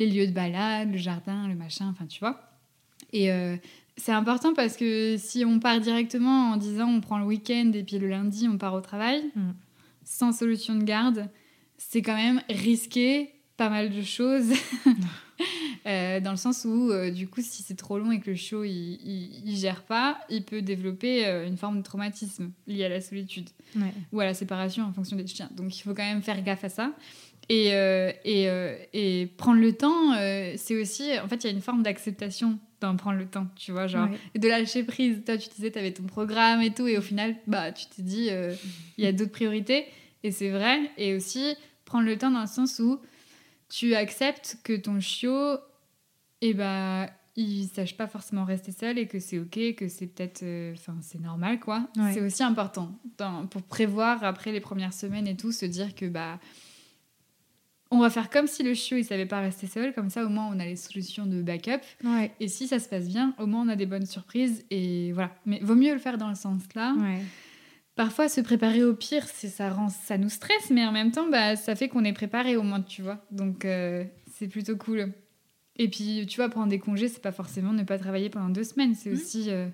les 0.00 0.10
lieux 0.10 0.26
de 0.26 0.32
balade, 0.32 0.90
le 0.90 0.98
jardin, 0.98 1.46
le 1.46 1.54
machin, 1.54 1.86
enfin 1.92 2.06
tu 2.06 2.18
vois. 2.18 2.40
Et 3.12 3.30
euh, 3.30 3.56
c'est 3.96 4.10
important 4.10 4.52
parce 4.52 4.76
que 4.76 5.14
si 5.16 5.44
on 5.44 5.60
part 5.60 5.78
directement 5.78 6.50
en 6.50 6.56
disant 6.56 6.88
on 6.88 7.00
prend 7.00 7.18
le 7.18 7.24
week-end 7.26 7.70
et 7.72 7.84
puis 7.84 7.98
le 8.00 8.08
lundi 8.08 8.48
on 8.52 8.58
part 8.58 8.74
au 8.74 8.80
travail, 8.80 9.22
Mm. 9.36 9.52
sans 10.04 10.32
solution 10.32 10.74
de 10.74 10.82
garde, 10.82 11.28
c'est 11.78 12.02
quand 12.02 12.16
même 12.16 12.40
risqué 12.50 13.30
pas 13.56 13.70
mal 13.70 13.90
de 13.90 14.02
choses. 14.02 14.50
Euh, 15.86 16.18
dans 16.18 16.30
le 16.30 16.38
sens 16.38 16.64
où, 16.64 16.90
euh, 16.90 17.10
du 17.10 17.28
coup, 17.28 17.42
si 17.42 17.62
c'est 17.62 17.74
trop 17.76 17.98
long 17.98 18.10
et 18.10 18.18
que 18.18 18.30
le 18.30 18.36
chiot 18.36 18.64
il, 18.64 18.70
il, 19.04 19.42
il 19.44 19.54
gère 19.58 19.82
pas, 19.82 20.18
il 20.30 20.42
peut 20.42 20.62
développer 20.62 21.26
euh, 21.26 21.46
une 21.46 21.58
forme 21.58 21.76
de 21.76 21.82
traumatisme 21.82 22.52
lié 22.66 22.86
à 22.86 22.88
la 22.88 23.02
solitude 23.02 23.50
Ouais. 23.76 23.92
ou 24.10 24.20
à 24.20 24.24
la 24.24 24.32
séparation 24.32 24.84
en 24.84 24.94
fonction 24.94 25.14
des 25.14 25.26
chiens. 25.26 25.50
Donc 25.54 25.76
il 25.76 25.82
faut 25.82 25.92
quand 25.92 26.02
même 26.04 26.22
faire 26.22 26.42
gaffe 26.42 26.64
à 26.64 26.70
ça. 26.70 26.92
Et, 27.50 27.66
et, 28.24 28.48
et 28.94 29.26
prendre 29.36 29.60
le 29.60 29.72
temps, 29.74 30.14
c'est 30.56 30.80
aussi. 30.80 31.10
En 31.22 31.28
fait, 31.28 31.44
il 31.44 31.48
y 31.48 31.50
a 31.50 31.52
une 31.52 31.60
forme 31.60 31.82
d'acceptation 31.82 32.58
d'en 32.80 32.96
prendre 32.96 33.18
le 33.18 33.26
temps, 33.26 33.46
tu 33.54 33.70
vois, 33.72 33.86
genre. 33.86 34.08
Ouais. 34.08 34.38
De 34.40 34.48
lâcher 34.48 34.84
prise. 34.84 35.22
Toi, 35.26 35.36
tu 35.36 35.50
disais, 35.54 35.70
tu 35.70 35.78
avais 35.78 35.92
ton 35.92 36.04
programme 36.04 36.62
et 36.62 36.72
tout, 36.72 36.86
et 36.86 36.96
au 36.96 37.02
final, 37.02 37.36
bah, 37.46 37.72
tu 37.72 37.84
t'es 37.94 38.00
dit, 38.02 38.30
il 38.96 39.04
y 39.04 39.06
a 39.06 39.12
d'autres 39.12 39.32
priorités. 39.32 39.84
Et 40.22 40.30
c'est 40.30 40.48
vrai. 40.48 40.78
Et 40.96 41.14
aussi, 41.14 41.54
prendre 41.84 42.06
le 42.06 42.16
temps 42.16 42.30
dans 42.30 42.40
le 42.40 42.46
sens 42.46 42.78
où 42.78 42.98
tu 43.68 43.94
acceptes 43.94 44.58
que 44.62 44.74
ton 44.76 45.00
chiot, 45.00 45.58
et 46.40 46.54
bah, 46.54 47.08
il 47.36 47.66
sache 47.66 47.96
pas 47.96 48.06
forcément 48.06 48.44
rester 48.44 48.70
seul 48.72 48.98
et 48.98 49.06
que 49.08 49.18
c'est 49.18 49.38
ok, 49.38 49.74
que 49.76 49.88
c'est 49.88 50.06
peut-être. 50.06 50.42
euh, 50.42 50.72
Enfin, 50.74 50.96
c'est 51.02 51.20
normal, 51.20 51.58
quoi. 51.58 51.88
Ouais. 51.96 52.12
C'est 52.12 52.20
aussi 52.20 52.42
important 52.42 52.92
dans- 53.18 53.46
pour 53.46 53.62
prévoir 53.62 54.22
après 54.24 54.52
les 54.52 54.60
premières 54.60 54.92
semaines 54.92 55.26
et 55.26 55.36
tout, 55.36 55.50
se 55.52 55.66
dire 55.66 55.94
que, 55.94 56.06
bah. 56.06 56.38
On 57.90 57.98
va 58.00 58.10
faire 58.10 58.28
comme 58.28 58.48
si 58.48 58.62
le 58.64 58.74
chiot 58.74 58.96
il 58.96 59.04
savait 59.04 59.26
pas 59.26 59.38
rester 59.40 59.68
seul, 59.68 59.92
comme 59.94 60.10
ça 60.10 60.24
au 60.24 60.28
moins 60.28 60.48
on 60.52 60.58
a 60.58 60.64
les 60.64 60.74
solutions 60.74 61.26
de 61.26 61.42
backup. 61.42 61.80
Ouais. 62.02 62.32
Et 62.40 62.48
si 62.48 62.66
ça 62.66 62.80
se 62.80 62.88
passe 62.88 63.06
bien, 63.08 63.34
au 63.38 63.46
moins 63.46 63.62
on 63.64 63.68
a 63.68 63.76
des 63.76 63.86
bonnes 63.86 64.06
surprises 64.06 64.64
et 64.70 65.12
voilà. 65.12 65.30
Mais 65.46 65.60
vaut 65.62 65.76
mieux 65.76 65.92
le 65.92 66.00
faire 66.00 66.18
dans 66.18 66.28
le 66.28 66.34
sens 66.34 66.62
là. 66.74 66.94
Ouais. 66.98 67.20
Parfois 67.96 68.28
se 68.28 68.40
préparer 68.40 68.82
au 68.82 68.94
pire, 68.94 69.24
c'est 69.32 69.48
ça 69.48 69.70
rend 69.70 69.88
ça 69.88 70.18
nous 70.18 70.28
stresse, 70.28 70.70
mais 70.70 70.84
en 70.84 70.90
même 70.92 71.12
temps 71.12 71.28
bah 71.30 71.54
ça 71.56 71.76
fait 71.76 71.88
qu'on 71.88 72.04
est 72.04 72.12
préparé 72.12 72.56
au 72.56 72.62
moins, 72.62 72.82
tu 72.82 73.02
vois. 73.02 73.24
Donc 73.30 73.64
euh, 73.64 74.04
c'est 74.32 74.48
plutôt 74.48 74.76
cool. 74.76 75.12
Et 75.76 75.88
puis 75.88 76.26
tu 76.28 76.36
vois 76.36 76.48
prendre 76.48 76.68
des 76.68 76.78
congés, 76.80 77.08
c'est 77.08 77.22
pas 77.22 77.32
forcément 77.32 77.72
ne 77.72 77.82
pas 77.84 77.98
travailler 77.98 78.30
pendant 78.30 78.48
deux 78.48 78.64
semaines, 78.64 78.94
c'est 78.94 79.10
Mhm. 79.10 79.16
aussi 79.16 79.44
euh, 79.50 79.68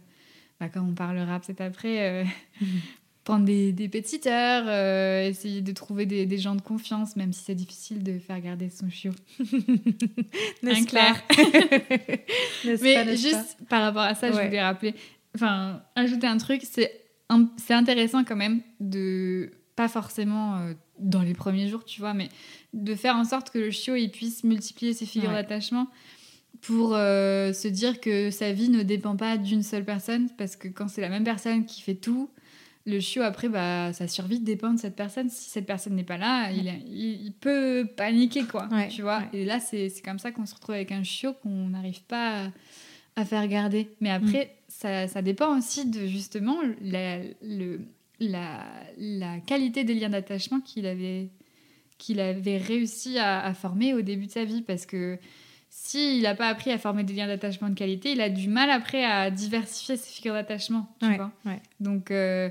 bah, 0.61 0.69
comme 0.69 0.89
on 0.91 0.95
parlera 0.95 1.41
peut-être 1.41 1.61
après. 1.63 2.23
euh, 2.23 2.25
Prendre 3.25 3.45
des, 3.45 3.73
des 3.73 3.89
petites 3.91 4.27
heures, 4.27 4.65
euh, 4.67 5.29
essayer 5.29 5.61
de 5.61 5.73
trouver 5.73 6.07
des, 6.07 6.25
des 6.25 6.39
gens 6.39 6.55
de 6.57 6.63
confiance, 6.63 7.17
même 7.17 7.35
si 7.35 7.45
c'est 7.45 7.55
difficile 7.55 8.03
de 8.03 8.19
faire 8.19 8.41
garder 8.41 8.71
son 8.71 8.89
chiot. 8.89 9.13
N'est-ce 10.63 10.87
N'est-ce 12.65 12.83
Mais 12.83 12.95
pas, 12.95 13.05
n'est-ce 13.05 13.05
pas 13.05 13.15
juste 13.15 13.57
par 13.69 13.83
rapport 13.83 14.03
à 14.03 14.15
ça, 14.15 14.29
je 14.33 14.41
voulais 14.41 14.63
rappeler, 14.63 14.95
enfin, 15.35 15.83
ajouter 15.97 16.27
un 16.27 16.39
truc, 16.39 16.63
c'est 16.65 17.00
c'est 17.57 17.75
intéressant 17.75 18.25
quand 18.25 18.37
même 18.37 18.61
de, 18.81 19.51
pas 19.77 19.89
forcément 19.89 20.57
euh, 20.57 20.75
dans 20.99 21.23
les 21.23 21.35
premiers 21.35 21.69
jours, 21.69 21.85
tu 21.85 22.01
vois, 22.01 22.15
mais 22.15 22.29
de 22.75 22.95
faire 22.95 23.17
en 23.17 23.25
sorte 23.25 23.51
que 23.51 23.59
le 23.59 23.71
chiot 23.71 23.97
il 23.97 24.11
puisse 24.11 24.45
multiplier 24.45 24.93
ses 24.95 25.07
figures 25.07 25.31
Ouais. 25.31 25.37
d'attachement 25.37 25.89
pour 26.63 26.95
euh, 26.95 27.53
se 27.53 27.69
dire 27.69 28.01
que 28.01 28.31
sa 28.31 28.53
vie 28.53 28.69
ne 28.69 28.83
dépend 28.83 29.17
pas 29.17 29.39
d'une 29.39 29.63
seule 29.63 29.85
personne, 29.85 30.29
parce 30.37 30.57
que 30.57 30.69
quand 30.69 30.89
c'est 30.89 31.01
la 31.01 31.09
même 31.09 31.25
personne 31.25 31.65
qui 31.65 31.81
fait 31.81 31.95
tout, 31.95 32.29
le 32.87 32.99
chiot 33.01 33.23
après, 33.23 33.49
bah, 33.49 33.93
sa 33.93 34.09
survie 34.09 34.41
dépend 34.41 34.73
de 34.73 34.79
cette 34.79 34.97
personne. 34.97 35.29
Si 35.31 35.49
cette 35.51 35.67
personne 35.67 35.95
n'est 35.95 36.03
pas 36.05 36.17
là, 36.19 36.51
il, 36.51 36.67
il, 36.87 37.27
il 37.27 37.33
peut 37.33 37.87
paniquer, 37.97 38.45
quoi, 38.45 38.69
Ouais, 38.73 38.89
tu 38.89 39.03
vois. 39.03 39.23
Et 39.33 39.45
là, 39.45 39.61
c'est 39.61 39.89
c'est 39.91 40.03
comme 40.03 40.19
ça 40.19 40.33
qu'on 40.33 40.47
se 40.47 40.55
retrouve 40.55 40.75
avec 40.75 40.91
un 40.91 41.03
chiot 41.03 41.33
qu'on 41.43 41.69
n'arrive 41.69 42.03
pas 42.03 42.47
à, 42.47 42.51
à 43.17 43.25
faire 43.25 43.47
garder. 43.49 43.89
Mais 44.01 44.11
après, 44.11 44.57
ça, 44.81 45.09
ça 45.09 45.21
dépend 45.23 45.57
aussi 45.59 45.87
de 45.91 46.07
justement 46.07 46.57
la, 46.81 47.19
le, 47.43 47.81
la, 48.19 48.65
la 48.97 49.39
qualité 49.41 49.85
des 49.85 49.95
liens 49.95 50.09
d'attachement 50.11 50.61
qu'il 50.61 50.87
avait, 50.87 51.29
qu'il 51.99 52.19
avait 52.21 52.57
réussi 52.59 53.19
à, 53.19 53.41
à 53.45 53.53
former 53.55 53.93
au 53.95 54.01
début 54.01 54.27
de 54.27 54.31
sa 54.33 54.45
vie. 54.45 54.63
Parce 54.63 54.87
que 54.87 55.19
s'il 55.69 56.23
n'a 56.23 56.35
pas 56.35 56.49
appris 56.49 56.71
à 56.73 56.79
former 56.79 57.05
des 57.05 57.13
liens 57.13 57.27
d'attachement 57.27 57.69
de 57.69 57.75
qualité, 57.75 58.13
il 58.13 58.21
a 58.21 58.31
du 58.31 58.49
mal 58.49 58.71
après 58.71 59.05
à 59.05 59.31
diversifier 59.31 59.97
ses 59.97 60.11
figures 60.13 60.35
d'attachement. 60.35 60.89
Tu 61.01 61.07
Ouais, 61.07 61.17
vois 61.17 61.33
ouais. 61.45 61.61
Donc, 61.79 62.11
euh, 62.11 62.49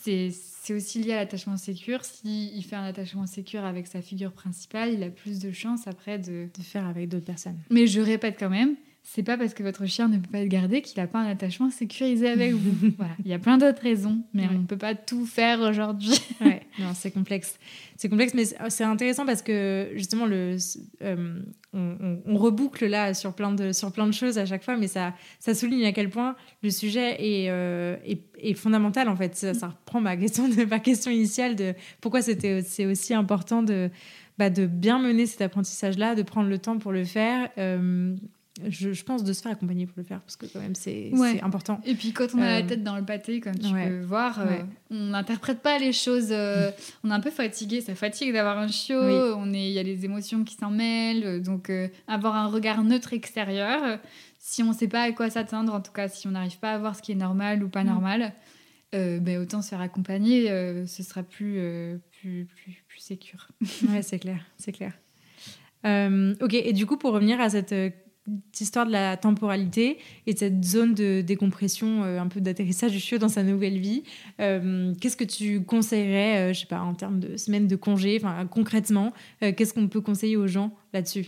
c'est 0.00 0.74
aussi 0.74 1.00
lié 1.02 1.12
à 1.14 1.16
l'attachement 1.16 1.56
sécure. 1.56 2.04
S'il 2.04 2.62
fait 2.64 2.76
un 2.76 2.84
attachement 2.84 3.26
sécure 3.26 3.64
avec 3.64 3.86
sa 3.86 4.02
figure 4.02 4.32
principale, 4.32 4.92
il 4.92 5.02
a 5.02 5.08
plus 5.10 5.40
de 5.40 5.50
chances 5.50 5.86
après 5.86 6.18
de. 6.18 6.48
De 6.56 6.62
faire 6.62 6.86
avec 6.86 7.08
d'autres 7.08 7.24
personnes. 7.24 7.58
Mais 7.70 7.86
je 7.86 8.00
répète 8.00 8.36
quand 8.38 8.50
même, 8.50 8.76
c'est 9.06 9.22
pas 9.22 9.36
parce 9.36 9.52
que 9.52 9.62
votre 9.62 9.84
chien 9.84 10.08
ne 10.08 10.16
peut 10.16 10.30
pas 10.32 10.38
être 10.38 10.48
gardé 10.48 10.80
qu'il 10.80 10.98
n'a 10.98 11.06
pas 11.06 11.18
un 11.20 11.26
attachement 11.28 11.70
sécurisé 11.70 12.26
avec 12.28 12.52
vous. 12.54 12.88
voilà. 12.96 13.12
Il 13.22 13.30
y 13.30 13.34
a 13.34 13.38
plein 13.38 13.58
d'autres 13.58 13.82
raisons, 13.82 14.22
mais 14.32 14.44
Ouais. 14.44 14.48
on 14.54 14.60
ne 14.60 14.66
peut 14.66 14.78
pas 14.78 14.94
tout 14.94 15.26
faire 15.26 15.60
aujourd'hui. 15.60 16.18
Ouais, 16.40 16.62
non, 16.78 16.92
c'est 16.94 17.10
complexe. 17.10 17.58
C'est 17.96 18.08
complexe, 18.08 18.32
mais 18.34 18.44
c'est 18.70 18.82
intéressant 18.84 19.24
parce 19.26 19.42
que 19.42 19.90
justement, 19.94 20.24
le, 20.26 20.56
euh, 21.02 21.38
on, 21.74 21.96
on- 22.00 22.22
on 22.26 22.36
reboucle 22.36 22.86
là 22.86 23.12
sur 23.14 23.34
plein, 23.34 23.52
de, 23.52 23.72
sur 23.72 23.92
plein 23.92 24.06
de 24.06 24.12
choses 24.12 24.38
à 24.38 24.46
chaque 24.46 24.64
fois, 24.64 24.76
mais 24.76 24.88
ça, 24.88 25.12
ça 25.38 25.54
souligne 25.54 25.84
à 25.84 25.92
quel 25.92 26.08
point 26.10 26.34
le 26.62 26.70
sujet 26.70 27.16
est, 27.22 27.50
euh, 27.50 27.96
est, 28.06 28.22
est 28.38 28.54
fondamental 28.54 29.08
en 29.10 29.16
fait. 29.16 29.36
Ça, 29.36 29.52
ça 29.54 29.68
reprend 29.68 30.00
ma 30.00 30.16
question, 30.16 30.48
de, 30.48 30.64
ma 30.64 30.80
question 30.80 31.10
initiale 31.10 31.56
de 31.56 31.74
pourquoi 32.00 32.22
c'était 32.22 32.62
c'est 32.62 32.86
aussi 32.86 33.12
important 33.14 33.62
de, 33.62 33.90
bah, 34.38 34.48
de 34.50 34.66
bien 34.66 34.98
mener 34.98 35.26
cet 35.26 35.42
apprentissage-là, 35.42 36.14
de 36.14 36.22
prendre 36.22 36.48
le 36.48 36.58
temps 36.58 36.78
pour 36.78 36.90
le 36.92 37.04
faire. 37.04 37.50
Euh, 37.58 38.16
je, 38.68 38.92
je 38.92 39.04
pense 39.04 39.24
de 39.24 39.32
se 39.32 39.42
faire 39.42 39.52
accompagner 39.52 39.84
pour 39.86 39.94
le 39.96 40.04
faire 40.04 40.20
parce 40.20 40.36
que 40.36 40.46
quand 40.46 40.60
même 40.60 40.74
c'est 40.76 41.10
Ouais. 41.12 41.40
important. 41.42 41.80
Et 41.84 41.94
puis 41.94 42.12
quand 42.12 42.34
on 42.34 42.38
a 42.40 42.44
Euh, 42.46 42.60
la 42.60 42.62
tête 42.62 42.84
dans 42.84 42.96
le 42.96 43.04
pâté, 43.04 43.40
comme 43.40 43.58
tu 43.58 43.72
ouais. 43.72 43.88
peux 43.88 44.00
voir, 44.02 44.40
euh, 44.40 44.58
on 44.90 45.06
n'interprète 45.06 45.60
pas 45.60 45.78
les 45.78 45.92
choses. 45.92 46.28
euh, 46.30 46.70
on 47.02 47.10
est 47.10 47.14
un 47.14 47.20
peu 47.20 47.30
fatigué, 47.32 47.80
ça 47.80 47.94
fatigue 47.96 48.32
d'avoir 48.32 48.58
un 48.58 48.68
chiot. 48.68 49.00
Oui. 49.00 49.32
On 49.36 49.52
est, 49.52 49.66
il 49.68 49.72
y 49.72 49.78
a 49.78 49.82
les 49.82 50.04
émotions 50.04 50.44
qui 50.44 50.54
s'en 50.54 50.70
mêlent, 50.70 51.24
euh, 51.24 51.40
donc 51.40 51.68
euh, 51.70 51.88
avoir 52.06 52.36
un 52.36 52.46
regard 52.46 52.84
neutre 52.84 53.12
extérieur. 53.12 53.82
euh, 53.82 53.96
si 54.38 54.62
on 54.62 54.68
ne 54.68 54.74
sait 54.74 54.88
pas 54.88 55.02
à 55.02 55.10
quoi 55.12 55.30
s'attendre, 55.30 55.72
en 55.74 55.80
tout 55.80 55.92
cas, 55.92 56.06
si 56.08 56.28
on 56.28 56.32
n'arrive 56.32 56.58
pas 56.58 56.74
à 56.74 56.78
voir 56.78 56.94
ce 56.94 57.02
qui 57.02 57.12
est 57.12 57.16
normal 57.16 57.64
ou 57.64 57.68
pas 57.68 57.82
Mm. 57.82 57.86
normal, 57.88 58.32
euh, 58.94 59.18
ben, 59.18 59.38
autant 59.40 59.62
se 59.62 59.70
faire 59.70 59.80
accompagner. 59.80 60.50
euh, 60.50 60.86
ce 60.86 61.02
sera 61.02 61.22
plus 61.24 61.54
euh, 61.58 61.96
plus 62.20 62.44
plus 62.54 62.84
plus 62.86 63.00
sécure. 63.00 63.48
Ouais, 63.88 64.02
c'est 64.02 64.18
clair, 64.20 64.44
c'est 64.58 64.70
clair. 64.70 64.92
Euh, 65.86 66.34
ok, 66.40 66.54
et 66.54 66.72
du 66.72 66.86
coup, 66.86 66.96
pour 66.96 67.12
revenir 67.12 67.40
à 67.40 67.50
cette, 67.50 67.72
euh, 67.72 67.90
cette 68.52 68.60
histoire 68.62 68.86
de 68.86 68.92
la 68.92 69.16
temporalité 69.16 69.98
et 70.26 70.32
de 70.34 70.38
cette 70.38 70.64
zone 70.64 70.94
de 70.94 71.20
décompression, 71.20 72.04
euh, 72.04 72.18
un 72.18 72.28
peu 72.28 72.40
d'atterrissage 72.40 72.92
du 72.92 72.98
chiot 73.00 73.18
dans 73.18 73.28
sa 73.28 73.42
nouvelle 73.42 73.78
vie, 73.78 74.02
euh, 74.40 74.94
qu'est-ce 75.00 75.16
que 75.16 75.24
tu 75.24 75.62
conseillerais, 75.62 76.50
euh, 76.50 76.52
je 76.54 76.60
sais 76.60 76.66
pas, 76.66 76.80
en 76.80 76.94
termes 76.94 77.20
de 77.20 77.36
semaines 77.36 77.66
de 77.66 77.76
congé, 77.76 78.18
enfin 78.22 78.46
concrètement, 78.46 79.12
euh, 79.42 79.52
qu'est-ce 79.52 79.74
qu'on 79.74 79.88
peut 79.88 80.00
conseiller 80.00 80.36
aux 80.36 80.46
gens 80.46 80.74
là-dessus? 80.92 81.26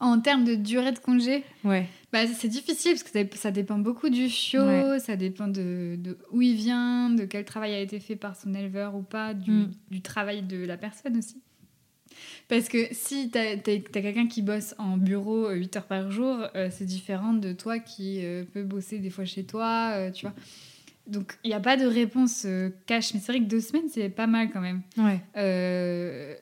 En 0.00 0.20
termes 0.20 0.44
de 0.44 0.56
durée 0.56 0.90
de 0.92 0.98
congé, 0.98 1.44
Ouais, 1.62 1.86
Bah, 2.12 2.26
c'est 2.26 2.48
difficile 2.48 2.92
parce 2.92 3.04
que 3.04 3.10
ça, 3.10 3.24
ça 3.36 3.50
dépend 3.52 3.78
beaucoup 3.78 4.08
du 4.10 4.28
chiot, 4.28 4.60
Ouais. 4.62 4.98
ça 4.98 5.14
dépend 5.16 5.46
de, 5.46 5.96
de 5.96 6.18
où 6.32 6.42
il 6.42 6.56
vient, 6.56 7.10
de 7.10 7.24
quel 7.24 7.44
travail 7.44 7.74
a 7.74 7.80
été 7.80 8.00
fait 8.00 8.16
par 8.16 8.36
son 8.36 8.54
éleveur 8.54 8.96
ou 8.96 9.02
pas, 9.02 9.34
du, 9.34 9.50
Mm. 9.52 9.70
du 9.90 10.00
travail 10.02 10.42
de 10.42 10.64
la 10.66 10.76
personne 10.76 11.16
aussi. 11.16 11.40
Parce 12.48 12.68
que 12.68 12.86
si 12.92 13.30
tu 13.30 13.38
as, 13.38 13.56
quelqu'un 13.56 14.26
qui 14.26 14.42
bosse 14.42 14.74
en 14.78 14.96
bureau 14.96 15.50
8 15.50 15.76
heures 15.76 15.86
par 15.86 16.10
jour, 16.10 16.46
euh, 16.54 16.68
c'est 16.70 16.84
différent 16.84 17.32
de 17.32 17.52
toi 17.52 17.78
qui 17.78 18.20
euh, 18.24 18.44
peut 18.52 18.62
bosser 18.64 18.98
des 18.98 19.10
fois 19.10 19.24
chez 19.24 19.44
toi, 19.44 19.90
euh, 19.94 20.10
tu 20.10 20.26
vois. 20.26 20.34
Donc 21.06 21.34
il 21.44 21.48
n'y 21.48 21.54
a 21.54 21.60
pas 21.60 21.76
de 21.76 21.84
réponse 21.86 22.44
euh, 22.46 22.70
cash, 22.86 23.12
mais 23.14 23.20
c'est 23.20 23.32
vrai 23.32 23.40
que 23.40 23.48
deux 23.48 23.60
semaines, 23.60 23.88
c'est 23.92 24.08
pas 24.08 24.26
mal 24.26 24.50
quand 24.50 24.60
même. 24.60 24.82
ouais, 24.98 25.20
Euh, 25.36 26.34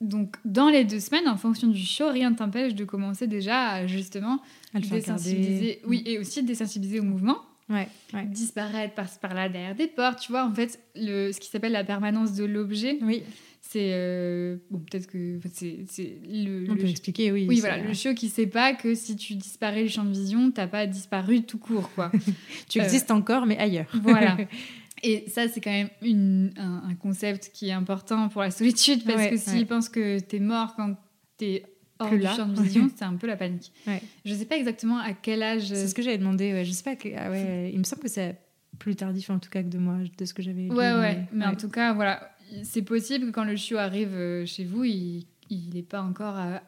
donc, 0.00 0.34
dans 0.44 0.68
les 0.68 0.82
deux 0.84 0.98
semaines, 0.98 1.28
en 1.28 1.36
fonction 1.36 1.68
du 1.68 1.80
show, 1.80 2.08
rien 2.10 2.30
ne 2.30 2.34
t'empêche 2.34 2.74
de 2.74 2.84
commencer 2.84 3.28
déjà 3.28 3.68
à 3.68 3.86
justement 3.86 4.40
à 4.74 4.80
le 4.80 4.84
faire 4.84 4.98
désensibiliser. 4.98 5.80
Oui, 5.86 6.02
et 6.04 6.18
aussi 6.18 6.42
désensibiliser 6.42 6.98
au 6.98 7.04
mouvement. 7.04 7.38
Ouais, 7.68 7.86
ouais. 8.12 8.24
Disparaître 8.24 9.00
par-là 9.20 9.48
derrière 9.48 9.76
des 9.76 9.86
portes. 9.86 10.18
Tu 10.18 10.32
vois, 10.32 10.44
en 10.44 10.52
fait, 10.52 10.80
le, 10.96 11.30
ce 11.30 11.38
qui 11.38 11.48
s'appelle 11.48 11.70
la 11.70 11.84
permanence 11.84 12.32
de 12.34 12.44
l'objet, 12.44 12.98
Oui, 13.02 13.22
c'est. 13.62 13.90
euh, 13.92 14.56
bon, 14.70 14.80
peut-être 14.80 15.06
que. 15.06 15.38
C'est 15.54 16.20
le. 16.28 16.66
on 16.68 16.74
le 16.74 16.78
peut 16.80 16.88
expliquer, 16.88 17.32
oui. 17.32 17.46
oui, 17.48 17.60
voilà, 17.60 17.78
le 17.78 17.94
chiot 17.94 18.12
qui 18.14 18.28
sait 18.28 18.46
pas 18.46 18.74
que 18.74 18.94
si 18.94 19.16
tu 19.16 19.34
disparais 19.36 19.84
du 19.84 19.88
champ 19.88 20.04
de 20.04 20.10
vision, 20.12 20.50
t'as 20.50 20.66
pas 20.66 20.86
disparu 20.86 21.42
tout 21.42 21.58
court, 21.58 21.90
quoi. 21.94 22.10
Tu 22.68 22.80
euh, 22.80 22.84
existes 22.84 23.10
encore, 23.10 23.46
mais 23.46 23.56
ailleurs. 23.58 23.90
Voilà. 24.02 24.36
Et 25.04 25.24
ça, 25.28 25.48
c'est 25.48 25.60
quand 25.60 25.70
même 25.72 25.88
une, 26.00 26.52
un, 26.56 26.82
un 26.90 26.94
concept 26.94 27.50
qui 27.52 27.68
est 27.68 27.72
important 27.72 28.28
pour 28.28 28.42
la 28.42 28.50
solitude, 28.52 29.02
parce 29.04 29.16
Ouais, 29.18 29.30
que 29.30 29.36
s'il 29.36 29.58
ouais. 29.60 29.64
pense 29.64 29.88
que 29.88 30.20
t'es 30.20 30.38
mort 30.38 30.74
quand 30.76 30.94
t'es 31.38 31.64
hors 31.98 32.08
du 32.10 32.18
là. 32.18 32.34
champ 32.36 32.46
de 32.46 32.60
vision, 32.62 32.88
c'est 32.96 33.04
un 33.04 33.16
peu 33.16 33.26
la 33.26 33.36
panique. 33.36 33.72
Ouais. 33.86 34.00
Je 34.24 34.32
sais 34.34 34.44
pas 34.44 34.56
exactement 34.56 34.98
à 34.98 35.12
quel 35.12 35.42
âge. 35.42 35.66
C'est 35.68 35.88
ce 35.88 35.94
que 35.94 36.02
j'avais 36.02 36.18
demandé. 36.18 36.52
Ouais. 36.52 36.64
Je 36.64 36.70
sais 36.70 36.84
pas. 36.84 36.94
Que... 36.94 37.08
ah 37.16 37.30
ouais, 37.30 37.70
il 37.72 37.78
me 37.80 37.84
semble 37.84 38.02
que 38.02 38.08
c'est 38.08 38.36
plus 38.78 38.94
tardif 38.96 39.28
en 39.30 39.38
tout 39.40 39.50
cas 39.50 39.62
que 39.62 39.68
de 39.68 39.78
moi, 39.78 39.96
de 40.16 40.24
ce 40.24 40.32
que 40.34 40.42
j'avais. 40.42 40.62
lu, 40.62 40.70
Ouais, 40.70 40.92
ouais. 40.94 41.24
Mais 41.32 41.46
en 41.46 41.54
tout 41.56 41.68
cas, 41.68 41.92
voilà. 41.94 42.31
C'est 42.64 42.82
possible 42.82 43.26
que 43.26 43.30
quand 43.30 43.44
le 43.44 43.56
chiot 43.56 43.78
arrive 43.78 44.14
euh, 44.14 44.46
chez 44.46 44.64
vous, 44.64 44.84
il 44.84 45.24
n'est 45.50 45.82
pas 45.82 46.02
encore 46.02 46.36
à, 46.36 46.62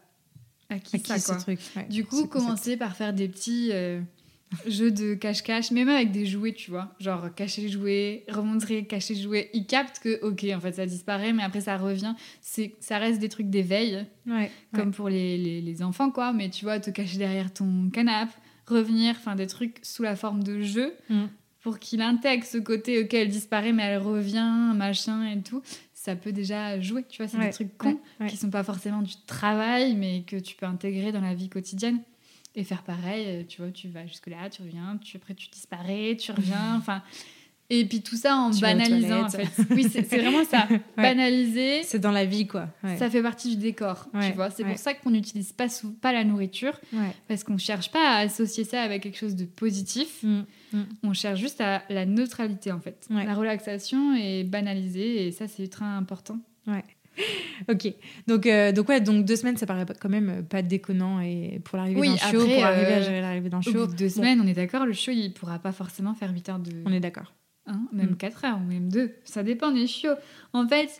acquis 0.70 0.96
Acquis 0.96 1.06
ça, 1.06 1.18
ce 1.18 1.26
quoi. 1.26 1.36
truc. 1.36 1.60
ouais, 1.76 1.86
Du 1.88 2.04
coup, 2.04 2.26
concept. 2.26 2.32
commencer 2.32 2.76
par 2.76 2.96
faire 2.96 3.12
des 3.12 3.28
petits 3.28 3.70
euh, 3.72 4.00
jeux 4.66 4.90
de 4.90 5.14
cache-cache, 5.14 5.70
même 5.70 5.88
avec 5.88 6.10
des 6.12 6.26
jouets, 6.26 6.52
tu 6.52 6.70
vois. 6.70 6.94
Genre 7.00 7.34
cacher 7.34 7.62
les 7.62 7.68
jouets, 7.68 8.24
remontrer, 8.28 8.84
cacher 8.86 9.14
les 9.14 9.20
jouets. 9.22 9.50
Il 9.54 9.66
capte 9.66 9.98
que, 10.00 10.20
ok, 10.24 10.44
en 10.54 10.60
fait, 10.60 10.72
ça 10.72 10.86
disparaît, 10.86 11.32
mais 11.32 11.42
après, 11.42 11.60
ça 11.60 11.76
revient. 11.76 12.14
C'est, 12.40 12.74
ça 12.80 12.98
reste 12.98 13.20
des 13.20 13.28
trucs 13.28 13.50
d'éveil, 13.50 14.06
Ouais, 14.26 14.50
comme 14.74 14.92
pour 14.92 15.08
les, 15.08 15.36
les, 15.38 15.60
les 15.60 15.82
enfants, 15.82 16.10
quoi. 16.10 16.32
Mais 16.32 16.50
tu 16.50 16.64
vois, 16.64 16.78
te 16.80 16.90
cacher 16.90 17.18
derrière 17.18 17.52
ton 17.52 17.90
canapé, 17.90 18.32
revenir, 18.66 19.14
enfin, 19.18 19.34
des 19.36 19.46
trucs 19.46 19.78
sous 19.82 20.02
la 20.02 20.16
forme 20.16 20.42
de 20.42 20.62
jeu 20.62 20.92
Mm. 21.10 21.24
Pour 21.64 21.78
qu'il 21.78 22.02
intègre 22.02 22.44
ce 22.44 22.58
côté, 22.58 23.02
ok, 23.02 23.14
elle 23.14 23.30
disparaît, 23.30 23.72
mais 23.72 23.82
elle 23.84 23.98
revient, 23.98 24.72
machin 24.74 25.26
et 25.32 25.40
tout. 25.40 25.62
Ça 25.94 26.14
peut 26.14 26.30
déjà 26.32 26.78
jouer, 26.78 27.02
tu 27.08 27.22
vois, 27.22 27.26
c'est 27.28 27.38
Ouais, 27.38 27.46
des 27.46 27.52
trucs 27.52 27.76
cons 27.78 27.88
ouais, 27.88 27.96
ouais. 28.20 28.26
qui 28.28 28.36
sont 28.36 28.50
pas 28.50 28.62
forcément 28.62 29.00
du 29.00 29.14
travail, 29.26 29.96
mais 29.96 30.22
que 30.26 30.36
tu 30.36 30.54
peux 30.56 30.66
intégrer 30.66 31.10
dans 31.10 31.22
la 31.22 31.32
vie 31.34 31.48
quotidienne. 31.48 32.00
Et 32.54 32.62
faire 32.64 32.82
pareil, 32.82 33.24
euh, 33.26 33.42
tu 33.48 33.62
vois, 33.62 33.70
tu 33.72 33.88
vas 33.88 34.06
jusque-là, 34.06 34.48
tu 34.50 34.60
reviens, 34.62 34.98
tu, 35.02 35.16
après 35.16 35.32
tu 35.34 35.48
disparais, 35.48 36.16
tu 36.20 36.30
reviens, 36.32 36.74
enfin... 36.76 37.02
Et 37.70 37.86
puis 37.86 38.02
tout 38.02 38.16
ça 38.16 38.36
en 38.36 38.50
Tu 38.50 38.60
banalisant, 38.60 39.24
en 39.24 39.28
fait. 39.30 39.48
Oui, 39.70 39.86
c'est 39.90 40.02
vraiment 40.02 40.44
ça. 40.44 40.68
Banaliser, 40.98 41.82
C'est 41.82 41.98
dans 41.98 42.10
la 42.10 42.26
vie, 42.26 42.46
quoi. 42.46 42.68
Ouais. 42.82 42.98
ça 42.98 43.08
fait 43.08 43.22
partie 43.22 43.48
du 43.48 43.56
décor, 43.56 44.06
Ouais, 44.12 44.28
tu 44.30 44.36
vois. 44.36 44.50
C'est 44.50 44.64
ouais. 44.64 44.68
pour 44.68 44.78
ça 44.78 44.92
qu'on 44.92 45.10
n'utilise 45.10 45.52
pas, 45.52 45.66
pas 46.02 46.12
la 46.12 46.24
nourriture, 46.24 46.78
Ouais. 46.92 47.10
parce 47.26 47.42
qu'on 47.42 47.56
cherche 47.56 47.90
pas 47.90 48.06
à 48.06 48.18
associer 48.18 48.64
ça 48.64 48.82
avec 48.82 49.02
quelque 49.02 49.16
chose 49.16 49.34
de 49.34 49.46
positif. 49.46 50.22
Mm, 50.22 50.42
mm. 50.74 50.84
On 51.04 51.12
cherche 51.14 51.40
juste 51.40 51.60
à 51.60 51.82
la 51.88 52.04
neutralité, 52.06 52.72
en 52.72 52.80
fait. 52.80 53.06
Ouais. 53.10 53.24
La 53.24 53.34
relaxation 53.34 54.14
est 54.14 54.44
banalisée, 54.44 55.26
et 55.26 55.32
ça, 55.32 55.48
c'est 55.48 55.62
ultra 55.62 55.86
important. 55.86 56.38
Ok. 57.68 57.86
Donc, 58.26 58.44
euh, 58.46 58.72
donc, 58.72 58.88
ouais, 58.88 59.00
donc 59.00 59.24
deux 59.24 59.36
semaines, 59.36 59.56
ça 59.56 59.66
paraît 59.66 59.86
quand 60.00 60.08
même 60.08 60.28
euh, 60.30 60.42
pas 60.42 60.62
déconnant 60.62 61.20
et 61.20 61.60
pour 61.64 61.78
l'arrivée 61.78 62.00
Oui, 62.00 62.08
d'un 62.08 62.16
chiot, 62.16 62.40
après, 62.40 62.54
pour 62.56 62.64
arriver 62.64 62.92
à 62.92 62.96
euh, 62.96 63.02
gérer 63.04 63.20
l'arrivée 63.20 63.48
d'un 63.50 63.58
Au 63.58 63.62
chiot. 63.62 63.72
bout 63.86 63.92
de 63.92 63.96
deux 63.96 64.06
bon, 64.08 64.14
semaines, 64.14 64.40
on 64.40 64.46
est 64.48 64.52
d'accord, 64.54 64.84
le 64.84 64.92
chiot, 64.94 65.12
il 65.12 65.32
pourra 65.32 65.60
pas 65.60 65.70
forcément 65.70 66.14
faire 66.14 66.32
8 66.32 66.48
heures 66.48 66.58
de... 66.58 66.72
on 66.84 66.92
est 66.92 66.98
d'accord. 66.98 67.32
Hein, 67.66 67.86
même 67.92 68.10
Mm. 68.10 68.16
4 68.16 68.44
heures, 68.46 68.56
ou 68.58 68.64
même 68.64 68.88
2. 68.88 69.14
Ça 69.24 69.44
dépend 69.44 69.70
des 69.70 69.86
chiots. 69.86 70.16
En 70.52 70.66
fait, 70.66 70.90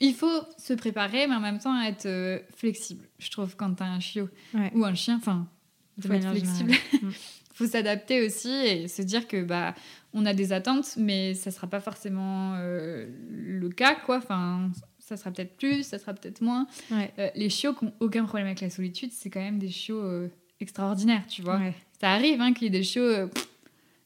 il 0.00 0.12
faut 0.14 0.42
se 0.58 0.74
préparer, 0.74 1.26
mais 1.26 1.34
en 1.34 1.40
même 1.40 1.58
temps 1.58 1.80
être 1.80 2.04
euh, 2.06 2.38
flexible. 2.54 3.06
Je 3.18 3.30
trouve 3.30 3.56
quand 3.56 3.72
t'as 3.72 3.86
un 3.86 4.00
chiot 4.00 4.28
Ouais. 4.52 4.70
ou 4.74 4.84
un 4.84 4.94
chien, 4.94 5.16
enfin, 5.16 5.48
De 5.96 6.08
manière 6.08 6.32
flexible. 6.32 6.72
faut 7.58 7.66
s'adapter 7.66 8.24
aussi 8.24 8.50
et 8.50 8.86
se 8.86 9.02
dire 9.02 9.26
que 9.26 9.42
bah 9.42 9.74
on 10.14 10.24
a 10.26 10.32
des 10.32 10.52
attentes, 10.52 10.96
mais 10.96 11.34
ça 11.34 11.50
sera 11.50 11.66
pas 11.66 11.80
forcément 11.80 12.54
euh, 12.56 13.06
le 13.30 13.68
cas, 13.68 13.96
quoi. 13.96 14.18
Enfin, 14.18 14.70
ça 14.98 15.16
sera 15.16 15.30
peut-être 15.32 15.56
plus, 15.56 15.82
ça 15.82 15.98
sera 15.98 16.14
peut-être 16.14 16.40
moins. 16.40 16.66
Ouais. 16.90 17.12
Euh, 17.18 17.28
les 17.34 17.50
chiots 17.50 17.74
qui 17.74 17.84
ont 17.84 17.92
aucun 18.00 18.24
problème 18.24 18.46
avec 18.46 18.60
la 18.60 18.70
solitude, 18.70 19.10
c'est 19.12 19.28
quand 19.28 19.40
même 19.40 19.58
des 19.58 19.70
chiots 19.70 20.02
euh, 20.02 20.28
extraordinaires, 20.60 21.24
tu 21.28 21.42
vois. 21.42 21.58
Ouais. 21.58 21.74
Ça 22.00 22.12
arrive 22.12 22.40
hein, 22.40 22.52
qu'il 22.52 22.64
y 22.64 22.66
ait 22.68 22.78
des 22.78 22.84
chiots, 22.84 23.26
pff, 23.26 23.48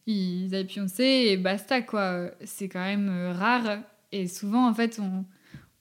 ils 0.06 0.54
aillent 0.54 0.66
pioncer 0.66 1.04
et 1.04 1.36
basta 1.36 1.82
quoi. 1.82 2.30
C'est 2.44 2.68
quand 2.68 2.84
même 2.84 3.32
rare 3.32 3.80
et 4.10 4.26
souvent 4.26 4.66
en 4.66 4.74
fait 4.74 4.98
on, 4.98 5.24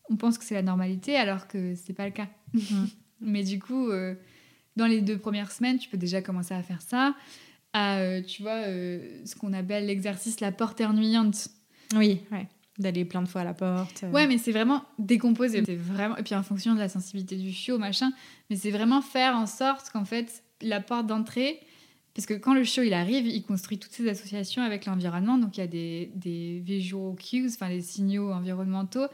on 0.10 0.18
pense 0.18 0.38
que 0.38 0.44
c'est 0.44 0.54
la 0.54 0.62
normalité 0.62 1.16
alors 1.16 1.48
que 1.48 1.74
c'est 1.76 1.94
pas 1.94 2.06
le 2.06 2.12
cas. 2.12 2.28
Mhm. 2.54 2.90
Mais 3.22 3.44
du 3.44 3.60
coup, 3.60 3.90
dans 4.76 4.88
les 4.88 5.02
deux 5.02 5.18
premières 5.18 5.52
semaines, 5.52 5.78
tu 5.78 5.90
peux 5.90 5.98
déjà 5.98 6.22
commencer 6.22 6.56
à 6.56 6.64
faire 6.64 6.82
ça, 6.82 7.14
à 7.74 8.00
euh, 8.00 8.22
tu 8.22 8.42
vois 8.42 8.68
euh, 8.68 9.22
ce 9.26 9.36
qu'on 9.36 9.54
appelle 9.54 9.86
l'exercice 9.86 10.40
la 10.40 10.52
porte 10.52 10.82
ennuyante. 10.82 11.48
Oui, 11.96 12.22
ouais. 12.32 12.48
D'aller 12.78 13.06
plein 13.06 13.22
de 13.22 13.28
fois 13.28 13.42
à 13.42 13.44
la 13.44 13.54
porte. 13.54 14.04
euh. 14.04 14.12
Ouais, 14.12 14.28
mais 14.28 14.38
c'est 14.38 14.52
vraiment 14.52 14.84
décomposé. 14.98 15.62
C'est 15.66 15.76
vraiment 15.76 16.18
et 16.18 16.24
puis 16.24 16.36
en 16.36 16.44
fonction 16.44 16.74
de 16.74 16.80
la 16.80 16.90
sensibilité 16.90 17.36
du 17.36 17.52
chiot, 17.52 17.78
machin. 17.78 18.12
Mais 18.50 18.56
c'est 18.56 18.72
vraiment 18.72 19.02
faire 19.02 19.36
en 19.36 19.46
sorte 19.46 19.90
qu'en 19.92 20.06
fait 20.06 20.44
la 20.62 20.80
porte 20.80 21.08
d'entrée, 21.08 21.60
parce 22.16 22.26
que 22.26 22.34
quand 22.34 22.54
le 22.54 22.64
chiot 22.64 22.84
il 22.84 22.94
arrive, 22.94 23.26
il 23.28 23.44
construit 23.44 23.78
toutes 23.78 23.92
ses 23.94 24.08
associations 24.10 24.62
avec 24.64 24.86
l'environnement. 24.86 25.38
Donc 25.38 25.58
il 25.58 25.62
y 25.62 25.64
a 25.64 25.68
des, 25.68 26.12
des 26.16 26.60
visual 26.64 27.16
cues, 27.16 27.48
enfin 27.48 27.70
des 27.70 27.82
signaux 27.82 28.32
environnementaux, 28.32 29.08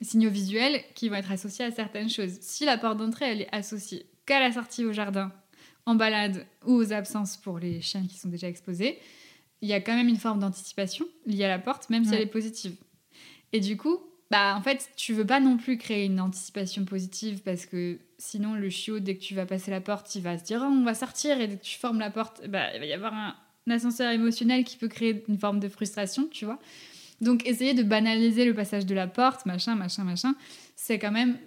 des 0.00 0.06
signaux 0.06 0.30
visuels 0.30 0.80
qui 0.94 1.08
vont 1.08 1.16
être 1.16 1.32
associés 1.32 1.64
à 1.64 1.70
certaines 1.70 2.10
choses. 2.10 2.38
Si 2.40 2.64
la 2.64 2.78
porte 2.78 2.98
d'entrée 2.98 3.26
elle 3.26 3.40
est 3.42 3.54
associée 3.54 4.06
qu'à 4.26 4.40
la 4.40 4.52
sortie 4.52 4.84
au 4.84 4.92
jardin, 4.92 5.32
en 5.88 5.94
balade 5.94 6.46
ou 6.66 6.74
aux 6.74 6.92
absences 6.92 7.36
pour 7.36 7.58
les 7.58 7.80
chiens 7.80 8.06
qui 8.06 8.18
sont 8.18 8.28
déjà 8.28 8.48
exposés, 8.48 8.98
il 9.62 9.68
y 9.68 9.72
a 9.72 9.80
quand 9.80 9.94
même 9.96 10.08
une 10.08 10.16
forme 10.18 10.38
d'anticipation 10.40 11.06
liée 11.26 11.44
à 11.44 11.48
la 11.48 11.58
porte, 11.58 11.88
même 11.90 12.04
si 12.04 12.10
Ouais. 12.10 12.16
elle 12.16 12.22
est 12.22 12.26
positive. 12.26 12.76
Et 13.52 13.60
du 13.60 13.76
coup, 13.76 13.98
bah 14.30 14.54
en 14.56 14.60
fait, 14.62 14.90
tu 14.96 15.14
veux 15.14 15.24
pas 15.24 15.40
non 15.40 15.56
plus 15.56 15.78
créer 15.78 16.04
une 16.04 16.20
anticipation 16.20 16.84
positive 16.84 17.40
parce 17.42 17.64
que 17.64 17.98
sinon 18.18 18.54
le 18.54 18.68
chiot, 18.68 18.98
dès 19.00 19.16
que 19.16 19.22
tu 19.22 19.34
vas 19.34 19.46
passer 19.46 19.70
la 19.70 19.80
porte, 19.80 20.14
il 20.14 20.22
va 20.22 20.36
se 20.38 20.44
dire 20.44 20.60
Oh, 20.62 20.68
on 20.70 20.84
va 20.84 20.94
sortir 20.94 21.40
et 21.40 21.48
dès 21.48 21.56
que 21.56 21.64
tu 21.64 21.78
formes 21.78 21.98
la 21.98 22.10
porte, 22.10 22.46
bah, 22.48 22.74
il 22.74 22.80
va 22.80 22.86
y 22.86 22.92
avoir 22.92 23.14
un, 23.14 23.34
un 23.66 23.70
ascenseur 23.70 24.12
émotionnel 24.12 24.64
qui 24.64 24.76
peut 24.76 24.88
créer 24.88 25.24
une 25.28 25.38
forme 25.38 25.58
de 25.60 25.68
frustration, 25.68 26.28
tu 26.30 26.44
vois. 26.44 26.58
Donc 27.22 27.46
essayer 27.46 27.72
de 27.74 27.82
banaliser 27.82 28.44
le 28.44 28.52
passage 28.54 28.84
de 28.86 28.94
la 28.94 29.06
porte, 29.06 29.46
machin, 29.46 29.74
machin, 29.74 30.04
machin, 30.04 30.34
c'est 30.76 30.98
quand 30.98 31.10
même 31.10 31.38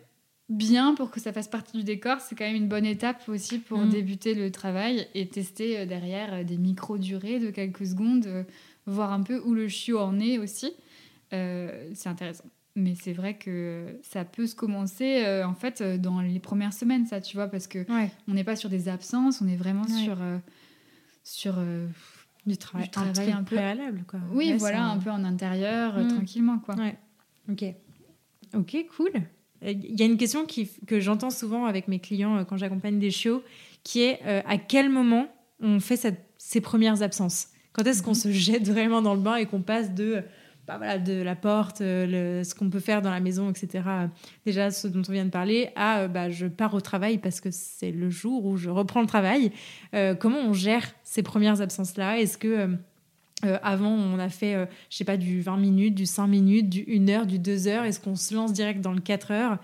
bien 0.51 0.93
pour 0.95 1.09
que 1.11 1.19
ça 1.19 1.33
fasse 1.33 1.47
partie 1.47 1.77
du 1.77 1.83
décor. 1.83 2.19
C'est 2.19 2.35
quand 2.35 2.45
même 2.45 2.55
une 2.55 2.67
bonne 2.67 2.85
étape 2.85 3.27
aussi 3.27 3.57
pour 3.59 3.79
Mm. 3.79 3.89
débuter 3.89 4.33
le 4.35 4.51
travail 4.51 5.07
et 5.15 5.27
tester 5.27 5.79
euh, 5.79 5.85
derrière 5.85 6.33
euh, 6.33 6.43
des 6.43 6.57
micro-durées 6.57 7.39
de 7.39 7.49
quelques 7.49 7.85
secondes, 7.87 8.25
euh, 8.27 8.43
voir 8.85 9.11
un 9.13 9.23
peu 9.23 9.39
où 9.45 9.53
le 9.53 9.67
chiot 9.67 9.99
en 9.99 10.19
est 10.19 10.37
aussi. 10.37 10.71
Euh, 11.33 11.89
c'est 11.93 12.09
intéressant. 12.09 12.45
Mais 12.75 12.95
c'est 12.95 13.13
vrai 13.13 13.37
que 13.37 13.85
ça 14.01 14.23
peut 14.23 14.47
se 14.47 14.55
commencer 14.55 15.23
euh, 15.25 15.45
en 15.45 15.53
fait 15.55 15.81
dans 15.83 16.21
les 16.21 16.39
premières 16.39 16.73
semaines, 16.73 17.05
ça, 17.05 17.19
tu 17.19 17.35
vois, 17.35 17.47
parce 17.47 17.67
que 17.67 17.79
Ouais. 17.91 18.11
on 18.27 18.33
n'est 18.33 18.43
pas 18.45 18.55
sur 18.55 18.69
des 18.69 18.87
absences, 18.87 19.41
on 19.41 19.47
est 19.47 19.57
vraiment 19.57 19.83
Ouais. 19.83 20.03
sur 20.05 20.17
euh, 20.21 20.37
sur 21.23 21.55
Du 22.45 22.57
travail, 22.57 22.87
Du 22.87 22.91
travail 22.91 23.31
un, 23.31 23.43
peu- 23.43 23.55
préalable, 23.55 24.03
quoi. 24.07 24.19
oui, 24.33 24.51
Ouais, 24.51 24.57
voilà, 24.57 24.85
un 24.85 24.97
peu 24.97 25.11
en 25.11 25.23
intérieur, 25.23 25.97
Mm. 25.99 26.07
tranquillement, 26.07 26.59
quoi. 26.59 26.75
Ok. 27.49 27.63
Ok, 28.55 28.85
cool. 28.97 29.11
Il 29.63 29.99
y 29.99 30.03
a 30.03 30.05
une 30.05 30.17
question 30.17 30.45
qui, 30.45 30.69
que 30.87 30.99
j'entends 30.99 31.29
souvent 31.29 31.65
avec 31.65 31.87
mes 31.87 31.99
clients 31.99 32.37
euh, 32.37 32.43
quand 32.43 32.57
j'accompagne 32.57 32.97
des 32.99 33.11
chiots, 33.11 33.43
qui 33.83 34.01
est 34.01 34.19
euh, 34.25 34.41
à 34.47 34.57
quel 34.57 34.89
moment 34.89 35.27
on 35.61 35.79
fait 35.79 35.97
cette- 35.97 36.25
ces 36.37 36.61
premières 36.61 37.01
absences? 37.03 37.47
Quand 37.73 37.85
est-ce 37.85 38.01
qu'on 38.03 38.11
Mhm. 38.11 38.15
se 38.15 38.31
jette 38.31 38.67
vraiment 38.67 39.01
dans 39.01 39.13
le 39.13 39.21
bain 39.21 39.35
et 39.35 39.45
qu'on 39.45 39.61
passe 39.61 39.93
de, 39.93 40.23
bah 40.67 40.77
voilà, 40.77 40.97
de 40.99 41.21
la 41.21 41.35
porte, 41.35 41.81
euh, 41.81 42.39
le- 42.39 42.43
ce 42.43 42.53
qu'on 42.55 42.69
peut 42.69 42.79
faire 42.79 43.01
dans 43.01 43.11
la 43.11 43.19
maison, 43.19 43.49
etc. 43.51 43.83
euh, 43.87 44.07
Déjà, 44.45 44.71
ce 44.71 44.87
dont 44.87 45.01
on 45.07 45.11
vient 45.11 45.25
de 45.25 45.29
parler, 45.29 45.69
à 45.75 46.01
euh, 46.01 46.07
bah, 46.07 46.29
je 46.29 46.47
pars 46.47 46.73
au 46.73 46.81
travail 46.81 47.17
parce 47.19 47.39
que 47.39 47.49
c'est 47.51 47.91
le 47.91 48.09
jour 48.09 48.45
où 48.45 48.57
je 48.57 48.69
reprends 48.69 49.01
le 49.01 49.07
travail. 49.07 49.51
Euh, 49.93 50.15
comment 50.15 50.39
on 50.39 50.53
gère 50.53 50.85
ces 51.03 51.23
premières 51.23 51.61
absences-là? 51.61 52.19
Est-ce 52.19 52.37
que 52.37 52.69
euh, 53.45 53.57
avant, 53.63 53.89
on 53.91 54.19
a 54.19 54.29
fait, 54.29 54.55
euh, 54.55 54.65
je 54.89 54.97
sais 54.97 55.03
pas, 55.03 55.17
du 55.17 55.41
20 55.41 55.57
minutes, 55.57 55.95
du 55.95 56.05
5 56.05 56.27
minutes, 56.27 56.69
du 56.69 56.85
1 56.87 57.09
heure, 57.09 57.25
du 57.25 57.39
2 57.39 57.67
heures. 57.67 57.83
Est-ce 57.83 57.99
qu'on 57.99 58.15
se 58.15 58.33
lance 58.33 58.53
direct 58.53 58.81
dans 58.81 58.93
le 58.93 59.01
4 59.01 59.31
heures? 59.31 59.57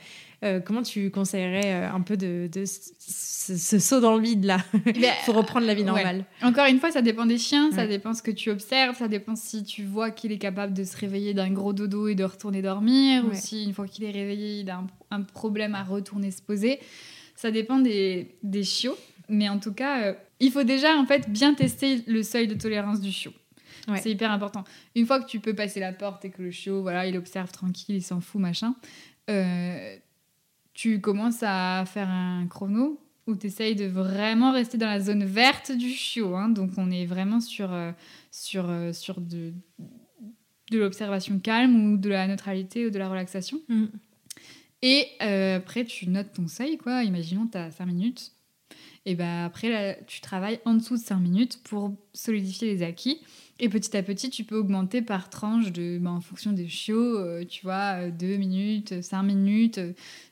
Euh, 0.43 0.59
Comment 0.63 0.83
tu 0.83 1.09
conseillerais 1.09 1.73
euh, 1.73 1.91
un 1.91 2.01
peu 2.01 2.15
de, 2.15 2.47
de 2.51 2.63
ce, 2.65 3.79
saut 3.79 3.99
dans 3.99 4.15
le 4.15 4.21
vide 4.21 4.45
là 4.45 4.59
Ben, 4.85 5.11
pour 5.25 5.35
reprendre 5.35 5.65
la 5.65 5.73
vie 5.73 5.81
ouais. 5.81 5.87
normale 5.87 6.25
Encore 6.43 6.67
une 6.67 6.79
fois, 6.79 6.91
ça 6.91 7.01
dépend 7.01 7.25
des 7.25 7.39
chiens, 7.39 7.71
ça 7.71 7.87
dépend 7.87 8.13
ce 8.13 8.21
que 8.21 8.29
tu 8.29 8.51
observes, 8.51 8.95
ça 8.95 9.07
dépend 9.07 9.35
si 9.35 9.63
tu 9.63 9.83
vois 9.83 10.11
qu'il 10.11 10.31
est 10.31 10.37
capable 10.37 10.73
de 10.73 10.83
se 10.83 10.95
réveiller 10.95 11.33
d'un 11.33 11.49
gros 11.49 11.73
dodo 11.73 12.07
et 12.07 12.13
de 12.13 12.23
retourner 12.23 12.61
dormir, 12.61 13.25
ou 13.25 13.33
si 13.33 13.63
une 13.63 13.73
fois 13.73 13.87
qu'il 13.87 14.03
est 14.03 14.11
réveillé, 14.11 14.59
il 14.59 14.69
a 14.69 14.77
un, 14.77 14.87
un 15.09 15.21
problème 15.21 15.73
à 15.73 15.83
retourner 15.83 16.29
se 16.29 16.41
poser. 16.41 16.79
Ça 17.35 17.49
dépend 17.49 17.79
des, 17.79 18.35
des 18.43 18.63
chiots, 18.63 18.97
mais 19.29 19.49
en 19.49 19.57
tout 19.57 19.73
cas, 19.73 20.15
il 20.39 20.51
faut 20.51 20.63
déjà 20.63 20.95
en 20.97 21.05
fait 21.07 21.29
bien 21.31 21.55
tester 21.55 22.03
le 22.05 22.21
seuil 22.21 22.47
de 22.47 22.53
tolérance 22.53 23.01
du 23.01 23.11
chiot. 23.11 23.33
Ouais. 23.87 23.99
C'est 24.01 24.11
hyper 24.11 24.31
important. 24.31 24.63
Une 24.95 25.05
fois 25.05 25.21
que 25.21 25.27
tu 25.27 25.39
peux 25.39 25.53
passer 25.53 25.79
la 25.79 25.93
porte 25.93 26.25
et 26.25 26.29
que 26.29 26.41
le 26.41 26.51
chiot, 26.51 26.81
voilà, 26.81 27.07
il 27.07 27.17
observe 27.17 27.51
tranquille, 27.51 27.95
il 27.95 28.01
s'en 28.03 28.19
fout, 28.19 28.41
machin, 28.41 28.75
euh, 29.29 29.95
tu 30.73 30.99
commences 31.01 31.41
à 31.41 31.85
faire 31.85 32.09
un 32.09 32.47
chrono 32.47 32.99
où 33.27 33.35
tu 33.35 33.47
essayes 33.47 33.75
de 33.75 33.85
vraiment 33.85 34.51
rester 34.51 34.77
dans 34.77 34.87
la 34.87 34.99
zone 34.99 35.23
verte 35.25 35.71
du 35.71 35.89
chiot. 35.89 36.35
hein. 36.35 36.49
Donc 36.49 36.71
on 36.77 36.91
est 36.91 37.05
vraiment 37.05 37.39
sur, 37.39 37.73
euh, 37.73 37.91
sur, 38.31 38.69
euh, 38.69 38.93
sur 38.93 39.19
de, 39.21 39.53
de 40.71 40.79
l'observation 40.79 41.39
calme 41.39 41.93
ou 41.93 41.97
de 41.97 42.09
la 42.09 42.27
neutralité 42.27 42.85
ou 42.85 42.89
de 42.89 42.99
la 42.99 43.09
relaxation. 43.09 43.59
Mm. 43.67 43.85
Et 44.81 45.07
euh, 45.21 45.57
après, 45.57 45.85
tu 45.85 46.07
notes 46.09 46.33
ton 46.33 46.47
seuil, 46.47 46.77
quoi. 46.77 47.03
Imaginons, 47.03 47.47
tu 47.47 47.57
as 47.57 47.71
5 47.71 47.85
minutes. 47.85 48.31
Et 49.05 49.15
ben 49.15 49.45
après, 49.45 49.69
là, 49.69 49.95
tu 50.05 50.21
travailles 50.21 50.59
en 50.65 50.73
dessous 50.75 50.97
de 50.97 51.01
5 51.01 51.17
minutes 51.19 51.63
pour 51.63 51.95
solidifier 52.13 52.67
les 52.67 52.83
acquis. 52.83 53.21
Et 53.59 53.69
petit 53.69 53.95
à 53.97 54.03
petit, 54.03 54.29
tu 54.29 54.43
peux 54.43 54.55
augmenter 54.55 55.01
par 55.01 55.29
tranche 55.31 55.71
de, 55.71 55.97
ben, 55.99 56.11
en 56.11 56.21
fonction 56.21 56.51
des 56.51 56.67
chiots, 56.67 57.17
euh, 57.17 57.43
tu 57.43 57.63
vois, 57.63 58.09
2 58.11 58.37
minutes, 58.37 59.01
5 59.01 59.23
minutes. 59.23 59.79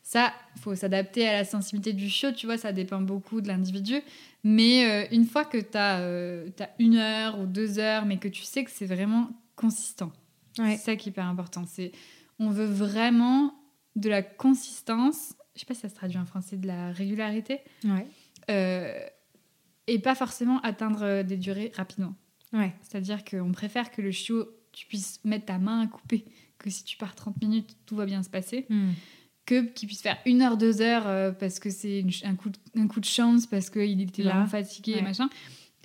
Ça, 0.03 0.31
faut 0.61 0.75
s'adapter 0.75 1.27
à 1.27 1.33
la 1.33 1.43
sensibilité 1.45 1.93
du 1.93 2.07
chiot, 2.09 2.31
tu 2.33 2.45
vois, 2.45 2.57
ça 2.59 2.71
dépend 2.71 3.01
beaucoup 3.01 3.41
de 3.41 3.47
l'individu. 3.47 3.95
Mais 4.43 4.85
euh, 4.87 5.07
une 5.11 5.25
fois 5.25 5.43
que 5.43 5.57
tu 5.57 5.75
as, 5.77 6.71
une 6.77 6.97
heure 6.97 7.39
ou 7.39 7.45
deux 7.47 7.79
heures, 7.79 8.05
mais 8.05 8.17
que 8.17 8.27
tu 8.27 8.43
sais 8.43 8.63
que 8.63 8.69
c'est 8.71 8.85
vraiment 8.85 9.29
consistant, 9.55 10.11
Ouais. 10.59 10.77
c'est 10.77 10.83
ça 10.91 10.95
qui 10.95 11.09
est 11.09 11.11
hyper 11.11 11.25
important. 11.25 11.63
C'est 11.65 11.91
on 12.39 12.49
veut 12.49 12.65
vraiment 12.65 13.55
de 13.95 14.09
la 14.09 14.21
consistance. 14.21 15.33
Je 15.55 15.61
sais 15.61 15.65
pas 15.65 15.73
si 15.73 15.81
ça 15.81 15.89
se 15.89 15.95
traduit 15.95 16.17
en 16.19 16.25
français, 16.25 16.57
de 16.57 16.67
la 16.67 16.91
régularité, 16.91 17.59
Ouais. 17.83 18.05
euh, 18.51 18.93
et 19.87 19.99
pas 19.99 20.15
forcément 20.15 20.59
atteindre 20.61 21.03
euh, 21.03 21.23
des 21.23 21.37
durées 21.37 21.71
rapidement. 21.75 22.13
Ouais. 22.55 22.73
C'est-à-dire 22.81 23.23
qu'on 23.23 23.51
préfère 23.51 23.91
que 23.91 24.01
le 24.01 24.11
chiot, 24.11 24.47
tu 24.71 24.85
puisses 24.87 25.19
mettre 25.23 25.45
ta 25.45 25.57
main 25.57 25.81
à 25.81 25.87
couper, 25.87 26.25
que 26.57 26.69
si 26.69 26.83
tu 26.83 26.97
pars 26.97 27.13
30 27.15 27.41
minutes, 27.41 27.75
tout 27.85 27.95
va 27.95 28.05
bien 28.05 28.23
se 28.23 28.29
passer, 28.29 28.65
Mm. 28.69 28.91
que 29.45 29.65
qu'il 29.73 29.87
puisse 29.87 30.01
faire 30.01 30.17
une 30.25 30.41
heure, 30.41 30.57
deux 30.57 30.81
heures 30.81 31.07
euh, 31.07 31.31
parce 31.31 31.59
que 31.59 31.69
c'est 31.69 32.03
un, 32.23 32.35
coup 32.35 32.49
de, 32.49 32.57
un 32.79 32.87
coup 32.87 32.99
de 32.99 33.05
chance, 33.05 33.45
parce 33.45 33.69
qu'il 33.69 34.01
était 34.01 34.23
Là. 34.23 34.31
vraiment 34.31 34.47
fatigué 34.47 34.93
Ouais. 34.93 34.99
et 34.99 35.03
machin, 35.03 35.29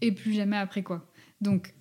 et 0.00 0.12
plus 0.12 0.32
jamais 0.32 0.56
après 0.56 0.82
quoi. 0.82 1.06
Donc, 1.40 1.74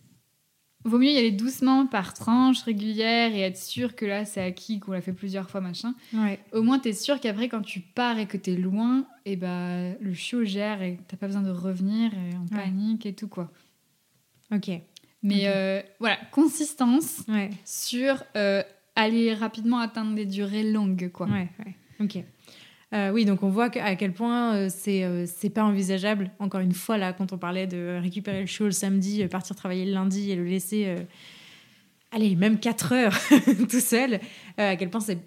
vaut 0.86 0.98
mieux 0.98 1.12
y 1.12 1.18
aller 1.18 1.32
doucement 1.32 1.86
par 1.86 2.14
tranche 2.14 2.62
régulière 2.64 3.34
et 3.36 3.42
être 3.42 3.58
sûr 3.58 3.96
que 3.96 4.06
là 4.06 4.26
c'est 4.26 4.42
acquis, 4.42 4.80
qu'on 4.80 4.92
l'a 4.94 5.02
fait 5.02 5.14
plusieurs 5.14 5.50
fois, 5.50 5.62
machin. 5.62 5.94
Ouais. 6.14 6.40
Au 6.54 6.62
moins, 6.64 6.80
t'es 6.80 6.94
sûr 6.94 7.20
qu'après, 7.20 7.50
quand 7.50 7.62
tu 7.62 7.80
pars 7.82 8.18
et 8.18 8.26
que 8.28 8.38
t'es 8.38 8.56
loin, 8.56 9.06
et 9.26 9.36
bah, 9.36 9.94
le 10.00 10.14
chiot 10.14 10.44
gère 10.46 10.82
et 10.82 11.00
t'as 11.08 11.18
pas 11.18 11.28
besoin 11.28 11.42
de 11.44 11.52
revenir 11.52 12.12
et 12.14 12.36
en 12.36 12.42
Ouais. 12.56 12.64
panique 12.64 13.06
et 13.06 13.14
tout 13.14 13.28
quoi. 13.28 13.52
Ok. 14.54 14.70
Mais 15.22 15.42
euh, 15.48 15.82
voilà, 16.00 16.18
consistance 16.32 17.24
Ouais. 17.28 17.50
sur 17.66 18.24
euh, 18.38 18.64
aller 18.96 19.34
rapidement 19.34 19.80
atteindre 19.80 20.16
des 20.16 20.26
durées 20.26 20.64
longues 20.64 21.12
quoi. 21.12 21.28
Ouais. 21.28 21.50
ouais. 21.66 21.76
Ok. 22.00 22.24
Euh, 22.94 23.12
oui, 23.12 23.26
donc 23.26 23.44
on 23.44 23.50
voit 23.50 23.66
à 23.78 23.96
quel 23.96 24.14
point 24.14 24.68
c'est 24.70 25.06
c'est 25.28 25.50
pas 25.52 25.64
envisageable. 25.64 26.32
Encore 26.40 26.62
une 26.62 26.74
fois, 26.74 26.98
là, 26.98 27.14
quand 27.14 27.34
on 27.34 27.38
parlait 27.38 27.68
de 27.68 28.00
récupérer 28.02 28.40
le 28.42 28.48
chiot 28.48 28.66
le 28.66 28.72
samedi, 28.72 29.28
partir 29.28 29.56
travailler 29.56 29.86
le 29.86 29.92
lundi 29.92 30.32
et 30.32 30.36
le 30.36 30.46
laisser, 30.46 30.96
allez, 32.12 32.36
même 32.36 32.60
4 32.60 32.94
heures 32.94 33.20
tout 33.70 33.80
seul, 33.80 34.20
à 34.58 34.76
quel 34.76 34.90
point 34.90 35.02
c'est. 35.02 35.20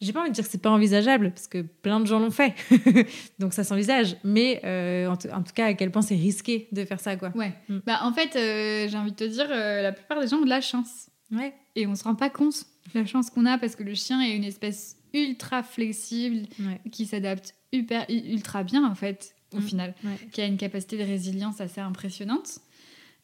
J'ai 0.00 0.12
pas 0.12 0.20
envie 0.20 0.28
de 0.30 0.34
dire 0.34 0.44
que 0.44 0.50
c'est 0.50 0.60
pas 0.60 0.70
envisageable, 0.70 1.30
parce 1.30 1.46
que 1.48 1.62
plein 1.62 2.00
de 2.00 2.06
gens 2.06 2.18
l'ont 2.18 2.30
fait. 2.30 2.54
donc 3.38 3.54
ça 3.54 3.64
s'envisage. 3.64 4.16
Mais 4.24 4.60
euh, 4.64 5.06
en, 5.08 5.16
tout- 5.16 5.28
en 5.28 5.42
tout 5.42 5.52
cas, 5.54 5.66
à 5.66 5.74
quel 5.74 5.90
point 5.90 6.02
c'est 6.02 6.14
risqué 6.16 6.68
de 6.72 6.84
faire 6.84 7.00
ça, 7.00 7.16
quoi. 7.16 7.30
Ouais. 7.34 7.52
Mm. 7.68 7.78
Bah, 7.86 8.00
en 8.02 8.12
fait, 8.12 8.36
euh, 8.36 8.88
j'ai 8.88 8.96
envie 8.98 9.12
de 9.12 9.16
te 9.16 9.24
dire, 9.24 9.46
euh, 9.50 9.80
la 9.82 9.92
plupart 9.92 10.20
des 10.20 10.28
gens 10.28 10.36
ont 10.38 10.44
de 10.44 10.50
la 10.50 10.60
chance. 10.60 11.08
Ouais. 11.32 11.54
Et 11.76 11.86
on 11.86 11.94
se 11.94 12.04
rend 12.04 12.14
pas 12.14 12.28
compte 12.30 12.64
de 12.94 13.00
la 13.00 13.06
chance 13.06 13.30
qu'on 13.30 13.46
a 13.46 13.56
parce 13.58 13.74
que 13.74 13.82
le 13.82 13.94
chien 13.94 14.20
est 14.20 14.36
une 14.36 14.44
espèce 14.44 14.96
ultra 15.14 15.62
flexible 15.62 16.46
Ouais. 16.60 16.80
qui 16.92 17.06
s'adapte 17.06 17.54
hyper, 17.72 18.04
ultra 18.10 18.62
bien 18.64 18.84
en 18.88 18.94
fait 18.94 19.34
au 19.54 19.58
Mm. 19.58 19.62
final, 19.62 19.94
Ouais. 20.04 20.10
qui 20.32 20.40
a 20.42 20.46
une 20.46 20.56
capacité 20.58 20.98
de 20.98 21.04
résilience 21.04 21.60
assez 21.60 21.80
impressionnante. 21.80 22.58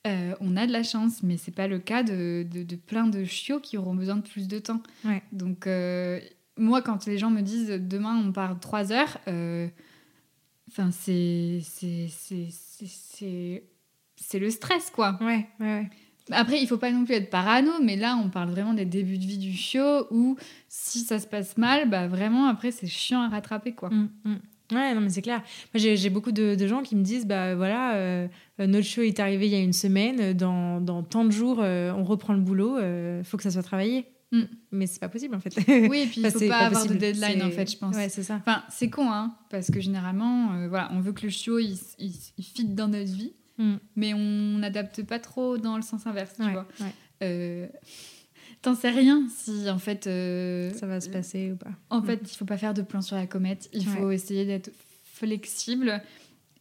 Euh, 0.06 0.34
on 0.40 0.56
a 0.56 0.66
de 0.66 0.72
la 0.72 0.82
chance, 0.82 1.22
mais 1.22 1.36
c'est 1.36 1.54
pas 1.54 1.68
le 1.68 1.78
cas 1.78 2.02
de, 2.02 2.44
de, 2.50 2.62
de 2.64 2.76
plein 2.76 3.06
de 3.06 3.24
chiots 3.24 3.60
qui 3.60 3.76
auront 3.78 3.94
besoin 3.94 4.16
de 4.16 4.22
plus 4.22 4.48
de 4.48 4.58
temps. 4.58 4.82
Ouais. 5.04 5.22
Donc 5.32 5.66
euh, 5.66 6.18
moi, 6.58 6.82
quand 6.82 7.06
les 7.06 7.18
gens 7.18 7.30
me 7.30 7.40
disent 7.40 7.68
demain 7.70 8.16
on 8.24 8.32
part 8.32 8.58
3 8.60 8.92
heures, 8.92 9.18
euh, 9.28 9.68
enfin 10.68 10.90
c'est 10.90 11.60
c'est 11.62 12.08
c'est 12.10 12.48
c'est- 12.50 12.86
c'est 12.86 13.64
c'est 14.16 14.38
le 14.38 14.50
stress 14.50 14.90
quoi. 14.90 15.18
Ouais, 15.20 15.46
ouais, 15.60 15.66
ouais. 15.66 15.90
Après, 16.30 16.60
il 16.62 16.68
faut 16.68 16.78
pas 16.78 16.92
non 16.92 17.04
plus 17.04 17.14
être 17.14 17.30
parano, 17.30 17.72
mais 17.82 17.96
là, 17.96 18.16
on 18.16 18.30
parle 18.30 18.50
vraiment 18.50 18.74
des 18.74 18.84
débuts 18.84 19.18
de 19.18 19.24
vie 19.24 19.38
du 19.38 19.52
chiot 19.52 20.06
où 20.12 20.36
si 20.68 21.00
ça 21.00 21.18
se 21.18 21.26
passe 21.26 21.56
mal, 21.58 21.90
bah 21.90 22.06
vraiment, 22.06 22.46
après, 22.46 22.70
c'est 22.70 22.86
chiant 22.86 23.20
à 23.22 23.28
rattraper, 23.28 23.72
quoi. 23.72 23.90
Mm, 23.90 24.08
mm. 24.24 24.36
Ouais, 24.72 24.94
non, 24.94 25.00
mais 25.00 25.08
c'est 25.10 25.20
clair. 25.20 25.42
Moi, 25.74 25.82
j'ai 25.96 26.10
beaucoup 26.10 26.30
de, 26.30 26.54
de 26.54 26.66
gens 26.68 26.82
qui 26.82 26.94
me 26.94 27.02
disent 27.02 27.26
bah 27.26 27.56
voilà, 27.56 27.96
euh, 27.96 28.28
notre 28.60 28.86
show 28.86 29.02
est 29.02 29.18
arrivé 29.18 29.46
il 29.46 29.52
y 29.52 29.56
a 29.56 29.60
une 29.60 29.72
semaine, 29.72 30.32
dans, 30.32 30.80
dans 30.80 31.02
tant 31.02 31.24
de 31.24 31.32
jours, 31.32 31.58
euh, 31.60 31.92
on 31.92 32.04
reprend 32.04 32.32
le 32.34 32.40
boulot, 32.40 32.78
euh, 32.78 33.24
faut 33.24 33.36
que 33.36 33.42
ça 33.42 33.50
soit 33.50 33.64
travaillé. 33.64 34.06
Mm. 34.32 34.42
Mais 34.72 34.86
c'est 34.86 34.98
pas 35.00 35.08
possible 35.10 35.34
en 35.34 35.40
fait. 35.40 35.54
Oui, 35.88 35.98
et 35.98 36.06
puis 36.06 36.20
il 36.22 36.30
faut 36.30 36.38
c'est 36.38 36.48
pas, 36.48 36.60
avoir 36.60 36.82
possible. 36.82 36.94
de 36.94 37.00
deadline, 37.00 37.42
en 37.42 37.50
fait, 37.50 37.70
je 37.70 37.76
pense. 37.76 37.94
Ouais, 37.94 38.08
c'est 38.08 38.22
ça. 38.22 38.36
Enfin, 38.36 38.62
c'est 38.70 38.88
con, 38.90 39.10
hein, 39.12 39.36
parce 39.50 39.70
que 39.70 39.78
généralement, 39.80 40.54
euh, 40.54 40.68
voilà, 40.68 40.90
on 40.92 41.00
veut 41.00 41.12
que 41.12 41.22
le 41.22 41.28
chiot, 41.30 41.58
il, 41.58 41.78
il, 41.98 42.12
il 42.38 42.44
fit 42.44 42.64
dans 42.64 42.88
notre 42.88 43.12
vie, 43.12 43.34
Mm. 43.58 43.74
mais 43.96 44.14
on 44.14 44.58
n'adapte 44.58 45.02
pas 45.02 45.18
trop 45.18 45.58
dans 45.58 45.76
le 45.76 45.82
sens 45.82 46.06
inverse, 46.06 46.32
tu 46.36 46.42
Ouais, 46.42 46.52
vois. 46.52 46.66
ouais. 46.80 46.94
Euh, 47.22 47.66
T'en 48.62 48.74
sais 48.74 48.88
rien 48.90 49.26
si, 49.28 49.68
en 49.68 49.78
fait... 49.78 50.06
euh, 50.06 50.72
Ça 50.72 50.86
va 50.86 51.00
se 51.02 51.10
passer 51.10 51.52
ou 51.52 51.56
pas. 51.56 51.70
En 51.90 52.00
Mm. 52.00 52.06
fait, 52.06 52.20
il 52.32 52.36
faut 52.36 52.44
pas 52.46 52.56
faire 52.56 52.72
de 52.72 52.80
plan 52.82 53.02
sur 53.02 53.16
la 53.16 53.26
comète. 53.26 53.68
Il 53.74 53.84
faut 53.86 54.10
essayer 54.10 54.46
d'être 54.46 54.70
flexible 55.04 56.02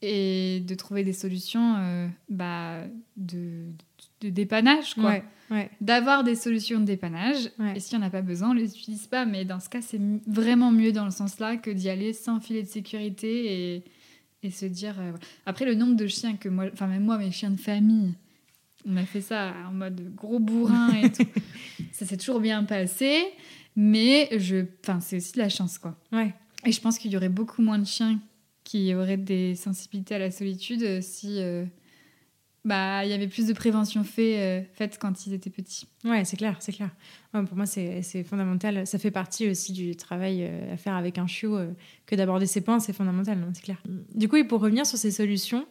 et 0.02 0.62
de 0.68 0.76
trouver 0.76 1.04
des 1.04 1.14
solutions 1.14 2.10
bah, 2.28 2.82
de, 3.18 3.38
de 3.38 3.84
dépannage, 4.30 4.94
quoi. 4.96 5.10
Ouais, 5.10 5.24
ouais. 5.50 5.70
D'avoir 5.82 6.24
des 6.24 6.36
solutions 6.36 6.80
de 6.80 6.86
dépannage. 6.86 7.50
Ouais. 7.60 7.78
Et 7.78 7.80
si 7.80 7.96
on 7.96 8.00
n'a 8.00 8.10
pas 8.10 8.22
besoin, 8.22 8.52
on 8.52 8.54
les 8.54 8.78
utilise 8.78 9.08
pas. 9.08 9.26
Mais 9.26 9.46
dans 9.46 9.60
ce 9.60 9.70
cas, 9.70 9.82
c'est 9.82 10.00
vraiment 10.28 10.72
mieux 10.72 10.92
dans 10.92 11.06
le 11.06 11.12
sens 11.12 11.40
là 11.40 11.58
que 11.58 11.72
d'y 11.72 11.90
aller 11.90 12.14
sans 12.14 12.40
filet 12.40 12.62
de 12.64 12.68
sécurité 12.68 13.76
et, 13.76 13.84
et 14.44 14.52
se 14.52 14.66
dire. 14.66 14.96
euh. 15.00 15.12
Après, 15.46 15.66
le 15.66 15.76
nombre 15.76 15.96
de 15.96 16.08
chiens 16.08 16.36
que 16.36 16.50
moi, 16.50 16.66
enfin 16.74 16.88
même 16.88 17.04
moi, 17.04 17.18
mes 17.18 17.32
chiens 17.32 17.52
de 17.52 17.60
famille, 17.60 18.14
on 18.86 18.98
a 18.98 19.04
fait 19.06 19.22
ça 19.22 19.54
en 19.70 19.74
mode 19.74 20.14
gros 20.16 20.40
bourrin 20.40 20.94
et 21.02 21.12
tout. 21.12 21.24
ça 21.92 22.06
s'est 22.06 22.18
toujours 22.18 22.40
bien 22.40 22.64
passé. 22.64 23.24
Mais 23.76 24.28
je, 24.38 24.66
enfin, 24.84 25.00
c'est 25.00 25.18
aussi 25.18 25.34
de 25.34 25.38
la 25.40 25.50
chance, 25.50 25.78
quoi. 25.78 25.98
Ouais. 26.12 26.34
Et 26.66 26.72
je 26.72 26.82
pense 26.82 26.98
qu'il 26.98 27.12
y 27.12 27.18
aurait 27.18 27.30
beaucoup 27.30 27.62
moins 27.62 27.80
de 27.80 27.86
chiens 27.86 28.20
qui 28.64 28.94
auraient 28.94 29.18
des 29.18 29.56
sensibilités 29.56 30.16
à 30.16 30.20
la 30.20 30.30
solitude 30.30 31.02
si 31.02 31.42
euh, 31.42 31.66
bah 32.64 33.04
il 33.04 33.10
y 33.10 33.14
avait 33.14 33.28
plus 33.28 33.48
de 33.48 33.54
prévention 33.54 34.04
euh, 34.20 34.62
faite 34.74 35.00
quand 35.00 35.26
ils 35.26 35.34
étaient 35.34 35.50
petits. 35.50 35.88
Ouais, 36.06 36.24
c'est 36.26 36.38
clair, 36.38 36.58
c'est 36.60 36.72
clair. 36.72 36.90
Pour 37.32 37.56
moi, 37.56 37.66
c'est 37.66 38.24
fondamental. 38.24 38.86
Ça 38.86 39.00
fait 39.00 39.10
partie 39.10 39.50
aussi 39.50 39.74
du 39.74 39.96
travail 39.96 40.44
euh, 40.44 40.74
à 40.74 40.78
faire 40.78 40.94
avec 40.94 41.18
un 41.18 41.26
chiot 41.26 41.58
euh, 41.58 41.72
que 42.06 42.16
d'aborder 42.16 42.46
ces 42.46 42.62
points, 42.62 42.80
c'est 42.80 42.94
fondamental, 42.94 43.40
c'est 43.54 43.64
clair. 43.64 43.82
Du 44.14 44.28
coup, 44.28 44.44
pour 44.46 44.62
revenir 44.62 44.86
sur 44.86 45.00
ces 45.00 45.12
solutions 45.12 45.66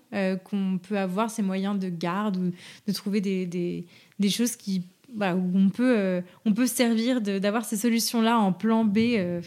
qu'on 0.44 0.80
peut 0.82 0.98
avoir, 0.98 1.30
ces 1.30 1.42
moyens 1.42 1.78
de 1.78 1.88
garde 1.88 2.36
ou 2.36 2.50
de 2.86 2.92
trouver 2.92 3.20
des, 3.20 3.46
des, 3.46 3.86
des 4.18 4.28
choses 4.28 4.56
qui 4.56 4.82
voilà, 5.14 5.34
où 5.36 5.50
on 5.54 5.70
peut, 5.70 6.22
on 6.44 6.52
peut 6.52 6.68
se 6.68 6.74
servir 6.74 7.20
d'avoir 7.20 7.64
ces 7.64 7.76
solutions-là 7.76 8.38
en 8.38 8.52
plan 8.52 8.84
B, 8.84 8.98
euh, 9.16 9.40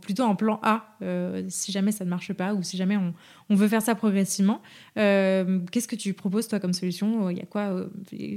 plutôt 0.00 0.22
en 0.22 0.36
plan 0.36 0.60
A, 0.62 0.96
si 1.48 1.72
jamais 1.72 1.90
ça 1.90 2.04
ne 2.04 2.10
marche 2.10 2.32
pas 2.32 2.54
ou 2.54 2.62
si 2.62 2.76
jamais 2.76 2.96
on, 2.96 3.12
on 3.48 3.54
veut 3.54 3.68
faire 3.68 3.82
ça 3.82 3.94
progressivement. 3.94 4.60
Euh, 4.98 5.60
Qu'est-ce 5.70 5.88
que 5.88 5.96
tu 5.96 6.12
proposes 6.14 6.48
toi 6.48 6.58
comme 6.58 6.72
solution 6.72 7.30
Il 7.30 7.36
y 7.36 7.40
a 7.40 7.46
quoi 7.46 7.62
euh, 7.72 7.86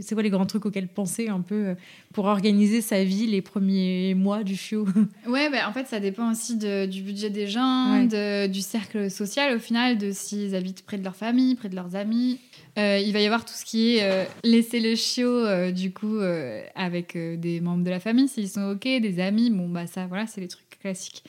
C'est 0.01 0.13
quoi 0.13 0.23
les 0.23 0.29
grands 0.29 0.45
trucs 0.45 0.65
auxquels 0.65 0.87
penser 0.87 1.27
un 1.29 1.41
peu 1.41 1.55
euh, 1.69 1.75
pour 2.13 2.25
organiser 2.25 2.81
sa 2.81 3.03
vie 3.03 3.25
les 3.27 3.41
premiers 3.41 4.13
mois 4.13 4.43
du 4.43 4.55
chiot 4.55 4.85
Ouais, 5.27 5.49
bah, 5.49 5.67
en 5.67 5.73
fait, 5.73 5.87
ça 5.87 5.99
dépend 5.99 6.31
aussi 6.31 6.57
de- 6.57 6.85
du 6.85 7.01
budget 7.01 7.29
des 7.29 7.47
gens, 7.47 7.93
Ouais. 7.99 8.07
de- 8.07 8.51
du 8.51 8.61
cercle 8.61 9.09
social 9.09 9.55
au 9.55 9.59
final, 9.59 9.97
de 9.97 10.11
s'ils 10.11 10.53
habitent 10.55 10.85
près 10.85 10.97
de 10.97 11.03
leur 11.03 11.15
famille, 11.15 11.55
près 11.55 11.69
de 11.69 11.75
leurs 11.75 11.95
amis. 11.95 12.39
Euh, 12.77 12.99
il 13.03 13.11
va 13.13 13.19
y 13.19 13.25
avoir 13.25 13.43
tout 13.45 13.53
ce 13.53 13.65
qui 13.65 13.95
est 13.95 14.03
euh, 14.03 14.23
laisser 14.43 14.79
le 14.79 14.95
chiot, 14.95 15.27
euh, 15.27 15.71
du 15.71 15.91
coup, 15.91 16.17
euh, 16.17 16.61
avec 16.75 17.15
euh, 17.15 17.35
des 17.35 17.61
membres 17.61 17.83
de 17.83 17.89
la 17.89 17.99
famille, 17.99 18.27
s'ils 18.27 18.47
sont 18.49 18.71
OK, 18.71 18.83
des 18.83 19.19
amis. 19.19 19.49
Bon, 19.49 19.67
bah 19.67 19.87
ça, 19.87 20.05
voilà, 20.07 20.27
c'est 20.27 20.39
les 20.39 20.47
trucs 20.47 20.69
classiques. 20.79 21.23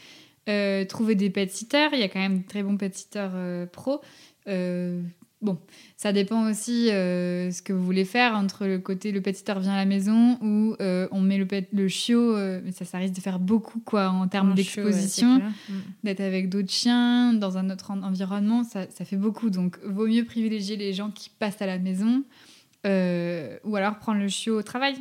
Euh, 0.48 0.84
trouver 0.84 1.14
des 1.14 1.30
pet 1.30 1.50
sitters, 1.50 1.90
il 1.92 2.00
y 2.00 2.02
a 2.02 2.08
quand 2.08 2.18
même 2.18 2.40
de 2.42 2.46
très 2.46 2.62
bons 2.62 2.76
pet 2.76 2.94
sitters 2.94 3.28
euh, 3.34 3.66
pro. 3.66 4.00
Euh, 4.48 5.02
bon, 5.42 5.58
ça 5.96 6.12
dépend 6.12 6.48
aussi 6.50 6.86
ce 6.88 7.62
que 7.62 7.72
vous 7.72 7.84
voulez 7.84 8.06
faire 8.06 8.34
entre 8.34 8.66
le 8.66 8.78
côté 8.78 9.12
le 9.12 9.20
pet 9.20 9.36
sitter 9.36 9.54
vient 9.60 9.74
à 9.74 9.76
la 9.76 9.84
maison 9.84 10.38
ou 10.40 10.76
on 10.80 11.20
met 11.20 11.36
le, 11.38 11.46
pet, 11.46 11.68
le 11.72 11.88
chiot, 11.88 12.36
mais 12.64 12.72
ça, 12.72 12.84
ça 12.84 12.98
risque 12.98 13.14
de 13.14 13.20
faire 13.20 13.38
beaucoup 13.38 13.80
quoi 13.80 14.08
en 14.08 14.26
termes 14.28 14.50
ouais, 14.50 14.54
d'exposition. 14.56 15.38
Mm. 15.68 15.74
d'être 16.04 16.20
avec 16.20 16.48
d'autres 16.48 16.72
chiens 16.72 17.34
dans 17.34 17.58
un 17.58 17.70
autre 17.70 17.90
en- 17.90 18.02
environnement, 18.02 18.64
ça, 18.64 18.86
ça 18.90 19.04
fait 19.04 19.16
beaucoup. 19.16 19.50
Donc, 19.50 19.78
vaut 19.84 20.06
mieux 20.06 20.24
privilégier 20.24 20.76
les 20.76 20.92
gens 20.94 21.10
qui 21.10 21.30
passent 21.30 21.62
à 21.62 21.66
la 21.66 21.78
maison 21.78 22.24
ou 22.84 23.76
alors 23.76 23.98
prendre 23.98 24.20
le 24.20 24.28
chiot 24.28 24.58
au 24.58 24.62
travail. 24.62 24.94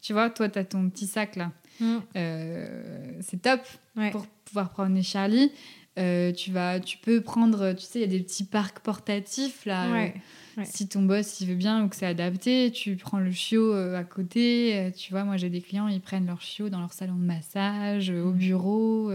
Tu 0.00 0.12
vois, 0.12 0.30
toi, 0.30 0.48
tu 0.48 0.58
as 0.58 0.64
ton 0.64 0.88
petit 0.88 1.06
sac 1.06 1.34
là. 1.36 1.50
Mm. 1.80 1.96
Euh, 2.16 3.12
c'est 3.20 3.42
top 3.42 3.60
Ouais. 3.96 4.10
pour 4.10 4.26
pouvoir 4.44 4.70
prendre 4.70 5.00
Charlie. 5.02 5.50
Euh, 5.96 6.32
tu, 6.32 6.50
vas, 6.50 6.80
tu 6.80 6.98
peux 6.98 7.20
prendre, 7.20 7.72
tu 7.74 7.82
sais, 7.84 8.00
il 8.00 8.02
y 8.02 8.04
a 8.04 8.08
des 8.08 8.20
petits 8.20 8.42
parcs 8.44 8.80
portatifs 8.80 9.64
là. 9.64 9.90
Ouais. 9.92 10.14
Euh, 10.56 10.60
ouais. 10.62 10.66
Si 10.66 10.88
ton 10.88 11.02
boss 11.02 11.40
il 11.40 11.46
veut 11.48 11.54
bien 11.54 11.84
ou 11.84 11.88
que 11.88 11.94
c'est 11.94 12.06
adapté, 12.06 12.72
tu 12.72 12.96
prends 12.96 13.18
le 13.20 13.30
chiot 13.30 13.72
à 13.72 14.02
côté. 14.02 14.90
Tu 14.96 15.12
vois, 15.12 15.22
moi 15.24 15.36
j'ai 15.36 15.50
des 15.50 15.60
clients, 15.60 15.86
ils 15.86 16.00
prennent 16.00 16.26
leur 16.26 16.40
chiot 16.42 16.68
dans 16.68 16.80
leur 16.80 16.92
salon 16.92 17.14
de 17.14 17.24
massage, 17.24 18.10
au 18.10 18.32
Mm. 18.32 18.36
bureau. 18.36 19.12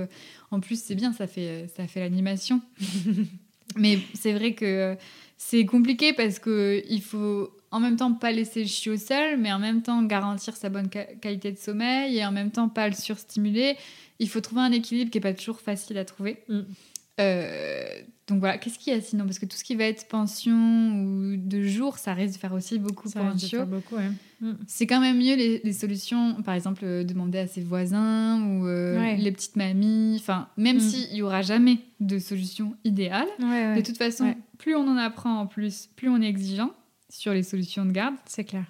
En 0.51 0.59
plus, 0.61 0.81
c'est 0.81 0.95
bien, 0.95 1.11
ça 1.11 1.27
fait, 1.27 1.67
ça 1.75 1.85
fait 1.87 1.99
l'animation. 1.99 2.61
Mais 3.75 3.99
c'est 4.13 4.33
vrai 4.33 4.53
que 4.53 4.95
c'est 5.37 5.65
compliqué 5.65 6.13
parce 6.13 6.39
que 6.39 6.81
il 6.89 7.01
faut 7.01 7.51
en 7.71 7.79
même 7.79 7.95
temps 7.97 8.13
pas 8.13 8.31
laisser 8.31 8.61
le 8.61 8.67
chiot 8.67 8.97
seul, 8.97 9.37
mais 9.39 9.51
en 9.53 9.59
même 9.59 9.81
temps 9.81 10.01
garantir 10.03 10.55
sa 10.55 10.69
bonne 10.69 10.89
qualité 10.89 11.51
de 11.51 11.57
sommeil 11.57 12.17
et 12.17 12.25
en 12.25 12.31
même 12.31 12.51
temps 12.51 12.69
pas 12.69 12.87
le 12.89 12.95
surstimuler. 12.95 13.75
Il 14.19 14.27
faut 14.29 14.41
trouver 14.41 14.61
un 14.61 14.71
équilibre 14.71 15.11
qui 15.11 15.17
est 15.19 15.21
pas 15.21 15.33
toujours 15.33 15.59
facile 15.61 15.97
à 15.97 16.05
trouver. 16.05 16.37
Mm. 16.49 16.59
Euh, 17.19 17.85
donc 18.27 18.39
voilà, 18.39 18.57
qu'est-ce 18.57 18.79
qu'il 18.79 18.93
y 18.93 18.95
a 18.95 19.01
sinon? 19.01 19.25
Parce 19.25 19.39
que 19.39 19.45
tout 19.45 19.57
ce 19.57 19.63
qui 19.63 19.75
va 19.75 19.83
être 19.85 20.07
pension 20.07 20.53
ou 20.53 21.35
de 21.35 21.63
jour, 21.63 21.97
ça 21.97 22.13
risque 22.13 22.35
de 22.35 22.39
faire 22.39 22.53
aussi 22.53 22.79
beaucoup 22.79 23.09
Ça 23.09 23.19
pour 23.19 23.27
un 23.27 23.31
risque 23.31 23.43
de 23.43 23.49
chiot. 23.49 23.57
faire 23.59 23.67
beaucoup, 23.67 23.95
ouais. 23.95 24.09
Mm. 24.41 24.53
C'est 24.67 24.87
quand 24.87 25.01
même 25.01 25.17
mieux 25.17 25.35
les, 25.35 25.59
les 25.63 25.73
solutions, 25.73 26.41
par 26.43 26.53
exemple, 26.53 26.81
euh, 26.85 27.03
demander 27.03 27.39
à 27.39 27.47
ses 27.47 27.61
voisins 27.61 28.41
ou 28.41 28.67
euh, 28.67 28.97
Ouais. 28.99 29.17
les 29.17 29.31
petites 29.31 29.57
mamies. 29.57 30.15
Enfin, 30.19 30.47
même 30.57 30.77
Mm. 30.77 30.81
s'il 30.81 31.13
y 31.15 31.21
aura 31.21 31.41
jamais 31.41 31.79
de 31.99 32.19
solution 32.19 32.75
idéale, 32.85 33.27
Ouais, 33.39 33.75
de 33.75 33.81
toute 33.81 33.97
façon, 33.97 34.33
plus 34.57 34.75
on 34.75 34.87
en 34.87 34.95
apprend 34.97 35.39
en 35.39 35.45
plus, 35.47 35.89
plus 35.97 36.07
on 36.07 36.21
est 36.21 36.27
exigeant 36.29 36.71
sur 37.09 37.33
les 37.33 37.43
solutions 37.43 37.85
de 37.85 37.91
garde. 37.91 38.15
C'est 38.25 38.43
clair. 38.43 38.65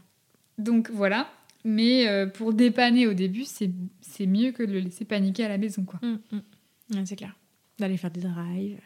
Donc 0.58 0.90
voilà. 0.92 1.30
Mais 1.66 2.08
euh, 2.08 2.26
pour 2.26 2.54
dépanner 2.54 3.06
au 3.06 3.14
début, 3.14 3.44
c'est 3.44 4.26
mieux 4.26 4.52
que 4.52 4.64
de 4.64 4.72
le 4.72 4.80
laisser 4.80 5.06
paniquer 5.06 5.46
à 5.46 5.50
la 5.50 5.58
maison, 5.58 5.84
quoi. 5.84 6.00
Mm, 6.02 6.20
mm. 6.32 6.96
Ouais, 6.96 7.06
c'est 7.06 7.16
clair. 7.16 7.36
D'aller 7.78 7.98
faire 7.98 8.12
des 8.12 8.22
drives. 8.22 8.80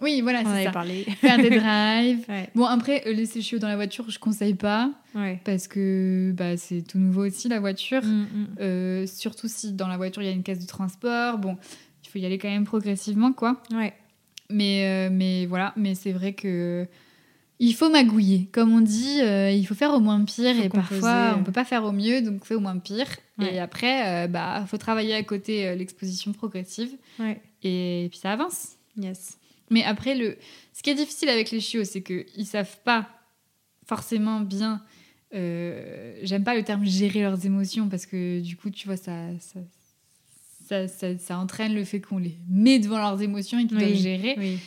Oui, 0.00 0.22
voilà, 0.22 0.42
c'est 0.44 0.64
ça. 0.64 0.70
parlé. 0.70 1.04
Faire 1.20 1.36
des 1.36 1.50
drives. 1.60 2.24
Ouais. 2.28 2.48
Bon, 2.54 2.64
après, 2.64 3.06
euh, 3.06 3.12
laisser 3.12 3.42
chiot 3.42 3.58
dans 3.58 3.68
la 3.68 3.76
voiture, 3.76 4.08
je 4.08 4.18
conseille 4.18 4.54
pas. 4.54 4.92
Ouais. 5.14 5.40
Parce 5.44 5.68
que 5.68 6.32
bah, 6.34 6.56
c'est 6.56 6.82
tout 6.82 6.98
nouveau 6.98 7.26
aussi, 7.26 7.48
la 7.48 7.60
voiture. 7.60 8.02
Mm, 8.02 8.22
mm. 8.22 8.46
Euh, 8.60 9.06
surtout 9.06 9.48
si 9.48 9.72
dans 9.72 9.88
la 9.88 9.96
voiture, 9.96 10.22
il 10.22 10.26
y 10.26 10.28
a 10.28 10.32
une 10.32 10.42
caisse 10.42 10.60
de 10.60 10.66
transport. 10.66 11.38
Bon, 11.38 11.58
il 12.04 12.08
faut 12.08 12.18
y 12.18 12.24
aller 12.24 12.38
quand 12.38 12.48
même 12.48 12.64
progressivement, 12.64 13.32
quoi. 13.32 13.62
Ouais. 13.72 13.92
Mais, 14.48 14.86
euh, 14.86 15.10
mais 15.12 15.46
voilà, 15.46 15.72
mais 15.76 15.94
c'est 15.94 16.12
vrai 16.12 16.32
que 16.32 16.86
il 17.62 17.72
faut 17.74 17.88
magouiller. 17.90 18.48
Comme 18.52 18.72
on 18.72 18.80
dit, 18.80 19.20
euh, 19.20 19.50
il 19.52 19.64
faut 19.66 19.74
faire 19.74 19.92
au 19.94 20.00
moins 20.00 20.24
pire. 20.24 20.58
Et 20.58 20.68
composer. 20.68 21.00
parfois, 21.00 21.36
on 21.38 21.44
peut 21.44 21.52
pas 21.52 21.64
faire 21.64 21.84
au 21.84 21.92
mieux, 21.92 22.22
donc 22.22 22.44
fait 22.44 22.54
au 22.54 22.60
moins 22.60 22.78
pire. 22.78 23.06
Ouais. 23.38 23.54
Et 23.54 23.58
après, 23.60 24.24
euh, 24.24 24.26
bah, 24.26 24.64
faut 24.66 24.78
travailler 24.78 25.14
à 25.14 25.22
côté 25.22 25.68
euh, 25.68 25.74
l'exposition 25.76 26.32
progressive. 26.32 26.90
Ouais. 27.18 27.40
Et 27.62 28.08
puis 28.10 28.18
ça 28.18 28.32
avance. 28.32 28.70
Yes. 28.96 29.38
Mais 29.70 29.84
après, 29.84 30.14
le... 30.16 30.36
ce 30.74 30.82
qui 30.82 30.90
est 30.90 30.94
difficile 30.94 31.28
avec 31.28 31.50
les 31.52 31.60
chiots, 31.60 31.84
c'est 31.84 32.02
qu'ils 32.02 32.46
savent 32.46 32.76
pas 32.84 33.08
forcément 33.86 34.40
bien. 34.40 34.82
euh, 35.34 36.14
J'aime 36.22 36.44
pas 36.44 36.54
le 36.54 36.62
terme 36.64 36.84
gérer 36.84 37.20
leurs 37.22 37.44
émotions 37.46 37.88
parce 37.88 38.06
que 38.06 38.40
du 38.40 38.56
coup, 38.56 38.70
tu 38.70 38.86
vois, 38.88 38.96
ça, 38.96 39.12
ça, 39.38 39.60
ça, 40.68 40.88
ça- 40.88 41.18
ça 41.18 41.38
entraîne 41.38 41.74
le 41.74 41.84
fait 41.84 42.00
qu'on 42.00 42.18
les 42.18 42.36
met 42.48 42.78
devant 42.78 42.98
leurs 42.98 43.20
émotions 43.22 43.58
et 43.58 43.66
qu'ils 43.66 43.76
Oui. 43.76 43.84
doivent 43.86 43.96
gérer. 44.02 44.34
Oui. 44.38 44.58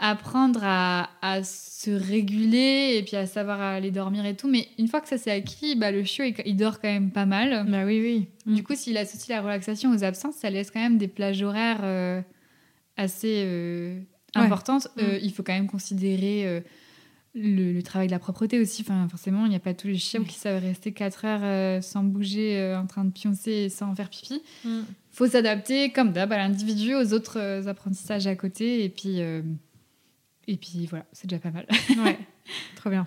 Apprendre 0.00 0.60
à, 0.62 1.10
à 1.22 1.42
se 1.42 1.90
réguler 1.90 2.94
et 2.96 3.02
puis 3.02 3.16
à 3.16 3.26
savoir 3.26 3.60
aller 3.60 3.90
dormir 3.90 4.24
et 4.26 4.36
tout. 4.36 4.48
Mais 4.48 4.68
une 4.78 4.86
fois 4.86 5.00
que 5.00 5.08
ça 5.08 5.18
s'est 5.18 5.30
acquis, 5.32 5.74
bah, 5.74 5.90
le 5.90 6.04
chiot, 6.04 6.24
il, 6.24 6.34
il 6.46 6.56
dort 6.56 6.80
quand 6.80 6.88
même 6.88 7.10
pas 7.10 7.26
mal. 7.26 7.66
Bah 7.68 7.84
oui, 7.84 8.00
oui. 8.46 8.52
Du 8.54 8.62
coup, 8.62 8.76
s'il 8.76 8.96
associe 8.96 9.28
la 9.28 9.42
relaxation 9.42 9.90
aux 9.92 10.04
absences, 10.04 10.36
ça 10.36 10.50
laisse 10.50 10.70
quand 10.70 10.78
même 10.80 10.98
des 10.98 11.08
plages 11.08 11.42
horaires 11.42 11.80
euh, 11.82 12.20
assez 12.96 13.42
euh, 13.44 13.98
Ouais. 14.36 14.42
importantes. 14.42 14.88
Euh, 14.98 15.16
Mm. 15.16 15.20
il 15.22 15.32
faut 15.32 15.42
quand 15.42 15.54
même 15.54 15.66
considérer 15.66 16.46
euh, 16.46 16.60
le, 17.34 17.72
le 17.72 17.82
travail 17.82 18.06
de 18.06 18.12
la 18.12 18.18
propreté 18.20 18.60
aussi. 18.60 18.82
Enfin, 18.82 19.08
forcément, 19.08 19.46
il 19.46 19.48
n'y 19.48 19.56
a 19.56 19.60
pas 19.60 19.74
tous 19.74 19.88
les 19.88 19.96
chiens 19.96 20.22
qui 20.22 20.34
savent 20.38 20.62
rester 20.62 20.92
4 20.92 21.24
heures 21.24 21.40
euh, 21.42 21.80
sans 21.80 22.04
bouger, 22.04 22.56
euh, 22.58 22.78
en 22.78 22.86
train 22.86 23.04
de 23.04 23.10
pioncer 23.10 23.50
et 23.52 23.68
sans 23.68 23.94
faire 23.96 24.10
pipi. 24.10 24.42
Mm. 24.64 24.80
faut 25.10 25.26
s'adapter, 25.26 25.90
comme 25.90 26.12
d'hab, 26.12 26.30
à 26.32 26.36
l'individu, 26.36 26.94
aux 26.94 27.12
autres 27.14 27.38
euh, 27.40 27.66
apprentissages 27.66 28.26
à 28.28 28.36
côté. 28.36 28.84
Et 28.84 28.90
puis, 28.90 29.22
euh, 29.22 29.42
et 30.48 30.56
puis 30.56 30.86
voilà, 30.86 31.04
c'est 31.12 31.28
déjà 31.28 31.40
pas 31.40 31.50
mal. 31.50 31.66
Ouais, 32.04 32.18
trop 32.76 32.90
bien. 32.90 33.06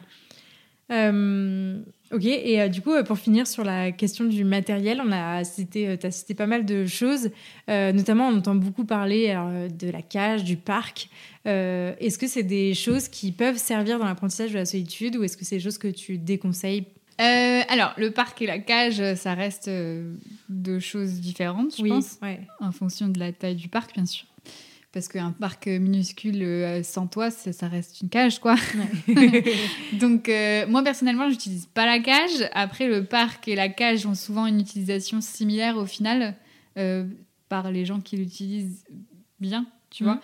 Euh, 0.92 1.82
ok, 2.12 2.26
et 2.26 2.62
euh, 2.62 2.68
du 2.68 2.82
coup, 2.82 2.92
euh, 2.92 3.04
pour 3.04 3.18
finir 3.18 3.48
sur 3.48 3.64
la 3.64 3.92
question 3.92 4.26
du 4.26 4.44
matériel, 4.44 5.02
on 5.06 5.12
a 5.12 5.44
cité, 5.44 5.98
tu 5.98 6.06
as 6.06 6.12
cité 6.12 6.34
pas 6.34 6.48
mal 6.48 6.66
de 6.66 6.86
choses. 6.86 7.30
Euh, 7.70 7.92
notamment, 7.92 8.28
on 8.28 8.38
entend 8.38 8.56
beaucoup 8.56 8.86
parler 8.86 9.30
alors, 9.30 9.70
de 9.70 9.90
la 9.90 10.02
cage, 10.02 10.44
du 10.44 10.58
parc. 10.58 11.10
Est-ce 11.46 12.18
que 12.18 12.28
c'est 12.28 12.44
des 12.44 12.74
choses 12.74 13.08
qui 13.08 13.32
peuvent 13.32 13.58
servir 13.58 14.00
dans 14.00 14.06
l'apprentissage 14.06 14.52
de 14.52 14.58
la 14.58 14.66
solitude 14.66 15.16
ou 15.16 15.24
est-ce 15.24 15.38
que 15.38 15.46
c'est 15.46 15.56
des 15.58 15.64
choses 15.64 15.78
que 15.78 15.88
tu 15.88 16.18
déconseilles? 16.18 16.86
Euh, 17.22 17.62
alors, 17.68 17.94
le 17.98 18.12
parc 18.12 18.42
et 18.42 18.48
la 18.48 18.58
cage, 18.58 19.16
ça 19.16 19.36
reste 19.36 19.68
euh, 19.68 20.16
deux 20.50 20.80
choses 20.80 21.20
différentes, 21.20 21.76
je 21.78 21.84
pense. 21.84 22.18
ouais. 22.22 22.42
en 22.60 22.72
fonction 22.72 23.10
de 23.10 23.20
la 23.20 23.32
taille 23.32 23.56
du 23.56 23.68
parc, 23.68 23.94
bien 23.94 24.06
sûr. 24.06 24.26
Parce 24.94 25.08
qu'un 25.08 25.32
parc 25.32 25.68
minuscule 25.68 26.44
euh, 26.44 26.84
sans 26.84 27.08
toit, 27.08 27.32
ça, 27.32 27.68
reste 27.70 28.02
une 28.02 28.10
cage, 28.10 28.40
quoi. 28.40 28.56
Donc, 29.94 30.28
euh, 30.28 30.68
moi, 30.68 30.84
personnellement, 30.84 31.30
j'utilise 31.30 31.66
pas 31.66 31.86
la 31.86 32.00
cage. 32.00 32.50
Après, 32.52 32.88
le 32.90 33.06
parc 33.06 33.48
et 33.48 33.56
la 33.56 33.70
cage 33.70 34.06
ont 34.06 34.16
souvent 34.16 34.48
une 34.48 34.60
utilisation 34.60 35.22
similaire 35.22 35.78
au 35.78 35.86
final 35.86 36.36
euh, 36.78 37.06
par 37.48 37.72
les 37.72 37.86
gens 37.86 38.02
qui 38.02 38.18
l'utilisent 38.18 38.84
bien. 39.40 39.66
tu 39.92 40.04
vois. 40.04 40.20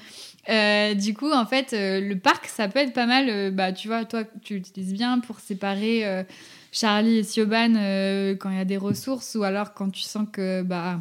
Euh, 0.49 0.93
du 0.95 1.13
coup, 1.13 1.31
en 1.31 1.45
fait, 1.45 1.69
le 1.71 2.15
parc, 2.15 2.47
ça 2.47 2.67
peut 2.67 2.79
être 2.79 2.93
pas 2.93 3.05
mal. 3.05 3.51
bah, 3.51 3.71
tu 3.71 3.87
vois, 3.87 4.03
toi, 4.03 4.25
tu 4.41 4.55
l'utilises 4.55 4.91
bien 4.91 5.19
pour 5.19 5.39
séparer 5.39 6.25
Charlie 6.73 7.19
et 7.19 7.23
Siobhan 7.23 7.73
quand 8.37 8.49
il 8.49 8.57
y 8.57 8.61
a 8.61 8.65
des 8.65 8.75
ressources 8.75 9.35
ou 9.35 9.43
alors 9.43 9.73
quand 9.73 9.91
tu 9.91 10.01
sens 10.01 10.27
que 10.29 10.61
bah, 10.61 10.99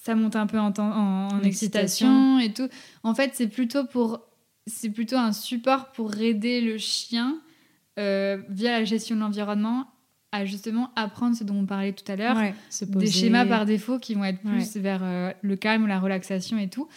ça 0.00 0.14
monte 0.14 0.34
un 0.34 0.46
peu 0.46 0.58
en, 0.58 1.42
excitation 1.42 2.38
et 2.38 2.52
tout. 2.52 2.68
En 3.02 3.14
fait, 3.14 3.32
c'est 3.34 3.48
plutôt 3.48 3.84
pour. 3.84 4.26
C'est 4.66 4.90
plutôt 4.90 5.16
un 5.16 5.32
support 5.32 5.90
pour 5.90 6.16
aider 6.18 6.60
le 6.60 6.78
chien 6.78 7.40
euh, 7.98 8.38
via 8.50 8.78
la 8.78 8.84
gestion 8.84 9.16
de 9.16 9.20
l'environnement 9.20 9.86
à 10.32 10.44
justement 10.44 10.90
apprendre 10.94 11.34
ce 11.34 11.42
dont 11.42 11.56
on 11.56 11.66
parlait 11.66 11.92
tout 11.92 12.04
à 12.12 12.14
l'heure 12.14 12.36
Ouais, 12.36 12.54
des 12.86 13.10
schémas 13.10 13.46
par 13.46 13.66
défaut 13.66 13.98
qui 13.98 14.14
vont 14.14 14.24
être 14.24 14.40
plus 14.40 14.76
vers 14.76 15.00
euh, 15.02 15.32
le 15.42 15.56
calme, 15.56 15.86
la 15.86 15.98
relaxation 15.98 16.56
et 16.58 16.68
tout. 16.68 16.88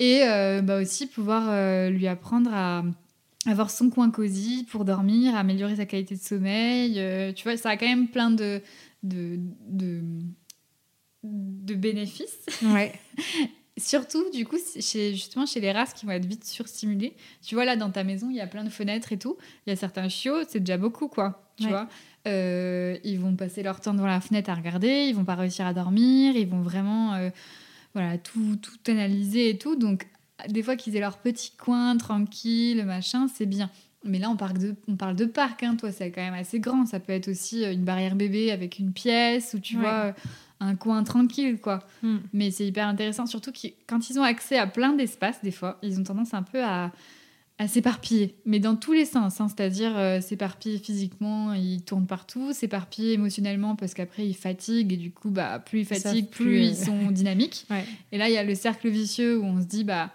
Et 0.00 0.22
euh, 0.24 0.60
bah 0.60 0.80
aussi 0.80 1.06
pouvoir 1.06 1.90
lui 1.90 2.08
apprendre 2.08 2.50
à 2.52 2.82
avoir 3.46 3.70
son 3.70 3.90
coin 3.90 4.10
cosy 4.10 4.66
pour 4.68 4.84
dormir, 4.84 5.36
améliorer 5.36 5.76
sa 5.76 5.86
qualité 5.86 6.16
de 6.16 6.22
sommeil. 6.22 7.34
tu 7.34 7.44
vois, 7.44 7.56
ça 7.56 7.70
a 7.70 7.76
quand 7.76 7.86
même 7.86 8.08
plein 8.08 8.30
de, 8.30 8.60
de, 9.02 9.38
de, 9.68 10.02
de 11.22 11.74
bénéfices. 11.74 12.46
Ouais. 12.62 12.92
Surtout, 13.78 14.28
du 14.30 14.44
coup, 14.44 14.56
chez, 14.78 15.14
justement, 15.14 15.46
chez 15.46 15.60
les 15.60 15.72
races 15.72 15.94
qui 15.94 16.04
vont 16.04 16.12
être 16.12 16.26
vite 16.26 16.44
surstimulées. 16.44 17.14
Tu 17.40 17.54
vois, 17.54 17.64
là, 17.64 17.76
dans 17.76 17.90
ta 17.90 18.04
maison, 18.04 18.28
il 18.28 18.36
y 18.36 18.40
a 18.40 18.46
plein 18.46 18.64
de 18.64 18.68
fenêtres 18.68 19.12
et 19.12 19.18
tout. 19.18 19.36
Il 19.66 19.70
y 19.70 19.72
a 19.72 19.76
certains 19.76 20.08
chiots, 20.08 20.42
c'est 20.48 20.60
déjà 20.60 20.76
beaucoup, 20.76 21.08
quoi. 21.08 21.50
Tu 21.56 21.64
Ouais. 21.64 21.70
vois 21.70 21.88
Euh, 22.26 22.98
Ils 23.04 23.18
vont 23.18 23.34
passer 23.36 23.62
leur 23.62 23.80
temps 23.80 23.94
devant 23.94 24.06
la 24.06 24.20
fenêtre 24.20 24.50
à 24.50 24.54
regarder, 24.54 25.06
ils 25.08 25.14
vont 25.14 25.24
pas 25.24 25.34
réussir 25.36 25.66
à 25.66 25.72
dormir, 25.72 26.36
ils 26.36 26.46
vont 26.46 26.60
vraiment 26.60 27.14
euh, 27.14 27.30
voilà, 27.94 28.18
tout, 28.18 28.56
tout 28.60 28.76
analyser 28.90 29.48
et 29.50 29.56
tout. 29.56 29.76
Donc, 29.76 30.06
des 30.48 30.62
fois 30.62 30.76
qu'ils 30.76 30.96
aient 30.96 31.00
leur 31.00 31.16
petit 31.18 31.52
coin 31.56 31.96
tranquille, 31.96 32.84
machin, 32.84 33.28
c'est 33.34 33.46
bien. 33.46 33.70
Mais 34.04 34.18
là, 34.18 34.28
on 34.30 34.36
parle 34.36 34.58
de, 34.58 34.74
on 34.88 34.96
parle 34.96 35.16
de 35.16 35.24
parc, 35.26 35.62
hein. 35.62 35.76
toi, 35.76 35.90
c'est 35.92 36.10
quand 36.10 36.22
même 36.22 36.34
assez 36.34 36.60
grand. 36.60 36.84
Ça 36.86 37.00
peut 37.00 37.12
être 37.14 37.28
aussi 37.28 37.64
euh, 37.64 37.72
une 37.72 37.84
barrière 37.84 38.14
bébé 38.16 38.50
avec 38.50 38.78
une 38.78 38.92
pièce 38.92 39.54
ou 39.54 39.58
tu 39.60 39.76
Ouais. 39.76 39.82
vois, 39.82 40.14
un 40.60 40.76
coin 40.76 41.02
tranquille, 41.04 41.58
quoi. 41.60 41.80
Mm. 42.02 42.16
Mais 42.32 42.50
c'est 42.50 42.66
hyper 42.66 42.86
intéressant, 42.86 43.26
surtout 43.26 43.50
qu'ils- 43.52 43.72
quand 43.86 44.10
ils 44.10 44.18
ont 44.18 44.22
accès 44.22 44.58
à 44.58 44.66
plein 44.66 44.92
d'espaces, 44.92 45.42
des 45.42 45.50
fois, 45.50 45.78
ils 45.82 45.98
ont 45.98 46.04
tendance 46.04 46.34
un 46.34 46.42
peu 46.42 46.62
à, 46.62 46.92
à 47.58 47.68
s'éparpiller. 47.68 48.34
Mais 48.46 48.58
dans 48.58 48.76
tous 48.76 48.92
les 48.92 49.04
sens, 49.04 49.40
hein, 49.40 49.48
c'est-à-dire 49.48 49.96
euh, 49.98 50.20
s'éparpiller 50.20 50.78
physiquement, 50.78 51.52
ils 51.52 51.82
tournent 51.82 52.06
partout, 52.06 52.52
s'éparpiller 52.52 53.12
émotionnellement 53.14 53.76
parce 53.76 53.92
qu'après 53.92 54.26
ils 54.26 54.34
fatiguent 54.36 54.92
et 54.94 54.96
du 54.96 55.10
coup, 55.10 55.30
bah, 55.30 55.58
plus 55.58 55.80
ils 55.80 55.84
fatiguent, 55.84 56.28
plus, 56.30 56.44
plus, 56.44 56.58
euh, 56.58 56.62
ils 56.70 56.76
sont 56.76 57.10
dynamiques. 57.10 57.66
Ouais. 57.70 57.84
Et 58.12 58.18
là, 58.18 58.28
il 58.28 58.34
y 58.34 58.38
a 58.38 58.44
le 58.44 58.54
cercle 58.54 58.88
vicieux 58.88 59.38
où 59.38 59.44
on 59.44 59.60
se 59.60 59.66
dit, 59.66 59.84
bah, 59.84 60.10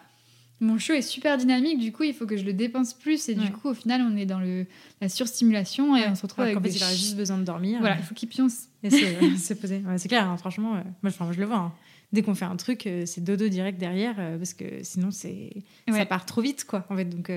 mon 0.61 0.77
chiot 0.77 0.93
est 0.95 1.01
super 1.01 1.37
dynamique, 1.37 1.79
du 1.79 1.91
coup, 1.91 2.03
il 2.03 2.13
faut 2.13 2.25
que 2.25 2.37
je 2.37 2.43
le 2.45 2.53
dépense 2.53 2.93
plus. 2.93 3.27
Et 3.29 3.35
Ouais. 3.35 3.45
du 3.45 3.51
coup, 3.51 3.69
au 3.69 3.73
final, 3.73 4.01
on 4.01 4.15
est 4.15 4.25
dans 4.25 4.39
le, 4.39 4.65
la 5.01 5.09
surstimulation 5.09 5.95
et 5.95 6.01
Ouais. 6.01 6.07
on 6.09 6.15
se 6.15 6.21
retrouve 6.21 6.41
Alors 6.43 6.51
avec 6.51 6.57
qu'en 6.57 6.63
fait, 6.63 6.69
des 6.69 6.77
il 6.77 6.83
aurait 6.83 6.95
juste 6.95 7.17
besoin 7.17 7.37
de 7.37 7.43
dormir. 7.43 7.79
Voilà, 7.79 7.97
il 7.97 8.03
faut 8.03 8.15
qu'il 8.15 8.29
pionce. 8.29 8.67
Et 8.83 8.89
se 9.37 9.53
poser. 9.53 9.81
Ouais, 9.85 9.97
c'est 9.97 10.07
clair, 10.07 10.29
hein, 10.29 10.37
franchement, 10.37 10.75
euh, 10.75 10.81
moi, 11.03 11.11
enfin, 11.11 11.25
moi, 11.25 11.33
je 11.33 11.39
le 11.39 11.45
vois. 11.45 11.57
hein. 11.57 11.73
Dès 12.13 12.21
qu'on 12.21 12.35
fait 12.35 12.45
un 12.45 12.55
truc, 12.55 12.85
euh, 12.87 13.03
c'est 13.05 13.21
dodo 13.23 13.49
direct 13.49 13.77
derrière, 13.79 14.15
euh, 14.19 14.37
parce 14.37 14.53
que 14.53 14.63
sinon, 14.83 15.09
c'est 15.11 15.49
ça 15.91 16.05
part 16.05 16.25
trop 16.25 16.39
vite, 16.39 16.63
quoi. 16.63 16.85
En 16.89 16.95
fait, 16.95 17.05
donc. 17.05 17.29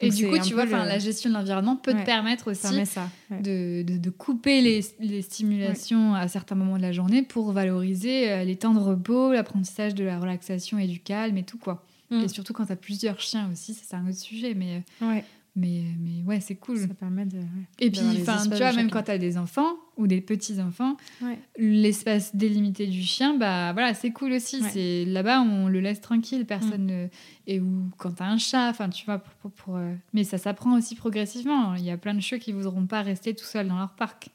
Et 0.00 0.10
du 0.10 0.28
coup, 0.28 0.38
tu 0.38 0.54
vois, 0.54 0.64
le- 0.64 0.70
la 0.70 0.98
gestion 0.98 1.28
de 1.28 1.34
l'environnement 1.34 1.76
peut 1.76 1.92
te 1.92 2.04
permettre 2.04 2.50
aussi 2.52 2.86
ça. 2.86 3.10
de, 3.30 3.82
de- 3.82 3.98
de 3.98 4.10
couper 4.10 4.60
les, 4.62 4.80
les 5.00 5.20
stimulations 5.22 6.14
à 6.14 6.28
certains 6.28 6.54
moments 6.54 6.76
de 6.76 6.82
la 6.82 6.92
journée 6.92 7.22
pour 7.22 7.52
valoriser 7.52 8.44
les 8.44 8.56
temps 8.56 8.72
de 8.74 8.78
repos, 8.78 9.32
l'apprentissage 9.32 9.94
de 9.94 10.04
la 10.04 10.18
relaxation 10.18 10.78
et 10.78 10.86
du 10.86 11.00
calme 11.00 11.36
et 11.36 11.42
tout 11.44 11.58
quoi. 11.58 11.84
Mm. 12.10 12.20
Et 12.22 12.28
surtout 12.28 12.52
quand 12.52 12.66
tu 12.66 12.72
as 12.72 12.76
plusieurs 12.76 13.20
chiens 13.20 13.50
aussi, 13.52 13.74
ça, 13.74 13.82
c'est 13.86 13.96
un 13.96 14.06
autre 14.08 14.18
sujet, 14.18 14.54
mais, 14.54 14.82
euh, 15.02 15.06
Ouais, 15.08 15.24
mais, 15.56 15.84
mais 15.98 16.22
ouais, 16.24 16.40
c'est 16.40 16.54
cool. 16.56 16.78
ça 16.78 16.88
permet 16.94 17.24
de. 17.26 17.38
ouais, 17.38 17.44
Et 17.78 17.90
puis, 17.90 18.00
tu 18.00 18.22
vois, 18.56 18.72
même 18.72 18.90
quand 18.90 19.04
tu 19.04 19.10
as 19.10 19.18
des 19.18 19.38
enfants 19.38 19.72
ou 19.96 20.06
des 20.06 20.20
petits-enfants, 20.20 20.96
Ouais. 21.22 21.38
l'espace 21.58 22.36
délimité 22.36 22.86
du 22.86 23.02
chien, 23.02 23.36
bah 23.36 23.72
voilà, 23.72 23.94
c'est 23.94 24.10
cool 24.12 24.32
aussi. 24.32 24.62
C'est 24.62 25.04
Là-bas, 25.06 25.40
on 25.40 25.68
le 25.68 25.80
laisse 25.80 26.00
tranquille, 26.00 26.44
personne 26.46 26.86
ne- 26.86 27.08
Et 27.46 27.60
ou 27.60 27.90
quand 27.96 28.12
tu 28.12 28.22
as 28.22 28.26
un 28.26 28.36
chat, 28.38 28.68
enfin, 28.68 28.88
tu 28.90 29.04
vois, 29.06 29.18
pour, 29.18 29.32
pour- 29.34 29.50
pour, 29.52 29.76
euh, 29.76 29.94
mais 30.12 30.24
ça 30.24 30.36
s'apprend 30.38 30.76
aussi 30.76 30.94
progressivement. 30.94 31.74
Il 31.74 31.84
y 31.84 31.90
a 31.90 31.96
plein 31.96 32.12
de 32.14 32.20
chiots 32.20 32.38
qui 32.38 32.52
voudront 32.52 32.86
pas 32.86 33.02
rester 33.02 33.34
tout 33.34 33.44
seuls 33.46 33.68
dans 33.68 33.78
leur 33.78 33.94
parc. 33.94 34.28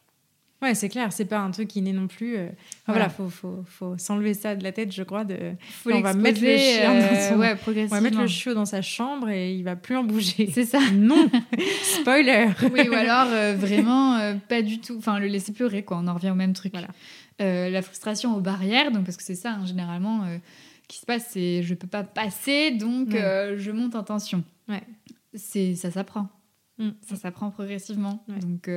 Ouais, 0.61 0.75
c'est 0.75 0.89
clair, 0.89 1.11
c'est 1.11 1.25
pas 1.25 1.39
un 1.39 1.49
truc 1.49 1.67
qui 1.69 1.81
n'est 1.81 1.91
non 1.91 2.07
plus. 2.07 2.37
euh, 2.37 2.47
Voilà. 2.85 3.07
voilà, 3.07 3.09
faut, 3.09 3.29
faut, 3.29 3.63
faut 3.65 3.97
s'enlever 3.97 4.35
ça 4.35 4.55
de 4.55 4.63
la 4.63 4.71
tête, 4.71 4.91
je 4.93 5.01
crois. 5.01 5.23
De... 5.23 5.35
Faut 5.83 5.91
On 5.91 6.01
va 6.01 6.13
mettre 6.13 6.39
le 6.41 6.55
chien 6.55 6.93
dans 6.93 6.99
euh, 7.15 7.29
son- 7.29 7.37
ouais, 7.39 7.53
On 7.53 7.57
progressivement. 7.57 7.95
va 7.97 8.01
mettre 8.01 8.21
le 8.21 8.27
chiot 8.27 8.53
dans 8.53 8.65
sa 8.65 8.81
chambre 8.83 9.29
et 9.29 9.55
il 9.55 9.63
va 9.63 9.75
plus 9.75 9.95
en 9.97 10.03
bouger. 10.03 10.49
C'est 10.53 10.65
ça. 10.65 10.79
Non 10.93 11.27
Spoiler 12.01 12.49
oui, 12.71 12.87
ou 12.89 12.93
alors 12.93 13.27
euh, 13.31 13.55
vraiment 13.55 14.17
euh, 14.17 14.35
pas 14.47 14.61
du 14.61 14.79
tout. 14.79 14.95
Enfin, 14.97 15.19
le 15.19 15.27
laisser 15.27 15.51
pleurer, 15.51 15.83
quoi. 15.83 15.97
On 15.97 16.07
en 16.07 16.13
revient 16.13 16.29
au 16.31 16.35
même 16.35 16.53
truc. 16.53 16.73
Voilà. 16.73 16.89
La 17.39 17.81
frustration 17.81 18.35
aux 18.35 18.39
barrières, 18.39 18.91
donc 18.91 19.03
parce 19.05 19.17
que 19.17 19.23
c'est 19.23 19.33
ça, 19.33 19.53
hein, 19.53 19.65
généralement, 19.65 20.25
qui 20.87 20.99
se 20.99 21.07
passe, 21.07 21.25
c'est 21.31 21.63
je 21.63 21.73
peux 21.73 21.87
pas 21.87 22.03
passer, 22.03 22.69
donc 22.69 23.09
Ouais. 23.13 23.55
je 23.57 23.71
monte 23.71 23.95
en 23.95 24.03
tension. 24.03 24.43
Ouais. 24.69 24.83
C'est 25.33 25.73
ça 25.73 25.89
s'apprend. 25.89 26.29
Mm. 26.77 26.89
Ça 27.01 27.15
s'apprend 27.15 27.49
progressivement. 27.49 28.23
Ouais. 28.27 28.37
Donc, 28.37 28.69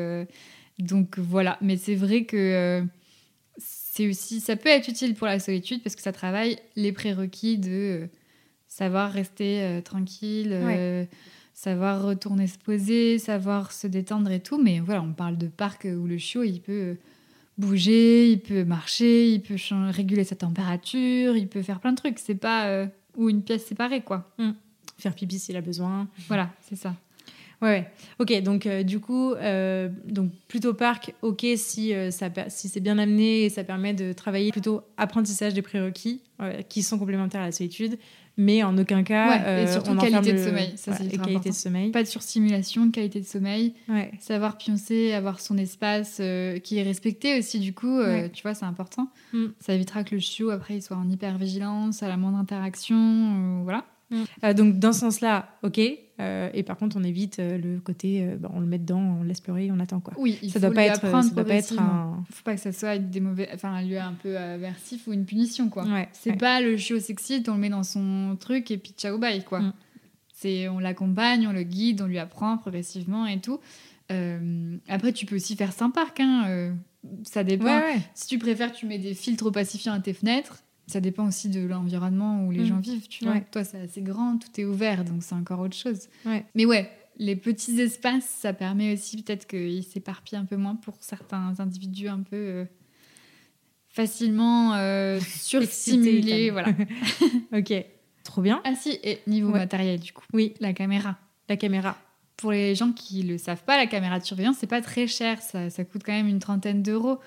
donc 0.79 1.19
voilà. 1.19 1.59
Mais 1.61 1.77
c'est 1.77 1.95
vrai 1.95 2.25
que 2.25 2.37
euh, 2.37 2.83
c'est 3.59 4.09
aussi, 4.09 4.41
ça 4.41 4.57
peut 4.57 4.69
être 4.69 4.89
utile 4.89 5.15
pour 5.15 5.27
la 5.27 5.39
solitude 5.39 5.83
parce 5.83 5.97
que 5.97 6.03
ça 6.03 6.13
travaille 6.13 6.59
les 6.77 6.93
prérequis 6.93 7.59
de 7.59 7.71
euh, 7.71 8.07
savoir 8.69 9.13
rester 9.13 9.63
euh, 9.63 9.81
tranquille, 9.81 11.09
savoir 11.53 12.03
retourner 12.03 12.47
se 12.47 12.59
poser, 12.59 13.19
savoir 13.19 13.73
se 13.73 13.87
détendre 13.87 14.31
et 14.31 14.41
tout. 14.41 14.61
Mais 14.61 14.81
voilà, 14.81 15.03
on 15.03 15.13
parle 15.13 15.39
de 15.39 15.47
parc 15.47 15.87
où 15.87 16.07
le 16.07 16.19
chiot, 16.19 16.43
il 16.43 16.61
peut 16.61 16.97
bouger, 17.59 18.31
il 18.31 18.41
peut 18.41 18.65
marcher, 18.65 19.31
il 19.31 19.41
peut 19.41 19.57
réguler 19.91 20.25
sa 20.25 20.37
température, 20.37 21.37
il 21.37 21.49
peut 21.49 21.63
faire 21.63 21.81
plein 21.81 21.93
de 21.93 21.97
trucs. 21.97 22.19
C'est 22.19 22.35
pas 22.35 22.67
euh, 22.67 22.87
ou 23.17 23.29
une 23.29 23.43
pièce 23.43 23.65
séparée, 23.67 24.03
quoi. 24.03 24.31
Faire 24.99 25.15
pipi 25.15 25.39
s'il 25.39 25.57
a 25.57 25.61
besoin. 25.61 26.09
Voilà, 26.29 26.51
c'est 26.61 26.77
ça. 26.77 26.95
Ouais, 27.63 27.69
ouais. 27.69 27.91
Ok, 28.19 28.43
donc 28.43 28.67
euh, 28.67 28.83
du 28.83 29.01
coup, 29.01 29.33
euh, 29.35 29.89
donc 30.07 30.31
plutôt 30.49 30.75
parc, 30.75 31.15
ok 31.23 31.47
si, 31.57 31.95
euh, 31.95 32.11
ça 32.11 32.29
si 32.49 32.69
c'est 32.69 32.81
bien 32.81 32.99
amené 32.99 33.45
et 33.45 33.49
ça 33.51 33.65
permet 33.65 33.95
de 33.95 34.13
travailler 34.13 34.51
plutôt 34.53 34.83
apprentissage 34.97 35.55
des 35.55 35.63
prérequis 35.63 36.21
qui 36.69 36.83
sont 36.83 36.99
complémentaires 36.99 37.41
à 37.43 37.47
la 37.47 37.53
solitude, 37.53 37.97
mais 38.37 38.63
en 38.65 38.77
aucun 38.77 39.05
cas. 39.05 39.29
Ouais, 39.57 39.63
et 39.63 39.67
surtout 39.69 39.93
on 39.93 39.97
qualité 39.97 40.33
de 40.33 40.39
le- 40.39 40.45
sommeil, 40.45 40.73
ça, 40.77 40.93
c'est 40.95 41.05
hyper 41.05 41.19
qualité 41.21 41.35
important. 41.37 41.51
de 41.51 41.55
sommeil. 41.55 41.91
Pas 41.93 42.03
de 42.03 42.09
surstimulation, 42.09 42.91
qualité 42.91 43.21
de 43.21 43.25
sommeil, 43.25 43.75
Ouais. 43.89 44.11
savoir 44.19 44.59
pioncer, 44.59 45.13
avoir 45.13 45.41
son 45.41 45.57
espace 45.57 46.17
qui 46.65 46.79
est 46.79 46.83
respecté 46.83 47.39
aussi, 47.39 47.61
du 47.61 47.73
coup, 47.73 48.01
tu 48.33 48.43
vois, 48.43 48.55
c'est 48.55 48.65
important. 48.67 49.09
Mm. 49.33 49.45
Ça 49.61 49.75
évitera 49.75 50.03
que 50.05 50.15
le 50.17 50.21
chiot, 50.21 50.51
après, 50.51 50.75
il 50.77 50.83
soit 50.83 50.97
en 50.97 51.09
hypervigilance, 51.09 52.03
à 52.03 52.09
la 52.09 52.17
moindre 52.17 52.39
interaction, 52.39 53.63
voilà. 53.63 53.85
Euh, 54.45 54.55
donc 54.55 54.79
dans 54.79 54.93
ce 54.93 55.01
sens-là, 55.01 55.49
ok. 55.63 55.81
euh, 56.21 56.49
et 56.55 56.63
par 56.63 56.77
contre, 56.77 56.97
on 56.97 57.03
évite 57.05 57.39
euh, 57.39 57.59
le 57.59 57.81
côté, 57.81 58.25
bah, 58.39 58.51
on 58.55 58.61
le 58.61 58.67
met 58.67 58.79
dedans, 58.79 59.01
on 59.21 59.23
laisse 59.25 59.41
pleurer, 59.41 59.71
on 59.73 59.81
attend 59.81 60.01
quoi. 60.01 60.15
Oui, 60.17 60.39
il 60.43 60.51
Ça 60.51 60.61
faut 60.61 60.67
doit 60.67 60.75
pas 60.75 60.85
être, 60.85 61.01
ça 61.01 61.31
doit 61.31 61.45
pas 61.45 61.55
être 61.55 61.79
un. 61.81 62.25
faut 62.31 62.43
pas 62.45 62.55
que 62.55 62.61
ça 62.61 62.73
soit 62.73 62.99
des 62.99 63.21
mauvais 63.21 63.49
enfin 63.55 63.73
un 63.75 63.83
lieu 63.83 63.99
un 63.99 64.13
peu 64.15 64.37
aversif 64.39 65.07
ou 65.07 65.13
une 65.13 65.25
punition 65.25 65.69
quoi 65.69 65.85
Ouais. 65.85 66.09
c'est 66.13 66.31
ouais. 66.31 66.37
pas 66.37 66.61
le 66.61 66.77
chiot 66.77 67.01
s'excite 67.01 67.49
on 67.49 67.55
le 67.55 67.61
met 67.61 67.69
dans 67.71 67.83
son 67.83 68.37
truc 68.39 68.71
et 68.71 68.79
puis 68.79 68.93
ciao 68.97 69.19
bye 69.19 69.43
quoi 69.45 69.61
Mm. 69.61 69.73
c'est 70.33 70.69
on 70.69 70.79
l'accompagne 70.79 71.47
on 71.49 71.53
le 71.53 71.63
guide 71.63 72.01
on 72.03 72.07
lui 72.07 72.19
apprend 72.19 72.57
progressivement 72.59 73.27
et 73.27 73.41
tout 73.41 73.59
Euh, 74.13 74.77
après 74.89 75.13
tu 75.13 75.25
peux 75.27 75.37
aussi 75.37 75.57
faire 75.57 75.73
ça 75.73 75.87
en 75.87 75.91
parc 75.91 76.21
hein, 76.21 76.45
euh, 76.49 76.73
ça 77.23 77.43
dépend 77.43 77.65
Ouais, 77.65 77.95
ouais. 77.95 78.01
si 78.15 78.27
tu 78.29 78.39
préfères 78.39 78.71
tu 78.73 78.85
mets 78.87 78.99
des 78.99 79.15
filtres 79.15 79.51
pacifiants 79.51 79.95
à 79.95 80.01
tes 80.01 80.13
fenêtres 80.13 80.63
ça 80.87 81.01
dépend 81.01 81.27
aussi 81.27 81.49
de 81.49 81.61
l'environnement 81.67 82.45
où 82.47 82.51
les 82.51 82.61
Mm. 82.63 82.67
gens 82.67 82.79
vivent 82.81 83.09
tu 83.09 83.25
vois 83.25 83.35
Ouais. 83.35 83.47
toi 83.51 83.65
c'est 83.65 83.81
assez 83.81 84.03
grand 84.03 84.39
tout 84.39 84.61
est 84.61 84.65
ouvert 84.65 85.05
donc 85.05 85.23
c'est 85.23 85.35
encore 85.35 85.61
autre 85.61 85.77
chose 85.77 86.09
Ouais. 86.27 86.45
mais 86.55 86.65
ouais 86.67 86.91
les 87.17 87.37
petits 87.37 87.81
espaces, 87.81 88.25
ça 88.25 88.53
permet 88.53 88.93
aussi 88.93 89.23
peut-être 89.23 89.47
qu'ils 89.47 89.85
s'éparpillent 89.85 90.37
un 90.39 90.45
peu 90.47 90.57
moins 90.57 90.75
pour 90.75 90.97
certains 91.01 91.55
individus 91.61 92.09
un 92.09 92.23
peu 92.23 92.35
euh, 92.37 92.65
facilement 93.89 94.75
euh, 94.75 95.21
surstimulés. 95.41 96.51
Voilà. 96.51 96.69
Ok. 97.53 97.73
Trop 98.25 98.43
bien. 98.43 98.61
Ah 98.65 98.75
si, 98.75 98.99
et 99.05 99.21
niveau 99.27 99.53
Ouais. 99.53 99.59
matériel 99.61 100.01
du 100.01 100.13
coup, 100.13 100.25
Oui, 100.33 100.55
la 100.59 100.73
caméra. 100.73 101.17
la 101.49 101.57
caméra. 101.57 101.97
Pour 102.37 102.51
les 102.53 102.75
gens 102.75 102.93
qui 102.93 103.23
le 103.23 103.39
savent 103.39 103.63
pas, 103.65 103.77
la 103.77 103.87
caméra 103.87 104.19
de 104.19 104.25
surveillance, 104.25 104.57
c'est 104.59 104.67
pas 104.67 104.81
très 104.83 105.07
cher, 105.07 105.41
ça, 105.41 105.71
ça 105.71 105.85
coûte 105.85 106.03
quand 106.05 106.13
même 106.13 106.27
une 106.27 106.41
trentaine 106.41 106.83
d'euros. 106.83 107.19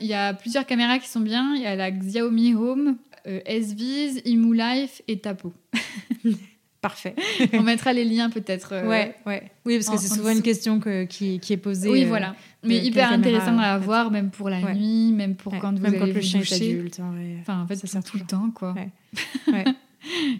Il 0.00 0.06
y 0.06 0.14
a 0.14 0.34
plusieurs 0.34 0.66
caméras 0.66 0.98
qui 0.98 1.08
sont 1.08 1.20
bien, 1.20 1.54
il 1.54 1.62
y 1.62 1.66
a 1.66 1.76
la 1.76 1.90
Xiaomi 1.92 2.54
Home, 2.54 2.96
euh, 3.26 3.40
SViz, 3.46 4.22
Life 4.24 5.00
et 5.06 5.20
Tapo. 5.20 5.52
Parfait. 6.80 7.16
On 7.54 7.62
mettra 7.62 7.92
les 7.92 8.04
liens 8.04 8.30
peut-être. 8.30 8.72
euh, 8.72 8.88
Ouais, 8.88 9.16
ouais. 9.26 9.50
Oui, 9.64 9.76
parce 9.76 9.88
que 9.88 9.94
en- 9.94 9.98
c'est 9.98 10.12
en 10.12 10.14
souvent 10.16 10.30
une 10.30 10.42
question 10.42 10.78
que, 10.78 11.04
qui, 11.04 11.40
qui 11.40 11.52
est 11.52 11.56
posée. 11.56 11.88
Oui, 11.88 12.04
euh, 12.04 12.08
voilà. 12.08 12.36
Mais 12.62 12.78
hyper 12.78 13.10
intéressant 13.12 13.58
à 13.58 13.66
avoir, 13.72 14.12
même 14.12 14.30
pour 14.30 14.48
la 14.48 14.60
Ouais. 14.60 14.74
nuit, 14.74 15.12
même 15.12 15.34
pour 15.34 15.52
ouais, 15.52 15.58
quand 15.58 15.72
vous 15.72 15.78
Même 15.82 15.86
allez 15.94 15.98
quand 16.00 16.06
le 16.06 16.12
vous 16.12 16.20
chien 16.22 16.38
doucher. 16.38 16.54
adulte. 16.54 17.00
en 17.00 17.10
vrai. 17.12 17.36
Enfin, 17.40 17.62
en 17.62 17.66
fait, 17.66 17.74
Ça 17.76 17.88
sert 17.88 18.04
tout 18.04 18.16
le 18.18 18.24
temps, 18.24 18.50
quoi. 18.54 18.74
Ouais. 18.74 19.64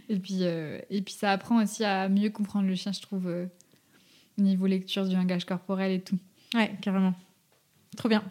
Et, 0.08 0.16
puis, 0.18 0.38
euh, 0.42 0.78
et 0.88 1.02
puis 1.02 1.12
ça 1.12 1.32
apprend 1.32 1.60
aussi 1.62 1.84
à 1.84 2.08
mieux 2.08 2.30
comprendre 2.30 2.68
le 2.68 2.76
chien, 2.76 2.92
je 2.92 3.00
trouve, 3.02 3.26
niveau 4.38 4.66
lecture 4.66 5.06
du 5.06 5.14
langage 5.14 5.44
corporel 5.44 5.92
et 5.92 6.00
tout. 6.00 6.18
Ouais, 6.54 6.72
carrément. 6.80 7.14
Trop 7.96 8.08
bien. 8.08 8.22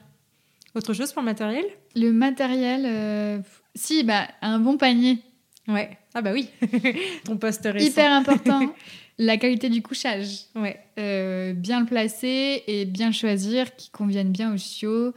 Autre 0.76 0.94
chose 0.94 1.12
pour 1.12 1.22
le 1.22 1.26
matériel? 1.26 1.66
Le 1.96 2.12
matériel, 2.12 2.84
euh, 2.86 3.40
si, 3.76 4.04
bah, 4.04 4.28
un 4.42 4.60
bon 4.60 4.78
panier. 4.78 5.20
Ouais. 5.68 5.98
Ah 6.14 6.22
bah 6.22 6.32
oui. 6.34 6.50
Ton 7.26 7.38
poste 7.38 7.64
récent. 7.66 7.88
Hyper 7.88 8.12
important. 8.12 8.74
la 9.18 9.38
qualité 9.38 9.70
du 9.70 9.82
couchage. 9.82 10.46
Ouais. 10.56 10.80
Euh, 11.00 11.54
bien 11.54 11.80
le 11.80 11.86
placer 11.86 12.64
et 12.68 12.86
bien 12.86 13.12
choisir, 13.12 13.76
qui 13.76 13.90
convienne 13.90 14.32
bien 14.32 14.54
au 14.54 14.58
chiot. 14.58 15.14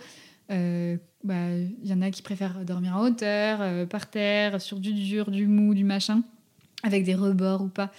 Euh, 0.51 0.97
bah, 1.22 1.51
Il 1.82 1.88
y 1.88 1.93
en 1.93 2.03
a 2.03 2.11
qui 2.11 2.22
préfèrent 2.22 2.64
dormir 2.64 2.97
en 2.97 3.03
hauteur, 3.03 3.86
par 3.88 4.11
terre, 4.11 4.61
sur 4.61 4.80
du 4.80 4.93
dur, 4.93 5.30
du 5.30 5.47
mou, 5.47 5.74
du 5.74 5.84
machin, 5.84 6.22
avec 6.82 7.05
des 7.05 7.14
rebords 7.14 7.62
ou 7.62 7.68
pas. 7.68 7.93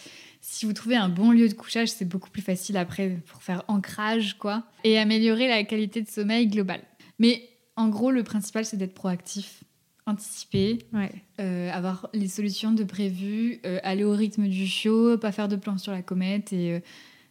Si 0.44 0.66
vous 0.66 0.74
trouvez 0.74 0.96
un 0.96 1.08
bon 1.10 1.32
lieu 1.32 1.48
de 1.48 1.54
couchage, 1.54 1.89
c'est 1.89 2.06
beaucoup 2.06 2.30
plus 2.32 2.42
facile 2.42 2.76
après 2.78 3.10
pour 3.28 3.44
faire 3.44 3.64
ancrage, 3.68 4.38
quoi. 4.39 4.64
Et 4.84 4.98
améliorer 4.98 5.48
la 5.48 5.64
qualité 5.64 6.02
de 6.02 6.10
sommeil 6.10 6.48
globale. 6.48 6.82
Mais 7.20 7.48
en 7.76 7.89
gros, 7.89 8.10
le 8.12 8.24
principal, 8.24 8.66
c'est 8.66 8.78
d'être 8.78 8.96
proactif, 8.96 9.64
anticiper, 10.08 10.80
Ouais. 10.94 11.12
euh, 11.39 11.70
avoir 11.72 12.10
les 12.14 12.28
solutions 12.28 12.72
de 12.72 12.84
prévu, 12.84 13.60
euh, 13.66 13.80
aller 13.84 14.04
au 14.04 14.14
rythme 14.14 14.48
du 14.48 14.66
chiot, 14.66 15.18
pas 15.20 15.32
faire 15.32 15.48
de 15.48 15.56
plan 15.56 15.78
sur 15.78 15.92
la 15.92 16.02
comète 16.02 16.52
et 16.54 16.74
euh, 16.74 16.80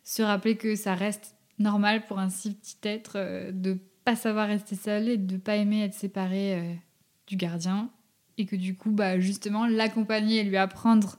se 0.04 0.22
rappeler 0.22 0.56
que 0.56 0.76
ça 0.76 0.94
reste 0.94 1.34
normal 1.58 2.06
pour 2.06 2.18
un 2.20 2.30
si 2.30 2.54
petit 2.54 2.76
être 2.84 3.50
de 3.52 3.76
pas 4.04 4.16
savoir 4.16 4.46
rester 4.48 4.76
seul 4.76 5.08
et 5.08 5.16
de 5.18 5.36
pas 5.36 5.56
aimer 5.56 5.82
être 5.82 5.92
séparé 5.94 6.80
du 7.26 7.36
gardien 7.36 7.90
et 8.38 8.46
que 8.46 8.56
du 8.56 8.74
coup 8.76 8.90
bah 8.92 9.20
justement 9.20 9.66
l'accompagner 9.66 10.38
et 10.38 10.44
lui 10.44 10.56
apprendre 10.56 11.18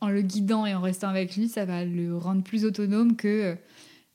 en 0.00 0.08
le 0.08 0.22
guidant 0.22 0.66
et 0.66 0.74
en 0.74 0.80
restant 0.80 1.08
avec 1.08 1.36
lui 1.36 1.48
ça 1.48 1.64
va 1.64 1.84
le 1.84 2.16
rendre 2.16 2.42
plus 2.42 2.64
autonome 2.64 3.16
que 3.16 3.28
euh, 3.28 3.54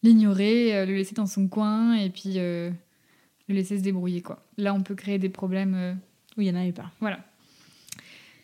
l'ignorer 0.01 0.75
euh, 0.75 0.85
le 0.85 0.93
laisser 0.93 1.15
dans 1.15 1.27
son 1.27 1.47
coin 1.47 1.95
et 1.95 2.09
puis 2.09 2.33
euh, 2.37 2.69
le 3.47 3.55
laisser 3.55 3.77
se 3.77 3.83
débrouiller 3.83 4.21
quoi 4.21 4.45
là 4.57 4.73
on 4.73 4.81
peut 4.81 4.95
créer 4.95 5.19
des 5.19 5.29
problèmes 5.29 5.75
euh, 5.75 5.93
Où 6.37 6.41
il 6.41 6.51
n'y 6.51 6.57
en 6.57 6.61
avait 6.61 6.71
pas. 6.71 6.91
voilà 6.99 7.19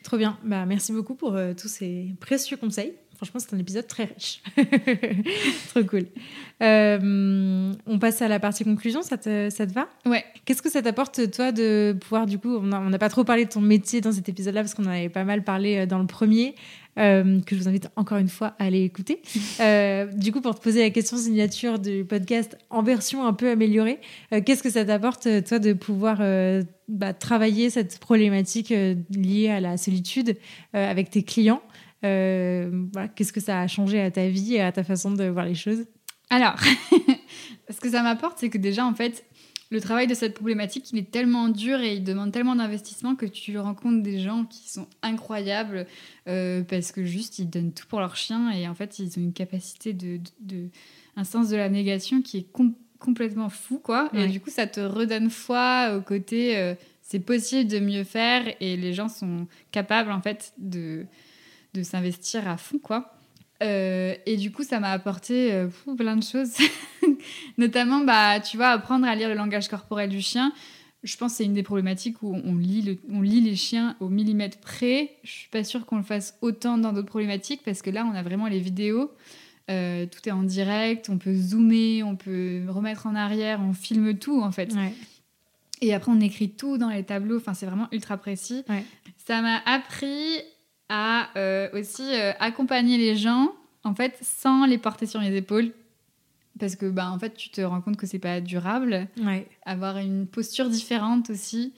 Trop 0.03 0.17
bien. 0.17 0.37
Bah, 0.43 0.65
merci 0.65 0.91
beaucoup 0.93 1.13
pour 1.13 1.35
euh, 1.35 1.53
tous 1.53 1.67
ces 1.67 2.15
précieux 2.19 2.57
conseils. 2.57 2.93
Franchement, 3.17 3.41
c'est 3.41 3.53
un 3.53 3.59
épisode 3.59 3.85
très 3.85 4.05
riche. 4.05 4.41
Trop 5.69 5.83
cool. 5.83 6.05
Euh, 6.63 7.73
on 7.85 7.99
passe 7.99 8.21
à 8.21 8.29
la 8.29 8.39
partie 8.39 8.63
conclusion, 8.63 9.01
ça 9.01 9.17
te, 9.17 9.49
ça 9.49 9.67
te 9.67 9.73
va? 9.73 9.89
Ouais 10.05 10.23
Qu'est-ce 10.45 10.61
que 10.61 10.69
ça 10.71 10.81
t'apporte, 10.81 11.29
toi, 11.31 11.51
de 11.51 11.97
pouvoir, 11.99 12.27
du 12.27 12.39
coup, 12.39 12.55
on 12.55 12.63
n'a 12.63 12.97
pas 12.97 13.09
trop 13.09 13.25
parlé 13.25 13.43
de 13.43 13.49
ton 13.49 13.59
métier 13.59 13.99
dans 13.99 14.13
cet 14.13 14.29
épisode-là, 14.29 14.61
parce 14.61 14.73
qu'on 14.73 14.85
en 14.85 14.91
avait 14.91 15.09
pas 15.09 15.25
mal 15.25 15.43
parlé 15.43 15.85
dans 15.85 15.99
le 15.99 16.07
premier, 16.07 16.55
euh, 16.99 17.39
que 17.41 17.55
je 17.55 17.61
vous 17.61 17.67
invite 17.67 17.89
encore 17.95 18.17
une 18.17 18.29
fois 18.29 18.55
à 18.59 18.65
aller 18.65 18.83
écouter. 18.83 19.21
Euh, 19.61 20.05
du 20.05 20.31
coup, 20.31 20.39
pour 20.39 20.55
te 20.55 20.61
poser 20.61 20.81
la 20.81 20.89
question 20.89 21.17
signature 21.17 21.79
du 21.79 22.05
podcast 22.05 22.57
en 22.69 22.81
version 22.81 23.25
un 23.25 23.33
peu 23.33 23.49
améliorée, 23.49 23.99
euh, 24.33 24.41
qu'est-ce 24.41 24.63
que 24.63 24.69
ça 24.69 24.85
t'apporte, 24.85 25.27
toi, 25.45 25.59
de 25.59 25.73
pouvoir 25.73 26.21
bah, 26.87 27.13
travailler 27.13 27.69
cette 27.69 27.99
problématique 27.99 28.69
liée 28.69 29.49
à 29.49 29.59
la 29.59 29.75
solitude 29.75 30.37
avec 30.73 31.09
tes 31.09 31.23
clients 31.23 31.61
voilà, 32.01 33.07
Qu'est-ce 33.15 33.33
que 33.33 33.41
ça 33.41 33.59
a 33.59 33.67
changé 33.67 33.99
à 33.99 34.11
ta 34.11 34.27
vie 34.29 34.55
et 34.55 34.61
à 34.61 34.71
ta 34.71 34.83
façon 34.83 35.11
de 35.11 35.25
voir 35.25 35.45
les 35.45 35.55
choses? 35.55 35.85
Alors, 36.29 36.55
ce 37.69 37.79
que 37.79 37.89
ça 37.89 38.01
m'apporte, 38.01 38.37
c'est 38.39 38.49
que 38.49 38.57
déjà, 38.57 38.85
en 38.85 38.93
fait, 38.93 39.25
le 39.72 39.80
travail 39.82 40.07
de 40.07 40.13
cette 40.15 40.34
problématique, 40.34 40.91
il 40.91 40.97
est 40.97 41.11
tellement 41.11 41.47
dur 41.49 41.80
et 41.80 41.95
il 41.95 42.03
demande 42.03 42.32
tellement 42.32 42.55
d'investissement 42.55 43.15
que 43.15 43.26
tu 43.28 43.57
rencontres 43.59 44.01
des 44.01 44.20
gens 44.20 44.45
qui 44.45 44.67
sont 44.70 44.88
incroyables 45.03 45.86
euh, 46.28 46.63
parce 46.63 46.91
que 46.91 47.03
juste, 47.03 47.38
ils 47.39 47.49
donnent 47.49 47.72
tout 47.74 47.86
pour 47.88 47.99
leur 47.99 48.15
chien 48.15 48.49
et 48.51 48.67
en 48.67 48.74
fait, 48.76 48.97
ils 48.99 49.17
ont 49.20 49.22
une 49.22 49.34
capacité 49.34 49.93
de... 49.93 50.17
de- 50.17 50.24
de- 50.39 50.70
un 51.15 51.24
sens 51.26 51.49
de 51.49 51.57
la 51.57 51.67
négation 51.70 52.22
qui 52.22 52.38
est 52.38 52.51
com- 52.51 52.74
complètement 52.97 53.49
fou, 53.49 53.78
quoi. 53.80 54.09
Ouais. 54.13 54.26
Et 54.26 54.28
du 54.28 54.39
coup, 54.39 54.49
ça 54.49 54.67
te 54.67 54.80
redonne 54.80 55.30
foi 55.30 55.95
au 55.97 56.01
côté... 56.01 56.57
euh, 56.57 56.76
c'est 57.01 57.20
possible 57.20 57.70
de 57.70 57.80
mieux 57.80 58.03
faire 58.03 58.45
et 58.59 58.78
les 58.78 58.93
gens 58.93 59.09
sont 59.09 59.47
capables, 59.72 60.11
en 60.11 60.22
fait, 60.22 60.53
de, 60.59 61.05
de 61.74 61.82
s'investir 61.84 62.47
à 62.47 62.55
fond, 62.57 62.78
quoi. 62.78 63.18
Euh, 63.62 64.16
et 64.26 64.38
du 64.38 64.51
coup, 64.51 64.64
ça 64.64 64.80
m'a 64.80 64.91
apporté 64.91 65.51
euh, 65.51 65.68
plein 65.97 66.16
de 66.16 66.24
choses. 66.24 66.53
Notamment, 67.57 67.99
bah, 68.01 68.39
tu 68.39 68.57
vois, 68.57 68.70
apprendre 68.70 69.05
à 69.07 69.16
lire 69.16 69.30
le 69.30 69.36
langage 69.36 69.68
corporel 69.68 70.10
du 70.10 70.22
chien. 70.22 70.53
Je 71.03 71.16
pense 71.18 71.32
que 71.34 71.38
c'est 71.38 71.45
une 71.45 71.53
des 71.53 71.64
problématiques 71.64 72.22
où 72.24 72.36
on 72.43 72.55
lit, 72.55 72.82
le- 72.82 72.97
on 73.10 73.22
lit 73.22 73.41
les 73.41 73.55
chiens 73.55 73.95
au 73.99 74.10
millimètre 74.10 74.60
près. 74.60 75.12
Je 75.24 75.32
suis 75.32 75.49
pas 75.49 75.64
sûre 75.64 75.86
qu'on 75.86 75.97
le 75.97 76.03
fasse 76.03 76.38
autant 76.41 76.78
dans 76.78 76.91
d'autres 76.91 77.07
problématiques 77.07 77.62
parce 77.64 77.82
que 77.82 77.89
là, 77.89 78.05
on 78.05 78.14
a 78.16 78.22
vraiment 78.24 78.47
les 78.47 78.60
vidéos. 78.60 79.12
Euh, 79.70 80.05
tout 80.07 80.28
est 80.28 80.32
en 80.32 80.43
direct, 80.43 81.10
on 81.10 81.18
peut 81.20 81.34
zoomer, 81.36 82.03
on 82.03 82.16
peut 82.16 82.64
remettre 82.68 83.05
en 83.05 83.14
arrière, 83.16 83.62
on 83.62 83.74
filme 83.74 84.18
tout 84.18 84.41
en 84.41 84.51
fait. 84.51 84.74
Ouais. 84.74 84.93
Et 85.82 85.93
après, 85.93 86.12
on 86.12 86.20
écrit 86.20 86.49
tout 86.49 86.78
dans 86.78 86.89
les 86.89 87.03
tableaux. 87.03 87.38
Enfin, 87.38 87.53
c'est 87.53 87.66
vraiment 87.68 87.88
ultra 87.93 88.18
précis. 88.18 88.64
Ouais. 88.68 88.84
Ça 89.26 89.41
m'a 89.41 89.57
appris 89.66 90.39
à 90.89 91.29
euh, 91.37 91.69
aussi 91.73 92.03
euh, 92.13 92.31
accompagner 92.39 92.97
les 92.97 93.15
gens, 93.15 93.53
en 93.83 93.93
fait, 93.95 94.17
sans 94.21 94.65
les 94.65 94.77
porter 94.77 95.05
sur 95.05 95.19
mes 95.21 95.35
épaules. 95.35 95.71
Parce 96.59 96.75
que, 96.75 96.87
bah, 96.87 97.09
en 97.11 97.17
fait, 97.19 97.35
tu 97.35 97.49
te 97.49 97.61
rends 97.61 97.79
compte 97.81 97.95
que 97.95 98.05
c'est 98.07 98.19
pas 98.19 98.41
durable. 98.41 99.07
Ouais. 99.23 99.47
Avoir 99.65 99.97
une 99.97 100.27
posture 100.27 100.67
différente 100.69 101.29
aussi. 101.29 101.73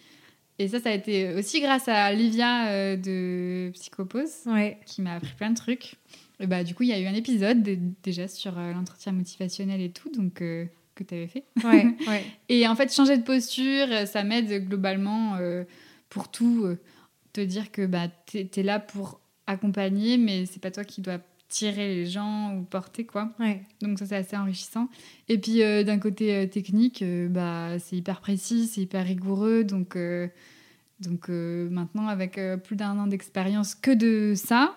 Et 0.57 0.67
ça, 0.67 0.79
ça 0.79 0.89
a 0.89 0.93
été 0.93 1.33
aussi 1.35 1.59
grâce 1.61 1.87
à 1.87 2.11
Livia 2.13 2.67
euh, 2.69 2.95
de 2.95 3.71
Psychopose, 3.73 4.31
Ouais. 4.47 4.79
qui 4.85 5.01
m'a 5.01 5.13
appris 5.15 5.33
plein 5.37 5.49
de 5.51 5.55
trucs. 5.55 5.95
Et 6.39 6.47
bah, 6.47 6.63
du 6.63 6.73
coup, 6.73 6.83
il 6.83 6.89
y 6.89 6.93
a 6.93 6.99
eu 6.99 7.05
un 7.05 7.13
épisode 7.13 7.61
dé- 7.61 7.79
déjà 8.03 8.27
sur 8.27 8.53
l'entretien 8.53 9.11
motivationnel 9.11 9.81
et 9.81 9.91
tout, 9.91 10.09
donc 10.09 10.33
que 10.35 10.67
tu 11.07 11.13
avais 11.15 11.27
fait. 11.27 11.43
Ouais. 11.63 11.85
ouais. 12.07 12.23
Et 12.49 12.67
en 12.67 12.75
fait, 12.75 12.91
changer 12.93 13.17
de 13.17 13.23
posture, 13.23 13.87
ça 14.07 14.23
m'aide 14.23 14.67
globalement 14.67 15.35
euh, 15.39 15.63
pour 16.09 16.29
tout. 16.31 16.63
euh, 16.65 16.79
te 17.33 17.41
dire 17.41 17.71
que 17.71 17.85
bah, 17.85 18.07
t'es 18.25 18.49
es 18.55 18.63
là 18.63 18.79
pour 18.79 19.19
accompagner, 19.47 20.17
mais 20.17 20.45
c'est 20.45 20.61
pas 20.61 20.71
toi 20.71 20.83
qui 20.83 21.01
dois 21.01 21.19
tirer 21.51 21.93
les 21.93 22.05
gens 22.05 22.55
ou 22.55 22.63
porter, 22.63 23.05
quoi. 23.05 23.29
Ouais. 23.39 23.61
Donc 23.81 23.99
ça, 23.99 24.05
c'est 24.05 24.15
assez 24.15 24.37
enrichissant. 24.37 24.89
Et 25.27 25.37
puis, 25.37 25.61
euh, 25.61 25.83
d'un 25.83 25.99
côté 25.99 26.33
euh, 26.33 26.47
technique, 26.47 27.01
euh, 27.01 27.27
bah, 27.27 27.77
c'est 27.77 27.97
hyper 27.97 28.21
précis, 28.21 28.67
c'est 28.67 28.81
hyper 28.81 29.05
rigoureux. 29.05 29.63
Donc, 29.63 29.97
donc 31.01 31.29
maintenant, 31.29 32.07
avec 32.07 32.39
plus 32.63 32.75
d'un 32.75 32.97
an 32.97 33.07
d'expérience 33.07 33.75
que 33.75 33.91
de 33.91 34.33
ça, 34.35 34.75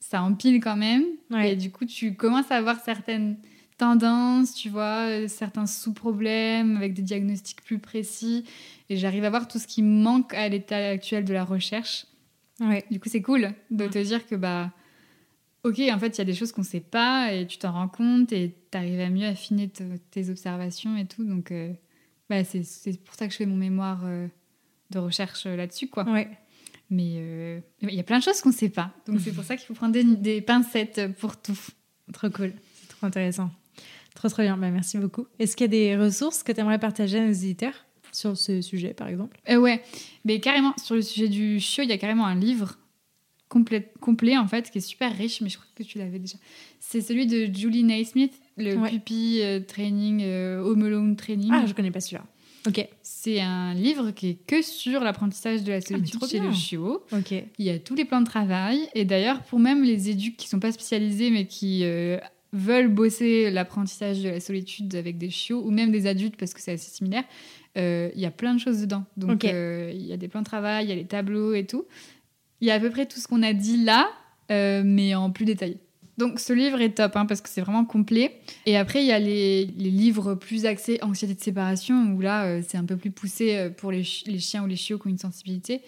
ça 0.00 0.22
empile 0.22 0.60
quand 0.60 0.76
même. 0.76 1.04
Ouais. 1.30 1.52
Et 1.52 1.56
du 1.56 1.70
coup, 1.70 1.84
tu 1.84 2.14
commences 2.14 2.50
à 2.50 2.56
avoir 2.56 2.80
certaines 2.80 3.36
tendances, 3.76 4.54
tu 4.54 4.68
vois, 4.68 5.08
euh, 5.08 5.28
certains 5.28 5.66
sous-problèmes 5.66 6.76
avec 6.76 6.94
des 6.94 7.02
diagnostics 7.02 7.62
plus 7.62 7.78
précis. 7.78 8.44
Et 8.88 8.96
j'arrive 8.96 9.24
à 9.24 9.30
voir 9.30 9.48
tout 9.48 9.58
ce 9.58 9.66
qui 9.66 9.82
manque 9.82 10.32
à 10.34 10.48
l'état 10.48 10.76
actuel 10.90 11.24
de 11.24 11.32
la 11.34 11.44
recherche. 11.44 12.06
Ouais. 12.60 12.84
Du 12.90 13.00
coup, 13.00 13.08
c'est 13.08 13.22
cool 13.22 13.52
de 13.70 13.86
te 13.86 13.98
dire 14.02 14.26
que, 14.26 14.34
bah, 14.34 14.70
ok, 15.64 15.78
en 15.92 15.98
fait, 15.98 16.08
il 16.16 16.18
y 16.18 16.20
a 16.22 16.24
des 16.24 16.34
choses 16.34 16.52
qu'on 16.52 16.62
sait 16.62 16.80
pas 16.80 17.32
et 17.32 17.46
tu 17.46 17.58
t'en 17.58 17.72
rends 17.72 17.88
compte 17.88 18.32
et 18.32 18.54
tu 18.70 18.78
arrives 18.78 19.00
à 19.00 19.10
mieux 19.10 19.26
affiner 19.26 19.68
te- 19.68 19.96
tes 20.10 20.30
observations 20.30 20.96
et 20.96 21.04
tout. 21.06 21.24
Donc, 21.24 21.50
euh, 21.50 21.72
bah, 22.30 22.44
c'est- 22.44 22.98
pour 23.04 23.14
ça 23.14 23.26
que 23.26 23.32
je 23.32 23.38
fais 23.38 23.46
mon 23.46 23.56
mémoire 23.56 24.02
euh, 24.04 24.26
de 24.90 24.98
recherche 24.98 25.44
euh, 25.46 25.56
là-dessus, 25.56 25.88
quoi. 25.88 26.04
Ouais. 26.04 26.28
Mais 26.88 27.60
il 27.82 27.94
y 27.94 27.98
a 28.00 28.04
plein 28.04 28.18
de 28.18 28.22
choses 28.22 28.40
qu'on 28.40 28.52
sait 28.52 28.68
pas. 28.68 28.92
Donc, 29.06 29.20
c'est 29.20 29.32
pour 29.32 29.42
ça 29.44 29.56
qu'il 29.56 29.66
faut 29.66 29.74
prendre 29.74 29.92
des, 29.92 30.04
des 30.04 30.40
pincettes 30.40 31.12
pour 31.18 31.36
tout. 31.36 31.58
Trop 32.12 32.30
cool. 32.30 32.52
C'est 32.80 32.88
trop 32.96 33.06
intéressant. 33.06 33.50
Trop, 34.16 34.28
trop 34.28 34.42
bien. 34.42 34.56
Bah, 34.56 34.70
merci 34.70 34.98
beaucoup. 34.98 35.26
Est-ce 35.38 35.54
qu'il 35.56 35.64
y 35.64 35.68
a 35.68 35.68
des 35.68 35.96
ressources 35.96 36.42
que 36.42 36.50
tu 36.50 36.60
aimerais 36.60 36.80
partager 36.80 37.18
à 37.18 37.24
nos 37.24 37.32
éditeurs 37.32 37.86
sur 38.12 38.36
ce 38.36 38.60
sujet, 38.62 38.92
par 38.94 39.06
exemple? 39.08 39.36
Euh, 39.48 39.58
ouais, 39.58 39.80
mais 40.24 40.40
carrément, 40.40 40.74
sur 40.82 40.96
le 40.96 41.02
sujet 41.02 41.28
du 41.28 41.60
chiot, 41.60 41.84
il 41.84 41.90
y 41.90 41.92
a 41.92 41.98
carrément 41.98 42.26
un 42.26 42.34
livre 42.34 42.78
complet, 43.48 43.92
complet, 44.00 44.36
en 44.36 44.48
fait, 44.48 44.70
qui 44.70 44.78
est 44.78 44.80
super 44.80 45.16
riche, 45.16 45.40
mais 45.40 45.48
je 45.48 45.56
crois 45.58 45.68
que 45.76 45.82
tu 45.84 45.98
l'avais 45.98 46.18
déjà. 46.18 46.36
C'est 46.80 47.00
celui 47.00 47.26
de 47.26 47.44
Julie 47.54 47.84
Naismith, 47.84 48.32
le 48.56 48.74
Ouais. 48.76 48.90
Puppy 48.90 49.40
euh, 49.42 49.60
Training, 49.60 50.22
euh, 50.24 50.62
Home 50.62 50.82
Alone 50.82 51.14
Training. 51.14 51.50
Ah, 51.52 51.64
je 51.66 51.72
connais 51.74 51.90
pas 51.92 52.00
celui-là. 52.00 52.24
Ok. 52.66 52.84
C'est 53.02 53.40
un 53.40 53.74
livre 53.74 54.10
qui 54.10 54.30
est 54.30 54.38
que 54.46 54.60
sur 54.62 55.00
l'apprentissage 55.00 55.62
de 55.62 55.70
la 55.70 55.80
solitude 55.80 56.18
Ah, 56.20 56.26
chez 56.26 56.40
bien. 56.40 56.48
le 56.48 56.54
chiot. 56.54 57.04
Ok. 57.12 57.30
Il 57.58 57.64
y 57.64 57.70
a 57.70 57.78
tous 57.78 57.94
les 57.94 58.04
plans 58.04 58.20
de 58.22 58.26
travail. 58.26 58.88
Et 58.94 59.04
d'ailleurs, 59.04 59.42
pour 59.42 59.60
même 59.60 59.84
les 59.84 60.10
éducs 60.10 60.36
qui 60.36 60.48
sont 60.48 60.58
pas 60.58 60.72
spécialisés, 60.72 61.30
mais 61.30 61.46
qui 61.46 61.84
euh, 61.84 62.18
veulent 62.52 62.88
bosser 62.88 63.50
l'apprentissage 63.50 64.22
de 64.22 64.30
la 64.30 64.40
solitude 64.40 64.94
avec 64.94 65.18
des 65.18 65.30
chiots, 65.30 65.62
ou 65.64 65.70
même 65.70 65.92
des 65.92 66.06
adultes, 66.06 66.36
parce 66.36 66.54
que 66.54 66.60
c'est 66.60 66.72
assez 66.72 66.90
similaire, 66.90 67.24
euh, 67.76 68.10
il 68.14 68.20
y 68.20 68.26
a 68.26 68.30
plein 68.30 68.54
de 68.54 68.60
choses 68.60 68.80
dedans. 68.80 69.04
Donc, 69.16 69.44
euh, 69.44 69.92
il 69.94 70.06
y 70.06 70.12
a 70.12 70.16
des 70.16 70.28
plans 70.28 70.40
de 70.40 70.46
travail, 70.46 70.86
il 70.86 70.88
y 70.88 70.92
a 70.92 70.96
les 70.96 71.06
tableaux 71.06 71.54
et 71.54 71.66
tout. 71.66 71.84
Il 72.60 72.68
y 72.68 72.70
a 72.70 72.74
à 72.74 72.80
peu 72.80 72.90
près 72.90 73.06
tout 73.06 73.20
ce 73.20 73.28
qu'on 73.28 73.42
a 73.42 73.52
dit 73.52 73.84
là, 73.84 74.08
euh, 74.50 74.82
mais 74.84 75.14
en 75.14 75.30
plus 75.30 75.44
détaillé. 75.44 75.78
Donc 76.16 76.40
ce 76.40 76.54
livre 76.54 76.80
est 76.80 76.94
top 76.94 77.14
hein, 77.16 77.26
parce 77.26 77.42
que 77.42 77.48
c'est 77.50 77.60
vraiment 77.60 77.84
complet. 77.84 78.40
Et 78.64 78.78
après, 78.78 79.02
il 79.02 79.06
y 79.06 79.12
a 79.12 79.18
les, 79.18 79.66
livres 79.66 80.34
plus 80.34 80.64
axés 80.64 80.98
anxiété 81.02 81.34
de 81.34 81.40
séparation 81.40 82.14
où 82.14 82.22
là, 82.22 82.62
c'est 82.62 82.78
un 82.78 82.86
peu 82.86 82.96
plus 82.96 83.10
poussé 83.10 83.68
pour 83.76 83.92
les, 83.92 84.02
chiens 84.02 84.64
ou 84.64 84.66
les 84.66 84.76
chiots 84.76 84.98
qui 84.98 85.08
ont 85.08 85.10
une 85.10 85.18
sensibilité. 85.18 85.82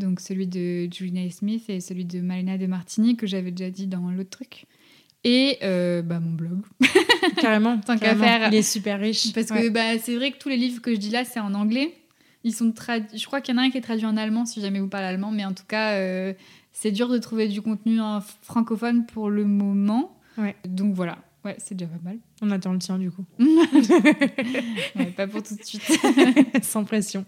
Donc 0.00 0.18
celui 0.18 0.48
de 0.48 0.92
Julie 0.92 1.30
Smith 1.30 1.70
et 1.70 1.78
celui 1.78 2.04
de 2.04 2.20
Malena 2.20 2.58
de 2.58 2.66
Martini 2.66 3.16
que 3.16 3.28
j'avais 3.28 3.52
déjà 3.52 3.70
dit 3.70 3.86
dans 3.86 4.10
l'autre 4.10 4.30
truc. 4.30 4.66
Et 5.24 5.58
euh, 5.62 6.02
bah, 6.02 6.20
mon 6.20 6.32
blog. 6.32 6.60
Carrément. 7.40 7.78
Tant 7.78 7.98
qu'à 7.98 8.14
faire. 8.14 8.48
Il 8.48 8.54
est 8.54 8.62
super 8.62 9.00
riche. 9.00 9.32
Parce 9.32 9.48
que 9.48 9.68
bah, 9.68 9.98
c'est 9.98 10.16
vrai 10.16 10.32
que 10.32 10.38
tous 10.38 10.48
les 10.48 10.56
livres 10.56 10.80
que 10.80 10.94
je 10.94 10.98
dis 10.98 11.10
là, 11.10 11.24
c'est 11.24 11.40
en 11.40 11.54
anglais. 11.54 11.94
Ils 12.44 12.54
sont 12.54 12.72
Je 13.14 13.26
crois 13.26 13.40
qu'il 13.40 13.54
y 13.54 13.58
en 13.58 13.60
a 13.60 13.64
un 13.64 13.70
qui 13.70 13.78
est 13.78 13.82
traduit 13.82 14.06
en 14.06 14.16
allemand 14.16 14.46
si 14.46 14.60
jamais 14.60 14.78
vous 14.80 14.88
parlez 14.88 15.08
allemand, 15.08 15.32
mais 15.32 15.44
en 15.44 15.52
tout 15.52 15.66
cas, 15.66 16.00
c'est 16.72 16.92
dur 16.92 17.08
de 17.08 17.18
trouver 17.18 17.48
du 17.48 17.60
contenu 17.60 17.98
francophone 18.42 19.04
pour 19.06 19.28
le 19.28 19.44
moment. 19.44 20.16
Ouais. 20.38 20.54
Donc 20.66 20.94
voilà, 20.94 21.18
ouais, 21.44 21.56
c'est 21.58 21.74
déjà 21.74 21.90
pas 21.90 21.98
mal. 22.02 22.18
On 22.40 22.50
attend 22.50 22.72
le 22.72 22.78
tien 22.78 22.98
du 22.98 23.10
coup. 23.10 23.24
pas 25.16 25.26
pour 25.26 25.42
tout 25.42 25.56
de 25.56 25.64
suite. 25.64 25.82
Sans 26.62 26.84
pression. 26.84 27.24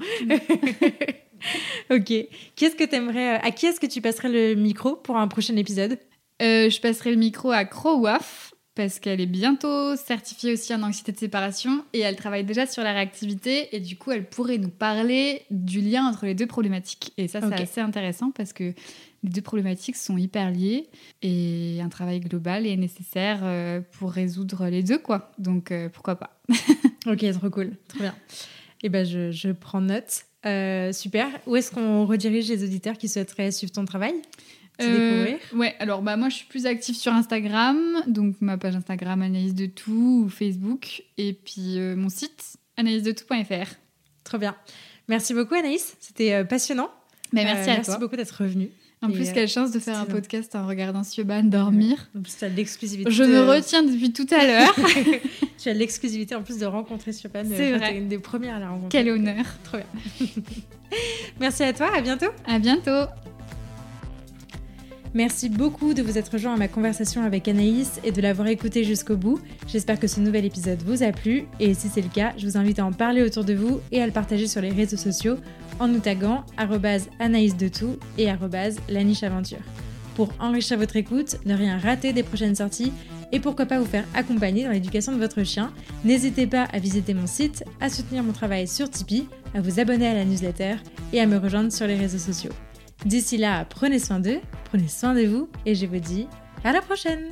ok. 1.90 2.12
Qu'est-ce 2.54 2.76
que 2.76 2.84
t'aimerais 2.84 3.36
euh, 3.36 3.40
À 3.42 3.50
qui 3.50 3.66
est-ce 3.66 3.80
que 3.80 3.86
tu 3.86 4.00
passerais 4.00 4.28
le 4.28 4.54
micro 4.54 4.94
pour 4.94 5.16
un 5.16 5.26
prochain 5.26 5.56
épisode? 5.56 5.98
Euh, 6.40 6.70
Je 6.70 6.80
passerai 6.80 7.10
le 7.10 7.16
micro 7.16 7.50
à 7.50 7.64
Crowaf 7.64 8.54
parce 8.74 8.98
qu'elle 8.98 9.20
est 9.20 9.26
bientôt 9.26 9.96
certifiée 9.96 10.52
aussi 10.52 10.74
en 10.74 10.82
anxiété 10.82 11.12
de 11.12 11.18
séparation 11.18 11.84
et 11.92 12.00
elle 12.00 12.16
travaille 12.16 12.44
déjà 12.44 12.66
sur 12.66 12.82
la 12.82 12.92
réactivité 12.92 13.74
et 13.76 13.80
du 13.80 13.96
coup 13.98 14.10
elle 14.10 14.26
pourrait 14.28 14.58
nous 14.58 14.70
parler 14.70 15.42
du 15.50 15.80
lien 15.80 16.06
entre 16.06 16.24
les 16.24 16.34
deux 16.34 16.46
problématiques. 16.46 17.12
Et 17.18 17.28
ça 17.28 17.40
c'est 17.40 17.62
assez 17.62 17.80
intéressant 17.80 18.30
parce 18.30 18.52
que 18.52 18.72
les 19.22 19.30
deux 19.30 19.42
problématiques 19.42 19.96
sont 19.96 20.16
hyper 20.16 20.50
liées 20.50 20.88
et 21.20 21.78
un 21.82 21.88
travail 21.88 22.20
global 22.20 22.66
est 22.66 22.76
nécessaire 22.76 23.40
euh, 23.42 23.80
pour 23.98 24.12
résoudre 24.12 24.68
les 24.68 24.82
deux, 24.82 24.98
quoi. 24.98 25.32
Donc 25.38 25.72
euh, 25.72 25.88
pourquoi 25.88 26.16
pas 26.16 26.40
Ok, 27.06 27.24
trop 27.32 27.50
cool, 27.50 27.72
trop 27.88 28.00
bien. 28.00 28.14
Et 28.82 28.86
eh 28.86 28.88
ben 28.88 29.04
je, 29.04 29.30
je 29.30 29.50
prends 29.50 29.82
note. 29.82 30.24
Euh, 30.46 30.90
super. 30.92 31.28
Où 31.46 31.56
est-ce 31.56 31.70
qu'on 31.70 32.06
redirige 32.06 32.48
les 32.48 32.64
auditeurs 32.64 32.96
qui 32.96 33.08
souhaiteraient 33.08 33.50
suivre 33.50 33.72
ton 33.72 33.84
travail? 33.84 34.14
Découvrir 34.86 35.38
Ouais, 35.54 35.74
alors 35.78 36.02
bah, 36.02 36.16
moi 36.16 36.28
je 36.28 36.36
suis 36.36 36.46
plus 36.46 36.66
active 36.66 36.94
sur 36.94 37.12
Instagram, 37.12 37.78
donc 38.06 38.36
ma 38.40 38.56
page 38.56 38.76
Instagram 38.76 39.22
Analyse 39.22 39.54
de 39.54 39.66
tout 39.66 40.24
ou 40.24 40.28
Facebook, 40.28 41.02
et 41.18 41.32
puis 41.32 41.78
mon 41.96 42.08
site 42.08 42.56
analyse 42.76 43.02
de 43.02 43.12
tout.fr. 43.12 43.74
Trop 44.24 44.38
bien. 44.38 44.56
Merci 45.08 45.34
beaucoup 45.34 45.54
Anaïs, 45.54 45.96
c'était 46.00 46.44
passionnant. 46.44 46.90
Mais 47.32 47.44
bah, 47.44 47.54
merci 47.54 47.70
à 47.70 47.74
toi. 47.74 47.84
Merci 47.86 48.00
beaucoup 48.00 48.16
d'être 48.16 48.42
revenue. 48.42 48.70
En 49.02 49.10
plus, 49.10 49.32
quelle 49.32 49.48
chance 49.48 49.72
de 49.72 49.78
faire 49.78 49.98
un 49.98 50.04
podcast 50.04 50.54
en 50.54 50.66
regardant 50.66 51.02
Siobhan 51.02 51.44
dormir. 51.44 52.10
En 52.16 52.20
plus, 52.20 52.36
tu 52.36 52.44
as 52.44 52.48
l'exclusivité. 52.48 53.10
Je 53.10 53.24
me 53.24 53.40
retiens 53.42 53.82
depuis 53.82 54.12
tout 54.12 54.26
à 54.30 54.46
l'heure. 54.46 54.76
tu 55.58 55.70
as 55.70 55.72
l'exclusivité 55.72 56.34
en 56.34 56.42
plus 56.42 56.58
de 56.58 56.66
rencontrer 56.66 57.12
Siobhan. 57.12 57.44
C'est 57.48 57.72
vrai. 57.72 57.96
Une 57.96 58.08
des 58.08 58.18
premières 58.18 58.56
à 58.56 58.58
la 58.58 58.68
rencontrer. 58.68 58.98
Quel 58.98 59.10
honneur. 59.10 59.44
Trop 59.64 59.78
bien. 59.78 60.26
Merci 61.40 61.62
à 61.62 61.72
toi, 61.72 61.90
à 61.94 62.02
bientôt. 62.02 62.30
À 62.46 62.58
bientôt. 62.58 63.06
Merci 65.12 65.48
beaucoup 65.48 65.92
de 65.92 66.02
vous 66.02 66.18
être 66.18 66.32
rejoint 66.32 66.54
à 66.54 66.56
ma 66.56 66.68
conversation 66.68 67.24
avec 67.24 67.48
Anaïs 67.48 68.00
et 68.04 68.12
de 68.12 68.22
l'avoir 68.22 68.46
écouté 68.46 68.84
jusqu'au 68.84 69.16
bout. 69.16 69.40
J'espère 69.66 69.98
que 69.98 70.06
ce 70.06 70.20
nouvel 70.20 70.44
épisode 70.44 70.80
vous 70.84 71.02
a 71.02 71.10
plu 71.10 71.46
et 71.58 71.74
si 71.74 71.88
c'est 71.88 72.00
le 72.00 72.08
cas, 72.08 72.32
je 72.36 72.46
vous 72.46 72.56
invite 72.56 72.78
à 72.78 72.84
en 72.84 72.92
parler 72.92 73.22
autour 73.22 73.44
de 73.44 73.54
vous 73.54 73.80
et 73.90 74.00
à 74.00 74.06
le 74.06 74.12
partager 74.12 74.46
sur 74.46 74.60
les 74.60 74.70
réseaux 74.70 74.96
sociaux 74.96 75.36
en 75.80 75.88
nous 75.88 75.98
taguant 75.98 76.44
Anaïs 77.18 77.56
de 77.56 77.66
tout 77.66 77.96
et 78.18 78.26
la 78.26 79.02
niche 79.02 79.24
aventure. 79.24 79.58
Pour 80.14 80.32
enrichir 80.38 80.78
votre 80.78 80.94
écoute, 80.94 81.38
ne 81.44 81.54
rien 81.56 81.78
rater 81.78 82.12
des 82.12 82.22
prochaines 82.22 82.54
sorties 82.54 82.92
et 83.32 83.40
pourquoi 83.40 83.66
pas 83.66 83.80
vous 83.80 83.86
faire 83.86 84.04
accompagner 84.14 84.64
dans 84.64 84.70
l'éducation 84.70 85.12
de 85.12 85.18
votre 85.18 85.42
chien, 85.42 85.72
n'hésitez 86.04 86.46
pas 86.46 86.64
à 86.64 86.78
visiter 86.78 87.14
mon 87.14 87.26
site, 87.26 87.64
à 87.80 87.88
soutenir 87.88 88.22
mon 88.22 88.32
travail 88.32 88.68
sur 88.68 88.88
Tipeee, 88.88 89.26
à 89.54 89.60
vous 89.60 89.80
abonner 89.80 90.06
à 90.06 90.14
la 90.14 90.24
newsletter 90.24 90.76
et 91.12 91.20
à 91.20 91.26
me 91.26 91.36
rejoindre 91.36 91.72
sur 91.72 91.88
les 91.88 91.96
réseaux 91.96 92.18
sociaux. 92.18 92.52
D'ici 93.04 93.38
là, 93.38 93.64
prenez 93.64 93.98
soin 93.98 94.20
d'eux, 94.20 94.40
prenez 94.64 94.88
soin 94.88 95.14
de 95.14 95.26
vous 95.26 95.48
et 95.64 95.74
je 95.74 95.86
vous 95.86 95.98
dis 95.98 96.28
à 96.64 96.72
la 96.72 96.82
prochaine 96.82 97.30